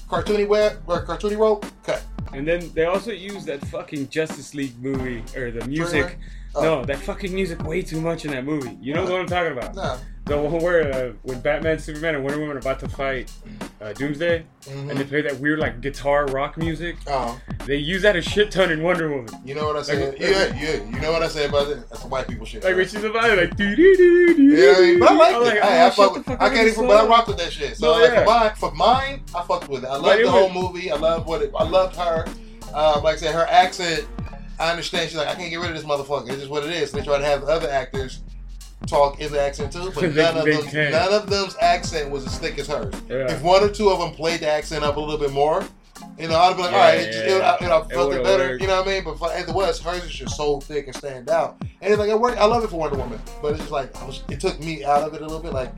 cartoony 0.08 0.46
web 0.48 0.78
or 0.86 1.04
cartoony 1.04 1.38
rope, 1.38 1.66
cut. 1.84 2.02
And 2.32 2.46
then 2.48 2.70
they 2.74 2.84
also 2.84 3.12
use 3.12 3.44
that 3.44 3.64
fucking 3.66 4.08
Justice 4.08 4.54
League 4.54 4.76
movie 4.82 5.22
or 5.36 5.50
the 5.52 5.64
music. 5.66 6.18
Oh. 6.56 6.62
No, 6.62 6.84
that 6.84 6.98
fucking 6.98 7.34
music 7.34 7.62
way 7.64 7.82
too 7.82 8.00
much 8.00 8.24
in 8.24 8.30
that 8.32 8.44
movie. 8.44 8.76
You 8.80 8.94
know 8.94 9.02
What? 9.04 9.20
I'm 9.20 9.26
talking 9.26 9.52
about? 9.52 9.74
Nah. 9.74 9.98
The 10.26 10.38
one 10.38 10.62
where 10.62 10.90
uh, 10.90 11.12
when 11.22 11.40
Batman, 11.40 11.78
Superman, 11.78 12.14
and 12.14 12.24
Wonder 12.24 12.38
Woman 12.40 12.56
are 12.56 12.60
about 12.60 12.80
to 12.80 12.88
fight 12.88 13.30
uh, 13.82 13.92
Doomsday, 13.92 14.46
Mhm. 14.64 14.88
and 14.90 14.98
they 14.98 15.04
play 15.04 15.20
that 15.20 15.38
weird 15.38 15.58
like 15.58 15.82
guitar 15.82 16.24
rock 16.28 16.56
music. 16.56 16.96
Oh, 17.06 17.38
They 17.66 17.76
use 17.76 18.00
that 18.02 18.16
a 18.16 18.22
shit 18.22 18.50
ton 18.50 18.70
in 18.70 18.82
Wonder 18.82 19.10
Woman. 19.10 19.28
you 19.44 19.54
know 19.54 19.66
what 19.66 19.76
I 19.76 19.82
said? 19.82 20.12
Like- 20.14 20.20
yeah, 20.20 20.54
yeah. 20.58 20.72
You 20.94 21.00
know 21.00 21.12
what 21.12 21.22
I 21.22 21.28
said 21.28 21.50
about 21.50 21.68
it? 21.68 21.86
That's 21.90 22.00
some 22.00 22.08
white 22.10 22.26
people 22.26 22.46
shit. 22.46 22.64
Like 22.64 22.74
right? 22.76 22.88
she's 22.88 23.04
about 23.04 23.28
it, 23.30 23.36
like 23.38 23.56
doo 23.56 23.76
doo 23.76 23.96
doo 23.96 24.34
doo. 24.34 24.42
Yeah, 24.44 24.74
I 24.76 24.80
mean, 24.80 24.98
but 25.00 25.10
I 25.10 25.14
like 25.14 25.34
it. 25.34 25.40
like, 25.40 25.58
oh, 25.62 25.68
I, 25.68 25.90
shut 25.90 25.94
fuck 25.94 26.14
with, 26.26 26.30
I 26.40 26.48
can't 26.48 26.68
even, 26.68 26.86
but 26.86 27.04
I 27.04 27.06
rock 27.06 27.26
with 27.26 27.36
that 27.38 27.52
shit. 27.52 27.76
So 27.76 27.86
No, 27.94 28.00
like 28.00 28.12
yeah. 28.12 28.24
for 28.24 28.30
mine, 28.30 28.52
for 28.56 28.70
mine, 28.72 29.22
I 29.34 29.42
fucked 29.42 29.68
with 29.68 29.84
it. 29.84 29.88
I 29.88 29.96
loved 29.96 30.20
it 30.20 30.24
the 30.24 30.32
was- 30.32 30.50
whole 30.52 30.62
movie. 30.72 30.90
I 30.90 30.96
loved 30.96 31.26
what 31.26 31.42
it. 31.42 31.52
I 31.58 31.64
loved 31.64 31.96
her. 31.96 32.24
Um, 32.72 33.02
like 33.04 33.14
I 33.14 33.16
said, 33.16 33.34
her 33.34 33.46
accent. 33.48 34.06
I 34.58 34.70
understand. 34.70 35.08
She's 35.08 35.18
like, 35.18 35.28
I 35.28 35.34
can't 35.34 35.50
get 35.50 35.56
rid 35.60 35.70
of 35.70 35.76
this 35.76 35.84
motherfucker. 35.84 36.28
It's 36.28 36.38
just 36.38 36.50
what 36.50 36.64
it 36.64 36.70
is. 36.70 36.92
And 36.92 37.02
they 37.02 37.06
try 37.06 37.18
to 37.18 37.24
have 37.24 37.44
other 37.44 37.68
actors 37.70 38.20
talk 38.86 39.18
in 39.20 39.32
the 39.32 39.40
accent 39.40 39.72
too, 39.72 39.90
but 39.94 40.02
none 40.14 40.36
of 40.36 40.44
them, 40.44 40.90
none 40.92 41.12
of 41.12 41.30
them's 41.30 41.56
accent 41.60 42.10
was 42.10 42.26
as 42.26 42.38
thick 42.38 42.58
as 42.58 42.66
hers. 42.68 42.94
Yeah. 43.08 43.32
If 43.32 43.42
one 43.42 43.62
or 43.62 43.68
two 43.70 43.88
of 43.88 43.98
them 43.98 44.10
played 44.12 44.40
the 44.40 44.48
accent 44.48 44.84
up 44.84 44.96
a 44.96 45.00
little 45.00 45.18
bit 45.18 45.32
more, 45.32 45.64
you 46.18 46.28
know, 46.28 46.36
I'd 46.38 46.56
be 46.56 46.62
like, 46.62 46.72
Yeah, 46.72 46.76
all 46.76 46.84
right, 46.84 46.98
it, 46.98 47.06
just, 47.12 47.18
yeah, 47.18 47.24
it, 47.24 47.38
yeah. 47.38 47.54
it, 47.54 47.62
I 47.62 47.88
felt 47.88 47.92
it 47.92 47.96
would've 48.08 48.24
better. 48.24 48.48
worked. 48.50 48.60
You 48.62 48.66
know 48.68 48.80
what 48.80 48.88
I 48.88 49.00
mean? 49.00 49.04
But 49.18 49.30
as 49.32 49.48
it 49.48 49.54
was, 49.54 49.80
hers 49.80 50.04
is 50.04 50.10
just 50.10 50.36
so 50.36 50.60
thick 50.60 50.86
and 50.86 50.94
stand 50.96 51.30
out. 51.30 51.56
And 51.80 51.92
it's 51.92 51.98
like, 51.98 52.10
it 52.10 52.18
worked. 52.20 52.36
I 52.38 52.44
love 52.44 52.62
it 52.64 52.68
for 52.70 52.78
Wonder 52.78 52.98
Woman, 52.98 53.20
but 53.40 53.52
it's 53.52 53.60
just 53.60 53.70
like 53.72 53.94
I 53.96 54.04
was, 54.06 54.22
it 54.28 54.40
took 54.40 54.58
me 54.60 54.84
out 54.84 55.02
of 55.02 55.14
it 55.14 55.20
a 55.22 55.24
little 55.24 55.40
bit. 55.40 55.52
Like 55.52 55.72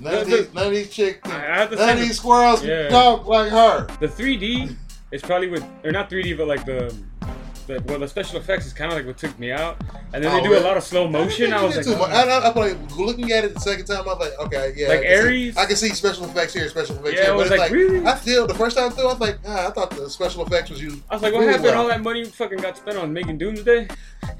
none 0.00 0.14
of 0.14 0.26
The- 0.26 0.30
the- 0.36 0.42
these, 0.42 0.54
none 0.54 0.66
of 0.66 0.72
these 0.72 0.90
chicks, 0.90 1.28
I 1.28 1.62
I 1.62 1.68
none 1.74 1.88
of 1.90 1.98
these 1.98 2.16
squirrels 2.18 2.64
Yeah. 2.64 2.88
talk 2.90 3.26
like 3.26 3.50
her. 3.50 3.86
The 3.98 4.06
3D 4.08 4.76
is 5.10 5.22
probably 5.22 5.48
with 5.48 5.64
or 5.84 5.90
not 5.90 6.10
3D, 6.10 6.36
but 6.36 6.46
like 6.46 6.64
the, 6.64 6.94
the 7.66 7.82
well, 7.86 7.98
the 7.98 8.08
special 8.08 8.38
effects 8.38 8.66
is 8.66 8.72
kind 8.72 8.90
of 8.92 8.96
like 8.98 9.06
what 9.06 9.18
took 9.18 9.38
me 9.38 9.50
out. 9.52 9.76
And 10.12 10.22
then 10.24 10.32
Oh, 10.32 10.36
they 10.36 10.42
do 10.42 10.50
really? 10.50 10.62
a 10.62 10.66
lot 10.66 10.76
of 10.76 10.82
slow 10.84 11.08
motion. 11.08 11.52
I 11.52 11.62
was 11.64 11.76
like, 11.76 11.84
Too 11.84 11.94
oh. 11.94 12.02
I, 12.04 12.22
I, 12.22 12.38
I, 12.48 12.52
like, 12.54 12.96
looking 12.96 13.32
at 13.32 13.44
it 13.44 13.54
the 13.54 13.60
second 13.60 13.86
time, 13.86 14.02
I 14.02 14.14
was 14.14 14.18
like, 14.18 14.38
okay, 14.46 14.72
yeah. 14.76 14.88
Like 14.88 15.00
I 15.00 15.02
can 15.02 15.22
see- 15.22 15.46
Ares? 15.48 15.56
I 15.56 15.66
can 15.66 15.76
see 15.76 15.88
special 15.90 16.24
effects 16.26 16.54
here, 16.54 16.68
special 16.68 16.96
effects 16.96 17.14
Yeah, 17.16 17.22
here. 17.24 17.32
I 17.32 17.36
was 17.36 17.48
but 17.48 17.52
it's 17.54 17.60
like, 17.60 17.70
like, 17.70 17.72
really? 17.72 18.06
I 18.06 18.14
feel 18.14 18.46
the 18.46 18.54
first 18.54 18.76
time 18.76 18.90
through, 18.92 19.04
I 19.08 19.12
was 19.12 19.20
like, 19.20 19.38
ah, 19.46 19.68
I 19.68 19.70
thought 19.72 19.90
the 19.90 20.08
special 20.08 20.46
effects 20.46 20.70
was 20.70 20.80
used. 20.82 21.02
I 21.10 21.14
was 21.16 21.22
like, 21.22 21.32
what 21.32 21.40
really 21.40 21.52
happened? 21.52 21.70
well. 21.70 21.82
All 21.82 21.88
that 21.88 22.02
money 22.02 22.24
fucking 22.24 22.58
got 22.58 22.76
spent 22.76 22.96
on 22.96 23.12
making 23.12 23.38
Doomsday. 23.38 23.88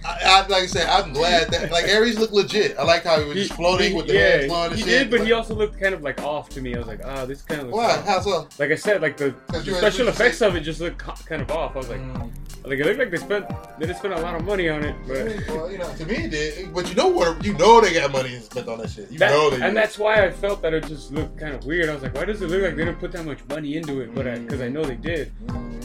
I, 0.04 0.18
I, 0.24 0.46
like 0.46 0.62
I 0.62 0.66
said, 0.66 0.88
I'm 0.88 1.12
glad 1.12 1.48
that 1.50 1.70
like 1.70 1.84
Ares 1.88 2.18
looked 2.18 2.32
legit. 2.32 2.76
I 2.78 2.84
like 2.84 3.04
how 3.04 3.20
he 3.20 3.26
was 3.26 3.34
just 3.36 3.52
floating 3.54 3.94
with 3.96 4.06
the 4.06 4.14
yeah, 4.14 4.28
hands 4.38 4.46
flowing 4.46 4.70
and 4.70 4.74
he 4.76 4.82
shit. 4.82 4.88
did, 4.88 5.10
but 5.10 5.26
he 5.26 5.32
also 5.32 5.54
looked 5.54 5.78
kind 5.80 5.94
of 5.94 6.02
like 6.02 6.20
off 6.22 6.48
to 6.50 6.60
me. 6.60 6.74
I 6.74 6.78
was 6.78 6.86
like, 6.86 7.00
ah, 7.04 7.24
this 7.26 7.42
kind 7.42 7.60
of 7.62 7.66
looks. 7.68 7.76
why? 7.76 7.90
off. 7.96 8.04
How 8.06 8.20
so? 8.20 8.48
Like 8.58 8.70
I 8.70 8.74
said, 8.76 9.02
like 9.02 9.16
the, 9.16 9.32
'Cause 9.48 9.64
the 9.64 9.74
special 9.74 10.08
effects 10.08 10.40
of 10.42 10.56
it 10.56 10.60
just 10.60 10.80
looked 10.80 10.98
kind 11.26 11.42
of 11.42 11.50
off. 11.50 11.74
I 11.74 11.78
was 11.78 11.88
like, 11.88 12.00
Mm. 12.00 12.30
like 12.64 12.78
it 12.78 12.86
looked 12.86 12.98
like 12.98 13.10
they 13.16 13.24
spent 13.24 13.48
they 13.78 13.86
didn't 13.86 13.98
spend 13.98 14.14
a 14.14 14.20
lot 14.20 14.34
of 14.34 14.44
money 14.44 14.68
on 14.68 14.82
it, 14.84 14.94
but. 15.06 15.54
well, 15.56 15.70
you 15.70 15.78
know, 15.78 15.92
to 15.94 16.06
me 16.06 16.14
it 16.24 16.30
did. 16.30 16.74
But 16.74 16.88
you 16.88 16.94
know 16.94 17.08
what? 17.08 17.44
You 17.44 17.54
know 17.54 17.80
they 17.80 17.92
got 17.94 18.12
money 18.12 18.38
spent 18.40 18.68
on 18.68 18.78
that 18.78 18.90
shit. 18.90 19.10
You 19.10 19.18
That- 19.18 19.30
know 19.30 19.50
they 19.50 19.56
and 19.56 19.64
did. 19.64 19.76
that's 19.76 19.98
why 19.98 20.24
I 20.24 20.30
felt 20.30 20.62
that 20.62 20.74
it 20.74 20.86
just 20.86 21.12
looked 21.12 21.38
kind 21.38 21.54
of 21.54 21.64
weird. 21.64 21.88
I 21.88 21.94
was 21.94 22.02
like, 22.02 22.14
why 22.14 22.24
does 22.24 22.42
it 22.42 22.48
look 22.50 22.62
like 22.62 22.76
they 22.76 22.84
didn't 22.84 23.00
put 23.00 23.12
that 23.12 23.24
much 23.24 23.38
money 23.48 23.76
into 23.76 24.00
it? 24.00 24.14
But 24.14 24.24
because 24.42 24.60
I, 24.60 24.68
know 24.68 24.84
they 24.84 24.96
did, 24.96 25.32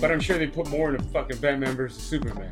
but 0.01 0.11
I'm 0.11 0.19
sure 0.19 0.37
they 0.37 0.47
put 0.47 0.67
more 0.69 0.89
into 0.93 1.03
fucking 1.09 1.37
Batman 1.37 1.75
versus 1.75 2.01
Superman. 2.03 2.51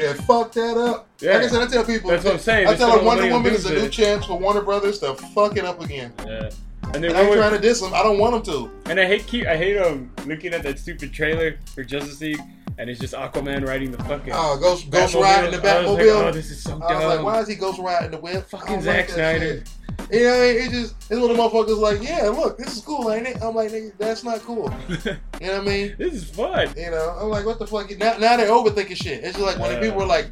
and 0.00 0.18
fuck 0.24 0.52
that 0.52 0.76
up. 0.76 1.06
Yeah. 1.20 1.34
Like 1.34 1.42
I 1.44 1.46
said, 1.48 1.62
I 1.62 1.66
tell 1.66 1.84
people. 1.84 2.10
That's 2.10 2.24
what 2.24 2.34
I'm 2.34 2.38
saying. 2.40 2.66
I 2.68 2.72
They 2.72 2.78
tell 2.78 2.88
spent 2.88 3.00
them 3.00 3.06
Wonder 3.06 3.30
Woman 3.30 3.52
is 3.54 3.66
a 3.66 3.70
new 3.70 3.80
Doomsday. 3.82 4.04
chance 4.04 4.26
for 4.26 4.38
Warner 4.38 4.62
Brothers 4.62 4.98
to 5.00 5.14
fuck 5.14 5.56
it 5.56 5.64
up 5.64 5.80
again. 5.82 6.12
Yeah. 6.26 6.50
And 6.94 7.02
they 7.02 7.08
And 7.08 7.16
I 7.16 7.22
ain't 7.22 7.34
trying 7.36 7.52
to 7.52 7.58
diss 7.58 7.82
him. 7.82 7.92
I 7.92 8.02
don't 8.02 8.18
want 8.18 8.34
him 8.36 8.42
to. 8.54 8.70
and 8.90 9.00
I 9.00 9.06
hate 9.06 9.26
keep 9.26 9.46
I 9.46 9.56
hate 9.56 9.76
um 9.78 10.10
looking 10.26 10.54
at 10.54 10.62
that 10.62 10.78
stupid 10.78 11.12
trailer 11.12 11.58
for 11.74 11.82
Justice 11.82 12.20
League, 12.20 12.40
and 12.78 12.88
it's 12.88 13.00
just 13.00 13.14
Aquaman 13.14 13.66
riding 13.66 13.90
the 13.90 14.02
fucking 14.04 14.32
Oh, 14.34 14.56
Ghost 14.58 14.90
Ghost 14.90 15.14
riding 15.14 15.50
the 15.50 15.58
Batmobile. 15.58 15.86
I 15.86 15.86
was 15.86 15.98
like, 15.98 16.08
oh, 16.26 16.32
this 16.32 16.50
is 16.50 16.62
so 16.62 16.70
dumb. 16.78 16.82
I 16.82 16.94
was 16.94 17.16
like, 17.16 17.24
why 17.24 17.40
is 17.40 17.48
he 17.48 17.54
ghost 17.56 17.78
riding 17.80 18.10
the 18.12 18.18
whip? 18.18 18.48
Fucking 18.48 18.80
Zack 18.82 18.96
like 18.96 19.10
Snyder. 19.10 19.40
shit. 19.40 19.70
You 20.12 20.24
know, 20.24 20.30
what 20.30 20.38
I 20.38 20.40
mean? 20.52 20.56
it 20.56 20.70
just 20.70 20.94
it's 21.10 21.20
one 21.20 21.30
of 21.30 21.36
the 21.36 21.42
motherfuckers 21.42 21.78
like, 21.78 22.02
yeah, 22.02 22.28
look, 22.28 22.58
this 22.58 22.76
is 22.76 22.82
cool, 22.82 23.10
ain't 23.12 23.26
it? 23.26 23.42
I'm 23.42 23.54
like, 23.54 23.70
nigga, 23.70 23.92
that's 23.98 24.22
not 24.24 24.40
cool. 24.42 24.72
You 25.40 25.48
know 25.48 25.58
what 25.58 25.68
I 25.68 25.70
mean? 25.70 25.94
this 25.98 26.14
is 26.14 26.30
fun. 26.30 26.72
You 26.76 26.90
know, 26.90 27.16
I'm 27.20 27.28
like, 27.28 27.44
what 27.44 27.58
the 27.58 27.66
fuck? 27.66 27.90
Now, 27.98 28.16
now 28.18 28.36
they're 28.36 28.48
overthinking 28.48 28.96
shit. 28.96 29.22
It's 29.24 29.36
just 29.36 29.40
like 29.40 29.58
when 29.58 29.74
the 29.74 29.80
people 29.80 29.98
were 29.98 30.06
like, 30.06 30.28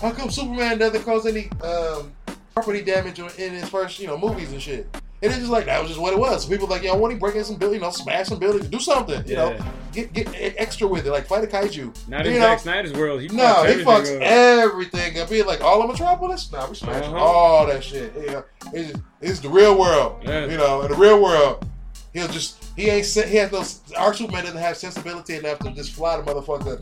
how 0.00 0.12
come 0.12 0.30
Superman 0.30 0.78
doesn't 0.78 1.02
cause 1.02 1.26
any 1.26 1.50
um, 1.62 2.12
property 2.54 2.82
damage 2.82 3.18
in 3.18 3.52
his 3.52 3.68
first, 3.68 3.98
you 3.98 4.06
know, 4.06 4.16
movies 4.18 4.52
and 4.52 4.62
shit? 4.62 4.86
And 5.20 5.32
it's 5.32 5.40
just 5.40 5.50
like 5.50 5.66
that 5.66 5.80
was 5.80 5.88
just 5.90 6.00
what 6.00 6.12
it 6.12 6.18
was. 6.18 6.44
So 6.44 6.48
people 6.48 6.68
were 6.68 6.74
like, 6.74 6.84
yo, 6.84 6.94
why 6.94 7.00
don't 7.00 7.10
he 7.12 7.16
break 7.18 7.34
in 7.34 7.42
some 7.44 7.56
buildings, 7.56 7.80
you 7.80 7.86
know, 7.86 7.90
smash 7.90 8.28
some 8.28 8.38
buildings, 8.38 8.68
do 8.68 8.78
something, 8.78 9.26
you 9.26 9.34
know, 9.34 9.58
get 9.92 10.12
get 10.12 10.28
extra 10.56 10.86
with 10.86 11.06
it, 11.06 11.10
like 11.10 11.26
fight 11.26 11.42
a 11.42 11.48
kaiju. 11.48 11.92
Not 12.08 12.24
in 12.24 12.34
You 12.34 12.38
know? 12.38 12.46
Zack 12.46 12.60
Snyder's 12.60 12.92
world. 12.92 13.20
He 13.22 13.26
No, 13.28 13.64
he 13.64 13.82
fucks 13.82 14.14
up. 14.14 14.22
everything 14.22 15.18
up. 15.18 15.28
Be 15.28 15.42
like 15.42 15.60
all 15.60 15.82
of 15.82 15.88
Metropolis. 15.90 16.52
Nah, 16.52 16.68
we 16.68 16.76
smash 16.76 17.02
Uh-huh. 17.04 17.16
all 17.16 17.66
that 17.66 17.82
shit. 17.82 18.12
You 18.14 18.26
know, 18.26 18.44
it's, 18.72 18.90
just, 18.92 19.02
it's 19.20 19.40
the 19.40 19.48
real 19.48 19.76
world. 19.76 20.22
Yeah. 20.24 20.46
You 20.46 20.56
know, 20.56 20.82
in 20.82 20.90
the 20.92 20.96
real 20.96 21.20
world, 21.20 21.66
he'll 22.12 22.28
just 22.28 22.64
he 22.76 22.88
ain't 22.88 23.04
he 23.06 23.36
has 23.38 23.50
those. 23.50 23.80
Our 23.96 24.14
Superman 24.14 24.44
doesn't 24.44 24.60
have 24.60 24.76
sensibility 24.76 25.34
enough 25.34 25.58
to 25.60 25.72
just 25.72 25.94
fly 25.94 26.16
the 26.16 26.22
motherfucker 26.22 26.80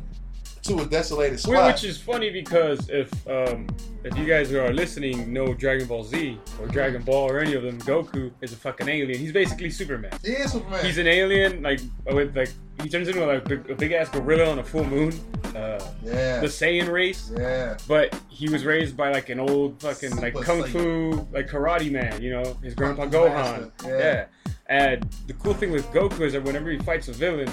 to 0.69 0.81
a 0.81 0.87
desolated 0.87 1.41
spot. 1.41 1.73
Which 1.73 1.85
is 1.85 1.99
funny 2.01 2.31
because 2.31 2.89
if 2.89 3.11
um, 3.29 3.67
if 4.05 4.17
you 4.17 4.25
guys 4.25 4.53
are 4.53 4.73
listening 4.73 5.33
know 5.33 5.55
Dragon 5.55 5.87
Ball 5.87 6.05
Z 6.05 6.39
or 6.61 6.67
Dragon 6.69 7.03
Ball 7.03 7.31
or 7.31 7.39
any 7.41 7.55
of 7.55 7.62
them, 7.62 7.79
Goku 7.83 8.31
is 8.41 8.53
a 8.53 8.57
fucking 8.57 8.89
alien. 8.89 9.19
He's 9.19 9.33
basically 9.33 9.71
Superman. 9.71 10.12
he 10.25 10.33
is 10.33 10.53
Superman. 10.53 10.85
He's 10.85 10.99
an 10.99 11.07
alien, 11.07 11.62
like 11.62 11.81
with 12.07 12.37
like 12.37 12.51
he 12.83 12.89
turns 12.89 13.09
into 13.09 13.25
like 13.25 13.49
a 13.51 13.75
big 13.75 13.93
ass 13.93 14.09
gorilla 14.09 14.51
on 14.51 14.59
a 14.59 14.64
full 14.64 14.85
moon. 14.85 15.12
Uh, 15.55 15.81
yeah, 16.03 16.41
the 16.41 16.47
Saiyan 16.47 16.91
race. 16.91 17.33
yeah. 17.37 17.77
But 17.89 18.19
he 18.29 18.49
was 18.49 18.64
raised 18.64 18.97
by 18.97 19.11
like 19.11 19.31
an 19.31 19.41
old 19.41 19.81
fucking 19.81 20.17
like 20.17 20.35
kung 20.35 20.62
Saiyan. 20.62 20.69
fu 20.69 21.29
like 21.33 21.49
karate 21.49 21.91
man, 21.91 22.21
you 22.23 22.31
know, 22.31 22.57
his 22.62 22.75
grandpa 22.75 23.07
Gohan. 23.07 23.73
Yeah. 23.85 23.99
yeah. 23.99 24.27
And 24.69 25.09
the 25.27 25.33
cool 25.35 25.55
thing 25.55 25.71
with 25.71 25.87
Goku 25.93 26.23
is 26.23 26.33
that 26.33 26.43
whenever 26.43 26.71
he 26.71 26.79
fights 26.79 27.09
a 27.09 27.12
villain, 27.12 27.49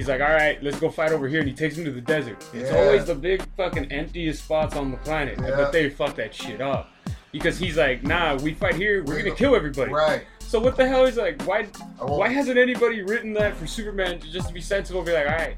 he's 0.00 0.08
like, 0.08 0.20
"All 0.22 0.28
right, 0.32 0.62
let's 0.62 0.80
go 0.80 0.88
fight 0.90 1.12
over 1.12 1.28
here," 1.28 1.40
and 1.40 1.48
he 1.48 1.54
takes 1.54 1.76
him 1.76 1.84
to 1.84 1.92
the 1.92 2.00
desert. 2.00 2.42
It's 2.54 2.72
always 2.72 3.04
the 3.04 3.14
big 3.14 3.42
fucking 3.56 3.92
emptiest 3.92 4.44
spots 4.44 4.74
on 4.76 4.90
the 4.90 4.96
planet, 4.98 5.38
Yeah. 5.38 5.56
but 5.56 5.72
they 5.72 5.90
fuck 5.90 6.16
that 6.16 6.34
shit 6.34 6.60
up 6.60 6.90
because 7.32 7.58
he's 7.58 7.76
like, 7.76 8.02
"Nah, 8.02 8.36
we 8.36 8.54
fight 8.54 8.74
here, 8.76 9.04
we're 9.04 9.18
gonna 9.22 9.34
kill 9.36 9.54
everybody." 9.54 9.92
Right. 9.92 10.22
So 10.40 10.58
what 10.58 10.76
the 10.76 10.88
hell 10.88 11.04
is 11.04 11.16
like? 11.16 11.40
Why? 11.42 11.64
Why 11.98 12.28
hasn't 12.28 12.58
anybody 12.58 13.02
written 13.02 13.32
that 13.34 13.56
for 13.56 13.66
Superman 13.66 14.20
just 14.32 14.48
to 14.48 14.54
be 14.54 14.60
sensible? 14.60 15.02
Be 15.02 15.12
like, 15.12 15.26
all 15.28 15.36
right. 15.36 15.56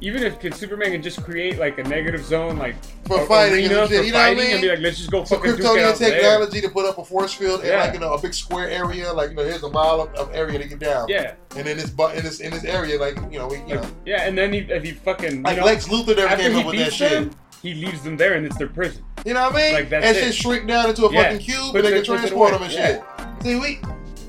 Even 0.00 0.22
if 0.22 0.38
can 0.38 0.52
Superman 0.52 0.92
can 0.92 1.02
just 1.02 1.24
create 1.24 1.58
like 1.58 1.76
a 1.78 1.82
negative 1.82 2.24
zone, 2.24 2.56
like 2.56 2.76
For 3.06 3.20
a- 3.20 3.26
fighting 3.26 3.64
and 3.64 3.72
arena 3.72 3.88
shit, 3.88 3.98
for 3.98 4.04
you 4.04 4.12
know 4.12 4.18
what 4.18 4.24
I 4.26 4.34
fighting, 4.34 4.52
and 4.52 4.52
mean? 4.52 4.60
be 4.62 4.68
like, 4.68 4.78
let's 4.78 4.96
just 4.98 5.10
go 5.10 5.24
So 5.24 5.36
fucking 5.36 5.52
Kryptonian 5.54 5.82
out 5.90 5.98
there. 5.98 6.10
technology 6.12 6.60
to 6.60 6.68
put 6.68 6.86
up 6.86 6.98
a 6.98 7.04
force 7.04 7.34
field 7.34 7.60
in 7.62 7.66
Yeah. 7.66 7.80
like 7.84 7.94
you 7.94 7.98
know 8.00 8.14
a 8.14 8.20
big 8.22 8.32
square 8.32 8.68
area, 8.70 9.12
like 9.12 9.30
you 9.30 9.36
know 9.36 9.42
here's 9.44 9.62
a 9.64 9.70
mile 9.70 10.00
of, 10.02 10.14
of 10.14 10.32
area 10.34 10.58
to 10.58 10.68
get 10.68 10.78
down. 10.78 11.06
Yeah, 11.08 11.34
And 11.56 11.66
in 11.66 11.76
this 11.78 11.90
in 11.90 12.22
this 12.22 12.40
in 12.40 12.50
this 12.52 12.64
area, 12.64 12.98
like 13.00 13.16
you 13.32 13.38
know 13.40 13.48
we 13.48 13.56
you 13.58 13.74
like, 13.74 13.82
know 13.82 13.90
yeah, 14.06 14.22
and 14.28 14.38
then 14.38 14.52
he, 14.52 14.60
if 14.60 14.84
he 14.84 14.92
fucking 14.92 15.42
like 15.42 15.56
know, 15.56 15.64
Lex 15.64 15.88
Luthor 15.88 16.16
never 16.16 16.36
came 16.36 16.54
up 16.56 16.66
with 16.66 16.76
that 16.76 16.92
shit. 16.92 17.10
them, 17.10 17.30
he 17.60 17.74
leaves 17.74 18.02
them 18.02 18.16
there, 18.16 18.34
and 18.34 18.46
it's 18.46 18.56
their 18.56 18.68
prison. 18.68 19.02
You 19.26 19.34
know 19.34 19.46
what 19.50 19.56
I 19.56 19.62
mean? 19.64 19.72
Like, 19.74 19.90
that's 19.90 20.06
and 20.06 20.16
it. 20.16 20.20
shit 20.26 20.34
shrink 20.36 20.68
down 20.68 20.90
into 20.90 21.06
a 21.06 21.12
Yeah. 21.12 21.24
fucking 21.24 21.38
cube, 21.40 21.72
Put 21.72 21.84
and 21.84 21.84
they 21.86 21.90
can 21.92 22.04
transport 22.04 22.52
them 22.52 22.62
and 22.62 22.70
shit. 22.72 23.02
See, 23.42 23.56
we, 23.58 23.80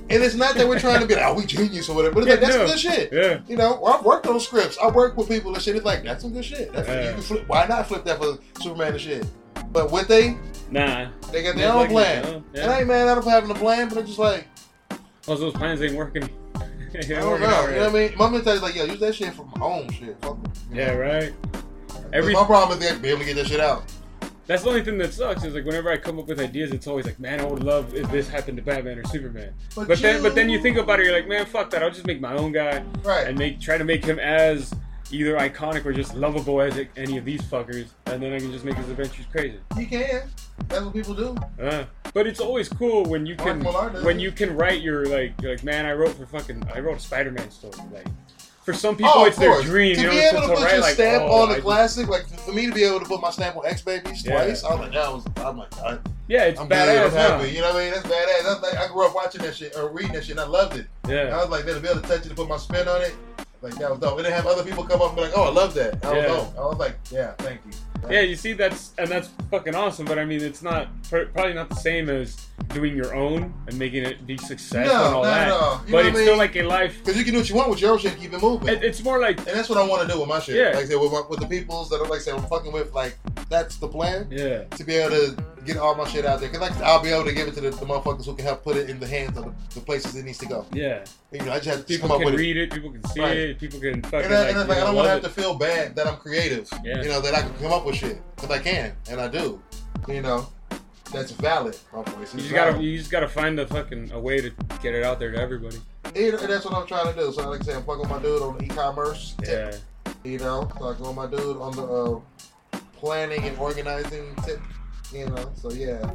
and 0.10 0.24
it's 0.24 0.36
not 0.36 0.55
that 0.55 0.68
we're 0.68 0.80
trying 0.80 1.01
to 1.01 1.05
be 1.05 1.16
like, 1.16 1.26
oh, 1.26 1.34
we 1.36 1.45
genius 1.45 1.88
or 1.89 1.95
whatever, 1.95 2.16
but 2.16 2.22
it's 2.24 2.28
Yeah, 2.28 2.34
like 2.36 2.41
that's 2.41 2.55
no. 2.55 2.66
good 2.68 2.80
shit. 2.80 3.14
Yeah, 3.14 3.39
You 3.47 3.57
know, 3.57 3.84
I've 3.86 4.03
worked 4.03 4.28
on 4.28 4.39
scripts. 4.39 4.78
I 4.82 4.88
work 4.89 5.16
with 5.18 5.28
people 5.28 5.53
and 5.53 5.62
shit. 5.62 5.76
It's 5.76 5.86
like 5.86 6.03
that's 6.03 6.24
some 6.24 6.34
good 6.34 6.45
shit. 6.45 6.74
That's, 6.74 6.88
Yeah. 6.88 7.16
flip, 7.18 7.43
why 7.47 7.66
not 7.68 7.88
flip 7.88 8.03
that 8.05 8.18
for 8.18 8.38
Superman 8.62 8.93
and 8.93 9.01
shit? 9.01 9.26
But 9.72 9.91
would 9.91 10.07
they? 10.07 10.38
nah. 10.72 11.10
They 11.32 11.43
got 11.43 11.55
their 11.55 11.72
own 11.72 11.78
like, 11.78 11.89
plan. 11.89 12.24
know, 12.24 12.43
yeah. 12.53 12.62
And 12.64 12.72
I 12.72 12.80
ain't 12.80 12.88
mad 12.88 13.07
at 13.07 13.16
them 13.16 13.24
for 13.24 13.30
having 13.30 13.51
a 13.51 13.55
plan, 13.55 13.89
but 13.89 13.99
it's 13.99 14.07
just 14.07 14.20
like 14.20 14.47
oh, 14.91 14.97
Plus, 15.22 15.39
those 15.39 15.53
plans 15.53 15.82
ain't 15.82 15.93
working. 15.95 16.24
I 16.95 17.01
don't 17.01 17.39
know. 17.39 17.47
out 17.47 17.70
You 17.70 17.76
know 17.76 17.82
what 17.82 17.89
I 17.89 17.93
mean? 17.93 18.18
My 18.18 18.30
mentality 18.30 18.57
is 18.57 18.62
like, 18.64 18.76
yo, 18.76 18.86
use 18.86 18.99
that 18.99 19.14
shit 19.14 19.34
for 19.34 19.45
my 19.55 19.64
own 19.64 19.89
shit. 19.91 20.18
Fuck 20.22 20.38
it. 20.43 20.51
Yeah, 20.74 20.93
right. 20.93 21.34
Every, 22.12 22.14
Every 22.14 22.34
my 22.34 22.45
problem 22.45 22.82
is 22.82 22.91
they 22.91 22.97
be 22.99 23.10
able 23.10 23.20
to 23.20 23.26
get 23.26 23.36
that 23.36 23.47
shit 23.47 23.60
out. 23.60 23.84
That's 24.50 24.64
the 24.64 24.70
only 24.70 24.84
thing 24.84 24.97
that 24.97 25.14
sucks 25.14 25.43
is 25.43 25.54
like 25.54 25.64
whenever 25.64 25.91
I 25.91 25.97
come 25.97 26.18
up 26.18 26.26
with 26.28 26.39
ideas, 26.39 26.72
it's 26.72 26.88
always 26.88 27.06
like, 27.06 27.20
man, 27.20 27.39
I 27.39 27.43
would 27.45 27.64
love 27.64 27.93
if 27.93 28.10
this 28.10 28.28
happened 28.28 28.58
to 28.58 28.64
Batman 28.64 28.97
or 28.97 29.04
Superman. 29.06 29.54
But, 29.76 29.88
But 29.88 30.00
then, 30.00 30.16
you- 30.16 30.24
but 30.24 30.34
then 30.34 30.50
you 30.50 30.60
think 30.60 30.78
about 30.78 31.00
it, 31.00 31.06
you're 31.06 31.14
like, 31.14 31.28
man, 31.28 31.45
fuck 31.45 31.70
that. 31.70 31.84
I'll 31.84 31.91
just 31.91 32.08
make 32.08 32.20
my 32.20 32.34
own 32.34 32.52
guy 32.52 32.84
right? 33.04 33.28
and 33.28 33.38
make 33.38 33.62
try 33.62 33.78
to 33.78 33.84
make 33.84 34.04
him 34.04 34.18
as 34.18 34.74
either 35.12 35.38
iconic 35.38 35.86
or 35.86 35.93
just 35.93 36.16
lovable 36.16 36.62
as 36.62 36.80
any 36.97 37.18
of 37.18 37.26
these 37.26 37.43
fuckers, 37.43 37.89
and 38.08 38.24
then 38.24 38.34
I 38.34 38.39
can 38.39 38.52
just 38.52 38.66
make 38.66 38.74
his 38.76 38.89
adventures 38.89 39.28
crazy. 39.32 39.60
you 39.78 39.86
can. 39.86 40.24
That's 40.68 40.82
what 40.84 40.95
people 40.95 41.14
do. 41.14 41.38
Uh, 41.62 41.86
but 42.16 42.26
it's 42.26 42.39
always 42.39 42.68
cool 42.70 43.06
when 43.06 43.28
you 43.28 43.36
can 43.36 43.62
Mark 43.62 43.76
Millar 43.76 43.89
does 43.91 44.04
when 44.04 44.20
you 44.20 44.32
can 44.32 44.58
write 44.58 44.82
your 44.82 45.06
like 45.06 45.39
you're 45.43 45.52
like 45.52 45.64
man, 45.64 45.86
I 45.86 45.93
wrote 45.93 46.16
for 46.16 46.26
fucking 46.26 46.64
I 46.74 46.80
wrote 46.80 46.97
a 46.97 47.00
Spider-Man 47.00 47.52
story. 47.52 47.74
Like 47.93 48.08
for 48.64 48.74
some 48.74 48.95
people, 48.95 49.12
oh, 49.16 49.26
it's 49.26 49.38
their 49.38 49.62
dream. 49.62 49.95
To 49.95 50.01
you 50.01 50.10
be 50.10 50.16
know, 50.16 50.22
able 50.22 50.41
to 50.41 50.47
to 50.47 50.53
put 50.53 50.64
write, 50.64 50.72
your 50.74 50.82
like, 50.82 50.93
stamp 50.93 51.24
oh, 51.26 51.43
on 51.43 51.51
I 51.51 51.55
the 51.55 51.62
classic, 51.62 52.07
like 52.07 52.28
for 52.28 52.51
me 52.53 52.68
to 52.68 52.74
be 52.74 52.84
able 52.84 52.99
to 52.99 53.05
put 53.05 53.22
my 53.22 53.32
stamp 53.32 53.55
on 53.57 53.66
X 53.66 53.82
Babies 53.82 54.24
Yeah. 54.26 54.43
twice, 54.43 54.64
I 54.64 54.72
was 54.72 54.80
like, 54.82 54.91
that 54.93 55.12
was, 55.12 55.26
I'm 55.38 55.57
like, 55.57 55.78
I, 55.80 55.97
Yeah, 56.28 56.43
it's 56.45 56.60
I'm 56.60 56.70
badass. 56.70 57.05
I'm 57.05 57.12
huh? 57.12 57.38
happy. 57.39 57.49
You 57.51 57.62
know 57.62 57.74
what 57.74 57.78
I 57.78 57.84
mean? 57.86 57.93
That's 57.93 58.05
badass. 58.05 58.43
That's 58.43 58.62
like 58.62 58.78
I 58.78 58.88
grew 58.93 59.05
up 59.07 59.16
watching 59.16 59.41
that 59.41 59.55
shit 59.55 59.76
or 59.76 59.89
reading 59.89 60.12
that 60.14 60.24
shit, 60.26 60.32
and 60.32 60.39
I 60.41 60.45
loved 60.47 60.78
it. 60.78 60.88
Yeah, 61.07 61.36
I 61.36 61.38
was 61.38 61.49
like, 61.49 61.66
to 61.66 61.80
be 61.80 61.88
able 61.88 62.01
to 62.01 62.07
touch 62.07 62.26
it, 62.26 62.30
to 62.30 62.36
put 62.36 62.47
my 62.47 62.57
spin 62.57 62.88
on 62.88 63.01
it, 63.01 63.16
like 63.62 63.74
that 63.76 63.89
was 63.89 63.99
dope. 63.99 64.18
And 64.18 64.26
then 64.26 64.34
have 64.34 64.45
other 64.45 64.64
people 64.64 64.84
come 64.84 65.01
up 65.01 65.07
and 65.10 65.16
be 65.16 65.22
like, 65.24 65.34
oh, 65.36 65.43
I 65.43 65.51
love 65.51 65.74
that. 65.74 65.93
Was 66.03 66.14
Yeah. 66.16 66.28
dope. 66.28 66.57
I 66.57 66.62
was 66.62 66.78
like, 66.78 66.95
yeah, 67.12 67.32
thank 67.39 67.62
you. 67.66 67.72
Yeah. 68.10 68.22
You 68.22 68.36
see, 68.36 68.54
that's 68.54 68.93
and 68.97 69.08
that's 69.08 69.30
fucking 69.50 69.76
awesome. 69.76 70.06
But 70.06 70.20
I 70.20 70.26
mean, 70.26 70.41
it's 70.41 70.62
not 70.62 70.88
probably 71.10 71.54
not 71.54 71.70
the 71.70 71.76
same 71.76 72.10
as 72.10 72.47
doing 72.70 72.95
your 72.95 73.16
own 73.16 73.54
and 73.68 73.80
making 73.80 74.04
it 74.04 74.26
be 74.28 74.38
success 74.38 74.88
No, 74.88 75.06
and 75.06 75.16
all 75.16 75.24
that. 75.24 75.82
But 75.89 76.06
it's 76.06 76.20
I 76.20 76.22
still 76.22 76.38
like 76.38 76.56
a 76.56 76.64
life. 76.64 77.00
Because 77.00 77.18
you 77.18 77.24
can 77.24 77.34
do 77.34 77.39
what 77.39 77.50
you 77.50 77.56
want 77.56 77.70
with 77.70 77.82
your 77.82 77.91
own 77.91 78.00
shit, 78.00 78.18
keep 78.18 78.34
it 78.34 78.41
moving. 78.41 78.70
It, 78.70 78.84
it's 78.84 79.04
more 79.04 79.20
like 79.20 79.38
and 79.39 79.47
that's 79.47 79.70
what 79.70 79.78
I 79.78 79.88
want 79.88 80.08
to 80.08 80.14
do 80.14 80.20
with 80.20 80.30
my 80.30 80.39
shit. 80.39 80.56
Yeah. 80.56 80.68
Like 80.68 80.76
I 80.76 80.86
said, 80.86 81.00
with, 81.00 81.12
my, 81.12 81.24
with 81.30 81.39
the 81.39 81.47
peoples 81.47 81.89
that 81.89 82.02
are 82.02 82.08
like 82.08 82.20
I 82.20 82.22
said, 82.22 82.36
I'm 82.36 82.45
fucking 82.45 82.72
with, 82.72 82.93
like 82.93 83.18
that's 83.50 83.78
the 83.78 83.88
plan. 83.88 84.28
yeah, 84.30 84.64
to 84.64 84.84
be 84.84 84.95
able 84.95 85.12
to 85.12 85.43
get 85.66 85.78
all 85.78 85.95
my 85.95 86.07
shit 86.07 86.26
out 86.26 86.39
there. 86.39 86.49
Because 86.49 86.70
like, 86.70 86.82
I'll 86.82 87.01
be 87.01 87.10
able 87.10 87.26
to 87.26 87.34
give 87.34 87.47
it 87.47 87.53
to 87.55 87.62
the, 87.62 87.70
the 87.72 87.86
motherfuckers 87.86 88.26
who 88.26 88.36
can 88.36 88.45
help 88.45 88.64
put 88.64 88.76
it 88.78 88.89
in 88.89 88.99
the 88.99 89.07
hands 89.07 89.38
of 89.38 89.45
the, 89.45 89.53
the 89.76 89.82
places 89.82 90.16
it 90.16 90.24
needs 90.26 90.38
to 90.39 90.45
go. 90.45 90.66
yeah. 90.74 91.03
You 91.32 91.39
know, 91.43 91.51
I 91.51 91.55
just 91.60 91.66
have 91.68 91.78
to 91.80 91.84
People 91.86 92.07
come 92.10 92.16
up 92.18 92.22
can 92.24 92.26
with 92.32 92.36
it. 92.36 92.38
read 92.43 92.57
it. 92.57 92.72
People 92.74 92.91
can 92.91 93.03
see 93.05 93.20
Right. 93.22 93.38
it. 93.38 93.60
People 93.60 93.80
can 93.80 94.01
fucking 94.03 94.26
And, 94.26 94.34
I, 94.34 94.41
like, 94.47 94.55
and 94.55 94.70
like, 94.70 94.78
I 94.78 94.82
don't 94.82 94.95
want 94.95 95.05
to 95.07 95.12
have 95.12 95.22
to 95.24 95.30
feel 95.30 95.53
bad 95.55 95.95
that 95.95 96.07
I'm 96.07 96.18
creative. 96.18 96.68
Yeah. 96.84 97.01
You 97.03 97.10
know, 97.10 97.22
that 97.22 97.36
I 97.36 97.41
can 97.41 97.53
come 97.55 97.72
up 97.72 97.86
with 97.86 97.95
shit. 97.95 98.20
Because 98.36 98.49
I 98.51 98.60
can, 98.60 98.93
and 99.10 99.20
I 99.22 99.28
do. 99.28 99.62
You 100.07 100.22
know, 100.22 100.47
that's 101.14 101.32
valid. 101.32 101.78
My 101.93 102.03
voice 102.03 102.34
You 102.34 102.41
just 102.41 102.53
gotta, 102.53 102.82
you 102.82 102.97
just 102.97 103.12
gotta 103.12 103.28
find 103.28 103.57
the 103.60 103.68
fucking 103.68 104.12
a 104.12 104.20
way 104.20 104.41
to 104.41 104.51
get 104.82 104.95
it 104.95 105.03
out 105.03 105.20
there 105.20 105.32
to 105.32 105.38
everybody. 105.39 105.78
And 106.05 106.34
that's 106.39 106.66
what 106.66 106.74
I'm 106.74 106.88
trying 106.88 107.14
to 107.14 107.20
do. 107.20 107.32
So, 107.32 107.47
like 107.49 107.62
I 107.62 107.64
said, 107.64 107.76
I'm 107.78 107.84
fucking 107.84 108.01
with 108.01 108.10
my 108.10 108.20
dude 108.20 108.41
on 108.41 108.57
the 108.57 108.64
e-commerce 108.66 109.36
Yeah, 109.43 109.72
tip. 109.72 109.82
You 110.24 110.39
know, 110.39 110.66
talking 110.78 111.05
with 111.05 111.16
my 111.16 111.28
dude 111.28 111.57
on 111.57 111.76
the 111.76 111.84
uh, 111.84 112.20
planning 112.97 113.43
and 113.43 113.57
organizing 113.60 114.34
tip. 114.45 114.60
You 115.14 115.30
know, 115.30 115.51
so 115.55 115.72
yeah. 115.72 116.12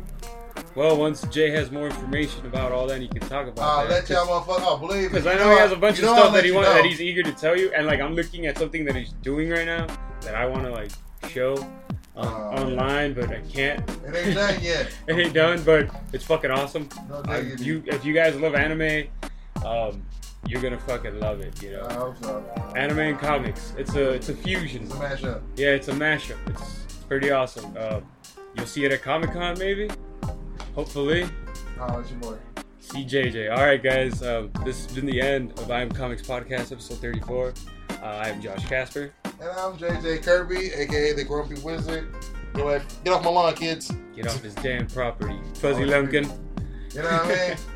Well, 0.75 0.97
once 0.97 1.23
Jay 1.29 1.51
has 1.51 1.71
more 1.71 1.87
information 1.87 2.47
about 2.47 2.73
all 2.73 2.87
that, 2.89 3.01
he 3.01 3.09
can 3.09 3.21
talk 3.21 3.47
about 3.47 3.59
I'll 3.63 3.89
that. 3.89 4.09
let 4.09 4.11
y'all 4.11 4.27
motherfucker. 4.27 4.57
Oh, 4.61 4.77
believe 4.77 5.03
me. 5.03 5.09
Because 5.09 5.27
I 5.27 5.33
You 5.35 5.39
know 5.39 5.51
he 5.51 5.59
has 5.59 5.73
a 5.73 5.77
bunch 5.77 5.99
of 5.99 6.05
stuff 6.05 6.35
that 6.35 6.45
he 6.45 6.53
wants 6.53 6.69
that 6.71 6.85
he's 6.85 7.01
eager 7.01 7.23
to 7.23 7.33
tell 7.33 7.57
you, 7.57 7.73
and 7.73 7.87
like 7.87 8.01
I'm 8.01 8.15
looking 8.15 8.47
at 8.47 8.59
something 8.59 8.85
that 8.85 8.97
he's 8.97 9.13
doing 9.23 9.51
right 9.51 9.67
now 9.67 9.87
that 10.23 10.35
I 10.35 10.47
want 10.47 10.65
to 10.65 10.71
like 10.71 10.91
show 11.29 11.55
on, 12.17 12.27
Oh, 12.27 12.63
online, 12.63 13.15
but 13.15 13.31
I 13.31 13.41
can't. 13.41 13.89
It 14.05 14.15
ain't 14.15 14.35
done 14.35 14.63
yet. 14.63 14.97
it 15.09 15.15
ain't 15.19 15.35
done, 15.35 15.63
but 15.65 15.89
it's 16.13 16.25
fucking 16.25 16.51
awesome. 16.51 16.89
No 17.09 17.23
you, 17.59 17.83
if 17.87 18.05
you 18.05 18.13
guys 18.15 18.37
love 18.37 18.55
anime, 18.55 19.09
um, 19.65 20.05
you're 20.47 20.63
gonna 20.63 20.79
fucking 20.79 21.19
love 21.21 21.41
it. 21.41 21.61
You 21.63 21.73
know, 21.73 21.87
I 21.89 21.95
hope 21.95 22.23
so. 22.23 22.45
anime 22.77 22.99
and 23.01 23.19
comics. 23.19 23.75
It's 23.77 23.95
a 23.95 24.11
it's 24.11 24.29
a 24.29 24.35
fusion. 24.35 24.85
It's 24.85 24.95
a 24.95 24.99
mashup. 24.99 25.43
Yeah, 25.57 25.71
it's 25.71 25.89
a 25.89 25.93
mashup. 25.93 26.37
It's, 26.49 26.85
it's 26.85 26.95
pretty 27.09 27.31
awesome. 27.31 27.75
Uh, 27.77 28.01
you'll 28.55 28.67
see 28.67 28.85
it 28.85 28.93
at 28.93 29.03
Comic 29.03 29.33
Con 29.33 29.59
maybe. 29.59 29.91
Hopefully. 30.75 31.29
Oh, 31.81 31.99
it's 31.99 32.11
your 32.11 32.21
boy. 32.21 32.37
CJJ. 32.83 33.51
All 33.57 33.65
right, 33.65 33.83
guys. 33.83 34.23
Um, 34.23 34.51
this 34.65 34.85
has 34.85 34.95
been 34.95 35.07
the 35.07 35.21
end 35.21 35.59
of 35.59 35.71
I 35.71 35.81
Am 35.83 35.91
Comics 35.91 36.23
Podcast, 36.23 36.73
episode 36.73 36.99
34. 36.99 37.55
Uh, 37.91 38.05
I'm 38.05 38.41
Josh 38.43 38.65
Casper. 38.67 39.13
And 39.25 39.49
I'm 39.51 39.77
JJ 39.77 40.23
Kirby, 40.23 40.73
aka 40.75 41.13
the 41.15 41.25
Grumpy 41.25 41.61
Wizard. 41.61 42.15
Go 42.53 42.69
ahead, 42.69 42.87
get 43.05 43.13
off 43.15 43.25
my 43.25 43.31
lawn, 43.31 43.55
kids. 43.55 43.91
Get 44.15 44.27
off 44.29 44.43
his 44.43 44.55
damn 44.57 44.87
property. 44.87 45.39
Fuzzy 45.55 45.85
Oh, 45.85 45.87
Lumpkin. 45.87 46.25
You 46.95 47.03
know 47.03 47.11
what 47.11 47.25
I 47.25 47.29
mean? 47.49 47.57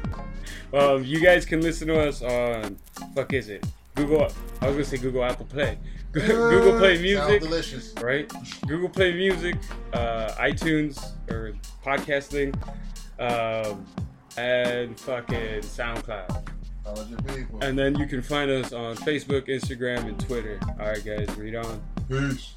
Um, 0.74 1.02
you 1.02 1.18
guys 1.18 1.46
can 1.46 1.62
listen 1.62 1.88
to 1.88 1.98
us 1.98 2.20
on, 2.20 2.76
fuck 3.14 3.32
is 3.32 3.48
it? 3.48 3.64
Google, 3.98 4.22
I 4.62 4.66
was 4.66 4.74
gonna 4.76 4.84
say 4.84 4.96
Google 4.96 5.24
Apple 5.24 5.46
Play. 5.46 5.78
Google 6.12 6.78
Play 6.78 6.94
Sounds 6.94 7.02
Music, 7.02 7.42
delicious. 7.42 7.94
right? 8.00 8.32
Google 8.66 8.88
Play 8.88 9.12
Music, 9.14 9.56
uh, 9.92 10.28
iTunes, 10.38 11.12
or 11.30 11.52
podcasting, 11.84 12.54
um, 13.18 13.84
and 14.36 14.98
fucking 15.00 15.60
SoundCloud. 15.62 16.48
Holla 16.84 17.02
at 17.02 17.08
your 17.10 17.36
people. 17.36 17.58
And 17.62 17.78
then 17.78 17.96
you 17.98 18.06
can 18.06 18.22
find 18.22 18.50
us 18.50 18.72
on 18.72 18.96
Facebook, 18.96 19.48
Instagram, 19.48 20.06
and 20.08 20.18
Twitter. 20.18 20.58
All 20.80 20.86
right, 20.86 21.04
guys, 21.04 21.28
read 21.36 21.56
on. 21.56 21.82
Peace. 22.08 22.54